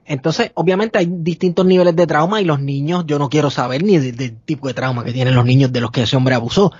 Entonces, 0.06 0.50
obviamente 0.54 0.98
hay 0.98 1.06
distintos 1.10 1.66
niveles 1.66 1.94
de 1.94 2.06
trauma 2.06 2.40
y 2.40 2.44
los 2.46 2.58
niños, 2.58 3.04
yo 3.06 3.18
no 3.18 3.28
quiero 3.28 3.50
saber 3.50 3.82
ni 3.84 3.98
de- 3.98 4.12
del 4.12 4.34
tipo 4.40 4.66
de 4.66 4.72
trauma 4.74 5.04
que 5.04 5.12
tienen 5.12 5.34
los 5.34 5.44
niños 5.44 5.70
de 5.70 5.80
los 5.82 5.90
que 5.90 6.02
ese 6.04 6.16
hombre 6.16 6.34
abusó. 6.34 6.66
O 6.66 6.70
sea, 6.70 6.78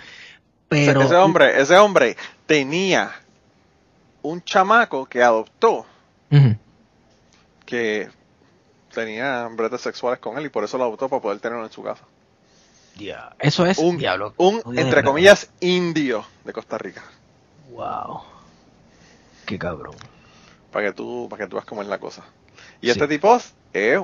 Pero 0.68 1.02
ese 1.02 1.16
hombre, 1.16 1.60
ese 1.60 1.76
hombre 1.76 2.16
tenía 2.46 3.12
un 4.22 4.42
chamaco 4.42 5.04
que 5.04 5.22
adoptó 5.22 5.84
que 7.66 8.08
tenía 8.94 9.46
bretes 9.48 9.82
sexuales 9.82 10.18
con 10.18 10.38
él 10.38 10.46
y 10.46 10.48
por 10.48 10.64
eso 10.64 10.78
lo 10.78 10.84
adoptó 10.84 11.08
para 11.10 11.20
poder 11.22 11.40
tenerlo 11.40 11.64
en 11.66 11.70
su 11.72 11.82
casa. 11.82 12.04
Eso 13.38 13.66
es 13.66 13.78
Un, 13.78 13.96
diablo. 13.98 14.34
un 14.36 14.62
entre 14.78 15.02
comillas, 15.02 15.50
indio 15.60 16.24
de 16.44 16.52
Costa 16.52 16.76
Rica. 16.78 17.02
Wow. 17.70 18.20
Qué 19.46 19.58
cabrón. 19.58 19.94
Para 20.70 20.86
que 20.86 20.92
tú, 20.92 21.26
para 21.28 21.44
que 21.44 21.48
tú 21.50 21.56
veas 21.56 21.66
cómo 21.66 21.82
es 21.82 21.88
la 21.88 21.98
cosa. 21.98 22.24
Y 22.80 22.86
Sí. 22.86 22.92
este 22.92 23.08
tipo 23.08 23.38
es 23.72 24.00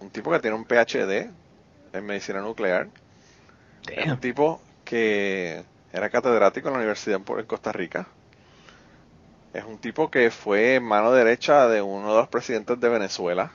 un 0.00 0.10
tipo 0.10 0.30
que 0.30 0.40
tiene 0.40 0.56
un 0.56 0.64
PhD 0.64 1.30
en 1.92 2.06
medicina 2.06 2.40
nuclear. 2.40 2.88
Es 3.88 4.06
un 4.10 4.18
tipo 4.18 4.60
que 4.84 5.62
era 5.92 6.10
catedrático 6.10 6.68
en 6.68 6.74
la 6.74 6.78
universidad 6.80 7.20
en 7.26 7.46
Costa 7.46 7.72
Rica. 7.72 8.06
Es 9.52 9.64
un 9.64 9.78
tipo 9.78 10.10
que 10.10 10.30
fue 10.30 10.80
mano 10.80 11.12
derecha 11.12 11.68
de 11.68 11.80
uno 11.80 12.10
de 12.10 12.18
los 12.20 12.28
presidentes 12.28 12.80
de 12.80 12.88
Venezuela, 12.88 13.52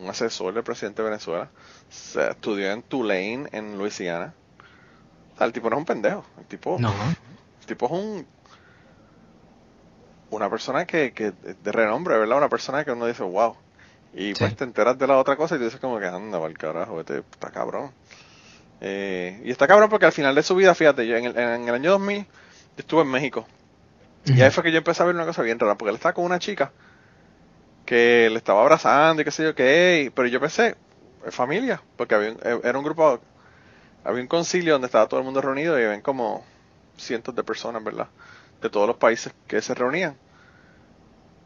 un 0.00 0.08
asesor 0.08 0.54
del 0.54 0.62
presidente 0.62 1.02
de 1.02 1.08
Venezuela. 1.10 1.50
Se 1.88 2.30
estudió 2.30 2.70
en 2.72 2.82
Tulane, 2.82 3.48
en 3.52 3.76
Luisiana. 3.78 4.34
O 5.34 5.38
sea, 5.38 5.46
el 5.46 5.52
tipo 5.52 5.68
no 5.70 5.76
es 5.76 5.80
un 5.80 5.86
pendejo. 5.86 6.24
El 6.38 6.46
tipo, 6.46 6.76
No. 6.78 6.92
el 7.60 7.66
tipo 7.66 7.86
es 7.86 7.92
un 7.92 8.26
una 10.30 10.48
persona 10.48 10.86
que, 10.86 11.12
que 11.12 11.32
de 11.32 11.72
renombre, 11.72 12.16
¿verdad? 12.18 12.38
Una 12.38 12.48
persona 12.48 12.84
que 12.84 12.92
uno 12.92 13.06
dice, 13.06 13.22
wow. 13.24 13.56
Y 14.14 14.34
pues 14.34 14.54
te 14.56 14.64
enteras 14.64 14.96
de 14.98 15.06
la 15.06 15.18
otra 15.18 15.36
cosa 15.36 15.54
y 15.56 15.58
tú 15.58 15.64
dices 15.64 15.80
como 15.80 15.98
que 15.98 16.06
anda, 16.06 16.44
el 16.46 16.56
carajo, 16.56 17.00
este 17.00 17.18
está 17.18 17.50
cabrón. 17.50 17.90
Eh, 18.80 19.40
y 19.44 19.50
está 19.50 19.66
cabrón 19.66 19.88
porque 19.90 20.06
al 20.06 20.12
final 20.12 20.34
de 20.34 20.42
su 20.42 20.54
vida, 20.54 20.74
fíjate, 20.74 21.06
yo 21.06 21.16
en 21.16 21.26
el, 21.26 21.36
en 21.38 21.68
el 21.68 21.74
año 21.74 21.90
2000 21.92 22.22
yo 22.24 22.26
estuve 22.76 23.02
en 23.02 23.08
México. 23.10 23.46
Y 24.24 24.40
ahí 24.42 24.50
fue 24.50 24.62
que 24.64 24.70
yo 24.72 24.78
empecé 24.78 25.02
a 25.02 25.06
ver 25.06 25.14
una 25.14 25.24
cosa 25.26 25.42
bien 25.42 25.58
rara, 25.58 25.76
porque 25.76 25.90
él 25.90 25.96
estaba 25.96 26.12
con 26.12 26.24
una 26.24 26.38
chica 26.38 26.70
que 27.84 28.28
le 28.30 28.38
estaba 28.38 28.62
abrazando 28.62 29.22
y 29.22 29.24
qué 29.24 29.30
sé 29.30 29.44
yo 29.44 29.54
qué, 29.54 30.12
pero 30.14 30.28
yo 30.28 30.40
pensé, 30.40 30.76
es 31.24 31.34
familia, 31.34 31.82
porque 31.96 32.14
había 32.14 32.32
un- 32.32 32.40
eh, 32.42 32.60
era 32.64 32.78
un 32.78 32.84
grupo, 32.84 33.22
había 34.04 34.22
un 34.22 34.28
concilio 34.28 34.74
donde 34.74 34.86
estaba 34.86 35.08
todo 35.08 35.20
el 35.20 35.26
mundo 35.26 35.42
reunido 35.42 35.78
y 35.80 35.84
ven 35.86 36.02
como 36.02 36.46
cientos 36.98 37.34
de 37.34 37.44
personas, 37.44 37.84
¿verdad? 37.84 38.10
De 38.60 38.70
todos 38.70 38.86
los 38.88 38.96
países 38.98 39.34
que 39.48 39.62
se 39.62 39.74
reunían. 39.74 40.18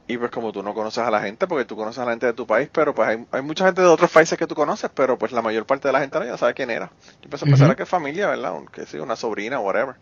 Y 0.06 0.18
pues 0.18 0.30
como 0.30 0.52
tú 0.52 0.62
no 0.62 0.74
conoces 0.74 1.02
a 1.02 1.10
la 1.10 1.22
gente, 1.22 1.46
porque 1.46 1.64
tú 1.64 1.76
conoces 1.76 1.98
a 2.00 2.04
la 2.04 2.10
gente 2.12 2.26
de 2.26 2.34
tu 2.34 2.46
país, 2.46 2.68
pero 2.70 2.94
pues 2.94 3.08
hay, 3.08 3.26
hay 3.30 3.40
mucha 3.42 3.64
gente 3.64 3.80
de 3.80 3.86
otros 3.88 4.10
países 4.10 4.38
que 4.38 4.46
tú 4.46 4.54
conoces, 4.54 4.90
pero 4.94 5.16
pues 5.16 5.32
la 5.32 5.40
mayor 5.40 5.64
parte 5.66 5.88
de 5.88 5.92
la 5.92 6.00
gente 6.00 6.18
no 6.18 6.26
ya 6.26 6.36
sabe 6.36 6.52
quién 6.52 6.70
era. 6.70 6.92
Yo 7.22 7.24
empecé 7.24 7.46
a 7.46 7.48
pensar 7.48 7.74
Ujú. 7.74 7.76
que 7.76 7.84
es 7.84 7.88
familia, 7.88 8.28
¿verdad? 8.28 8.52
Un- 8.54 8.66
Que 8.66 8.84
sí, 8.86 8.98
una 8.98 9.16
sobrina, 9.16 9.60
whatever. 9.60 9.96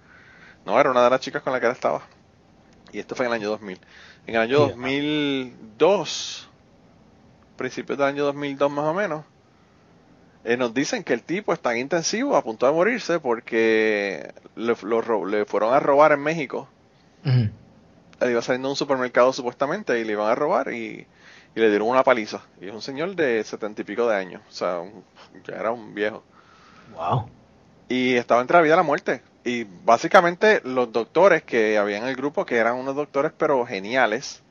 No, 0.65 0.81
era 0.81 0.91
una 0.91 1.05
de 1.05 1.11
las 1.11 1.21
chicas 1.21 1.43
con 1.43 1.53
la 1.53 1.61
que 1.61 1.67
él 1.67 1.73
estaba. 1.73 2.03
Y 2.93 3.01
esto 3.01 3.17
fue 3.17 3.27
en 3.27 3.33
el 3.33 3.37
año 3.41 3.51
2000. 3.51 3.81
En 4.27 4.35
el 4.37 4.41
año 4.41 4.57
Sí. 4.59 4.71
2002, 4.73 6.49
principios 7.57 7.99
del 7.99 8.07
año 8.09 8.25
2002 8.25 8.71
más 8.71 8.85
o 8.85 8.95
menos, 8.95 9.25
eh, 10.45 10.57
nos 10.57 10.75
dicen 10.75 11.05
que 11.05 11.13
el 11.15 11.23
tipo 11.23 11.53
es 11.53 11.61
tan 11.61 11.77
intensivo, 11.77 12.37
a 12.37 12.43
punto 12.43 12.67
de 12.67 12.73
morirse, 12.73 13.21
porque 13.21 14.33
le, 14.57 14.75
lo 14.83 15.27
le 15.27 15.45
fueron 15.45 15.73
a 15.75 15.81
robar 15.81 16.13
en 16.13 16.21
México. 16.21 16.69
Ujú. 17.25 17.49
Él 18.21 18.31
iba 18.31 18.43
saliendo 18.43 18.69
de 18.69 18.73
un 18.73 18.77
supermercado 18.77 19.33
supuestamente 19.33 19.99
y 20.01 20.05
le 20.05 20.13
iban 20.13 20.29
a 20.31 20.35
robar 20.35 20.73
y, 20.73 21.07
y 21.55 21.61
le 21.61 21.69
dieron 21.71 21.89
una 21.89 22.03
paliza. 22.05 22.43
Y 22.61 22.69
es 22.69 22.75
un 22.75 22.83
señor 22.83 23.15
de 23.17 23.43
setenta 23.45 23.83
y 23.83 23.85
pico 23.85 24.09
de 24.09 24.17
años, 24.17 24.43
o 24.49 24.53
sea, 24.53 24.79
un- 24.79 25.05
ya 25.47 25.55
era 25.57 25.71
un 25.73 25.95
viejo. 25.95 26.23
Wow. 26.95 27.29
Y 27.89 28.15
estaba 28.15 28.41
entre 28.41 28.57
la 28.57 28.63
vida 28.63 28.75
y 28.75 28.77
la 28.77 28.83
muerte. 28.83 29.23
Y 29.45 29.65
básicamente 29.65 30.61
los 30.65 30.93
doctores 30.93 31.43
que 31.45 31.79
había 31.79 31.99
en 31.99 32.05
el 32.07 32.17
grupo, 32.17 32.45
que 32.47 32.57
eran 32.59 32.77
unos 32.77 32.95
doctores 32.97 33.33
pero 33.37 33.65
geniales, 33.67 34.45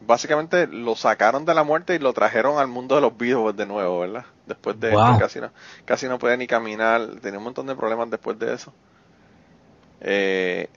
básicamente 0.00 0.66
lo 0.68 0.96
sacaron 0.96 1.44
de 1.46 1.54
la 1.54 1.64
muerte 1.64 1.94
y 1.94 1.98
lo 1.98 2.12
trajeron 2.12 2.58
al 2.58 2.68
mundo 2.68 2.96
de 2.96 3.00
los 3.02 3.16
vivos 3.16 3.56
de 3.56 3.66
nuevo, 3.66 4.00
¿verdad? 4.00 4.26
Después 4.46 4.78
de 4.80 4.94
Wow. 4.94 4.96
esto 4.96 5.16
casi 5.16 5.40
no, 5.40 5.52
casi 5.84 6.08
no 6.08 6.18
podía 6.18 6.36
ni 6.36 6.46
caminar, 6.48 7.20
tenía 7.22 7.38
un 7.38 7.44
montón 7.44 7.66
de 7.66 7.76
problemas 7.76 8.10
después 8.10 8.38
de 8.38 8.54
eso. 8.54 8.74
Eh, 10.00 10.68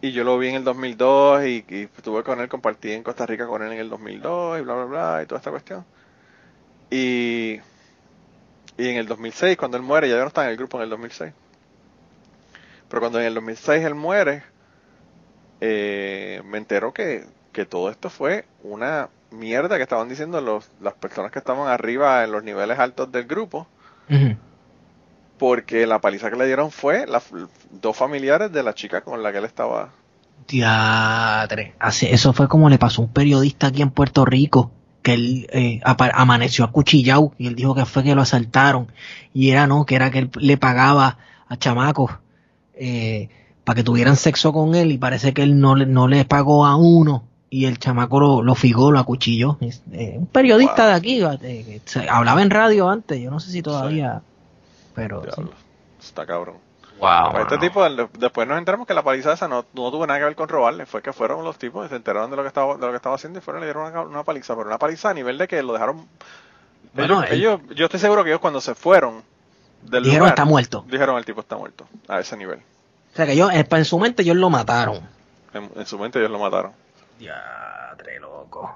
y 0.00 0.12
yo 0.12 0.24
lo 0.24 0.38
vi 0.38 0.48
en 0.48 0.56
el 0.56 0.64
2002 0.64 1.44
y, 1.46 1.66
y 1.68 1.82
estuve 1.84 2.24
con 2.24 2.40
él, 2.40 2.48
compartí 2.48 2.92
en 2.92 3.02
Costa 3.04 3.26
Rica 3.26 3.46
con 3.46 3.62
él 3.62 3.72
en 3.72 3.80
el 3.80 3.90
2002 3.90 4.60
y 4.60 4.62
bla, 4.62 4.74
bla, 4.74 4.84
bla, 4.86 5.22
y 5.22 5.26
toda 5.26 5.38
esta 5.40 5.50
cuestión. 5.50 5.86
Y, 6.90 7.60
y 8.76 8.88
en 8.88 8.96
el 8.96 9.06
2006, 9.06 9.56
cuando 9.56 9.76
él 9.76 9.82
muere, 9.82 10.08
ya 10.08 10.14
yo 10.16 10.22
no 10.22 10.28
estaba 10.28 10.46
en 10.46 10.52
el 10.52 10.56
grupo 10.56 10.76
en 10.78 10.84
el 10.84 10.90
2006. 10.90 11.34
Pero 12.94 13.00
cuando 13.00 13.18
en 13.18 13.26
el 13.26 13.34
2006 13.34 13.84
él 13.84 13.96
muere, 13.96 14.44
eh, 15.60 16.40
me 16.44 16.58
entero 16.58 16.92
que, 16.94 17.24
que 17.50 17.66
todo 17.66 17.90
esto 17.90 18.08
fue 18.08 18.44
una 18.62 19.08
mierda 19.32 19.78
que 19.78 19.82
estaban 19.82 20.08
diciendo 20.08 20.40
los, 20.40 20.70
las 20.80 20.94
personas 20.94 21.32
que 21.32 21.40
estaban 21.40 21.66
arriba 21.66 22.22
en 22.22 22.30
los 22.30 22.44
niveles 22.44 22.78
altos 22.78 23.10
del 23.10 23.24
grupo, 23.24 23.66
porque 25.40 25.88
la 25.88 26.00
paliza 26.00 26.30
que 26.30 26.36
le 26.36 26.46
dieron 26.46 26.70
fue 26.70 27.04
las 27.08 27.24
dos 27.72 27.96
familiares 27.96 28.52
de 28.52 28.62
la 28.62 28.74
chica 28.74 29.00
con 29.00 29.24
la 29.24 29.32
que 29.32 29.38
él 29.38 29.44
estaba. 29.44 29.88
Diatre. 30.46 31.74
Así- 31.80 32.06
eso 32.06 32.32
fue 32.32 32.46
como 32.46 32.68
le 32.70 32.78
pasó 32.78 33.02
a 33.02 33.06
un 33.06 33.12
periodista 33.12 33.66
aquí 33.66 33.82
en 33.82 33.90
Puerto 33.90 34.24
Rico, 34.24 34.70
que 35.02 35.14
él 35.14 35.46
eh, 35.50 35.80
amaneció 35.82 36.64
acuchillado 36.64 37.32
y 37.38 37.48
él 37.48 37.56
dijo 37.56 37.74
que 37.74 37.86
fue 37.86 38.04
que 38.04 38.14
lo 38.14 38.22
asaltaron. 38.22 38.86
Y 39.32 39.50
era 39.50 39.66
no, 39.66 39.84
que 39.84 39.96
era 39.96 40.12
que 40.12 40.20
él 40.20 40.30
le 40.38 40.56
pagaba 40.58 41.18
a 41.48 41.56
chamacos 41.56 42.22
eh, 42.76 43.28
para 43.64 43.76
que 43.76 43.84
tuvieran 43.84 44.16
sexo 44.16 44.52
con 44.52 44.74
él 44.74 44.92
y 44.92 44.98
parece 44.98 45.32
que 45.32 45.42
él 45.42 45.58
no 45.60 45.74
le, 45.74 45.86
no 45.86 46.06
le 46.08 46.24
pagó 46.24 46.66
a 46.66 46.76
uno 46.76 47.24
y 47.50 47.66
el 47.66 47.78
chamaco 47.78 48.18
lo, 48.20 48.42
lo 48.42 48.54
figó, 48.54 48.90
lo 48.92 48.98
acuchilló. 48.98 49.56
Es, 49.60 49.82
eh, 49.92 50.16
un 50.18 50.26
periodista 50.26 50.82
Wow. 50.82 50.86
de 50.90 50.92
aquí, 50.94 51.22
eh, 51.22 51.38
que 51.64 51.80
se- 51.84 52.08
hablaba 52.08 52.42
en 52.42 52.50
radio 52.50 52.88
antes, 52.88 53.20
yo 53.20 53.30
no 53.30 53.38
sé 53.40 53.50
si 53.52 53.62
todavía, 53.62 54.22
pero... 54.94 55.22
sí. 55.34 55.42
Está 56.00 56.26
cabrón. 56.26 56.56
Wow. 57.00 57.38
Este 57.40 57.58
tipo, 57.58 57.82
después 58.18 58.46
nos 58.46 58.56
enteramos 58.58 58.86
que 58.86 58.94
la 58.94 59.02
paliza 59.02 59.32
esa 59.32 59.48
no, 59.48 59.64
no 59.74 59.90
tuvo 59.90 60.06
nada 60.06 60.18
que 60.20 60.24
ver 60.26 60.36
con 60.36 60.48
robarle, 60.48 60.86
fue 60.86 61.02
que 61.02 61.12
fueron 61.12 61.42
los 61.44 61.58
tipos 61.58 61.86
y 61.86 61.88
se 61.88 61.96
enteraron 61.96 62.30
de 62.30 62.36
lo 62.36 62.42
que 62.42 62.48
estaba, 62.48 62.74
de 62.76 62.80
lo 62.86 62.90
que 62.90 62.96
estaba 62.96 63.14
haciendo 63.16 63.38
y 63.38 63.42
fueron 63.42 63.62
y 63.62 63.66
le 63.66 63.72
dieron 63.72 63.90
una, 63.90 64.02
una 64.02 64.22
paliza, 64.24 64.54
pero 64.54 64.68
una 64.68 64.78
paliza 64.78 65.10
a 65.10 65.14
nivel 65.14 65.36
de 65.38 65.48
que 65.48 65.62
lo 65.62 65.72
dejaron. 65.72 66.06
Bueno, 66.94 67.22
ellos, 67.24 67.30
él- 67.30 67.38
ellos- 67.40 67.60
yo 67.76 67.84
estoy 67.86 68.00
seguro 68.00 68.22
que 68.22 68.30
ellos 68.30 68.40
cuando 68.40 68.60
se 68.60 68.74
fueron 68.74 69.22
del 69.84 70.02
Dijeron 70.04 70.20
lugar, 70.20 70.32
está 70.34 70.44
muerto. 70.44 70.84
dijeron 70.88 71.16
el 71.18 71.24
tipo 71.24 71.40
está 71.40 71.56
muerto, 71.56 71.86
a 72.08 72.20
ese 72.20 72.36
nivel. 72.36 72.58
O 73.12 73.16
sea 73.16 73.26
que 73.26 73.32
ellos, 73.32 73.50
en 73.52 73.84
su 73.84 73.98
mente 73.98 74.22
ellos 74.22 74.36
lo 74.36 74.50
mataron. 74.50 75.00
En, 75.52 75.70
en 75.76 75.86
su 75.86 75.98
mente 75.98 76.18
ellos 76.18 76.30
lo 76.30 76.38
mataron. 76.38 76.72
Diadre, 77.18 78.18
loco. 78.20 78.74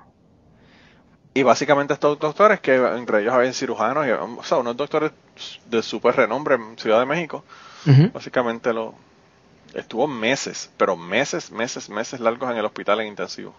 Y 1.35 1.43
básicamente 1.43 1.93
estos 1.94 2.18
doctores, 2.18 2.60
que 2.60 2.74
entre 2.76 3.20
ellos 3.22 3.32
habían 3.35 3.52
cirujanos, 3.55 4.06
y, 4.06 4.10
o 4.10 4.43
sea, 4.44 4.59
unos 4.59 4.76
doctores 4.76 5.12
de 5.66 5.82
súper 5.82 6.16
renombre 6.16 6.55
en 6.56 6.76
Ciudad 6.78 6.98
de 7.01 7.06
México, 7.06 7.44
básicamente 8.12 8.72
lo 8.72 8.94
estuvo 9.74 10.06
meses, 10.06 10.70
pero 10.76 10.97
meses, 10.97 11.51
meses, 11.51 11.89
meses 11.90 12.20
largos 12.20 12.51
en 12.51 12.56
el 12.59 12.64
hospital 12.64 13.01
en 13.01 13.09
intensivo. 13.09 13.55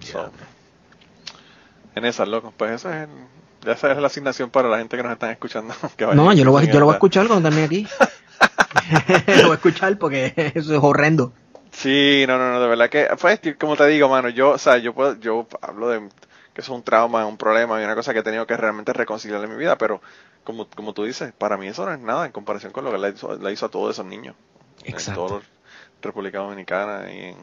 So, 0.00 0.30
en 1.94 2.04
esas, 2.04 2.28
locos, 2.28 2.52
pues 2.56 2.72
eso 2.72 2.90
es, 2.90 3.08
el- 3.08 3.26
esa 3.66 3.92
es 3.92 3.98
la 3.98 4.06
asignación 4.06 4.50
para 4.50 4.68
la 4.68 4.78
gente 4.78 4.96
que 4.96 5.02
nos 5.02 5.12
están 5.12 5.30
escuchando. 5.30 5.74
que 5.96 6.06
No, 6.06 6.32
yo 6.32 6.44
lo, 6.44 6.52
voy, 6.52 6.64
en 6.64 6.72
yo 6.72 6.80
lo 6.80 6.86
voy 6.86 6.94
a 6.94 6.96
escuchar 6.96 7.26
cuando 7.26 7.48
termine 7.48 7.66
aquí. 7.66 7.86
lo 9.26 9.42
voy 9.42 9.50
a 9.52 9.54
escuchar 9.54 9.98
porque 9.98 10.52
eso 10.54 10.74
es 10.74 10.82
horrendo. 10.82 11.32
Sí, 11.72 12.24
no, 12.26 12.38
no, 12.38 12.52
no, 12.52 12.60
de 12.60 12.68
verdad 12.68 12.90
que, 12.90 13.08
pues, 13.20 13.40
como 13.58 13.76
te 13.76 13.86
digo, 13.86 14.08
mano, 14.08 14.28
yo, 14.28 14.50
o 14.50 14.58
sea, 14.58 14.78
yo 14.78 14.94
puedo, 14.94 15.18
yo 15.20 15.46
hablo 15.60 15.88
de 15.88 16.00
que 16.52 16.60
eso 16.60 16.72
es 16.72 16.76
un 16.76 16.82
trauma, 16.82 17.24
un 17.26 17.36
problema 17.36 17.80
y 17.80 17.84
una 17.84 17.94
cosa 17.94 18.12
que 18.12 18.20
he 18.20 18.22
tenido 18.22 18.46
que 18.46 18.56
realmente 18.56 18.92
reconciliar 18.92 19.42
en 19.44 19.50
mi 19.50 19.56
vida, 19.56 19.78
pero 19.78 20.00
como, 20.42 20.66
como 20.68 20.92
tú 20.92 21.04
dices, 21.04 21.32
para 21.36 21.56
mí 21.56 21.68
eso 21.68 21.84
no 21.86 21.92
es 21.92 22.00
nada 22.00 22.26
en 22.26 22.32
comparación 22.32 22.72
con 22.72 22.84
lo 22.84 22.90
que 22.90 22.98
le 22.98 23.10
hizo, 23.52 23.66
a 23.66 23.68
todos 23.68 23.94
esos 23.94 24.06
niños. 24.06 24.34
En 24.82 24.94
Exacto. 24.94 25.26
toda 25.26 25.40
República 26.02 26.38
Dominicana 26.38 27.12
y 27.12 27.18
en, 27.26 27.36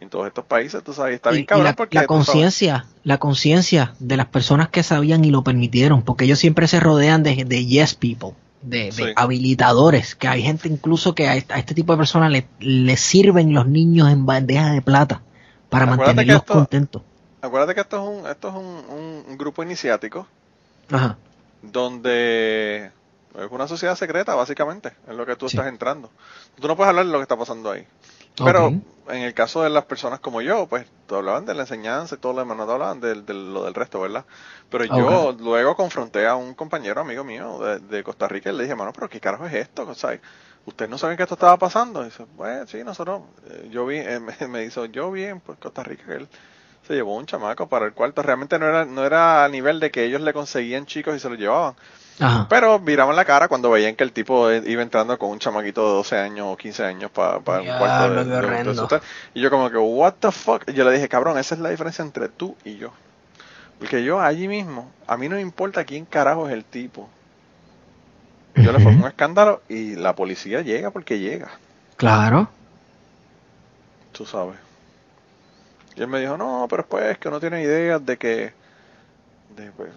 en 0.00 0.10
todos 0.10 0.26
estos 0.28 0.44
países, 0.44 0.82
tú 0.84 0.92
sabes, 0.92 1.14
está 1.16 1.30
bien 1.30 1.42
y 1.42 1.46
cabrón 1.46 1.64
la, 1.66 1.72
porque 1.74 1.96
la 1.98 2.06
conciencia, 2.06 2.86
la 3.04 3.18
conciencia 3.18 3.94
de 3.98 4.16
las 4.16 4.26
personas 4.26 4.68
que 4.68 4.82
sabían 4.82 5.24
y 5.24 5.30
lo 5.30 5.42
permitieron, 5.42 6.02
porque 6.02 6.24
ellos 6.24 6.38
siempre 6.38 6.68
se 6.68 6.78
rodean 6.80 7.22
de, 7.24 7.44
de 7.44 7.66
yes 7.66 7.94
people, 7.94 8.34
de, 8.62 8.84
de 8.84 8.92
Sí. 8.92 9.04
habilitadores, 9.16 10.14
que 10.14 10.28
hay 10.28 10.42
gente 10.42 10.68
incluso 10.68 11.14
que 11.14 11.26
a 11.28 11.34
este, 11.36 11.52
a 11.54 11.58
este 11.58 11.74
tipo 11.74 11.92
de 11.92 11.98
personas 11.98 12.30
le, 12.30 12.46
le 12.60 12.96
sirven 12.96 13.52
los 13.52 13.66
niños 13.66 14.08
en 14.10 14.24
bandeja 14.24 14.70
de 14.70 14.82
plata 14.82 15.20
para 15.68 15.84
Acuérdate 15.84 16.06
mantenerlos 16.16 16.42
esto- 16.42 16.52
contentos. 16.54 17.02
Acuérdate 17.42 17.74
que 17.74 17.80
esto 17.82 17.96
es 17.96 18.20
un, 18.24 18.30
esto 18.30 18.48
es 18.48 18.54
un, 18.54 19.36
grupo 19.38 19.62
iniciático 19.62 20.26
Ajá. 20.90 21.16
donde 21.62 22.86
es 23.34 23.50
una 23.50 23.68
sociedad 23.68 23.94
secreta, 23.96 24.34
básicamente, 24.34 24.92
en 25.08 25.16
lo 25.16 25.24
que 25.26 25.36
tú 25.36 25.48
Sí. 25.48 25.56
estás 25.56 25.68
entrando. 25.70 26.10
Tú 26.60 26.66
no 26.66 26.76
puedes 26.76 26.88
hablar 26.88 27.06
de 27.06 27.12
lo 27.12 27.18
que 27.18 27.22
está 27.22 27.36
pasando 27.36 27.70
ahí. 27.70 27.84
Pero. 28.44 28.72
En 29.08 29.22
el 29.22 29.34
caso 29.34 29.62
de 29.62 29.70
las 29.70 29.84
personas 29.84 30.20
como 30.20 30.40
yo, 30.40 30.66
pues 30.66 30.86
te 31.06 31.14
hablaban 31.14 31.46
de 31.46 31.54
la 31.54 31.62
enseñanza 31.62 32.14
y 32.14 32.18
todo 32.18 32.32
lo 32.32 32.40
demás, 32.40 32.56
no 32.56 32.66
te 32.66 32.72
hablaban 32.72 33.00
de, 33.00 33.22
de 33.22 33.34
lo 33.34 33.64
del 33.64 33.74
resto, 33.74 34.00
¿verdad? 34.00 34.24
Pero 34.70 34.84
yo 34.84 35.36
luego 35.38 35.76
confronté 35.76 36.26
a 36.26 36.36
un 36.36 36.54
compañero 36.54 37.00
amigo 37.00 37.24
mío 37.24 37.58
de, 37.58 37.78
de 37.78 38.04
Costa 38.04 38.28
Rica 38.28 38.50
y 38.50 38.56
le 38.56 38.64
dije, 38.64 38.74
mano, 38.74 38.92
pero 38.92 39.08
¿qué 39.08 39.20
carajo 39.20 39.46
es 39.46 39.54
esto? 39.54 39.88
O 39.88 39.94
sea, 39.94 40.18
¿Ustedes 40.68 40.90
no 40.90 40.98
saben 40.98 41.16
que 41.16 41.22
esto 41.22 41.34
estaba 41.34 41.56
pasando? 41.56 42.02
Y 42.02 42.06
dice, 42.06 42.26
pues 42.36 42.68
sí, 42.68 42.84
nosotros, 42.84 43.22
eh, 43.48 43.68
yo 43.70 43.86
vi, 43.86 43.96
eh, 43.96 44.20
me, 44.40 44.48
me 44.48 44.64
hizo, 44.64 44.84
yo 44.84 45.10
vi 45.10 45.24
en 45.24 45.40
pues, 45.40 45.58
Costa 45.58 45.82
Rica 45.82 46.04
que 46.04 46.14
él 46.14 46.28
se 46.86 46.94
llevó 46.94 47.16
un 47.16 47.26
chamaco 47.26 47.68
para 47.68 47.84
el 47.86 47.92
cuarto. 47.92 48.22
Realmente 48.22 48.58
no 48.58 48.66
era, 48.66 48.84
no 48.84 49.04
era 49.04 49.44
a 49.44 49.48
nivel 49.48 49.78
de 49.80 49.90
que 49.90 50.04
ellos 50.04 50.20
le 50.22 50.32
conseguían 50.32 50.86
chicos 50.86 51.16
y 51.16 51.20
se 51.20 51.28
los 51.28 51.38
llevaban. 51.38 51.74
Ajá. 52.20 52.46
Pero 52.48 52.78
miraban 52.80 53.14
la 53.14 53.24
cara 53.24 53.46
cuando 53.46 53.70
veían 53.70 53.94
que 53.94 54.02
el 54.04 54.12
tipo 54.12 54.50
iba 54.50 54.82
entrando 54.82 55.16
con 55.18 55.30
un 55.30 55.38
chamaquito 55.38 55.86
de 55.86 55.92
12 55.98 56.16
años 56.18 56.46
o 56.50 56.56
15 56.56 56.84
años 56.84 57.10
para 57.12 57.36
un 57.38 57.44
Diablo, 57.62 57.78
cuarto 57.78 58.14
de, 58.14 58.24
de- 58.24 58.74
de. 58.74 59.00
Y 59.34 59.40
yo 59.40 59.50
como 59.50 59.70
que, 59.70 59.76
what 59.76 60.14
the 60.18 60.32
fuck? 60.32 60.64
Y 60.68 60.72
yo 60.72 60.84
le 60.84 60.92
dije, 60.92 61.08
cabrón, 61.08 61.38
esa 61.38 61.54
es 61.54 61.60
la 61.60 61.68
diferencia 61.70 62.02
entre 62.04 62.28
tú 62.28 62.56
y 62.64 62.76
yo. 62.76 62.90
Porque 63.78 64.02
yo 64.02 64.20
allí 64.20 64.48
mismo, 64.48 64.90
a 65.06 65.16
mí 65.16 65.28
no 65.28 65.36
me 65.36 65.42
importa 65.42 65.84
quién 65.84 66.04
carajo 66.06 66.48
es 66.48 66.54
el 66.54 66.64
tipo. 66.64 67.08
Yo 68.56 68.72
le 68.72 68.80
pongo 68.82 69.02
un 69.04 69.08
escándalo 69.08 69.62
y 69.68 69.94
la 69.94 70.16
policía 70.16 70.62
llega 70.62 70.90
porque 70.90 71.20
llega, 71.20 71.48
Claro. 71.96 72.48
tú 74.10 74.26
sabes. 74.26 74.56
Y 75.98 76.02
él 76.02 76.08
me 76.08 76.20
dijo, 76.20 76.36
no, 76.36 76.66
pero 76.70 76.86
pues 76.86 77.04
es 77.06 77.18
que 77.18 77.28
no 77.30 77.40
tiene 77.40 77.60
idea 77.62 77.98
de 77.98 78.16
que... 78.16 78.52
De, 79.56 79.72
pues, 79.72 79.90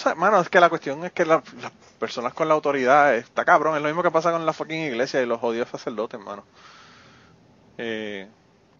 sabes, 0.00 0.18
mano, 0.18 0.40
es 0.40 0.48
que 0.50 0.60
la 0.60 0.68
cuestión 0.68 1.04
es 1.04 1.12
que 1.12 1.24
la- 1.24 1.42
las 1.62 1.72
personas 1.98 2.34
con 2.34 2.46
la 2.48 2.54
autoridad 2.54 3.14
está 3.14 3.44
cabrón. 3.44 3.74
Es 3.76 3.82
lo 3.82 3.88
mismo 3.88 4.02
que 4.02 4.10
pasa 4.10 4.30
con 4.32 4.44
la 4.44 4.52
fucking 4.52 4.82
iglesia 4.82 5.22
y 5.22 5.26
los 5.26 5.40
jodidos 5.40 5.68
sacerdotes, 5.70 6.20
mano. 6.20 6.44
Eh, 7.78 8.28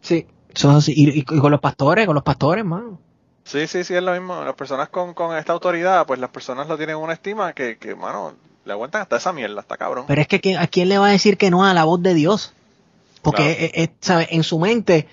Sí. 0.03 0.27
Eso 0.55 0.71
es 0.71 0.77
así. 0.77 0.93
Y, 0.97 1.23
con 1.25 1.51
los 1.51 1.61
pastores, 1.61 2.07
con 2.07 2.15
los 2.15 2.23
pastores, 2.25 2.65
mano. 2.65 2.99
sí, 3.45 3.67
sí, 3.67 3.85
sí, 3.85 3.95
es 3.95 4.03
lo 4.03 4.13
mismo. 4.13 4.43
Las 4.45 4.55
personas 4.55 4.89
con, 4.89 5.13
con 5.15 5.37
esta 5.37 5.53
autoridad, 5.53 6.07
pues 6.07 6.19
las 6.21 6.31
personas 6.31 6.67
lo 6.69 6.77
tienen 6.77 6.97
una 6.97 7.13
estima 7.13 7.53
que, 7.53 7.77
que, 7.77 7.95
mano, 7.95 8.35
le 8.65 8.73
aguantan 8.73 9.03
hasta 9.03 9.17
esa 9.17 9.33
mierda, 9.33 9.61
está 9.61 9.77
cabrón. 9.77 10.05
Pero 10.09 10.21
es 10.21 10.29
que 10.29 10.41
¿quién- 10.41 10.59
¿a 10.59 10.67
quién 10.67 10.89
le 10.89 10.99
va 10.99 11.09
a 11.09 11.11
decir 11.11 11.37
que 11.37 11.51
no 11.51 11.65
a 11.65 11.75
la 11.75 11.85
voz 11.85 12.03
de 12.03 12.15
Dios? 12.15 12.53
Porque 13.23 13.43
Claro. 13.43 13.61
eh, 13.61 13.73
eh, 13.75 13.89
¿sabe? 14.01 14.29
en 14.31 14.45
su 14.45 14.59
mente 14.59 15.09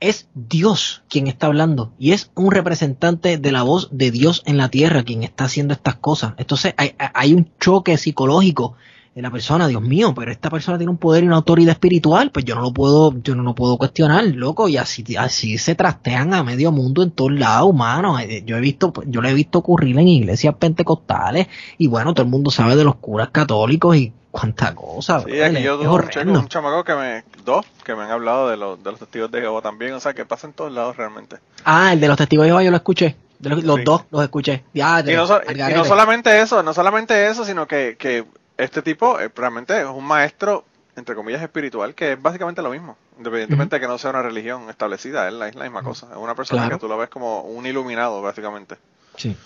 es 0.00 0.28
Dios 0.34 1.02
quien 1.08 1.26
está 1.26 1.46
hablando 1.46 1.92
y 1.98 2.12
es 2.12 2.30
un 2.34 2.50
representante 2.50 3.38
de 3.38 3.52
la 3.52 3.62
voz 3.62 3.88
de 3.90 4.10
Dios 4.10 4.42
en 4.46 4.56
la 4.56 4.68
tierra 4.68 5.02
quien 5.02 5.22
está 5.22 5.44
haciendo 5.44 5.74
estas 5.74 5.96
cosas. 5.96 6.34
Entonces 6.38 6.74
hay, 6.76 6.94
hay 6.98 7.34
un 7.34 7.50
choque 7.58 7.96
psicológico 7.96 8.76
en 9.18 9.22
la 9.22 9.32
persona, 9.32 9.66
Dios 9.66 9.82
mío, 9.82 10.14
pero 10.14 10.30
esta 10.30 10.48
persona 10.48 10.78
tiene 10.78 10.92
un 10.92 10.96
poder 10.96 11.24
y 11.24 11.26
una 11.26 11.34
autoridad 11.34 11.72
espiritual, 11.72 12.30
pues 12.30 12.44
yo 12.44 12.54
no 12.54 12.60
lo 12.60 12.72
puedo, 12.72 13.20
yo 13.20 13.34
no 13.34 13.42
lo 13.42 13.52
puedo 13.52 13.76
cuestionar, 13.76 14.24
loco, 14.26 14.68
y 14.68 14.76
así, 14.76 15.04
así 15.16 15.58
se 15.58 15.74
trastean 15.74 16.34
a 16.34 16.44
medio 16.44 16.70
mundo 16.70 17.02
en 17.02 17.10
todos 17.10 17.32
lados, 17.32 17.74
mano. 17.74 18.20
Eh, 18.20 18.44
Yo 18.46 18.56
he 18.56 18.60
visto, 18.60 18.92
yo 19.06 19.20
lo 19.20 19.28
he 19.28 19.34
visto 19.34 19.58
ocurrir 19.58 19.98
en 19.98 20.06
iglesias 20.06 20.54
pentecostales, 20.56 21.48
y 21.78 21.88
bueno, 21.88 22.14
todo 22.14 22.24
el 22.26 22.30
mundo 22.30 22.52
sabe 22.52 22.76
de 22.76 22.84
los 22.84 22.94
curas 22.96 23.30
católicos 23.30 23.96
y 23.96 24.12
cuánta 24.30 24.74
cosa. 24.74 25.20
Sí, 25.20 25.40
aquí 25.40 25.62
yo 25.62 25.78
tuve 25.78 25.88
un, 26.30 26.48
chamaco 26.48 26.84
que 26.84 26.94
me, 26.94 27.24
dos, 27.44 27.64
que 27.84 27.94
me 27.94 28.02
han 28.04 28.10
hablado 28.10 28.48
de, 28.48 28.56
los 28.56 28.82
de 28.82 28.90
los 28.90 29.00
testigos 29.00 29.30
de 29.30 29.40
Jehová 29.40 29.62
también, 29.62 29.92
o 29.94 30.00
sea, 30.00 30.14
que 30.14 30.24
pasa 30.24 30.46
en 30.46 30.52
todos 30.52 30.72
lados 30.72 30.96
realmente. 30.96 31.38
Ah, 31.64 31.92
el 31.92 32.00
de 32.00 32.08
los 32.08 32.16
testigos 32.16 32.44
de 32.44 32.50
Jehová 32.50 32.62
yo 32.62 32.70
lo 32.70 32.76
escuché. 32.76 33.16
Los, 33.40 33.84
dos 33.84 34.04
los 34.10 34.22
escuché. 34.24 34.64
Ya, 34.74 35.00
Y 35.00 35.14
no, 35.14 35.26
so- 35.26 35.40
y 35.48 35.54
no 35.74 35.84
solamente 35.84 36.40
eso, 36.40 36.62
no 36.62 36.74
solamente 36.74 37.28
eso, 37.28 37.44
sino 37.44 37.66
que, 37.68 37.96
que 37.98 38.24
este 38.56 38.82
tipo 38.82 39.20
eh, 39.20 39.30
realmente 39.34 39.78
es 39.80 39.86
un 39.86 40.04
maestro, 40.04 40.64
entre 40.96 41.14
comillas, 41.14 41.40
espiritual, 41.40 41.94
que 41.94 42.12
es 42.14 42.20
básicamente 42.22 42.62
lo 42.62 42.70
mismo, 42.70 42.96
independientemente 43.16 43.76
de 43.76 43.80
que 43.80 43.86
no 43.86 43.96
sea 43.96 44.10
una 44.10 44.22
religión 44.22 44.68
establecida, 44.68 45.28
es 45.28 45.34
la, 45.34 45.46
es 45.48 45.54
la 45.54 45.62
misma 45.64 45.84
cosa. 45.84 46.08
Es 46.10 46.16
una 46.16 46.34
persona 46.34 46.62
Claro. 46.62 46.76
que 46.76 46.80
tú 46.80 46.88
la 46.88 46.96
ves 46.96 47.08
como 47.10 47.42
un 47.42 47.64
iluminado, 47.64 48.20
básicamente. 48.22 48.76
Sí. 49.16 49.36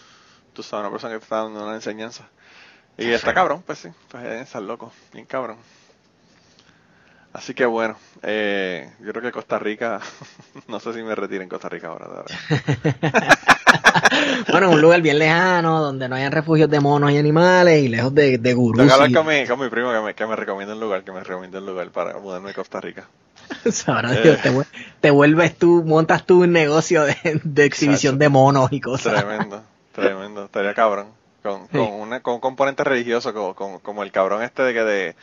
Tú 0.54 0.62
sabes, 0.62 0.84
una 0.84 0.90
persona 0.90 1.12
que 1.18 1.22
está 1.22 1.42
dando 1.42 1.62
una 1.62 1.74
enseñanza. 1.74 2.24
Y 2.98 3.10
está 3.10 3.32
cabrón, 3.34 3.62
pues 3.66 3.78
sí, 3.80 3.88
pues 4.10 4.24
es 4.24 4.42
estar 4.42 4.62
loco, 4.62 4.92
bien 5.12 5.26
cabrón. 5.26 5.56
Así 7.32 7.54
que 7.54 7.64
bueno, 7.64 7.96
eh, 8.22 8.92
yo 9.00 9.10
creo 9.12 9.22
que 9.22 9.32
Costa 9.32 9.58
Rica, 9.58 10.00
no 10.68 10.78
sé 10.80 10.92
si 10.92 11.02
me 11.02 11.14
retiro 11.14 11.42
en 11.42 11.48
Costa 11.48 11.68
Rica 11.70 11.88
ahora. 11.88 12.06
bueno, 14.50 14.70
un 14.70 14.80
lugar 14.82 15.00
bien 15.00 15.18
lejano, 15.18 15.80
donde 15.80 16.08
no 16.08 16.16
hayan 16.16 16.30
refugios 16.32 16.68
de 16.68 16.78
monos 16.80 17.10
y 17.10 17.16
animales 17.16 17.82
y 17.82 17.88
lejos 17.88 18.14
de, 18.14 18.36
de 18.38 18.54
gurús. 18.54 18.76
Tengo 18.78 18.88
que 18.88 18.94
hablar 18.94 19.12
con 19.24 19.26
mi, 19.34 19.46
con 19.46 19.60
mi 19.60 19.68
primo 19.70 19.90
que 19.92 20.00
me, 20.00 20.14
que 20.14 20.26
me 20.26 20.36
recomienda 20.36 20.74
un 20.74 20.80
lugar, 20.80 21.04
que 21.04 21.12
me 21.12 21.24
recomienda 21.24 21.58
un 21.58 21.66
lugar 21.66 21.88
para 21.90 22.18
mudarme 22.18 22.50
a 22.50 22.54
Costa 22.54 22.80
Rica. 22.80 23.08
Sabrá 23.70 24.12
Eh. 24.14 24.38
Te, 24.42 24.50
vuel- 24.52 24.66
te 25.00 25.10
vuelves 25.10 25.56
tú, 25.56 25.82
montas 25.84 26.26
tú 26.26 26.42
un 26.42 26.52
negocio 26.52 27.04
de, 27.04 27.16
de 27.44 27.64
exhibición 27.64 28.14
Chacho. 28.14 28.18
de 28.18 28.28
monos 28.28 28.68
y 28.72 28.80
cosas. 28.80 29.14
Tremendo, 29.24 29.62
tremendo, 29.92 30.44
estaría 30.44 30.74
cabrón. 30.74 31.06
Con, 31.42 31.62
Sí. 31.62 31.78
con, 31.78 31.92
una, 31.92 32.20
con 32.20 32.34
un 32.34 32.40
componente 32.40 32.84
religioso, 32.84 33.32
como, 33.34 33.54
como, 33.54 33.80
como 33.80 34.02
el 34.02 34.12
cabrón 34.12 34.42
este 34.42 34.62
de 34.62 34.72
que 34.74 34.82
de, 34.84 35.16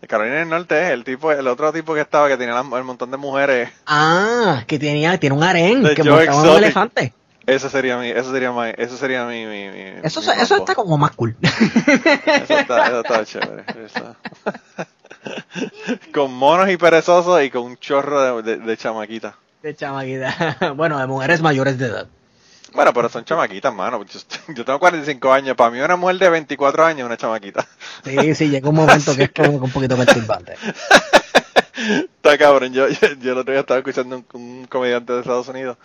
de 0.00 0.06
Carolina 0.08 0.36
del 0.36 0.48
Norte, 0.48 0.92
el 0.92 1.02
tipo, 1.04 1.32
el 1.32 1.46
otro 1.48 1.72
tipo 1.72 1.94
que 1.94 2.00
estaba, 2.00 2.28
que 2.28 2.36
tenía 2.36 2.58
el 2.58 2.84
montón 2.84 3.10
de 3.10 3.16
mujeres. 3.16 3.70
Ah, 3.86 4.62
que 4.66 4.78
tenía, 4.78 5.18
tiene 5.18 5.34
un 5.36 5.42
harén, 5.42 5.82
De 5.82 5.94
que 5.94 6.04
montaba 6.04 6.42
un 6.42 6.48
elefante. 6.58 7.12
Ese 7.46 7.68
sería 7.68 7.98
mi, 7.98 8.08
eso 8.08 8.32
sería 8.32 8.52
mi, 8.52 8.72
eso 8.78 8.96
sería 8.96 9.26
mi, 9.26 9.44
mi, 9.44 9.68
mi- 9.68 10.00
Eso, 10.02 10.22
mi 10.22 10.28
eso 10.40 10.56
está 10.56 10.74
como 10.74 10.96
más 10.96 11.10
cool. 11.10 11.36
Eso 11.42 12.58
está, 12.58 12.86
eso 12.86 13.00
está 13.00 13.24
chévere. 13.26 13.64
eso. 13.84 14.16
con 16.14 16.32
monos 16.32 16.70
y 16.70 16.76
perezosos 16.76 17.42
y 17.42 17.50
con 17.50 17.62
un 17.62 17.76
chorro 17.76 18.42
de, 18.42 18.56
de, 18.56 18.64
de 18.64 18.76
chamaquitas. 18.76 19.34
de 19.62 19.74
chamaquita. 19.74 20.72
Bueno, 20.76 20.98
de 20.98 21.06
mujeres 21.06 21.40
mayores 21.42 21.78
de 21.78 21.86
edad. 21.86 22.06
Bueno, 22.74 22.92
pero 22.92 23.08
son 23.08 23.24
chamaquitas, 23.24 23.72
mano. 23.72 24.04
Yo, 24.48 24.64
tengo 24.64 24.78
45 24.78 25.32
años. 25.32 25.56
Para 25.56 25.70
mí 25.70 25.80
una 25.80 25.96
mujer 25.96 26.18
de 26.18 26.28
24 26.28 26.84
años 26.84 27.00
es 27.00 27.06
una 27.06 27.16
chamaquita. 27.16 27.66
Sí, 28.04 28.34
sí, 28.34 28.48
llega 28.48 28.68
un 28.68 28.74
momento 28.74 29.14
que 29.16 29.24
es 29.24 29.30
como 29.34 29.52
un 29.64 29.70
poquito 29.70 29.96
perturbante. 29.96 30.54
Está 32.16 32.36
cabrón. 32.36 32.72
Yo, 32.72 32.88
yo, 32.88 33.08
yo 33.20 33.32
el 33.32 33.38
otro 33.38 33.52
día 33.52 33.60
estaba 33.60 33.78
escuchando 33.78 34.16
un, 34.16 34.26
un 34.32 34.66
comediante 34.66 35.12
de 35.12 35.20
Estados 35.20 35.48
Unidos, 35.48 35.76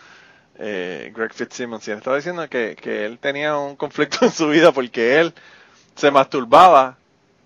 eh, 0.58 1.12
Greg 1.16 1.34
Fitzsimmons, 1.34 1.88
y 1.88 1.92
él 1.92 1.98
estaba 1.98 2.16
diciendo 2.16 2.48
que, 2.50 2.76
que 2.80 3.06
él 3.06 3.20
tenía 3.20 3.58
un 3.58 3.76
conflicto 3.76 4.20
en 4.26 4.32
su 4.32 4.50
vida 4.50 4.72
porque 4.72 5.20
él 5.20 5.34
se 5.96 6.12
masturbaba 6.12 6.98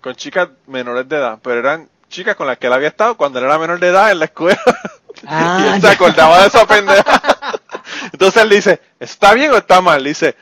con 0.02 0.15
chicas 0.15 0.49
menores 0.68 1.07
de 1.10 1.18
edad, 1.18 1.40
pero 1.41 1.60
eran 1.60 1.90
chicas 2.10 2.36
con 2.36 2.48
las 2.48 2.57
que 2.57 2.68
él 2.68 2.74
había 2.74 2.90
estado 2.90 3.18
cuando 3.18 3.40
él 3.40 3.45
era 3.45 3.57
menor 3.57 3.80
de 3.80 3.88
edad 3.88 4.11
en 4.11 4.20
la 4.20 4.26
escuela. 4.26 4.61
y 5.24 5.26
Ah, 5.28 5.74
él 5.76 5.82
se 5.82 5.88
acordaba 5.88 6.41
de 6.41 6.48
esa 6.48 6.65
pendeja. 6.68 7.22
Entonces 8.12 8.42
él 8.44 8.50
dice, 8.50 8.80
¿está 9.00 9.34
bien 9.34 9.52
o 9.52 9.58
está 9.58 9.82
mal? 9.82 10.02
Le 10.04 10.10
dice, 10.10 10.36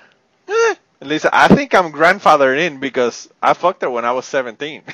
eh. 0.48 0.76
Él 1.00 1.10
dice, 1.10 1.30
I 1.34 1.54
think 1.56 1.74
I'm 1.74 1.92
grandfathered 1.92 2.60
in 2.60 2.80
because 2.80 3.28
I 3.42 3.54
fucked 3.56 3.82
her 3.84 3.90
when 3.90 4.06
I 4.06 4.12
was 4.12 4.26
17. 4.26 4.84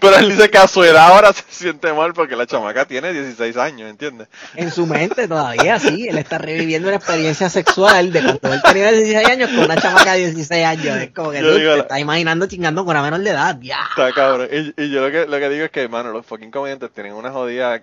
Pero 0.00 0.16
él 0.16 0.30
dice 0.30 0.48
que 0.50 0.58
a 0.58 0.66
su 0.66 0.82
edad 0.82 1.08
ahora 1.08 1.32
se 1.32 1.42
siente 1.48 1.92
mal 1.92 2.12
porque 2.14 2.34
la 2.36 2.46
chamaca 2.46 2.84
tiene 2.86 3.12
16 3.12 3.56
años, 3.56 3.90
¿entiendes? 3.90 4.28
En 4.54 4.70
su 4.72 4.86
mente 4.86 5.28
todavía, 5.28 5.78
sí. 5.78 6.08
Él 6.08 6.18
está 6.18 6.38
reviviendo 6.38 6.88
una 6.88 6.96
experiencia 6.96 7.48
sexual 7.50 8.12
de 8.12 8.22
cuando 8.22 8.52
él 8.54 8.62
tenía 8.62 8.92
16 8.92 9.28
años 9.28 9.50
con 9.50 9.64
una 9.64 9.76
chamaca 9.76 10.12
de 10.14 10.30
16 10.32 10.64
años. 10.66 10.96
Es 10.98 11.10
como 11.10 11.30
que 11.30 11.40
tú 11.40 11.46
digo, 11.54 11.58
te 11.58 11.76
la- 11.76 11.82
estás 11.82 11.98
imaginando 12.00 12.46
chingando 12.46 12.84
con 12.84 12.92
una 12.92 13.02
menor 13.02 13.20
de 13.20 13.30
edad. 13.30 13.58
Ya. 13.60 13.80
Está 13.90 14.12
cabrón. 14.12 14.48
Y, 14.50 14.82
y 14.82 14.90
yo 14.90 15.02
lo 15.02 15.10
que, 15.10 15.26
lo 15.26 15.38
que 15.38 15.48
digo 15.50 15.64
es 15.66 15.70
que, 15.70 15.88
mano, 15.88 16.10
los 16.12 16.24
fucking 16.26 16.50
comediantes 16.50 16.90
tienen 16.92 17.12
una 17.12 17.30
jodida 17.30 17.82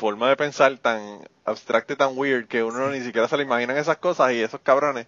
forma 0.00 0.28
de 0.28 0.36
pensar 0.36 0.76
tan 0.78 1.00
abstracta 1.44 1.92
y 1.92 1.96
tan 1.96 2.16
weird 2.16 2.46
que 2.48 2.64
uno 2.64 2.90
ni 2.90 3.00
siquiera 3.02 3.28
se 3.28 3.36
le 3.36 3.44
imaginan 3.44 3.76
esas 3.76 3.98
cosas 3.98 4.32
y 4.32 4.40
esos 4.40 4.60
cabrones 4.62 5.06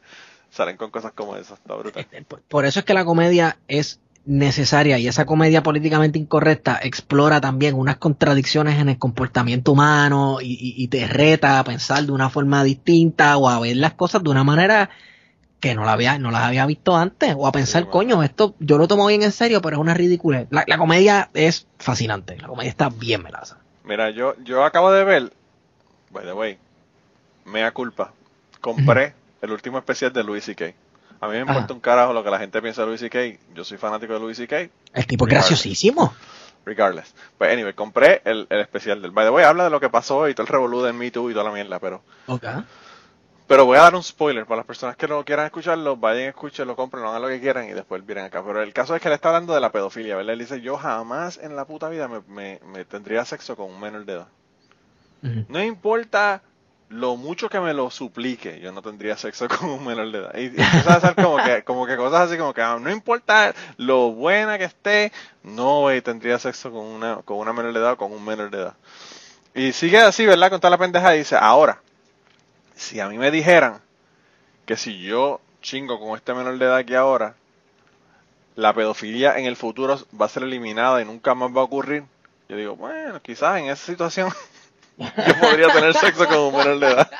salen 0.51 0.77
con 0.77 0.90
cosas 0.90 1.12
como 1.12 1.35
esas. 1.36 1.59
Está 1.59 1.74
brutal. 1.74 2.06
Por- 2.28 2.43
Por 2.43 2.64
eso 2.66 2.78
es 2.81 2.85
que 2.85 2.94
la 2.94 3.05
comedia 3.05 3.56
es 3.69 4.01
necesaria 4.24 4.98
y 4.98 5.09
esa 5.09 5.24
comedia 5.27 5.64
políticamente 5.64 6.16
incorrecta 6.19 6.78
explora 6.81 7.40
también 7.40 7.74
unas 7.74 7.97
contradicciones 7.97 8.78
en 8.78 8.89
el 8.89 8.98
comportamiento 8.98 9.73
humano 9.73 10.39
y, 10.40 10.52
y- 10.52 10.85
y 10.85 10.89
te 10.89 11.09
reta 11.09 11.59
a 11.59 11.64
pensar 11.64 12.05
de 12.05 12.12
una 12.12 12.31
forma 12.31 12.62
distinta 12.62 13.36
o 13.39 13.48
a 13.48 13.59
ver 13.59 13.77
las 13.78 13.94
cosas 13.94 14.23
de 14.23 14.31
una 14.31 14.44
manera 14.44 14.90
que 15.59 15.74
no, 15.74 15.85
la 15.85 15.93
había, 15.93 16.19
no 16.19 16.31
las 16.31 16.43
había 16.43 16.66
visto 16.66 16.97
antes 16.97 17.35
o 17.36 17.47
a 17.47 17.52
pensar, 17.52 17.85
Sí, 17.85 17.89
coño, 17.90 18.23
esto 18.23 18.55
yo 18.60 18.78
lo 18.78 18.86
tomo 18.89 19.06
bien 19.06 19.23
en 19.23 19.32
serio, 19.32 19.62
pero 19.62 19.77
es 19.77 19.81
una 19.81 19.94
ridícula. 19.94 20.47
La, 20.51 20.64
la 20.66 20.77
comedia 20.78 21.31
es 21.35 21.66
fascinante, 21.78 22.36
la 22.36 22.48
comedia 22.48 22.69
está 22.70 22.89
bien 22.90 23.23
melaza. 23.23 23.59
Mira, 23.84 24.10
yo, 24.10 24.34
yo 24.44 24.64
acabo 24.64 24.92
de 24.92 25.04
ver, 25.04 25.32
by 26.10 26.24
the 26.24 26.32
way, 26.32 26.59
mea 27.44 27.72
culpa, 27.72 28.12
compré 28.60 29.14
el 29.42 29.50
último 29.50 29.78
especial 29.78 30.12
de 30.12 30.22
Louis 30.22 30.44
C.K. 30.44 30.72
A 31.20 31.26
mí 31.26 31.34
me 31.34 31.40
importa 31.40 31.64
Ajá. 31.64 31.72
un 31.74 31.80
carajo 31.80 32.12
lo 32.12 32.24
que 32.24 32.30
la 32.30 32.38
gente 32.38 32.60
piensa 32.62 32.82
de 32.82 32.88
Louis 32.88 33.00
C.K. 33.00 33.38
Yo 33.54 33.64
soy 33.64 33.78
fanático 33.78 34.12
de 34.12 34.20
Louis 34.20 34.36
C.K. 34.36 34.68
El 34.92 35.06
tipo 35.06 35.26
es 35.26 35.30
graciosísimo. 35.30 36.14
Regardless. 36.64 37.12
Pues 37.38 37.52
anyway, 37.52 37.72
compré 37.74 38.22
el, 38.24 38.46
el 38.48 38.60
especial 38.60 39.02
del 39.02 39.10
By 39.10 39.26
the 39.26 39.30
way, 39.30 39.44
habla 39.44 39.64
de 39.64 39.70
lo 39.70 39.80
que 39.80 39.88
pasó 39.88 40.28
y 40.28 40.34
todo 40.34 40.42
el 40.42 40.48
revolú 40.52 40.82
del 40.82 40.94
Me 40.94 41.10
Too 41.10 41.30
y 41.30 41.32
toda 41.32 41.44
la 41.44 41.50
mierda, 41.52 41.78
pero 41.80 42.02
Ok. 42.26 42.44
Pero 43.47 43.66
voy 43.66 43.78
a 43.78 43.82
dar 43.82 43.94
un 43.94 44.02
spoiler 44.02 44.47
para 44.47 44.59
las 44.59 44.66
personas 44.66 44.97
que 44.97 45.09
no 45.09 45.24
quieran 45.24 45.47
escucharlo, 45.47 45.97
vayan, 45.97 46.24
escúchenlo, 46.28 46.77
compren, 46.77 47.05
hagan 47.05 47.23
lo 47.23 47.28
que 47.28 47.40
quieran 47.40 47.69
y 47.69 47.73
después 47.73 48.05
vienen 48.06 48.24
acá. 48.27 48.43
Pero 48.44 48.62
el 48.62 48.73
caso 48.73 48.94
es 48.97 49.02
que 49.02 49.09
él 49.09 49.14
está 49.14 49.28
hablando 49.28 49.55
de 49.55 49.60
la 49.60 49.73
pedofilia, 49.73 50.16
¿verdad? 50.16 50.32
Él 50.35 50.39
dice, 50.40 50.60
yo 50.60 50.77
jamás 50.78 51.39
en 51.39 51.56
la 51.56 51.66
puta 51.66 51.89
vida 51.89 52.09
me, 52.09 52.20
me- 52.28 52.60
me 52.66 52.85
tendría 52.85 53.24
sexo 53.24 53.56
con 53.56 53.70
un 53.70 53.81
menor 53.81 54.05
de 54.05 54.14
edad. 54.14 54.28
No 55.48 55.62
importa 55.62 56.43
lo 56.89 57.16
mucho 57.16 57.48
que 57.48 57.59
me 57.60 57.73
lo 57.74 57.90
suplique, 57.90 58.60
yo 58.60 58.70
no 58.73 58.82
tendría 58.82 59.16
sexo 59.16 59.48
con 59.48 59.70
un 59.70 59.85
menor 59.86 60.10
de 60.12 60.19
edad. 60.19 60.35
Y, 60.36 60.60
y 60.60 60.62
empieza 60.62 60.94
a 60.94 60.97
hacer 60.97 61.16
como 61.16 61.40
que, 61.40 61.62
como 61.64 61.86
que 61.86 61.97
cosas 61.97 62.23
así 62.28 62.39
como 62.39 62.52
que 62.55 62.62
ah, 62.62 62.78
no 62.81 62.90
importa 62.90 63.55
lo 63.77 64.12
buena 64.12 64.59
que 64.59 64.64
esté, 64.64 65.12
no 65.43 65.81
güey, 65.81 66.02
tendría 66.02 66.39
sexo 66.39 66.70
con 66.70 66.85
una, 66.86 67.16
con 67.24 67.39
una 67.39 67.52
menor 67.52 67.73
de 67.73 67.81
edad 67.81 67.93
o 67.93 67.97
con 67.97 68.12
un 68.12 68.24
menor 68.24 68.51
de 68.51 68.59
edad. 68.59 68.74
Y 69.55 69.73
sigue 69.73 69.98
así, 69.98 70.27
¿verdad? 70.27 70.51
Con 70.51 70.60
toda 70.60 70.70
la 70.73 70.78
pendeja 70.78 71.14
y 71.14 71.20
dice, 71.20 71.36
ahora, 71.36 71.82
si 72.82 73.00
a 73.00 73.09
mí 73.09 73.16
me 73.16 73.30
dijeran 73.30 73.80
que 74.66 74.76
si 74.76 75.00
yo 75.00 75.40
chingo 75.62 75.98
con 76.00 76.16
este 76.16 76.34
menor 76.34 76.59
de 76.59 76.66
edad 76.66 76.76
aquí 76.76 76.94
ahora, 76.94 77.36
la 78.56 78.74
pedofilia 78.74 79.38
en 79.38 79.46
el 79.46 79.56
futuro 79.56 79.98
va 80.20 80.26
a 80.26 80.28
ser 80.28 80.42
eliminada 80.42 81.00
y 81.00 81.04
nunca 81.04 81.34
más 81.34 81.50
va 81.50 81.60
a 81.60 81.64
ocurrir, 81.64 82.04
yo 82.48 82.56
digo, 82.56 82.76
bueno, 82.76 83.20
quizás 83.22 83.59
en 83.59 83.66
esa 83.66 83.86
situación 83.86 84.30
yo 84.98 85.38
podría 85.40 85.68
tener 85.68 85.94
sexo 85.94 86.26
con 86.26 86.38
un 86.38 86.56
menor 86.56 86.78
de 86.80 86.86
edad. 86.88 87.10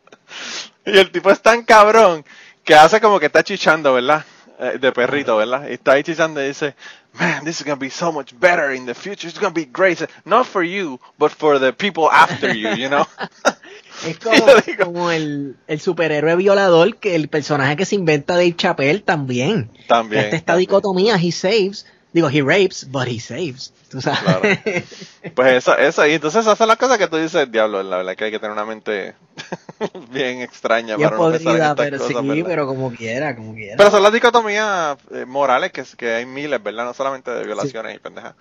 y 0.86 0.98
el 0.98 1.10
tipo 1.10 1.30
es 1.30 1.40
tan 1.40 1.64
cabrón 1.64 2.24
que 2.62 2.74
hace 2.74 3.00
como 3.00 3.18
que 3.18 3.26
está 3.26 3.42
chichando, 3.42 3.94
¿verdad? 3.94 4.24
Eh, 4.58 4.78
de 4.78 4.92
perrito, 4.92 5.36
¿verdad? 5.36 5.68
Y 5.68 5.72
está 5.72 5.92
ahí 5.92 6.04
chichando 6.04 6.40
y 6.40 6.48
dice, 6.48 6.76
man, 7.14 7.44
this 7.44 7.60
is 7.60 7.66
going 7.66 7.76
to 7.76 7.80
be 7.80 7.90
so 7.90 8.12
much 8.12 8.32
better 8.38 8.72
in 8.72 8.86
the 8.86 8.94
future. 8.94 9.26
It's 9.26 9.38
going 9.38 9.52
to 9.52 9.60
be 9.60 9.64
great. 9.64 10.06
Not 10.24 10.46
for 10.46 10.62
you, 10.62 11.00
but 11.18 11.32
for 11.32 11.58
the 11.58 11.72
people 11.72 12.10
after 12.10 12.54
you, 12.54 12.68
you 12.76 12.88
know? 12.88 13.06
Es 14.06 14.18
como, 14.20 14.46
como 14.84 15.10
el, 15.10 15.56
el 15.66 15.80
superhéroe 15.80 16.36
violador, 16.36 16.96
que 16.96 17.14
el 17.14 17.28
personaje 17.28 17.76
que 17.76 17.84
se 17.84 17.94
inventa 17.94 18.34
Dave 18.34 18.54
Chappelle 18.56 19.00
también. 19.00 19.70
También. 19.88 20.34
Esta, 20.34 20.56
dicotomía, 20.56 21.16
he 21.16 21.30
saves, 21.32 21.86
digo, 22.12 22.28
he 22.30 22.40
rapes, 22.42 22.86
but 22.90 23.06
he 23.08 23.20
saves. 23.20 23.72
Tú 23.90 24.00
sabes. 24.00 24.20
Claro. 24.22 24.42
Pues 25.36 25.52
esa, 25.54 25.76
esa, 25.76 26.08
y 26.08 26.14
entonces 26.14 26.40
esas 26.40 26.58
son 26.58 26.66
las 26.66 26.76
cosas 26.78 26.98
que 26.98 27.06
tú 27.06 27.16
dices, 27.16 27.50
diablo, 27.52 27.82
la 27.84 27.98
verdad 27.98 28.16
que 28.16 28.24
hay 28.24 28.30
que 28.32 28.40
tener 28.40 28.52
una 28.52 28.64
mente 28.64 29.14
bien 30.10 30.40
extraña 30.40 30.96
Bien 30.96 31.10
para 31.10 31.22
no 31.22 31.30
pensar 31.30 31.40
en 31.40 31.44
podrida, 31.46 31.66
estas 31.70 31.86
pero 31.86 31.98
cosas, 31.98 32.22
sí, 32.22 32.28
¿verdad? 32.28 32.44
pero 32.48 32.66
como 32.66 32.90
quiera, 32.92 33.36
como 33.36 33.54
quiera. 33.54 33.76
Pero 33.76 33.90
son 33.92 34.02
las 34.02 34.12
dicotomías 34.12 34.96
eh, 35.12 35.24
morales 35.26 35.70
que, 35.70 35.84
que 35.96 36.12
hay 36.14 36.26
miles, 36.26 36.60
¿verdad? 36.62 36.86
No 36.86 36.94
solamente 36.94 37.30
de 37.30 37.44
violaciones 37.44 37.94
y 37.94 37.98
pendejas. 38.00 38.34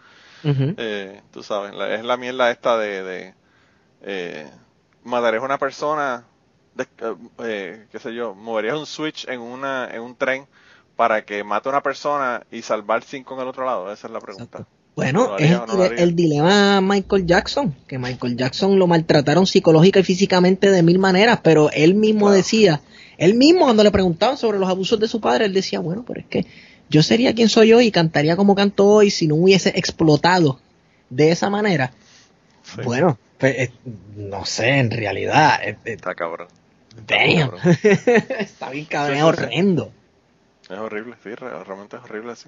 Eh, 0.43 1.21
tú 1.31 1.43
sabes, 1.43 1.75
la- 1.75 1.93
es 1.93 2.03
la 2.03 2.17
mierda 2.17 2.49
esta 2.49 2.77
de, 2.79 3.03
de 3.03 3.33
eh, 4.01 4.49
matarías 5.03 5.41
a 5.41 5.45
una 5.45 5.57
persona, 5.57 6.23
de- 6.75 6.83
eh, 6.83 7.15
eh, 7.43 7.85
qué 7.91 7.99
sé 7.99 8.13
yo, 8.13 8.33
moverías 8.35 8.77
un 8.77 8.85
switch 8.85 9.27
en 9.27 9.41
una 9.41 9.89
en 9.91 10.01
un 10.01 10.15
tren 10.15 10.45
para 10.95 11.23
que 11.25 11.43
mate 11.43 11.69
a 11.69 11.71
una 11.71 11.81
persona 11.81 12.43
y 12.51 12.61
salvar 12.61 13.03
cinco 13.03 13.33
en 13.35 13.41
el 13.41 13.47
otro 13.47 13.65
lado. 13.65 13.91
Esa 13.91 14.07
es 14.07 14.13
la 14.13 14.19
pregunta. 14.19 14.59
Exacto. 14.59 14.67
Bueno, 14.93 15.27
¿Lo 15.27 15.37
es 15.37 15.49
el, 15.51 15.57
no 15.67 15.83
el 15.85 16.15
dilema 16.15 16.81
Michael 16.81 17.25
Jackson, 17.25 17.73
que 17.87 17.97
Michael 17.97 18.35
Jackson 18.35 18.77
lo 18.77 18.87
maltrataron 18.87 19.47
psicológica 19.47 20.01
y 20.01 20.03
físicamente 20.03 20.69
de 20.69 20.83
mil 20.83 20.99
maneras, 20.99 21.39
pero 21.41 21.71
él 21.71 21.95
mismo 21.95 22.29
decía, 22.29 22.81
él 23.17 23.35
mismo 23.35 23.61
cuando 23.61 23.83
le 23.83 23.91
preguntaban 23.91 24.37
sobre 24.37 24.59
los 24.59 24.69
abusos 24.69 24.99
de 24.99 25.07
su 25.07 25.21
padre, 25.21 25.45
él 25.45 25.53
decía, 25.53 25.79
bueno, 25.79 26.03
pero 26.05 26.19
es 26.19 26.25
que 26.25 26.45
yo 26.89 27.01
sería 27.03 27.33
quien 27.33 27.47
soy 27.47 27.71
hoy 27.71 27.85
y 27.87 27.91
cantaría 27.91 28.35
como 28.35 28.53
canto 28.53 28.85
hoy 28.85 29.11
si 29.11 29.27
no 29.27 29.35
hubiese 29.35 29.69
explotado 29.69 30.59
de 31.09 31.31
esa 31.31 31.49
manera. 31.49 31.93
Sí, 32.63 32.81
Bueno, 32.83 33.17
no 34.15 34.45
sé, 34.45 34.69
en 34.79 34.91
realidad, 34.91 35.59
eh, 35.63 35.77
eh, 35.85 35.93
Está 35.93 36.15
cabrón. 36.15 36.47
Está 36.97 37.15
damn. 37.17 37.49
cabrón. 37.49 37.61
está 38.39 38.69
bien 38.69 38.85
cabrón, 38.85 39.15
Sí, 39.17 39.19
es 39.19 39.25
sí, 39.25 39.31
sí. 39.37 39.43
horrendo. 39.43 39.91
Es 40.69 40.77
horrible, 40.77 41.15
sí, 41.23 41.33
re- 41.35 41.63
realmente 41.63 41.97
es 41.97 42.03
horrible 42.03 42.31
así. 42.33 42.47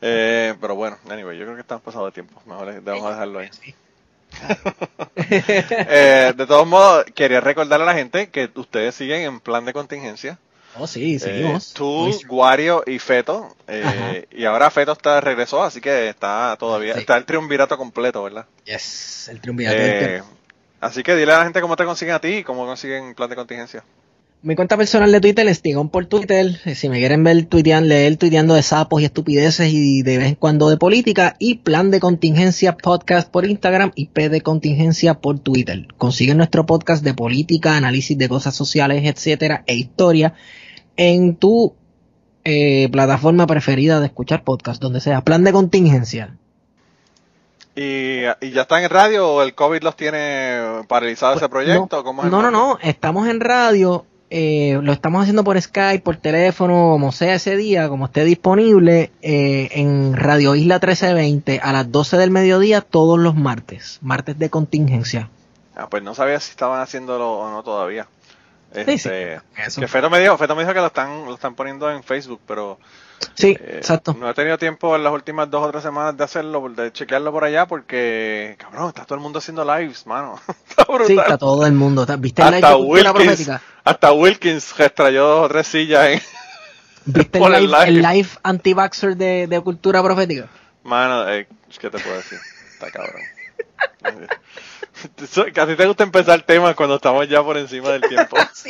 Eh, 0.00 0.54
pero 0.60 0.74
bueno, 0.74 0.98
anyway, 1.08 1.36
yo 1.38 1.44
creo 1.44 1.54
que 1.54 1.60
estamos 1.62 1.82
pasados 1.84 2.08
de 2.08 2.12
tiempo. 2.22 2.42
Mejor 2.46 2.68
a 2.68 2.72
dejarlo 2.80 3.38
ahí. 3.38 3.50
Eh, 5.14 6.32
de 6.36 6.46
todos 6.46 6.66
modos, 6.66 7.04
quería 7.14 7.40
recordarle 7.40 7.84
a 7.84 7.86
la 7.88 7.94
gente 7.94 8.28
que 8.30 8.50
ustedes 8.54 8.94
siguen 8.94 9.20
en 9.22 9.40
plan 9.40 9.64
de 9.64 9.72
contingencia. 9.72 10.38
Oh, 10.78 10.86
sí, 10.86 11.16
Eh, 11.16 11.18
seguimos. 11.18 11.74
tú, 11.74 11.84
Muy- 11.84 12.22
Guario 12.26 12.82
y 12.86 12.98
Feto. 12.98 13.54
eh, 13.68 14.26
y 14.32 14.44
ahora 14.44 14.70
Feto 14.70 14.92
está 14.92 15.20
regresó, 15.20 15.62
así 15.62 15.80
que 15.80 16.08
está 16.08 16.56
todavía, 16.58 16.94
Sí. 16.94 17.00
está 17.00 17.16
el 17.16 17.24
triunvirato 17.26 17.76
completo, 17.76 18.22
¿verdad? 18.22 18.46
Yes, 18.64 19.28
el 19.30 19.40
triunvirato 19.40 19.76
Eh, 19.78 20.22
así 20.80 21.02
que 21.02 21.14
dile 21.14 21.32
a 21.32 21.38
la 21.38 21.44
gente 21.44 21.60
cómo 21.60 21.76
te 21.76 21.84
consiguen 21.84 22.14
a 22.14 22.20
ti 22.20 22.28
y 22.36 22.42
cómo 22.44 22.64
consiguen 22.66 23.14
plan 23.14 23.28
de 23.28 23.36
contingencia. 23.36 23.84
Mi 24.44 24.56
cuenta 24.56 24.76
personal 24.76 25.12
de 25.12 25.20
Twitter, 25.20 25.46
Estigón 25.46 25.88
por 25.88 26.06
Twitter. 26.06 26.58
Eh, 26.64 26.74
Si 26.74 26.88
me 26.88 26.98
quieren 26.98 27.22
ver 27.22 27.44
tuiteando, 27.44 27.88
leer 27.90 28.16
tuiteando 28.16 28.54
de 28.54 28.64
sapos 28.64 29.00
y 29.00 29.04
estupideces 29.04 29.68
y 29.72 30.02
de 30.02 30.18
vez 30.18 30.28
en 30.30 30.34
cuando 30.34 30.68
de 30.68 30.76
política. 30.78 31.36
Y 31.38 31.58
Plan 31.58 31.92
de 31.92 32.00
Contingencia 32.00 32.76
Podcast 32.76 33.30
por 33.30 33.44
Instagram 33.46 33.92
y 33.94 34.06
P 34.06 34.30
de 34.30 34.40
Contingencia 34.40 35.14
por 35.14 35.38
Twitter. 35.38 35.86
Consiguen 35.96 36.38
nuestro 36.38 36.66
podcast 36.66 37.04
de 37.04 37.14
política, 37.14 37.76
análisis 37.76 38.18
de 38.18 38.28
cosas 38.28 38.56
sociales, 38.56 39.04
etcétera, 39.04 39.62
e 39.68 39.76
historia 39.76 40.34
en 40.96 41.36
tu 41.36 41.74
eh, 42.44 42.88
plataforma 42.90 43.46
preferida 43.46 44.00
de 44.00 44.06
escuchar 44.06 44.44
podcast, 44.44 44.80
donde 44.80 45.00
sea. 45.00 45.22
Plan 45.22 45.44
de 45.44 45.52
Contingencia. 45.52 46.36
¿Y, 47.74 48.24
y 48.40 48.50
ya 48.50 48.62
están 48.62 48.82
en 48.82 48.90
radio 48.90 49.28
o 49.28 49.42
el 49.42 49.54
COVID 49.54 49.82
los 49.82 49.96
tiene 49.96 50.82
paralizado 50.88 51.36
ese 51.36 51.48
proyecto? 51.48 51.96
No, 51.96 52.04
¿Cómo 52.04 52.24
es 52.24 52.30
no, 52.30 52.42
no, 52.42 52.50
no, 52.50 52.78
estamos 52.82 53.28
en 53.28 53.40
radio, 53.40 54.04
eh, 54.34 54.78
lo 54.82 54.92
estamos 54.92 55.20
haciendo 55.20 55.44
por 55.44 55.60
Skype, 55.60 56.02
por 56.02 56.16
teléfono, 56.16 56.88
como 56.92 57.12
sea 57.12 57.34
ese 57.34 57.54
día, 57.54 57.90
como 57.90 58.06
esté 58.06 58.24
disponible, 58.24 59.12
eh, 59.20 59.68
en 59.72 60.16
Radio 60.16 60.54
Isla 60.54 60.76
1320 60.76 61.60
a 61.62 61.72
las 61.74 61.92
12 61.92 62.16
del 62.16 62.30
mediodía 62.30 62.80
todos 62.80 63.18
los 63.18 63.34
martes, 63.34 63.98
martes 64.00 64.38
de 64.38 64.48
contingencia. 64.48 65.28
Ah, 65.76 65.86
pues 65.90 66.02
no 66.02 66.14
sabía 66.14 66.40
si 66.40 66.50
estaban 66.50 66.80
haciéndolo 66.80 67.30
o 67.32 67.50
no 67.50 67.62
todavía. 67.62 68.06
Sí, 68.74 68.84
sí, 68.86 68.92
Este, 68.92 69.40
eso. 69.56 69.80
que 69.80 69.88
Feto 69.88 70.08
me 70.10 70.20
dijo, 70.20 70.36
Feto 70.38 70.54
me 70.56 70.62
dijo 70.62 70.72
que 70.74 70.80
lo 70.80 70.86
están, 70.86 71.24
lo 71.26 71.34
están 71.34 71.54
poniendo 71.54 71.90
en 71.90 72.02
Facebook, 72.02 72.40
pero 72.46 72.78
Sí, 73.34 73.56
eh, 73.60 73.74
exacto. 73.76 74.16
no 74.18 74.28
he 74.28 74.34
tenido 74.34 74.58
tiempo 74.58 74.96
en 74.96 75.04
las 75.04 75.12
últimas 75.12 75.48
dos 75.50 75.62
o 75.66 75.70
tres 75.70 75.82
semanas 75.82 76.16
de 76.16 76.24
hacerlo, 76.24 76.68
de 76.70 76.90
chequearlo 76.92 77.30
por 77.32 77.44
allá, 77.44 77.66
porque, 77.66 78.56
cabrón, 78.58 78.88
está 78.88 79.04
todo 79.04 79.14
el 79.16 79.20
mundo 79.20 79.38
haciendo 79.38 79.64
lives, 79.64 80.06
mano. 80.06 80.40
está 80.68 80.84
brutal. 80.84 81.06
Sí, 81.06 81.16
está 81.18 81.38
todo 81.38 81.64
el 81.66 81.72
mundo. 81.72 82.04
¿Viste 82.18 82.42
el 82.42 82.48
live 82.50 82.56
hasta 82.66 82.76
cultura 82.76 83.12
Wilkins, 83.12 83.26
profética? 83.26 83.62
hasta 83.84 84.12
Wilkins 84.12 84.80
extrayó 84.80 85.26
dos 85.28 85.46
o 85.46 85.48
tres 85.48 85.66
sillas 85.68 86.06
en, 86.08 86.22
¿Viste 87.04 87.38
por 87.38 87.54
el 87.54 87.64
el 87.64 87.70
live, 87.70 87.84
el 87.88 87.94
live. 88.02 88.12
live 88.14 88.28
anti-vaxxer 88.42 89.16
de, 89.16 89.46
de 89.46 89.60
cultura 89.60 90.02
profética? 90.02 90.48
Mano, 90.84 91.28
eh, 91.30 91.46
¿qué 91.78 91.90
te 91.90 91.98
puedo 91.98 92.16
decir? 92.16 92.38
Está 92.72 92.90
cabrón. 92.90 93.22
Ti 95.08 95.76
te 95.76 95.86
gusta 95.86 96.02
empezar 96.04 96.42
temas 96.42 96.74
cuando 96.74 96.96
estamos 96.96 97.28
ya 97.28 97.42
por 97.42 97.56
encima 97.58 97.90
del 97.90 98.02
tiempo. 98.02 98.36
Sí, 98.52 98.68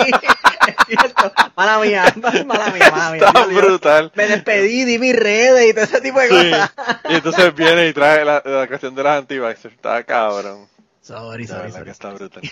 es 0.68 0.86
cierto. 0.86 1.32
Mala 1.56 1.78
mía, 1.80 2.04
mala 2.16 2.68
mía, 2.70 2.90
mala 2.92 3.10
mía. 3.10 3.26
Está 3.26 3.46
brutal. 3.46 4.12
Me 4.14 4.26
despedí, 4.28 4.84
di 4.84 4.96
mis 4.98 5.16
redes 5.16 5.68
y 5.70 5.74
todo 5.74 5.84
ese 5.84 6.00
tipo 6.00 6.20
de 6.20 6.28
Sí. 6.28 6.50
cosas. 6.50 6.72
Y 7.08 7.14
entonces 7.14 7.54
viene 7.56 7.88
y 7.88 7.92
trae 7.92 8.24
la, 8.24 8.40
la 8.44 8.68
cuestión 8.68 8.94
de 8.94 9.02
las 9.02 9.18
anti-vaxxers. 9.18 9.74
Está 9.74 10.04
cabrón. 10.04 10.68
Sorry, 11.00 11.48
sorry, 11.48 11.62
verdad 11.62 11.72
sorry. 11.72 11.84
que 11.84 11.90
está 11.90 12.10
brutal. 12.10 12.42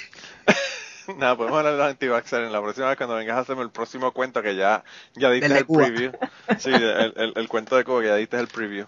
Nada, 1.19 1.36
podemos 1.36 1.59
hablar 1.59 1.73
de 1.74 1.78
los 1.78 1.89
anti-vaxxers 1.89 2.47
en 2.47 2.52
la 2.52 2.61
próxima 2.61 2.89
vez 2.89 2.97
cuando 2.97 3.15
vengas 3.15 3.36
a 3.36 3.40
hacerme 3.40 3.62
el 3.62 3.70
próximo 3.70 4.11
cuento 4.12 4.43
que 4.43 4.57
ya, 4.57 4.82
ya 5.15 5.31
diste 5.31 5.57
el 5.59 5.65
Cuba. 5.66 5.85
preview. 5.86 6.11
Sí, 6.59 6.70
el, 6.73 7.15
el, 7.16 7.32
el 7.36 7.48
cuento 7.48 7.77
de 7.77 7.85
Cuba 7.85 8.01
que 8.01 8.09
ya 8.09 8.16
diste 8.16 8.39
el 8.40 8.48
preview. 8.48 8.86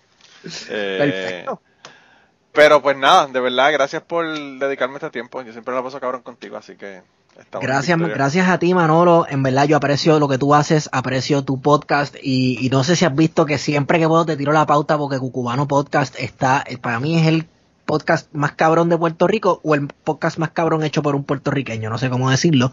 Eh, 0.68 0.96
Perfecto. 0.98 1.62
Pero 2.52 2.82
pues 2.82 2.96
nada, 2.96 3.26
de 3.26 3.40
verdad, 3.40 3.72
gracias 3.72 4.02
por 4.02 4.26
dedicarme 4.58 4.96
este 4.96 5.10
tiempo. 5.10 5.42
Yo 5.42 5.52
siempre 5.52 5.74
la 5.74 5.82
paso 5.82 6.00
cabrón 6.00 6.22
contigo, 6.22 6.56
así 6.56 6.76
que 6.76 7.02
Gracias, 7.60 7.98
gracias 7.98 8.48
a 8.48 8.58
ti, 8.58 8.74
Manolo. 8.74 9.26
En 9.28 9.42
verdad, 9.42 9.64
yo 9.64 9.76
aprecio 9.76 10.18
lo 10.18 10.28
que 10.28 10.38
tú 10.38 10.54
haces, 10.54 10.88
aprecio 10.92 11.42
tu 11.44 11.60
podcast 11.60 12.14
y, 12.22 12.58
y 12.64 12.68
no 12.68 12.84
sé 12.84 12.94
si 12.94 13.04
has 13.04 13.14
visto 13.14 13.46
que 13.46 13.58
siempre 13.58 13.98
que 13.98 14.06
puedo 14.06 14.26
te 14.26 14.36
tiro 14.36 14.52
la 14.52 14.66
pauta 14.66 14.98
porque 14.98 15.18
Cucubano 15.18 15.66
Podcast 15.66 16.14
está, 16.18 16.62
eh, 16.66 16.76
para 16.76 17.00
mí 17.00 17.18
es 17.18 17.26
el 17.26 17.46
podcast 17.86 18.32
más 18.34 18.52
cabrón 18.52 18.88
de 18.88 18.98
Puerto 18.98 19.26
Rico 19.26 19.60
o 19.64 19.74
el 19.74 19.88
podcast 19.88 20.38
más 20.38 20.50
cabrón 20.50 20.84
hecho 20.84 21.02
por 21.02 21.14
un 21.14 21.24
puertorriqueño, 21.24 21.88
no 21.90 21.98
sé 21.98 22.10
cómo 22.10 22.30
decirlo, 22.30 22.72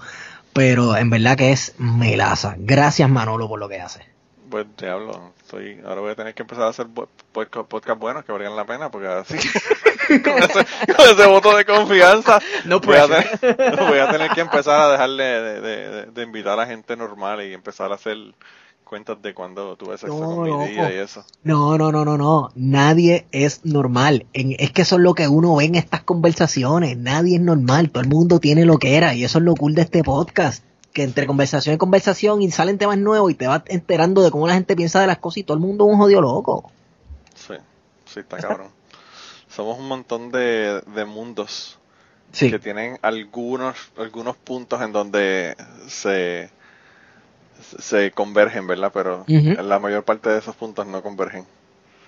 pero 0.54 0.98
en 0.98 1.10
verdad 1.10 1.38
que 1.38 1.52
es 1.52 1.74
melaza. 1.78 2.56
Gracias, 2.58 3.10
Manolo, 3.10 3.48
por 3.48 3.60
lo 3.60 3.70
que 3.70 3.80
haces. 3.80 4.04
Pues 4.50 4.66
diablo, 4.78 5.32
estoy, 5.42 5.80
ahora 5.86 6.02
voy 6.02 6.12
a 6.12 6.16
tener 6.16 6.34
que 6.34 6.42
empezar 6.42 6.64
a 6.66 6.70
hacer 6.70 6.88
podcast, 7.32 7.68
podcast 7.68 8.00
buenos 8.00 8.26
que 8.26 8.32
valgan 8.32 8.56
la 8.56 8.66
pena, 8.66 8.90
porque 8.90 9.08
así, 9.08 9.36
con, 10.24 10.38
ese, 10.40 10.66
con 10.96 11.06
ese 11.08 11.28
voto 11.28 11.56
de 11.56 11.66
confianza, 11.66 12.40
No 12.66 12.80
voy, 12.80 12.96
a 12.98 13.08
tener, 13.08 13.78
voy 13.78 14.00
a 14.00 14.10
tener 14.10 14.32
que 14.32 14.42
empezar 14.42 14.82
a 14.82 14.92
dejarle 14.92 15.24
de, 15.24 15.62
de- 15.62 15.90
de- 15.90 16.06
de 16.08 16.24
invitar 16.24 16.60
a 16.60 16.66
gente 16.66 16.96
normal 16.98 17.44
y 17.46 17.54
empezar 17.54 17.92
a 17.92 17.96
hacer 17.96 18.18
cuentas 18.84 19.22
de 19.22 19.36
cuando 19.36 19.76
tuve 19.76 20.00
sexo 20.00 20.18
No, 20.20 20.36
con 20.38 20.60
mi 20.64 20.68
tía 20.70 20.92
y 20.96 20.98
eso. 20.98 21.24
No, 21.44 21.78
no, 21.78 21.92
no, 21.92 22.04
no, 22.06 22.18
no. 22.18 22.50
Nadie 22.56 23.28
es 23.32 23.64
normal. 23.66 24.26
En- 24.34 24.56
es 24.58 24.72
que 24.72 24.82
eso 24.82 24.96
es 24.96 25.02
lo 25.04 25.14
que 25.14 25.28
uno 25.28 25.56
ve 25.58 25.66
en 25.66 25.76
estas 25.76 26.02
conversaciones. 26.02 26.98
Nadie 26.98 27.36
es 27.36 27.42
normal. 27.42 27.92
Todo 27.92 28.02
el 28.02 28.10
mundo 28.10 28.40
tiene 28.40 28.66
lo 28.66 28.80
que 28.80 28.96
era. 28.98 29.14
Y 29.14 29.24
eso 29.24 29.38
es 29.38 29.44
lo 29.44 29.54
cool 29.54 29.76
de 29.76 29.84
este 29.84 30.04
podcast. 30.04 30.64
Que 31.00 31.04
entre 31.06 31.26
conversación 31.26 31.76
y 31.76 31.78
conversación 31.78 32.42
y 32.42 32.52
salen 32.52 32.78
temas 32.78 32.98
nuevos 32.98 33.32
y 33.32 33.34
te 33.34 33.48
vas 33.48 33.62
enterando 33.68 34.22
de 34.22 34.32
cómo 34.32 34.46
la 34.48 34.56
gente 34.56 34.76
piensa 34.76 35.00
de 35.00 35.08
las 35.08 35.18
cosas 35.20 35.38
y 35.38 35.44
todo 35.44 35.56
el 35.56 35.62
mundo 35.62 35.86
es 35.88 35.94
un 35.94 35.98
jodido 35.98 36.20
loco. 36.20 36.70
Sí, 37.36 37.54
sí, 38.06 38.20
está 38.20 38.36
cabrón. 38.38 38.68
Somos 39.48 39.80
un 39.80 39.88
montón 39.88 40.30
de, 40.30 40.82
de 40.94 41.06
mundos 41.06 41.80
Sí. 42.34 42.52
que 42.52 42.60
tienen 42.60 43.00
algunos 43.02 43.78
algunos 43.98 44.36
puntos 44.36 44.82
en 44.82 44.92
donde 44.92 45.56
se 45.88 46.50
se 47.80 48.12
convergen, 48.12 48.68
¿verdad? 48.68 48.92
Pero 48.94 49.24
la 49.28 49.80
mayor 49.80 50.04
parte 50.04 50.30
de 50.30 50.40
esos 50.40 50.54
puntos 50.58 50.86
no 50.86 51.02
convergen. 51.02 51.46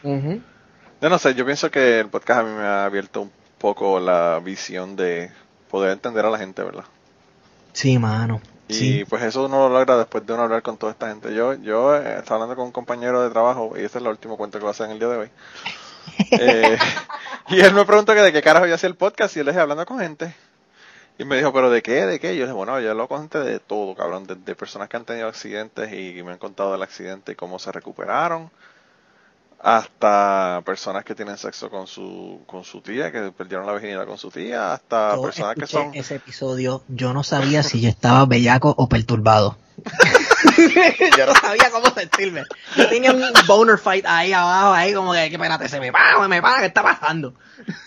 Ujú. 0.04 0.42
Yo 1.02 1.10
no 1.10 1.18
sé, 1.18 1.34
yo 1.34 1.46
pienso 1.46 1.72
que 1.72 2.02
el 2.02 2.10
podcast 2.10 2.42
a 2.42 2.44
mí 2.44 2.50
me 2.52 2.64
ha 2.64 2.84
abierto 2.84 3.22
un 3.22 3.32
poco 3.58 4.02
la 4.02 4.42
visión 4.44 4.98
de 4.98 5.32
poder 5.70 5.92
entender 5.94 6.26
a 6.26 6.30
la 6.30 6.38
gente, 6.38 6.62
¿verdad? 6.62 6.84
Sí, 7.72 7.98
mano. 7.98 8.42
Y 8.80 9.02
Sí. 9.02 9.06
pues 9.06 9.24
eso 9.24 9.46
uno 9.46 9.68
lo 9.70 9.78
logra 9.78 9.98
después 9.98 10.26
de 10.26 10.34
uno 10.34 10.44
hablar 10.44 10.62
con 10.64 10.78
toda 10.78 10.92
esta 10.94 11.10
gente. 11.10 11.34
Yo 11.34 11.54
yo 11.56 11.96
eh, 11.96 12.18
estaba 12.20 12.36
hablando 12.36 12.56
con 12.56 12.66
un 12.68 12.72
compañero 12.72 13.22
de 13.22 13.30
trabajo 13.30 13.74
y 13.76 13.84
este 13.84 13.98
es 14.00 14.04
el 14.04 14.08
último 14.10 14.38
cuento 14.38 14.58
que 14.60 14.64
voy 14.64 14.70
a 14.70 14.72
hacer 14.72 14.88
en 14.88 14.94
el 14.94 15.00
día 15.00 15.10
de 15.10 15.18
hoy. 15.18 15.32
Eh, 16.32 16.78
y 17.50 17.60
él 17.62 17.74
me 17.74 17.86
preguntó 17.86 18.14
que 18.14 18.22
de 18.22 18.34
qué 18.34 18.42
carajo 18.42 18.66
yo 18.66 18.76
hacía 18.76 18.90
el 18.90 18.96
podcast 18.96 19.36
y 19.36 19.40
yo 19.40 19.44
le 19.44 19.52
dije 19.52 19.62
hablando 19.62 19.86
con 19.86 20.00
gente. 20.00 20.36
Y 21.18 21.26
me 21.26 21.38
dijo, 21.38 21.54
¿pero 21.54 21.70
de 21.70 21.82
qué? 21.84 22.06
¿De 22.06 22.20
qué? 22.20 22.34
Y 22.34 22.38
yo 22.38 22.42
le 22.42 22.48
dije, 22.48 22.54
bueno, 22.56 22.80
yo 22.80 22.92
hablo 22.92 23.08
con 23.08 23.22
gente 23.22 23.40
de 23.40 23.60
todo, 23.60 23.96
cabrón. 23.96 24.26
De, 24.26 24.36
de 24.36 24.56
personas 24.56 24.90
que 24.90 24.98
han 24.98 25.06
tenido 25.06 25.28
accidentes 25.28 25.92
y 25.94 26.24
me 26.24 26.32
han 26.34 26.38
contado 26.40 26.72
del 26.74 26.82
accidente 26.84 27.34
y 27.34 27.36
cómo 27.36 27.60
se 27.60 27.72
recuperaron. 27.72 28.50
Hasta 29.64 30.62
personas 30.66 31.06
que 31.06 31.14
tienen 31.14 31.38
sexo 31.38 31.70
con 31.70 31.86
su, 31.86 32.42
con 32.48 32.64
su 32.64 32.82
tía, 32.82 33.12
que 33.12 33.32
perdieron 33.32 33.68
la 33.68 33.74
virginidad 33.74 34.08
con 34.08 34.18
su 34.18 34.32
tía. 34.32 34.74
Hasta 34.74 35.16
Yo 35.16 35.22
personas 35.22 35.56
que 35.56 35.68
son... 35.68 35.94
ese 35.94 36.16
episodio, 36.16 36.84
yo 36.88 37.14
no 37.14 37.24
sabía 37.24 37.62
si 37.62 37.80
yo 37.80 37.90
estaba 37.90 38.26
bellaco 38.26 38.74
o 38.76 38.90
perturbado. 38.90 39.58
yo 41.18 41.26
no 41.26 41.36
sabía 41.36 41.70
cómo 41.72 41.94
sentirme. 41.94 42.44
Yo 42.76 42.90
tenía 42.90 43.12
un 43.12 43.22
boner 43.48 43.78
fight 43.78 44.06
ahí 44.08 44.34
abajo, 44.34 44.74
ahí 44.74 44.94
como 44.94 45.14
que, 45.14 45.30
que 45.30 45.36
espérate, 45.36 45.70
se 45.70 45.80
me 45.80 45.92
para, 45.92 46.28
me 46.28 46.42
para, 46.42 46.62
¿qué 46.62 46.66
está 46.68 46.82
pasando? 46.82 47.36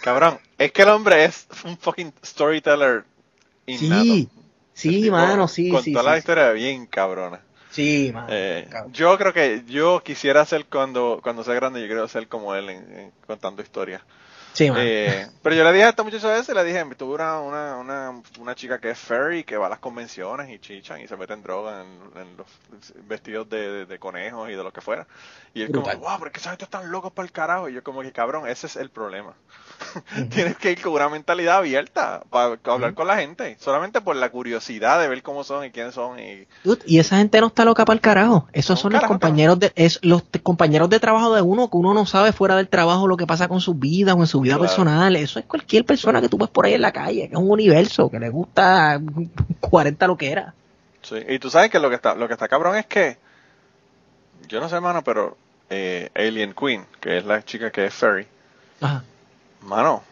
Cabrón, 0.03 0.39
es 0.59 0.73
que 0.73 0.83
el 0.83 0.89
hombre 0.89 1.25
es 1.25 1.47
un 1.65 1.77
fucking 1.77 2.13
storyteller 2.25 3.05
innato. 3.67 4.05
Sí, 4.05 4.29
sí, 4.75 5.03
tipo 5.03 5.17
mano, 5.17 5.49
sí, 5.49 5.71
Contó 5.71 5.85
sí. 5.85 5.93
la 5.93 6.13
sí, 6.13 6.19
historia 6.19 6.53
bien 6.53 6.87
cabrona. 6.87 7.41
Sí, 7.75 8.11
mano. 8.15 8.29
Eh, 8.31 8.69
yo 8.93 9.19
creo 9.19 9.33
que 9.33 9.65
yo 9.67 10.01
quisiera 10.05 10.45
ser 10.45 10.67
cuando 10.67 11.21
cuando 11.23 11.43
sea 11.43 11.55
grande, 11.55 11.81
yo 11.81 11.87
quiero 11.87 12.07
ser 12.09 12.29
como 12.29 12.55
él 12.55 12.71
en- 12.71 12.99
en- 12.99 13.13
contando 13.27 13.63
historias. 13.63 14.01
Sí. 14.53 14.71
Eh, 14.77 15.27
pero 15.43 15.57
yo 15.57 15.65
le 15.65 15.73
dije 15.73 15.85
a 15.85 15.89
esta 15.89 16.05
muchacha 16.05 16.39
ese, 16.39 16.55
le 16.55 16.63
dije, 16.63 16.85
tuve 16.97 17.17
una, 17.17 17.41
una, 17.41 17.77
una, 17.77 18.23
una 18.39 18.55
chica 18.55 18.79
que 18.79 18.91
es 18.91 18.99
furry, 19.01 19.43
que 19.43 19.57
va 19.57 19.67
a 19.67 19.71
las 19.71 19.81
convenciones 19.81 20.49
y 20.49 20.61
chichan 20.61 21.01
y 21.01 21.09
se 21.09 21.17
mete 21.17 21.33
en 21.33 21.43
droga 21.43 21.83
en, 21.83 22.21
en 22.23 22.37
los 22.37 22.47
vestidos 23.09 23.49
de, 23.49 23.69
de- 23.73 23.87
de 23.87 23.99
conejos 23.99 24.49
y 24.51 24.53
de 24.53 24.63
lo 24.63 24.73
que 24.73 24.81
fuera. 24.81 25.09
Y 25.55 25.63
él 25.63 25.71
Brutal. 25.71 25.95
como, 25.99 26.09
wow, 26.09 26.19
pero 26.19 26.31
es 26.31 26.33
que 26.41 26.49
gente 26.49 26.65
están 26.65 26.89
locos 26.93 27.13
para 27.13 27.27
el 27.27 27.33
carajo. 27.33 27.69
Y 27.69 27.73
yo 27.75 27.83
como 27.83 28.03
que, 28.03 28.13
cabrón, 28.13 28.47
ese 28.49 28.69
es 28.69 28.77
el 28.77 28.91
problema. 28.91 29.35
Tienes 30.31 30.57
que 30.57 30.73
ir 30.73 30.81
con 30.83 30.93
una 30.93 31.09
mentalidad 31.09 31.59
abierta 31.59 32.23
para 32.31 32.59
hablar 32.65 32.95
con 32.95 33.07
la 33.07 33.17
gente, 33.17 33.57
solamente 33.61 34.01
por 34.01 34.17
la 34.17 34.31
curiosidad 34.31 35.01
de 35.01 35.09
ver 35.09 35.23
cómo 35.23 35.45
son 35.45 35.65
y 35.65 35.71
quiénes 35.71 35.95
son. 35.95 36.19
Y 36.19 36.47
Dude, 36.65 36.83
y 36.87 36.99
esa 36.99 37.17
gente 37.19 37.41
no 37.41 37.49
está 37.49 37.65
loca 37.65 37.85
para 37.85 37.95
el 37.95 38.01
carajo. 38.01 38.49
Esos 38.53 38.81
son 38.81 38.93
los 38.93 39.05
compañeros 39.05 39.59
de 39.59 39.73
es 39.77 40.01
los 40.03 40.23
compañeros 40.43 40.89
de 40.91 40.99
trabajo 41.01 41.35
de 41.35 41.43
uno 41.43 41.71
que 41.71 41.77
uno 41.77 41.95
no 41.95 42.07
sabe 42.07 42.33
fuera 42.33 42.57
del 42.57 42.69
trabajo 42.69 43.07
lo 43.07 43.17
que 43.17 43.27
pasa 43.27 43.49
con 43.49 43.61
su 43.61 43.75
vida 43.75 44.15
o 44.15 44.21
en 44.21 44.27
su 44.27 44.41
vida 44.41 44.55
Claro. 44.55 44.69
personal. 44.69 45.17
Eso 45.17 45.39
es 45.39 45.47
cualquier 45.47 45.85
persona 45.85 46.21
que 46.21 46.29
tú 46.29 46.39
ves 46.39 46.49
por 46.49 46.67
ahí 46.67 46.75
en 46.75 46.83
la 46.83 46.93
calle, 46.93 47.29
que 47.29 47.35
es 47.35 47.41
un 47.41 47.51
universo, 47.51 48.11
que 48.11 48.19
le 48.19 48.31
gusta 48.31 49.01
40 49.61 50.07
lo 50.07 50.17
que 50.17 50.31
era. 50.33 50.55
Sí, 51.03 51.17
y 51.29 51.39
tú 51.39 51.51
sabes 51.51 51.71
que 51.71 51.79
lo 51.79 51.89
que 51.91 51.97
está, 51.97 52.15
lo 52.15 52.27
que 52.27 52.33
está 52.35 52.49
cabrón 52.49 52.77
es 52.77 52.87
que, 52.87 53.19
yo 54.49 54.61
no 54.61 54.69
sé, 54.69 54.81
mano, 54.81 55.03
pero 55.05 55.37
eh, 55.71 56.11
Alien 56.15 56.55
Queen, 56.55 56.87
que 57.01 57.19
es 57.19 57.25
la 57.27 57.43
chica 57.45 57.71
que 57.71 57.87
es 57.87 57.95
furry, 57.95 58.27
Ajá. 58.81 59.05
Mano, 59.65 60.03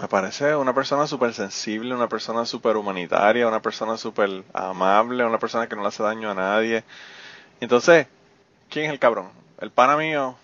me 0.00 0.08
parece 0.08 0.56
una 0.56 0.74
persona 0.74 1.06
súper 1.06 1.34
sensible, 1.34 1.94
una 1.94 2.08
persona 2.08 2.46
súper 2.46 2.76
humanitaria, 2.76 3.48
una 3.48 3.62
persona 3.62 3.96
súper 3.98 4.44
amable, 4.54 5.24
una 5.24 5.38
persona 5.38 5.68
que 5.68 5.76
no 5.76 5.82
le 5.82 5.88
hace 5.88 6.02
daño 6.02 6.30
a 6.30 6.34
nadie. 6.34 6.84
Entonces, 7.60 8.08
¿quién 8.70 8.86
es 8.86 8.92
el 8.92 8.98
cabrón? 9.00 9.30
¿El 9.60 9.70
pana 9.72 9.96
mío 9.96 10.36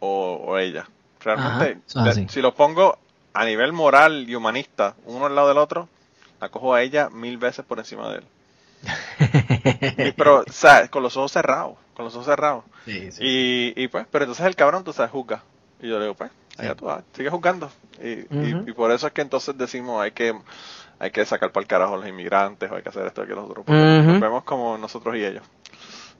o, 0.00 0.42
o 0.46 0.58
ella? 0.58 0.88
Realmente, 1.20 1.80
Ajá, 1.94 2.12
si 2.28 2.42
los 2.42 2.54
pongo 2.54 2.98
a 3.34 3.44
nivel 3.46 3.72
moral 3.72 4.28
y 4.28 4.34
humanista, 4.36 4.96
uno 5.06 5.26
al 5.26 5.34
lado 5.36 5.48
del 5.48 5.58
otro, 5.58 5.88
la 6.40 6.50
cojo 6.50 6.74
a 6.74 6.82
ella 6.82 7.10
mil 7.10 7.38
veces 7.38 7.64
por 7.66 7.78
encima 7.80 8.10
de 8.10 8.18
él. 8.20 8.24
Y- 10.02 10.12
pero, 10.12 10.40
o 10.40 10.44
sea, 10.52 10.88
con 10.88 11.02
los 11.02 11.16
ojos 11.16 11.32
cerrados, 11.32 11.76
con 11.94 12.04
los 12.04 12.14
ojos 12.14 12.26
cerrados. 12.26 12.64
Sí, 12.84 13.10
sí. 13.12 13.24
Y, 13.24 13.72
y 13.76 13.88
pues, 13.88 14.06
pero 14.10 14.24
entonces 14.24 14.46
el 14.46 14.56
cabrón, 14.56 14.84
tú 14.84 14.92
sabes, 14.92 15.12
juzga. 15.12 15.42
Y 15.80 15.88
yo 15.88 15.98
le 15.98 16.04
digo, 16.06 16.14
pues, 16.14 16.30
allá 16.58 16.74
tú 16.74 16.84
vas, 16.86 17.02
sigue 17.14 17.30
juzgando. 17.30 17.70
Y, 18.02 18.08
y- 18.10 18.62
y 18.66 18.72
por 18.72 18.90
eso 18.90 19.06
es 19.06 19.12
que 19.12 19.22
entonces 19.22 19.56
decimos, 19.56 20.02
hay 20.02 20.12
que 20.12 20.34
hay 20.98 21.10
que 21.10 21.24
sacar 21.26 21.50
para 21.52 21.62
el 21.62 21.68
carajo 21.68 21.94
a 21.94 21.96
los 21.98 22.08
inmigrantes, 22.08 22.70
o 22.70 22.76
hay 22.76 22.82
que 22.82 22.88
hacer 22.88 23.04
esto, 23.06 23.22
hay 23.22 23.28
que 23.28 23.34
lo 23.34 23.44
otro. 23.44 23.64
Porque 23.64 23.72
nos 24.06 24.20
vemos 24.20 24.44
como 24.44 24.78
nosotros 24.78 25.16
y 25.16 25.24
ellos. 25.24 25.42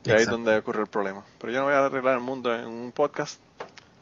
Y 0.04 0.10
ahí 0.10 0.22
es 0.22 0.28
donde 0.28 0.56
ocurre 0.56 0.80
el 0.82 0.86
problema. 0.88 1.22
Pero 1.38 1.52
yo 1.52 1.60
no 1.60 1.64
voy 1.66 1.74
a 1.74 1.86
arreglar 1.86 2.14
el 2.14 2.20
mundo 2.20 2.54
en 2.54 2.66
un 2.66 2.92
podcast. 2.92 3.40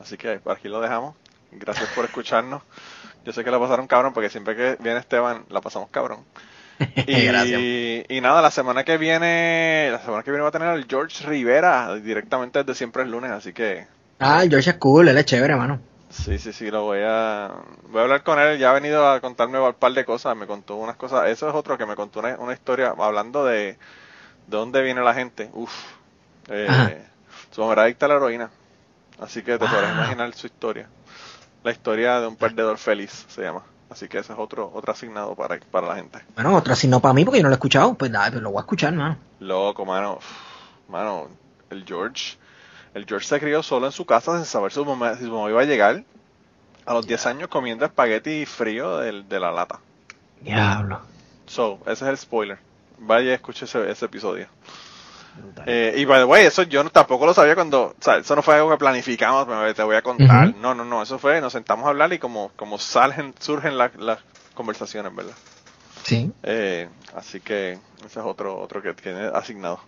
Así 0.00 0.16
que 0.16 0.40
aquí 0.46 0.68
lo 0.68 0.80
dejamos. 0.80 1.14
Gracias 1.52 1.88
por 1.94 2.04
escucharnos. 2.06 2.62
Yo 3.24 3.32
sé 3.32 3.44
que 3.44 3.50
la 3.52 3.60
pasaron 3.60 3.86
cabrón, 3.86 4.12
porque 4.14 4.30
siempre 4.30 4.56
que 4.56 4.76
viene 4.82 4.98
Esteban, 4.98 5.44
la 5.50 5.60
pasamos 5.60 5.90
cabrón. 5.90 6.24
Y, 7.06 7.26
Gracias. 7.26 7.60
y 8.08 8.20
nada, 8.20 8.42
la 8.42 8.50
semana 8.50 8.82
que 8.82 8.96
viene, 8.96 9.90
la 9.92 10.00
semana 10.00 10.24
que 10.24 10.30
viene 10.32 10.42
va 10.42 10.48
a 10.48 10.52
tener 10.52 10.68
al 10.68 10.86
George 10.88 11.24
Rivera 11.28 11.94
directamente 11.96 12.58
desde 12.64 12.74
siempre 12.74 13.04
el 13.04 13.10
lunes, 13.12 13.30
así 13.30 13.52
que 13.52 13.86
Ah, 14.18 14.42
George 14.48 14.70
es 14.70 14.76
cool, 14.78 15.06
él 15.08 15.18
es 15.18 15.24
chévere, 15.26 15.54
mano. 15.54 15.78
Sí, 16.12 16.38
sí, 16.38 16.52
sí, 16.52 16.70
lo 16.70 16.84
voy 16.84 17.00
a 17.02 17.50
voy 17.88 18.00
a 18.00 18.02
hablar 18.04 18.22
con 18.22 18.38
él, 18.38 18.58
ya 18.58 18.70
ha 18.70 18.74
venido 18.74 19.08
a 19.08 19.20
contarme 19.20 19.58
un 19.58 19.74
par 19.74 19.92
de 19.92 20.04
cosas, 20.04 20.36
me 20.36 20.46
contó 20.46 20.76
unas 20.76 20.96
cosas, 20.96 21.28
eso 21.28 21.48
es 21.48 21.54
otro 21.54 21.76
que 21.78 21.86
me 21.86 21.96
contó 21.96 22.20
una, 22.20 22.36
una 22.38 22.52
historia 22.52 22.94
hablando 22.96 23.44
de 23.44 23.78
de 24.46 24.56
dónde 24.56 24.82
viene 24.82 25.02
la 25.02 25.14
gente. 25.14 25.50
Uf. 25.54 25.72
Eh, 26.48 27.04
su 27.50 27.60
mamá 27.60 27.74
era 27.74 27.82
adicta 27.84 28.06
a 28.06 28.08
la 28.10 28.16
heroína, 28.16 28.50
así 29.20 29.42
que 29.42 29.52
te 29.58 29.64
Wow. 29.64 29.68
podrás 29.68 29.94
imaginar 29.96 30.34
su 30.34 30.46
historia. 30.46 30.88
La 31.64 31.70
historia 31.70 32.20
de 32.20 32.26
un 32.26 32.36
perdedor 32.36 32.76
feliz 32.78 33.26
se 33.28 33.42
llama. 33.42 33.62
Así 33.88 34.08
que 34.08 34.18
ese 34.18 34.32
es 34.32 34.38
otro 34.38 34.70
otro 34.74 34.92
asignado 34.92 35.34
para, 35.36 35.58
para 35.70 35.86
la 35.88 35.96
gente. 35.96 36.18
Bueno, 36.34 36.56
otro 36.56 36.72
así 36.72 36.88
no 36.88 37.00
para 37.00 37.14
mí 37.14 37.24
porque 37.24 37.38
yo 37.38 37.42
no 37.44 37.50
lo 37.50 37.54
he 37.54 37.56
escuchado. 37.56 37.94
Pues 37.94 38.10
nada, 38.10 38.30
pues 38.30 38.42
lo 38.42 38.50
voy 38.50 38.58
a 38.58 38.62
escuchar, 38.62 38.92
mano. 38.94 39.16
Loco, 39.40 39.84
mano. 39.84 40.18
Mano, 40.88 41.28
el 41.70 41.84
George. 41.84 42.36
El 42.94 43.06
George 43.06 43.26
se 43.26 43.40
crió 43.40 43.62
solo 43.62 43.86
en 43.86 43.92
su 43.92 44.04
casa 44.04 44.36
sin 44.36 44.44
saber 44.44 44.72
su 44.72 44.84
mamá, 44.84 45.14
si 45.16 45.24
su 45.24 45.30
mamá 45.32 45.48
iba 45.50 45.60
a 45.62 45.64
llegar. 45.64 46.04
A 46.84 46.94
los 46.94 47.06
10 47.06 47.24
años 47.26 47.48
comiendo 47.48 47.84
espagueti 47.84 48.44
frío 48.44 48.98
de, 48.98 49.40
la 49.40 49.52
lata. 49.52 49.78
Diablo. 50.40 51.00
So, 51.46 51.78
ese 51.86 52.04
es 52.04 52.10
el 52.10 52.18
spoiler. 52.18 52.58
Vaya 52.98 53.30
y 53.30 53.34
escuche 53.34 53.64
ese, 53.64 53.88
ese 53.90 54.04
episodio. 54.06 54.48
Eh, 55.64 55.94
y 55.96 56.04
by 56.04 56.20
the 56.20 56.24
way, 56.24 56.44
eso 56.44 56.62
yo 56.64 56.84
no- 56.84 56.90
tampoco 56.90 57.24
lo 57.24 57.32
sabía 57.32 57.54
cuando, 57.54 57.84
o 57.84 57.94
sea, 58.00 58.16
eso 58.18 58.36
no 58.36 58.42
fue 58.42 58.56
algo 58.56 58.70
que 58.70 58.76
planificamos, 58.76 59.46
me- 59.46 59.72
te 59.74 59.82
voy 59.82 59.96
a 59.96 60.02
contar. 60.02 60.48
No, 60.60 60.74
no, 60.74 60.84
no, 60.84 61.02
eso 61.02 61.18
fue, 61.18 61.40
nos 61.40 61.52
sentamos 61.52 61.86
a 61.86 61.90
hablar 61.90 62.12
y 62.12 62.18
como, 62.18 62.50
como 62.56 62.78
salen, 62.78 63.32
surgen 63.40 63.78
la- 63.78 63.92
las 63.98 64.18
conversaciones, 64.54 65.14
¿verdad? 65.14 65.32
Sí. 66.04 66.30
Eh, 66.42 66.88
así 67.16 67.40
que 67.40 67.78
ese 68.04 68.20
es 68.20 68.26
otro, 68.26 68.58
otro 68.60 68.82
que 68.82 68.92
tiene 68.92 69.26
asignado. 69.32 69.80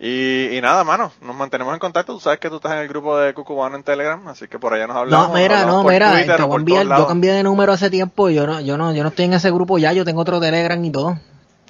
Y, 0.00 0.56
y 0.56 0.60
nada, 0.60 0.82
mano, 0.84 1.12
nos 1.22 1.36
mantenemos 1.36 1.72
en 1.72 1.78
contacto. 1.78 2.12
Tú 2.14 2.20
sabes 2.20 2.38
que 2.40 2.50
tú 2.50 2.56
estás 2.56 2.72
en 2.72 2.78
el 2.78 2.88
grupo 2.88 3.16
de 3.16 3.32
Cucubano 3.32 3.76
en 3.76 3.82
Telegram, 3.84 4.26
así 4.28 4.48
que 4.48 4.58
por 4.58 4.74
allá 4.74 4.86
nos 4.86 4.96
hablamos. 4.96 5.28
No, 5.28 5.34
mira, 5.34 5.60
hablamos 5.60 5.84
no, 5.84 5.90
mira, 5.90 6.12
Twitter 6.12 6.36
te 6.36 6.42
o 6.42 6.46
voy 6.46 6.46
a 6.46 6.48
por 6.48 6.60
enviar, 6.60 6.84
todos 6.86 6.98
yo 6.98 7.06
cambié 7.06 7.32
de 7.32 7.42
número 7.42 7.72
hace 7.72 7.90
tiempo, 7.90 8.28
yo 8.28 8.46
no, 8.46 8.60
yo 8.60 8.76
no, 8.76 8.92
yo 8.92 9.02
no 9.02 9.08
estoy 9.10 9.26
en 9.26 9.34
ese 9.34 9.50
grupo 9.50 9.78
ya, 9.78 9.92
yo 9.92 10.04
tengo 10.04 10.20
otro 10.22 10.40
Telegram 10.40 10.84
y 10.84 10.90
todo. 10.90 11.18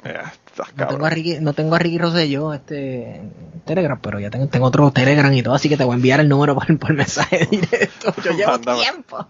Estás 0.03 0.69
No 0.77 0.87
tengo 0.87 1.07
a 1.07 1.11
Ricky, 1.11 1.39
no 1.41 1.53
tengo 1.53 1.75
a 1.75 1.79
Ricky 1.79 1.99
Rosselló 1.99 2.53
este 2.53 3.23
Telegram, 3.65 3.99
pero 4.01 4.19
ya 4.21 4.31
tengo, 4.31 4.47
tengo 4.49 4.67
otro 4.67 4.91
Telegram 4.91 5.33
y 5.33 5.43
todo, 5.43 5.55
así 5.55 5.69
que 5.69 5.77
te 5.77 5.85
voy 5.85 5.93
a 5.93 5.97
enviar 5.97 6.21
el 6.21 6.29
número 6.29 6.55
por, 6.57 6.79
por 6.79 6.93
mensaje 6.95 7.47
directo. 7.51 8.13
Yo 8.23 8.33
llevo 8.33 8.53
Mándame. 8.53 8.81
tiempo. 8.83 9.27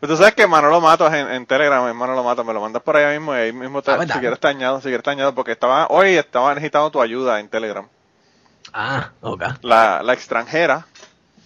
Pues 0.00 0.10
tú 0.10 0.16
sabes 0.16 0.34
que 0.34 0.46
Manolo 0.46 0.80
Matos 0.80 1.12
en, 1.12 1.28
en 1.28 1.44
Telegram, 1.46 1.86
en 1.88 1.96
Manolo 1.96 2.22
Matos, 2.22 2.46
me 2.46 2.52
lo 2.52 2.60
mandas 2.60 2.82
por 2.82 2.96
allá 2.96 3.10
mismo 3.18 3.34
y 3.34 3.38
ahí 3.38 3.52
mismo 3.52 3.82
te, 3.82 3.90
Ah, 3.90 3.96
¿verdad? 3.96 4.14
si 4.14 4.20
quieres 4.20 4.38
te 4.40 4.48
añado, 4.48 4.78
si 4.80 4.84
quieres 4.88 5.02
te 5.02 5.10
añado, 5.10 5.34
porque 5.34 5.52
estaba, 5.52 5.86
hoy 5.88 6.10
estaba 6.10 6.54
necesitando 6.54 6.90
tu 6.90 7.00
ayuda 7.02 7.40
en 7.40 7.48
Telegram. 7.48 7.86
Ah, 8.72 9.10
ok. 9.20 9.42
La, 9.62 10.02
la 10.02 10.12
extranjera, 10.12 10.86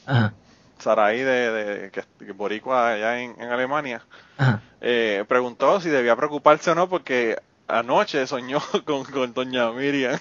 Ajá, 0.06 0.32
Saraí 0.78 1.20
de, 1.20 1.50
de, 1.52 1.90
que, 1.90 2.02
que 2.24 2.32
boricua 2.32 2.90
allá 2.92 3.20
en, 3.20 3.34
en 3.40 3.50
Alemania, 3.50 4.02
eh, 4.80 5.24
preguntó 5.28 5.80
si 5.80 5.88
debía 5.88 6.16
preocuparse 6.16 6.70
o 6.70 6.74
no 6.74 6.88
porque 6.88 7.36
anoche 7.68 8.26
soñó 8.26 8.60
con, 8.84 9.04
con 9.04 9.32
doña 9.32 9.70
Miriam. 9.70 10.18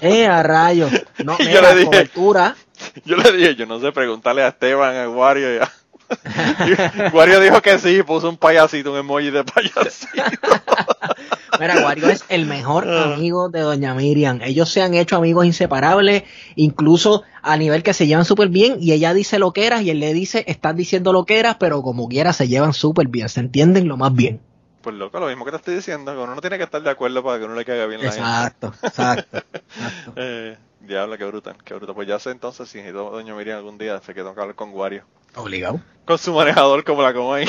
Eh, 0.00 0.26
a 0.26 0.42
rayos. 0.42 0.90
No, 1.24 1.36
Y 1.38 1.50
yo 1.52 1.60
le 1.60 1.74
dije- 1.74 1.84
cobertura. 1.86 2.56
Yo 3.04 3.16
le 3.16 3.32
dije, 3.32 3.54
yo 3.56 3.66
no 3.66 3.80
sé, 3.80 3.90
preguntarle 3.90 4.42
a 4.44 4.48
Esteban, 4.48 4.94
a 4.96 5.08
Wario. 5.08 5.52
y 5.56 5.58
a- 5.58 5.72
Wario 7.12 7.40
dijo 7.40 7.60
que 7.60 7.78
sí, 7.78 8.02
puso 8.02 8.28
un 8.28 8.36
payasito, 8.36 8.92
un 8.92 8.98
emoji 8.98 9.30
de 9.30 9.44
payasito. 9.44 10.22
Mira, 11.60 11.84
Wario 11.84 12.08
es 12.08 12.24
el 12.28 12.46
mejor 12.46 12.88
amigo 12.88 13.48
de 13.48 13.60
Doña 13.60 13.94
Miriam. 13.94 14.40
Ellos 14.42 14.68
se 14.70 14.82
han 14.82 14.94
hecho 14.94 15.16
amigos 15.16 15.44
inseparables, 15.44 16.24
incluso 16.54 17.24
a 17.42 17.56
nivel 17.56 17.82
que 17.82 17.94
se 17.94 18.06
llevan 18.06 18.24
súper 18.24 18.48
bien. 18.48 18.76
Y 18.80 18.92
ella 18.92 19.12
dice 19.12 19.38
lo 19.38 19.52
que 19.52 19.66
eras 19.66 19.82
y 19.82 19.90
él 19.90 20.00
le 20.00 20.12
dice, 20.14 20.44
estás 20.46 20.76
diciendo 20.76 21.12
lo 21.12 21.24
que 21.24 21.38
eras, 21.38 21.56
pero 21.58 21.82
como 21.82 22.08
quiera 22.08 22.32
se 22.32 22.48
llevan 22.48 22.72
súper 22.72 23.08
bien. 23.08 23.28
Se 23.28 23.40
entienden 23.40 23.88
lo 23.88 23.96
más 23.96 24.14
bien. 24.14 24.40
Pues 24.82 24.94
loco, 24.94 25.18
lo 25.18 25.26
mismo 25.26 25.44
que 25.44 25.50
te 25.50 25.56
estoy 25.56 25.74
diciendo, 25.74 26.12
que 26.12 26.18
uno 26.18 26.34
no 26.34 26.40
tiene 26.40 26.56
que 26.56 26.64
estar 26.64 26.80
de 26.80 26.90
acuerdo 26.90 27.22
para 27.22 27.38
que 27.38 27.44
uno 27.44 27.54
le 27.54 27.64
caiga 27.64 27.86
bien 27.86 28.02
la 28.02 28.12
gente. 28.12 28.26
Exacto, 28.26 28.72
exacto. 28.82 29.36
exacto. 29.36 30.12
Eh, 30.16 30.56
diablo, 30.80 31.18
qué 31.18 31.24
brutal, 31.24 31.56
qué 31.64 31.74
brutal. 31.74 31.94
Pues 31.94 32.08
ya 32.08 32.18
sé 32.18 32.30
entonces 32.30 32.68
si 32.68 32.78
necesito 32.78 33.10
doña 33.10 33.34
Miriam 33.34 33.58
algún 33.58 33.76
día, 33.76 34.00
sé 34.00 34.14
que 34.14 34.20
tengo 34.20 34.34
que 34.34 34.40
hablar 34.40 34.56
con 34.56 34.72
Wario. 34.72 35.04
Obligado. 35.34 35.80
Con 36.04 36.18
su 36.18 36.32
manejador 36.32 36.84
como 36.84 37.02
la 37.02 37.12
como 37.12 37.34
ahí. 37.34 37.48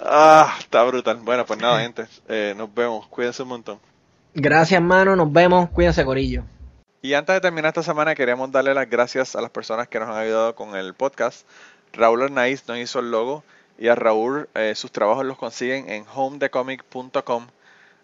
ah, 0.00 0.56
está 0.58 0.82
brutal. 0.84 1.16
Bueno, 1.22 1.44
pues 1.46 1.60
nada, 1.60 1.80
gente. 1.80 2.06
eh, 2.28 2.54
nos 2.56 2.72
vemos. 2.74 3.06
Cuídense 3.08 3.42
un 3.42 3.48
montón. 3.48 3.78
Gracias, 4.34 4.78
hermano. 4.80 5.16
Nos 5.16 5.32
vemos. 5.32 5.68
Cuídense, 5.70 6.04
Corillo. 6.04 6.44
Y 7.02 7.14
antes 7.14 7.34
de 7.34 7.40
terminar 7.40 7.68
esta 7.68 7.82
semana, 7.82 8.14
queremos 8.14 8.50
darle 8.50 8.74
las 8.74 8.88
gracias 8.90 9.36
a 9.36 9.40
las 9.40 9.50
personas 9.50 9.88
que 9.88 9.98
nos 10.00 10.08
han 10.08 10.16
ayudado 10.16 10.54
con 10.54 10.76
el 10.76 10.94
podcast. 10.94 11.46
Raúl 11.92 12.22
Arnaiz 12.22 12.66
nos 12.68 12.78
hizo 12.78 12.98
el 12.98 13.10
logo 13.10 13.44
y 13.78 13.88
a 13.88 13.94
Raúl 13.94 14.48
eh, 14.54 14.74
sus 14.74 14.90
trabajos 14.92 15.24
los 15.24 15.38
consiguen 15.38 15.88
en 15.90 16.04
homedecomic.com. 16.12 17.46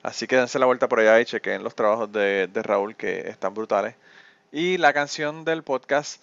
Así 0.03 0.27
que 0.27 0.36
dense 0.36 0.59
la 0.59 0.66
vuelta 0.66 0.89
por 0.89 1.01
allá 1.01 1.20
y 1.20 1.24
chequen 1.24 1.65
los 1.65 1.74
trabajos 1.74 2.12
de, 2.12 2.47
de 2.47 2.62
Raúl 2.62 2.95
que 2.95 3.28
están 3.28 3.55
brutales. 3.55 3.97
Y 4.53 4.78
la 4.78 4.93
canción 4.93 5.45
del 5.45 5.62
podcast 5.65 6.23